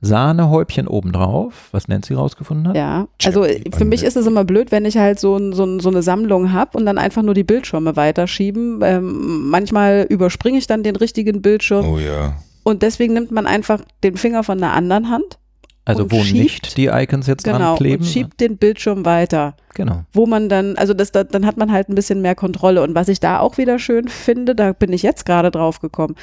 Sahnehäubchen 0.01 0.87
obendrauf, 0.87 1.69
was 1.71 1.87
Nancy 1.87 2.13
rausgefunden 2.13 2.67
hat. 2.69 2.75
Ja, 2.75 3.07
also 3.23 3.45
für 3.73 3.85
mich 3.85 4.03
ist 4.03 4.17
es 4.17 4.25
immer 4.25 4.43
blöd, 4.43 4.71
wenn 4.71 4.83
ich 4.83 4.97
halt 4.97 5.17
so, 5.19 5.37
ein, 5.37 5.53
so, 5.53 5.63
ein, 5.63 5.79
so 5.79 5.89
eine 5.89 6.01
Sammlung 6.01 6.51
habe 6.51 6.77
und 6.77 6.85
dann 6.85 6.97
einfach 6.97 7.21
nur 7.21 7.33
die 7.35 7.45
Bildschirme 7.45 7.95
weiterschieben. 7.95 8.81
Ähm, 8.83 9.49
manchmal 9.49 10.05
überspringe 10.09 10.57
ich 10.57 10.67
dann 10.67 10.83
den 10.83 10.97
richtigen 10.97 11.41
Bildschirm 11.41 11.85
Oh 11.87 11.99
ja. 11.99 12.35
und 12.63 12.81
deswegen 12.81 13.13
nimmt 13.13 13.31
man 13.31 13.47
einfach 13.47 13.79
den 14.03 14.17
Finger 14.17 14.43
von 14.43 14.57
der 14.57 14.73
anderen 14.73 15.09
Hand, 15.09 15.39
Also 15.85 16.03
und 16.03 16.11
wo 16.11 16.17
schiebt- 16.21 16.43
nicht 16.43 16.75
die 16.77 16.87
Icons 16.87 17.27
jetzt 17.27 17.45
dran 17.47 17.59
genau, 17.59 17.75
kleben. 17.75 18.03
und 18.03 18.09
schiebt 18.09 18.41
den 18.41 18.57
Bildschirm 18.57 19.05
weiter. 19.05 19.55
Genau. 19.75 20.03
wo 20.13 20.25
man 20.27 20.49
dann, 20.49 20.75
also 20.75 20.93
das, 20.93 21.11
da, 21.13 21.23
dann 21.23 21.45
hat 21.47 21.57
man 21.57 21.71
halt 21.71 21.87
ein 21.89 21.95
bisschen 21.95 22.21
mehr 22.21 22.35
Kontrolle. 22.35 22.83
Und 22.83 22.93
was 22.93 23.07
ich 23.07 23.19
da 23.19 23.39
auch 23.39 23.57
wieder 23.57 23.79
schön 23.79 24.07
finde, 24.09 24.53
da 24.53 24.71
bin 24.73 24.91
ich 24.93 25.01
jetzt 25.01 25.25
gerade 25.25 25.49
drauf 25.49 25.79
gekommen. 25.79 26.15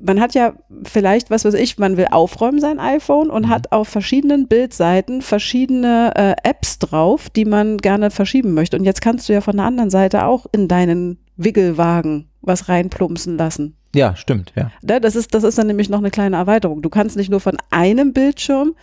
Man 0.00 0.20
hat 0.20 0.34
ja 0.34 0.52
vielleicht, 0.84 1.30
was 1.30 1.44
weiß 1.44 1.54
ich, 1.54 1.78
man 1.78 1.96
will 1.96 2.06
aufräumen 2.10 2.60
sein 2.60 2.78
iPhone 2.78 3.30
und 3.30 3.46
Mhm. 3.46 3.48
hat 3.50 3.72
auf 3.72 3.88
verschiedenen 3.88 4.46
Bildseiten 4.48 5.22
verschiedene 5.22 6.12
äh, 6.14 6.34
Apps 6.48 6.78
drauf, 6.78 7.30
die 7.30 7.44
man 7.44 7.78
gerne 7.78 8.10
verschieben 8.10 8.54
möchte. 8.54 8.76
Und 8.76 8.84
jetzt 8.84 9.00
kannst 9.00 9.28
du 9.28 9.32
ja 9.32 9.40
von 9.40 9.56
der 9.56 9.66
anderen 9.66 9.90
Seite 9.90 10.26
auch 10.26 10.46
in 10.52 10.68
deinen 10.68 11.18
Wiggelwagen 11.36 12.28
was 12.42 12.68
reinplumpsen 12.68 13.36
lassen. 13.38 13.74
Ja, 13.94 14.14
stimmt, 14.14 14.52
ja. 14.56 14.70
Ne, 14.82 15.00
Das 15.00 15.16
ist, 15.16 15.34
das 15.34 15.42
ist 15.42 15.56
dann 15.58 15.66
nämlich 15.68 15.88
noch 15.88 15.98
eine 15.98 16.10
kleine 16.10 16.36
Erweiterung. 16.36 16.82
Du 16.82 16.90
kannst 16.90 17.16
nicht 17.16 17.30
nur 17.30 17.40
von 17.40 17.56
einem 17.70 18.12
Bildschirm 18.12 18.74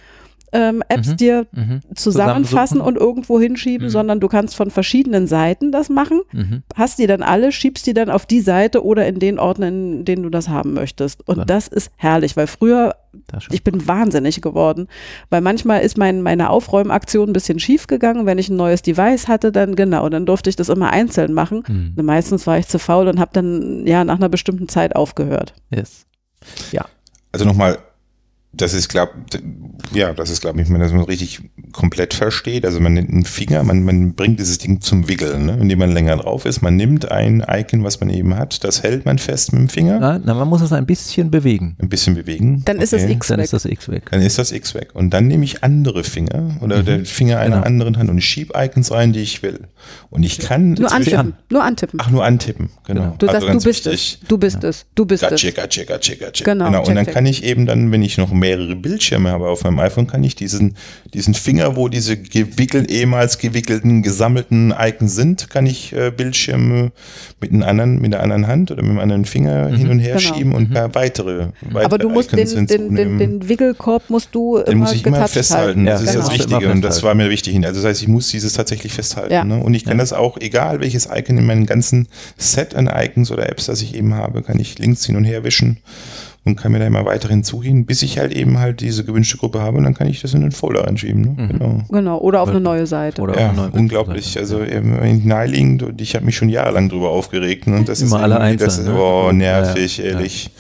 ähm, 0.54 0.82
Apps 0.88 1.10
Mhm. 1.10 1.18
dir 1.18 1.48
Mhm. 1.52 1.82
zusammenfassen 1.96 2.80
und 2.80 2.96
irgendwo 2.98 3.40
hinschieben, 3.40 3.88
Mhm. 3.88 3.92
sondern 3.92 4.20
du 4.20 4.28
kannst 4.28 4.56
von 4.56 4.70
verschiedenen 4.72 5.28
Seiten 5.28 5.72
das 5.72 5.90
machen, 5.90 6.22
Mhm. 6.32 6.64
hast 6.76 7.00
die 7.00 7.08
dann 7.08 7.24
alle, 7.24 7.52
schiebst 7.52 7.86
die 7.88 7.94
dann 7.94 8.10
auf 8.10 8.26
die 8.26 8.40
Seite 8.42 8.86
oder 8.86 9.08
in 9.08 9.20
den 9.20 9.40
Ordner, 9.40 9.68
in 9.68 10.06
denen 10.06 10.24
du 10.24 10.30
das 10.30 10.50
haben 10.50 10.74
möchtest. 10.74 11.28
Und 11.28 11.38
Dann- 11.40 11.48
das 11.48 11.68
ist 11.68 11.92
herrlich, 11.98 12.38
weil 12.38 12.48
früher, 12.48 12.96
ich 13.52 13.64
bin 13.64 13.88
wahnsinnig 13.88 14.42
geworden, 14.42 14.88
weil 15.30 15.42
manchmal 15.42 15.82
ist 15.82 15.98
mein, 15.98 16.22
meine 16.22 16.50
Aufräumaktion 16.50 17.30
ein 17.30 17.34
bisschen 17.34 17.60
schief 17.60 17.88
gegangen. 17.88 18.26
Wenn 18.26 18.38
ich 18.40 18.50
ein 18.50 18.56
neues 18.56 18.82
Device 18.82 19.28
hatte, 19.28 19.52
dann 19.52 19.76
genau, 19.76 20.08
dann 20.10 20.26
durfte 20.26 20.50
ich 20.50 20.56
das 20.56 20.70
immer 20.70 20.90
einzeln 20.92 21.34
machen. 21.34 21.64
Mhm. 21.68 22.06
Meistens 22.06 22.48
war 22.48 22.58
ich 22.58 22.68
zu 22.68 22.80
faul 22.80 23.08
und 23.08 23.20
habe 23.20 23.32
dann 23.34 23.86
ja 23.86 24.04
nach 24.04 24.16
einer 24.16 24.30
bestimmten 24.30 24.68
Zeit 24.68 24.96
aufgehört. 24.96 25.54
Yes. 25.70 26.06
Also 27.32 27.46
nochmal, 27.46 27.80
das 28.56 28.74
ist, 28.74 28.88
glaub, 28.90 29.10
ja, 29.94 30.14
das 30.14 30.30
ist, 30.30 30.42
glaube 30.42 30.62
ich, 30.62 30.68
wenn 30.70 30.80
man 30.80 30.82
das 30.82 31.08
richtig 31.08 31.42
komplett 31.72 32.14
versteht. 32.14 32.66
Also 32.66 32.80
man 32.80 32.94
nimmt 32.94 33.10
einen 33.10 33.26
Finger, 33.26 33.64
man, 33.64 33.84
man 33.84 34.14
bringt 34.14 34.40
dieses 34.40 34.58
Ding 34.60 34.80
zum 34.80 35.08
Wiggeln, 35.08 35.46
ne? 35.48 35.58
indem 35.60 35.80
man 35.80 35.92
länger 35.92 36.18
drauf 36.18 36.46
ist. 36.46 36.62
Man 36.62 36.76
nimmt 36.76 37.12
ein 37.12 37.44
Icon, 37.48 37.84
was 37.84 38.00
man 38.00 38.10
eben 38.10 38.36
hat, 38.36 38.64
das 38.64 38.84
hält 38.84 39.06
man 39.06 39.18
fest 39.18 39.54
mit 39.54 39.62
dem 39.62 39.70
Finger, 39.70 39.98
Na, 40.00 40.20
na, 40.24 40.34
man 40.36 40.48
muss 40.48 40.62
es 40.62 40.72
ein 40.72 40.86
bisschen 40.86 41.32
bewegen. 41.32 41.76
ein 41.82 41.90
bisschen 41.90 42.16
bewegen. 42.16 42.62
Dann 42.66 42.78
ist 42.80 42.94
das 42.94 43.04
Okay. 43.04 43.14
X 43.14 43.28
Dann 43.28 43.38
weg. 43.40 43.44
ist 43.46 43.54
das 43.54 43.66
X 43.66 43.90
weg. 43.90 44.04
Dann 44.12 44.22
ist 44.22 44.38
das 44.38 44.52
X 44.52 44.74
weg. 44.76 44.90
Und 44.94 45.10
dann 45.12 45.28
nehme 45.28 45.44
ich 45.46 45.64
andere 45.64 46.04
Finger 46.04 46.58
oder 46.62 46.80
Mhm. 46.80 46.86
der 46.86 47.06
Finger 47.06 47.40
einer 47.40 47.56
Genau. 47.56 47.66
anderen 47.68 47.98
Hand 47.98 48.10
und 48.10 48.22
schiebe 48.22 48.54
Icons 48.56 48.92
rein, 48.92 49.14
die 49.14 49.22
ich 49.22 49.42
will. 49.44 49.62
Und 50.12 50.24
ich 50.24 50.38
kann 50.40 50.74
Nur 50.74 50.92
antippen. 50.92 51.34
Nur 51.50 51.64
antippen. 51.64 52.00
Ach, 52.02 52.10
nur 52.12 52.24
antippen, 52.24 52.70
genau. 52.86 53.02
Genau. 53.02 53.16
du, 53.18 53.26
das, 53.26 53.36
also 53.36 53.48
du 53.48 53.52
ganz 53.54 53.64
bist 53.64 53.86
wichtig. 53.86 54.20
es. 54.22 54.28
Du 54.28 54.38
bist 54.38 54.64
es. 54.64 54.86
Du 54.96 55.06
bist 55.06 55.24
Gotcha, 55.24 55.48
es. 55.48 55.56
gotcha, 55.56 55.84
gotcha, 55.86 56.14
gotcha. 56.16 56.46
Genau, 56.46 56.66
genau. 56.66 56.80
check, 56.82 56.90
Und 56.90 56.96
dann 56.96 57.06
check. 57.06 57.14
kann 57.16 57.26
ich 57.26 57.44
eben 57.44 57.66
dann, 57.66 57.92
wenn 57.92 58.02
ich 58.04 58.18
noch 58.18 58.32
mehrere 58.44 58.76
Bildschirme 58.76 59.32
habe 59.32 59.48
auf 59.48 59.64
meinem 59.64 59.80
iPhone, 59.80 60.06
kann 60.08 60.24
ich 60.24 60.36
diesen, 60.36 60.76
diesen 61.14 61.34
Finger, 61.34 61.76
wo 61.78 61.88
diese 61.88 62.18
gewickelten, 62.18 62.94
ehemals 62.94 63.38
gewickelten, 63.38 64.04
gesammelten 64.04 64.74
Icons 64.78 65.16
sind, 65.16 65.50
kann 65.50 65.66
ich 65.66 65.94
äh, 65.94 66.12
Bildschirme 66.12 66.92
mit, 67.40 67.52
einem 67.52 67.64
anderen, 67.64 68.02
mit 68.02 68.14
einer 68.14 68.22
anderen 68.24 68.48
Hand 68.48 68.72
oder 68.72 68.82
mit 68.82 68.92
einem 68.92 69.00
anderen 69.00 69.26
Finger 69.26 69.68
hin 69.70 69.90
und 69.90 70.00
her 70.00 70.18
Genau. 70.18 70.36
schieben 70.36 70.54
und 70.54 70.76
da 70.76 70.94
weitere, 70.94 71.48
weitere 71.62 71.86
Aber 71.86 71.98
du 71.98 72.10
musst 72.10 72.32
den, 72.34 72.40
Icons 72.48 72.70
den, 72.70 72.96
den, 72.96 73.18
den 73.18 73.50
Wickelkorb 73.50 74.10
musst 74.10 74.30
du 74.36 74.58
Den 74.60 74.74
immer 74.74 74.86
muss 74.86 74.94
ich 74.94 75.06
immer 75.06 75.28
festhalten. 75.28 75.64
halten. 75.66 75.86
Das 75.86 76.02
Ja, 76.02 76.08
ist 76.08 76.14
genau. 76.14 76.26
das 76.28 76.34
Wichtige 76.38 76.72
und 76.72 76.82
das 76.82 77.02
war 77.04 77.16
mir 77.16 77.30
wichtig. 77.30 77.56
Also 77.66 77.82
das 77.82 77.90
heißt, 77.90 78.02
ich 78.02 78.08
muss 78.10 78.30
dieses 78.30 78.54
tatsächlich 78.54 78.92
festhalten. 78.94 79.34
Ja. 79.34 79.44
Ne? 79.46 79.58
Und 79.64 79.74
ich 79.74 79.86
kann 79.86 79.98
das 79.98 80.12
auch, 80.14 80.38
egal 80.40 80.80
welches 80.82 81.08
Icon 81.14 81.38
in 81.38 81.46
meinem 81.46 81.66
ganzen 81.66 82.08
Set 82.38 82.76
an 82.76 82.90
Icons 82.94 83.32
oder 83.32 83.50
Apps, 83.50 83.66
das 83.68 83.82
ich 83.82 83.96
eben 83.96 84.14
habe, 84.16 84.42
kann 84.42 84.60
ich 84.60 84.78
links 84.80 85.06
hin 85.06 85.16
und 85.16 85.24
her 85.24 85.44
wischen 85.44 85.78
und 86.46 86.56
kann 86.58 86.72
mir 86.74 86.80
da 86.80 86.86
immer 86.88 87.06
weiter 87.06 87.30
hinzugehen, 87.30 87.86
bis 87.86 88.02
ich 88.02 88.18
halt 88.20 88.34
eben 88.34 88.60
halt 88.60 88.82
diese 88.82 89.06
gewünschte 89.06 89.38
Gruppe 89.38 89.62
habe 89.62 89.78
und 89.78 89.84
dann 89.86 89.94
kann 89.94 90.08
ich 90.08 90.22
das 90.22 90.34
in 90.34 90.42
den 90.42 90.52
Folder 90.52 90.86
reinschieben. 90.86 91.22
Ne? 91.22 91.30
Mhm. 91.38 91.48
Genau. 91.48 91.82
Genau, 91.90 92.18
oder 92.20 92.42
auf 92.42 92.50
eine 92.50 92.60
neue 92.60 92.86
Seite. 92.86 93.22
Oder 93.22 93.40
Ja, 93.40 93.52
auf 93.52 93.58
eine 93.58 93.62
neue 93.70 93.80
unglaublich. 93.80 94.36
Webseite. 94.36 94.40
Also 94.40 94.62
ähm, 94.64 95.22
naheliegend 95.26 95.84
und 95.84 96.02
ich 96.02 96.16
habe 96.16 96.26
mich 96.26 96.36
schon 96.36 96.50
jahrelang 96.50 96.90
drüber 96.90 97.10
aufgeregt. 97.12 97.68
Ne? 97.68 97.78
Und 97.78 97.88
das 97.90 98.02
Immer 98.02 98.18
ist 98.18 98.24
alle 98.24 98.34
das 98.36 98.44
einzeln, 98.44 98.68
ist, 98.68 98.86
ne? 98.86 98.96
oh, 99.00 99.28
Ja, 99.28 99.34
nervig, 99.34 99.98
ja. 99.98 100.04
ehrlich. 100.06 100.52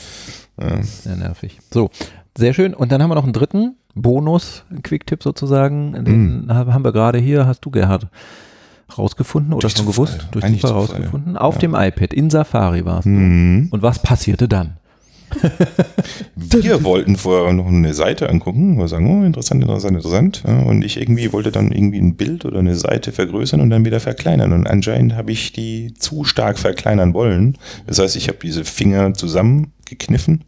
Ja. 0.61 0.84
Sehr 0.84 1.15
nervig. 1.18 1.60
So, 1.73 1.89
sehr 2.38 2.53
schön. 2.53 2.73
Und 2.73 2.91
dann 2.91 3.01
haben 3.01 3.10
wir 3.10 3.15
noch 3.15 3.23
einen 3.26 3.34
dritten 3.34 3.76
Bonus-Quick-Tipp 3.95 5.22
sozusagen. 5.23 5.93
Den 6.05 6.45
haben 6.49 6.84
wir 6.84 6.91
gerade 6.93 7.18
hier, 7.19 7.45
hast 7.45 7.61
du, 7.65 7.72
Gerhard, 7.72 8.07
rausgefunden 8.97 9.53
oder 9.53 9.61
Durch 9.61 9.73
schon 9.73 9.85
Zufall. 9.85 10.05
gewusst? 10.05 10.27
Durch 10.31 10.45
Eigentlich 10.45 10.61
Zufall 10.61 10.81
Zufall, 10.84 10.95
rausgefunden. 10.97 11.38
Auf 11.38 11.55
ja. 11.55 11.61
dem 11.61 11.76
iPad, 11.76 12.14
in 12.14 12.30
Safari 12.30 12.85
warst 12.85 13.05
du. 13.05 13.10
Mhm. 13.10 13.68
Und 13.72 13.81
was 13.81 13.99
passierte 13.99 14.47
dann? 14.47 14.77
Wir 16.35 16.84
wollten 16.84 17.15
vorher 17.15 17.53
noch 17.53 17.65
eine 17.68 17.93
Seite 17.93 18.30
angucken, 18.30 18.77
wir 18.77 18.88
sagen, 18.88 19.07
oh, 19.10 19.26
interessant, 19.26 19.61
interessant, 19.64 19.95
interessant. 19.97 20.43
Ja, 20.45 20.60
Und 20.60 20.84
ich 20.84 20.97
irgendwie 20.99 21.34
wollte 21.34 21.51
dann 21.51 21.72
irgendwie 21.72 21.97
ein 21.99 22.15
Bild 22.15 22.45
oder 22.45 22.60
eine 22.60 22.76
Seite 22.76 23.11
vergrößern 23.11 23.60
und 23.60 23.69
dann 23.69 23.85
wieder 23.85 23.99
verkleinern. 23.99 24.53
Und 24.53 24.68
anscheinend 24.68 25.15
habe 25.15 25.31
ich 25.31 25.51
die 25.51 25.93
zu 25.97 26.23
stark 26.23 26.60
verkleinern 26.60 27.14
wollen. 27.14 27.57
Das 27.88 27.99
heißt, 27.99 28.15
ich 28.15 28.27
habe 28.27 28.38
diese 28.41 28.65
Finger 28.65 29.14
zusammengekniffen 29.14 30.43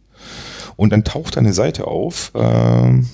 und 0.76 0.92
dann 0.92 1.02
taucht 1.04 1.36
eine 1.38 1.52
Seite 1.52 1.86
auf. 1.86 2.30
Ähm, 2.34 3.06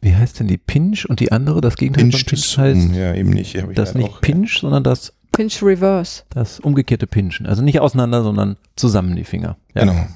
Wie 0.00 0.16
heißt 0.16 0.40
denn 0.40 0.48
die 0.48 0.58
Pinch 0.58 1.06
und 1.08 1.20
die 1.20 1.30
andere, 1.30 1.60
das 1.60 1.76
Gegenteil 1.76 2.04
von 2.04 2.10
Pinch 2.10 2.24
to 2.24 2.30
Pinch 2.30 2.58
heißt 2.58 2.80
Zoom. 2.80 2.94
Ja, 2.94 3.14
eben 3.14 3.30
nicht. 3.30 3.56
Das 3.74 3.94
nicht 3.94 4.08
auch- 4.10 4.20
Pinch, 4.20 4.58
sondern 4.60 4.82
das, 4.82 5.12
Pinch 5.30 5.62
Reverse. 5.62 6.24
das 6.30 6.58
umgekehrte 6.60 7.06
Pinchen. 7.06 7.46
Also 7.46 7.62
nicht 7.62 7.80
auseinander, 7.80 8.22
sondern 8.22 8.56
zusammen 8.76 9.14
die 9.16 9.24
Finger. 9.24 9.56
Ja. 9.74 9.82
Genau. 9.82 10.06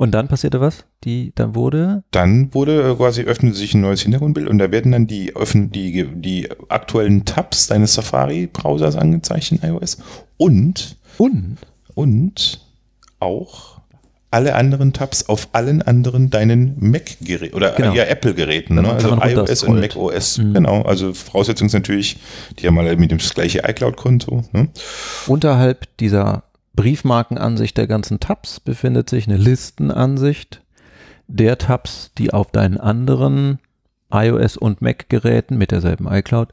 Und 0.00 0.12
dann 0.12 0.28
passierte 0.28 0.62
was? 0.62 0.86
Die, 1.04 1.32
dann 1.34 1.54
wurde, 1.54 2.04
Dann 2.10 2.54
wurde 2.54 2.92
äh, 2.92 2.94
quasi 2.94 3.20
öffnet 3.24 3.54
sich 3.54 3.74
ein 3.74 3.82
neues 3.82 4.00
Hintergrundbild 4.00 4.48
und 4.48 4.56
da 4.56 4.70
werden 4.72 4.92
dann 4.92 5.06
die, 5.06 5.36
öffnen, 5.36 5.70
die, 5.72 6.06
die 6.14 6.48
aktuellen 6.70 7.26
Tabs 7.26 7.66
deines 7.66 7.92
Safari-Browsers 7.92 8.96
angezeigt 8.96 9.52
in 9.52 9.60
iOS 9.62 9.98
und, 10.38 10.96
und, 11.18 11.58
und 11.94 12.60
auch 13.18 13.82
alle 14.30 14.54
anderen 14.54 14.94
Tabs 14.94 15.28
auf 15.28 15.48
allen 15.52 15.82
anderen 15.82 16.30
deinen 16.30 16.76
Mac-Geräten 16.78 17.54
oder 17.54 17.72
Genau. 17.72 17.92
ja, 17.92 18.04
Apple-Geräten, 18.04 18.76
ne? 18.76 18.90
also 18.90 19.08
iOS 19.08 19.64
und 19.64 19.74
runterscrollt. 19.74 19.96
Mac 19.96 19.96
OS. 19.96 20.38
Mhm. 20.38 20.54
Genau, 20.54 20.80
also 20.80 21.12
Voraussetzung 21.12 21.66
ist 21.66 21.74
natürlich, 21.74 22.16
die 22.58 22.66
haben 22.66 22.78
alle 22.78 22.96
mit 22.96 23.10
dem 23.10 23.18
gleiche 23.18 23.64
iCloud-Konto. 23.68 24.44
Ne? 24.52 24.68
unterhalb 25.26 25.94
dieser 25.98 26.44
Briefmarkenansicht 26.80 27.76
der 27.76 27.86
ganzen 27.86 28.20
Tabs 28.20 28.58
befindet 28.58 29.10
sich 29.10 29.28
eine 29.28 29.36
Listenansicht 29.36 30.62
der 31.26 31.58
Tabs, 31.58 32.10
die 32.16 32.32
auf 32.32 32.52
deinen 32.52 32.78
anderen 32.78 33.58
iOS 34.10 34.56
und 34.56 34.80
Mac-Geräten 34.80 35.58
mit 35.58 35.72
derselben 35.72 36.10
iCloud 36.10 36.48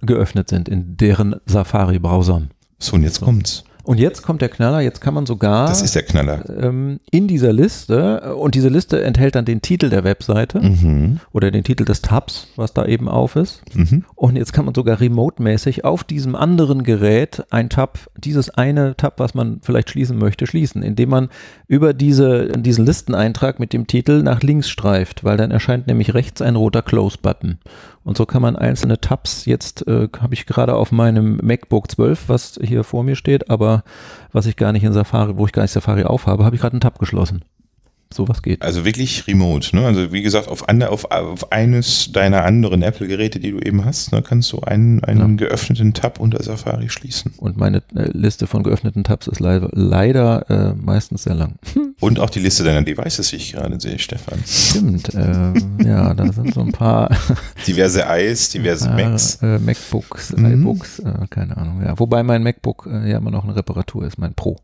geöffnet 0.00 0.48
sind, 0.48 0.70
in 0.70 0.96
deren 0.96 1.36
Safari-Browsern. 1.44 2.50
So, 2.78 2.96
und 2.96 3.02
jetzt 3.02 3.20
kommt's. 3.20 3.64
Und 3.86 4.00
jetzt 4.00 4.22
kommt 4.22 4.42
der 4.42 4.48
Knaller, 4.48 4.80
jetzt 4.80 5.00
kann 5.00 5.14
man 5.14 5.26
sogar 5.26 5.68
Das 5.68 5.80
ist 5.80 5.94
der 5.94 6.02
Knaller. 6.02 6.42
ähm, 6.60 6.98
in 7.12 7.28
dieser 7.28 7.52
Liste, 7.52 8.20
äh, 8.24 8.28
und 8.30 8.56
diese 8.56 8.68
Liste 8.68 9.00
enthält 9.02 9.36
dann 9.36 9.44
den 9.44 9.62
Titel 9.62 9.90
der 9.90 10.02
Webseite 10.02 10.60
Mhm. 10.60 11.20
oder 11.32 11.52
den 11.52 11.62
Titel 11.62 11.84
des 11.84 12.02
Tabs, 12.02 12.48
was 12.56 12.74
da 12.74 12.84
eben 12.84 13.08
auf 13.08 13.36
ist. 13.36 13.62
Mhm. 13.74 14.04
Und 14.16 14.34
jetzt 14.36 14.52
kann 14.52 14.64
man 14.64 14.74
sogar 14.74 15.00
remote-mäßig 15.00 15.84
auf 15.84 16.02
diesem 16.02 16.34
anderen 16.34 16.82
Gerät 16.82 17.44
ein 17.50 17.70
Tab, 17.70 18.00
dieses 18.18 18.50
eine 18.50 18.96
Tab, 18.96 19.20
was 19.20 19.34
man 19.34 19.60
vielleicht 19.62 19.90
schließen 19.90 20.18
möchte, 20.18 20.48
schließen, 20.48 20.82
indem 20.82 21.10
man 21.10 21.28
über 21.68 21.94
diese, 21.94 22.48
diesen 22.48 22.84
Listeneintrag 22.86 23.60
mit 23.60 23.72
dem 23.72 23.86
Titel 23.86 24.22
nach 24.22 24.42
links 24.42 24.68
streift, 24.68 25.22
weil 25.22 25.36
dann 25.36 25.52
erscheint 25.52 25.86
nämlich 25.86 26.12
rechts 26.12 26.42
ein 26.42 26.56
roter 26.56 26.82
Close-Button. 26.82 27.58
Und 28.06 28.16
so 28.16 28.24
kann 28.24 28.40
man 28.40 28.54
einzelne 28.54 29.00
Tabs 29.00 29.46
jetzt, 29.46 29.84
äh, 29.88 30.08
habe 30.20 30.32
ich 30.32 30.46
gerade 30.46 30.76
auf 30.76 30.92
meinem 30.92 31.40
MacBook 31.42 31.90
12, 31.90 32.28
was 32.28 32.56
hier 32.62 32.84
vor 32.84 33.02
mir 33.02 33.16
steht, 33.16 33.50
aber 33.50 33.82
was 34.30 34.46
ich 34.46 34.54
gar 34.54 34.70
nicht 34.70 34.84
in 34.84 34.92
Safari, 34.92 35.36
wo 35.36 35.44
ich 35.44 35.52
gar 35.52 35.62
nicht 35.62 35.72
Safari 35.72 36.04
aufhabe, 36.04 36.44
habe 36.44 36.54
ich 36.54 36.62
gerade 36.62 36.74
einen 36.74 36.80
Tab 36.80 37.00
geschlossen. 37.00 37.44
Sowas 38.12 38.40
geht. 38.42 38.62
Also 38.62 38.84
wirklich 38.84 39.26
remote. 39.26 39.74
Ne? 39.76 39.84
Also 39.84 40.12
wie 40.12 40.22
gesagt, 40.22 40.48
auf, 40.48 40.68
ande, 40.68 40.90
auf, 40.90 41.06
auf 41.10 41.52
eines 41.52 42.12
deiner 42.12 42.44
anderen 42.44 42.82
Apple-Geräte, 42.82 43.40
die 43.40 43.50
du 43.50 43.58
eben 43.58 43.84
hast, 43.84 44.12
ne, 44.12 44.22
kannst 44.22 44.52
du 44.52 44.60
einen, 44.60 45.02
einen 45.04 45.36
geöffneten 45.36 45.92
Tab 45.92 46.20
unter 46.20 46.42
Safari 46.42 46.88
schließen. 46.88 47.34
Und 47.38 47.56
meine 47.56 47.78
äh, 47.96 48.08
Liste 48.12 48.46
von 48.46 48.62
geöffneten 48.62 49.02
Tabs 49.04 49.26
ist 49.26 49.40
leider, 49.40 49.68
leider 49.72 50.48
äh, 50.50 50.74
meistens 50.74 51.24
sehr 51.24 51.34
lang. 51.34 51.56
Und 52.00 52.20
auch 52.20 52.30
die 52.30 52.40
Liste 52.40 52.62
deiner 52.62 52.82
Devices, 52.82 53.30
die 53.30 53.36
ich 53.36 53.52
gerade 53.52 53.80
sehe, 53.80 53.98
Stefan. 53.98 54.38
Stimmt, 54.46 55.12
äh, 55.14 55.52
ja, 55.84 56.14
da 56.14 56.32
sind 56.32 56.54
so 56.54 56.60
ein 56.60 56.72
paar 56.72 57.10
Diverse 57.66 58.04
I's, 58.08 58.50
diverse 58.50 58.88
Macs. 58.90 59.36
äh, 59.42 59.58
MacBooks, 59.58 60.34
Mhm. 60.36 60.60
iBooks, 60.62 60.98
äh, 61.00 61.26
keine 61.30 61.56
Ahnung. 61.56 61.82
Ja, 61.82 61.98
wobei 61.98 62.22
mein 62.22 62.42
MacBook 62.42 62.86
ja 62.86 63.18
immer 63.18 63.30
noch 63.30 63.44
eine 63.44 63.56
Reparatur 63.56 64.06
ist, 64.06 64.18
mein 64.18 64.34
Pro. 64.34 64.58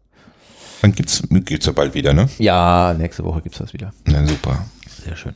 Dann 0.82 0.92
gibt's, 0.92 1.22
gibt's 1.30 1.66
ja 1.66 1.72
bald 1.72 1.94
wieder, 1.94 2.12
ne? 2.12 2.28
Ja, 2.38 2.94
nächste 2.98 3.24
Woche 3.24 3.40
gibt's 3.42 3.58
das 3.58 3.72
wieder. 3.72 3.92
Na 4.04 4.26
super. 4.26 4.66
Sehr 5.04 5.16
schön. 5.16 5.34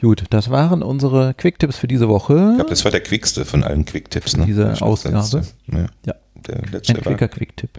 Gut, 0.00 0.24
das 0.30 0.50
waren 0.50 0.82
unsere 0.82 1.34
Quick-Tipps 1.34 1.76
für 1.78 1.88
diese 1.88 2.08
Woche. 2.08 2.34
Ich 2.50 2.56
glaube, 2.56 2.70
das 2.70 2.84
war 2.84 2.90
der 2.92 3.00
quickste 3.00 3.44
von 3.44 3.64
allen 3.64 3.84
Quick-Tipps. 3.84 4.36
Ne? 4.36 4.44
Diese 4.46 4.80
Ausgabe? 4.82 5.42
Ja. 5.72 5.86
Ja. 6.06 6.14
Der 6.46 6.60
letzte 6.70 6.94
Ein 6.94 7.00
quicker. 7.00 7.26
Quick-Tipp. 7.28 7.70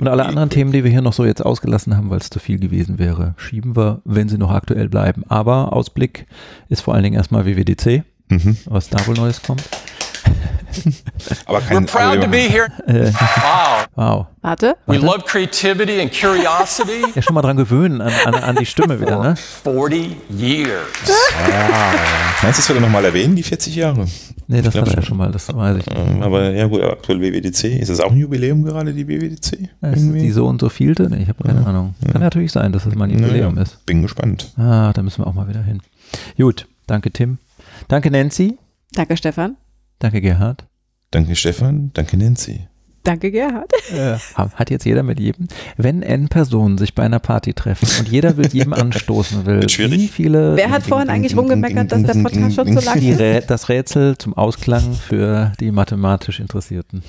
Und 0.00 0.06
alle 0.08 0.24
anderen 0.24 0.50
Themen, 0.50 0.70
die 0.70 0.84
wir 0.84 0.90
hier 0.92 1.02
noch 1.02 1.12
so 1.12 1.24
jetzt 1.24 1.44
ausgelassen 1.44 1.96
haben, 1.96 2.10
weil 2.10 2.20
es 2.20 2.30
zu 2.30 2.38
viel 2.38 2.60
gewesen 2.60 3.00
wäre, 3.00 3.34
schieben 3.36 3.74
wir, 3.74 4.00
wenn 4.04 4.28
sie 4.28 4.38
noch 4.38 4.52
aktuell 4.52 4.88
bleiben. 4.88 5.24
Aber 5.28 5.72
Ausblick 5.72 6.26
ist 6.68 6.82
vor 6.82 6.94
allen 6.94 7.02
Dingen 7.02 7.16
erstmal 7.16 7.44
WWDC, 7.44 8.04
Mhm. 8.28 8.56
was 8.66 8.88
da 8.88 9.04
wohl 9.08 9.16
Neues 9.16 9.42
kommt. 9.42 9.62
Aber 11.46 11.58
We're 11.58 11.68
kein 11.68 11.86
proud 11.86 12.20
to 12.22 12.28
be 12.28 12.48
here. 12.48 12.68
Wow. 13.12 13.86
Wow. 13.94 14.26
Warte. 14.42 14.74
We 14.86 14.96
love 14.96 15.24
creativity 15.24 16.00
and 16.00 16.10
curiosity. 16.10 17.02
Ja, 17.14 17.22
schon 17.22 17.34
mal 17.34 17.42
dran 17.42 17.56
gewöhnen 17.56 18.00
an, 18.00 18.12
an, 18.24 18.34
an 18.34 18.56
die 18.56 18.66
Stimme 18.66 19.00
wieder, 19.00 19.22
ne? 19.22 19.36
40 19.36 20.16
years. 20.30 20.70
Meinst 22.42 22.58
du, 22.58 22.62
das 22.62 22.68
wird 22.68 22.78
er 22.78 22.82
nochmal 22.82 23.04
erwähnen, 23.04 23.36
die 23.36 23.42
40 23.42 23.74
Jahre? 23.76 24.06
Nee, 24.48 24.62
das 24.62 24.74
hat 24.74 24.88
er 24.88 24.94
ja 24.96 25.02
schon. 25.02 25.16
mal, 25.16 25.30
das 25.30 25.54
weiß 25.54 25.78
ich 25.78 25.86
nicht. 25.86 25.98
Ähm, 25.98 26.22
Aber 26.22 26.50
ja 26.50 26.66
gut, 26.66 26.82
aktuell 26.82 27.20
WWDC. 27.20 27.64
Ist 27.80 27.88
das 27.90 28.00
auch 28.00 28.10
ein 28.10 28.16
Jubiläum 28.18 28.64
gerade, 28.64 28.92
die 28.92 29.06
WWDC? 29.06 29.68
Ja, 29.82 29.90
Ist 29.90 30.02
die 30.12 30.30
so 30.32 30.46
und 30.46 30.60
so 30.60 30.68
vielte? 30.68 31.08
Nee, 31.08 31.22
ich 31.22 31.28
habe 31.28 31.42
keine 31.44 31.64
Ahnung. 31.66 31.94
Kann 32.10 32.20
natürlich 32.20 32.52
sein, 32.52 32.72
dass 32.72 32.84
es 32.86 32.94
mal 32.94 33.04
ein 33.04 33.10
Jubiläum 33.10 33.54
Naja, 33.54 33.62
ist. 33.64 33.84
Bin 33.86 34.02
gespannt. 34.02 34.52
Ah, 34.56 34.92
da 34.92 35.02
müssen 35.02 35.22
wir 35.22 35.26
auch 35.26 35.34
mal 35.34 35.48
wieder 35.48 35.62
hin. 35.62 35.80
Gut, 36.36 36.66
danke 36.86 37.10
Tim. 37.10 37.38
Danke 37.88 38.10
Nancy. 38.10 38.58
Danke, 38.94 39.16
Stefan. 39.16 39.56
Danke 40.02 40.20
Gerhard. 40.20 40.66
Danke 41.12 41.36
Stefan, 41.36 41.92
danke 41.94 42.16
Nancy. 42.16 42.66
Danke, 43.04 43.30
Gerhard. 43.30 43.70
Äh, 43.92 44.16
hat 44.34 44.70
jetzt 44.70 44.84
jeder 44.84 45.02
mit 45.02 45.18
jedem. 45.18 45.46
Wenn 45.76 46.02
N 46.02 46.28
Personen 46.28 46.78
sich 46.78 46.94
bei 46.94 47.04
einer 47.04 47.18
Party 47.18 47.52
treffen 47.52 47.88
und 47.98 48.08
jeder 48.08 48.36
will 48.36 48.48
jedem 48.52 48.72
anstoßen 48.72 49.44
will, 49.46 49.62
wie 49.62 50.08
viele 50.08 50.56
Wer 50.56 50.70
hat 50.70 50.84
vorhin 50.84 51.08
eigentlich 51.08 51.36
rumgemeckert, 51.36 51.90
dass 51.90 52.02
der 52.02 52.14
Podcast 52.14 52.54
schon 52.54 52.72
so 52.72 52.80
lang 52.84 52.98
ist? 53.00 53.20
Rä 53.20 53.42
das 53.46 53.68
Rätsel 53.68 54.18
zum 54.18 54.34
Ausklang 54.34 54.92
für 54.92 55.52
die 55.60 55.70
mathematisch 55.70 56.40
Interessierten. 56.40 57.02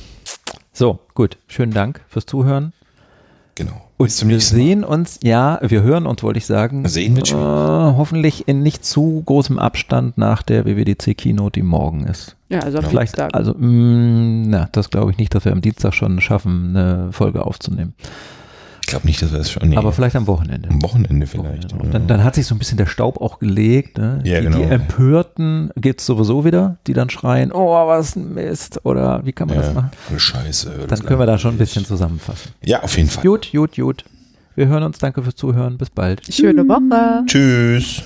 So, 0.72 0.99
gut. 1.14 1.38
Schönen 1.48 1.74
Dank 1.74 2.02
fürs 2.07 2.26
Zuhören. 2.26 2.74
Genau. 3.55 3.73
Und 3.97 4.07
Bis 4.07 4.17
zum 4.17 4.30
wir 4.30 4.35
nächsten 4.35 4.57
Mal. 4.57 4.63
sehen 4.63 4.84
uns, 4.84 5.19
ja, 5.23 5.59
wir 5.61 5.84
hören 5.84 6.07
uns, 6.07 6.23
wollte 6.23 6.39
ich 6.39 6.45
sagen. 6.45 6.88
Sehen 6.88 7.15
wird 7.15 7.27
äh, 7.27 7.31
schwierig. 7.31 7.43
Hoffentlich 7.97 8.47
in 8.47 8.63
nicht 8.63 8.84
zu 8.84 9.21
großem 9.25 9.59
Abstand 9.59 10.17
nach 10.17 10.41
der 10.41 10.65
WWDC 10.65 11.15
Keynote, 11.17 11.59
die 11.59 11.63
morgen 11.63 12.05
ist. 12.05 12.35
Ja, 12.49 12.59
also 12.59 12.80
am 12.80 12.85
Vielleicht, 12.85 13.17
Dienstag. 13.17 13.35
also, 13.35 13.53
mh, 13.53 14.45
na, 14.47 14.69
das 14.71 14.89
glaube 14.89 15.11
ich 15.11 15.17
nicht, 15.17 15.34
dass 15.35 15.45
wir 15.45 15.51
am 15.51 15.61
Dienstag 15.61 15.93
schon 15.93 16.19
schaffen, 16.21 16.75
eine 16.75 17.11
Folge 17.11 17.45
aufzunehmen. 17.45 17.93
Ich 18.84 18.88
glaube 18.88 19.07
nicht, 19.07 19.22
dass 19.22 19.31
wir 19.31 19.38
das 19.38 19.49
schon. 19.49 19.69
Nee. 19.69 19.77
Aber 19.77 19.93
vielleicht 19.93 20.18
am 20.18 20.27
Wochenende. 20.27 20.69
am 20.69 20.84
Wochenende 20.84 21.26
vielleicht. 21.26 21.72
Und 21.72 21.93
dann, 21.93 22.05
dann 22.05 22.22
hat 22.22 22.35
sich 22.35 22.45
so 22.45 22.53
ein 22.53 22.60
bisschen 22.60 22.77
der 22.77 22.85
Staub 22.85 23.22
auch 23.22 23.39
gelegt. 23.39 23.97
Ne? 23.97 24.19
Ja, 24.26 24.39
die, 24.39 24.47
genau. 24.47 24.57
die 24.57 24.64
Empörten 24.64 25.72
gibt 25.77 26.01
es 26.01 26.05
sowieso 26.05 26.43
wieder, 26.43 26.76
die 26.85 26.91
dann 26.91 27.10
schreien, 27.10 27.53
oh, 27.53 27.88
was 27.88 28.18
ein 28.18 28.34
Mist. 28.34 28.81
Oder 28.84 29.26
wie 29.26 29.31
kann 29.31 29.47
man 29.47 29.55
das 29.55 29.68
ja, 29.68 29.73
machen? 29.73 29.91
ja. 30.11 30.19
Scheiße. 30.19 30.85
Dann 30.85 30.99
können 31.05 31.18
wir 31.18 31.26
da 31.26 31.38
schon 31.38 31.55
ein 31.55 31.57
bisschen 31.57 31.85
zusammenfassen. 31.85 32.51
Ja, 32.61 32.84
auf 32.84 32.97
jeden 32.97 33.07
Fall. 33.07 33.23
Gut, 33.23 33.53
gut, 33.53 33.77
gut. 33.77 34.03
Wir 34.55 34.68
hören 34.68 34.84
uns. 34.84 34.97
Danke 34.99 35.23
fürs 35.23 35.35
Zuhören. 35.35 35.77
Bis 35.77 35.89
bald. 35.89 36.22
Schöne 36.30 36.68
Woche. 36.68 37.23
Tschüss. 37.26 38.03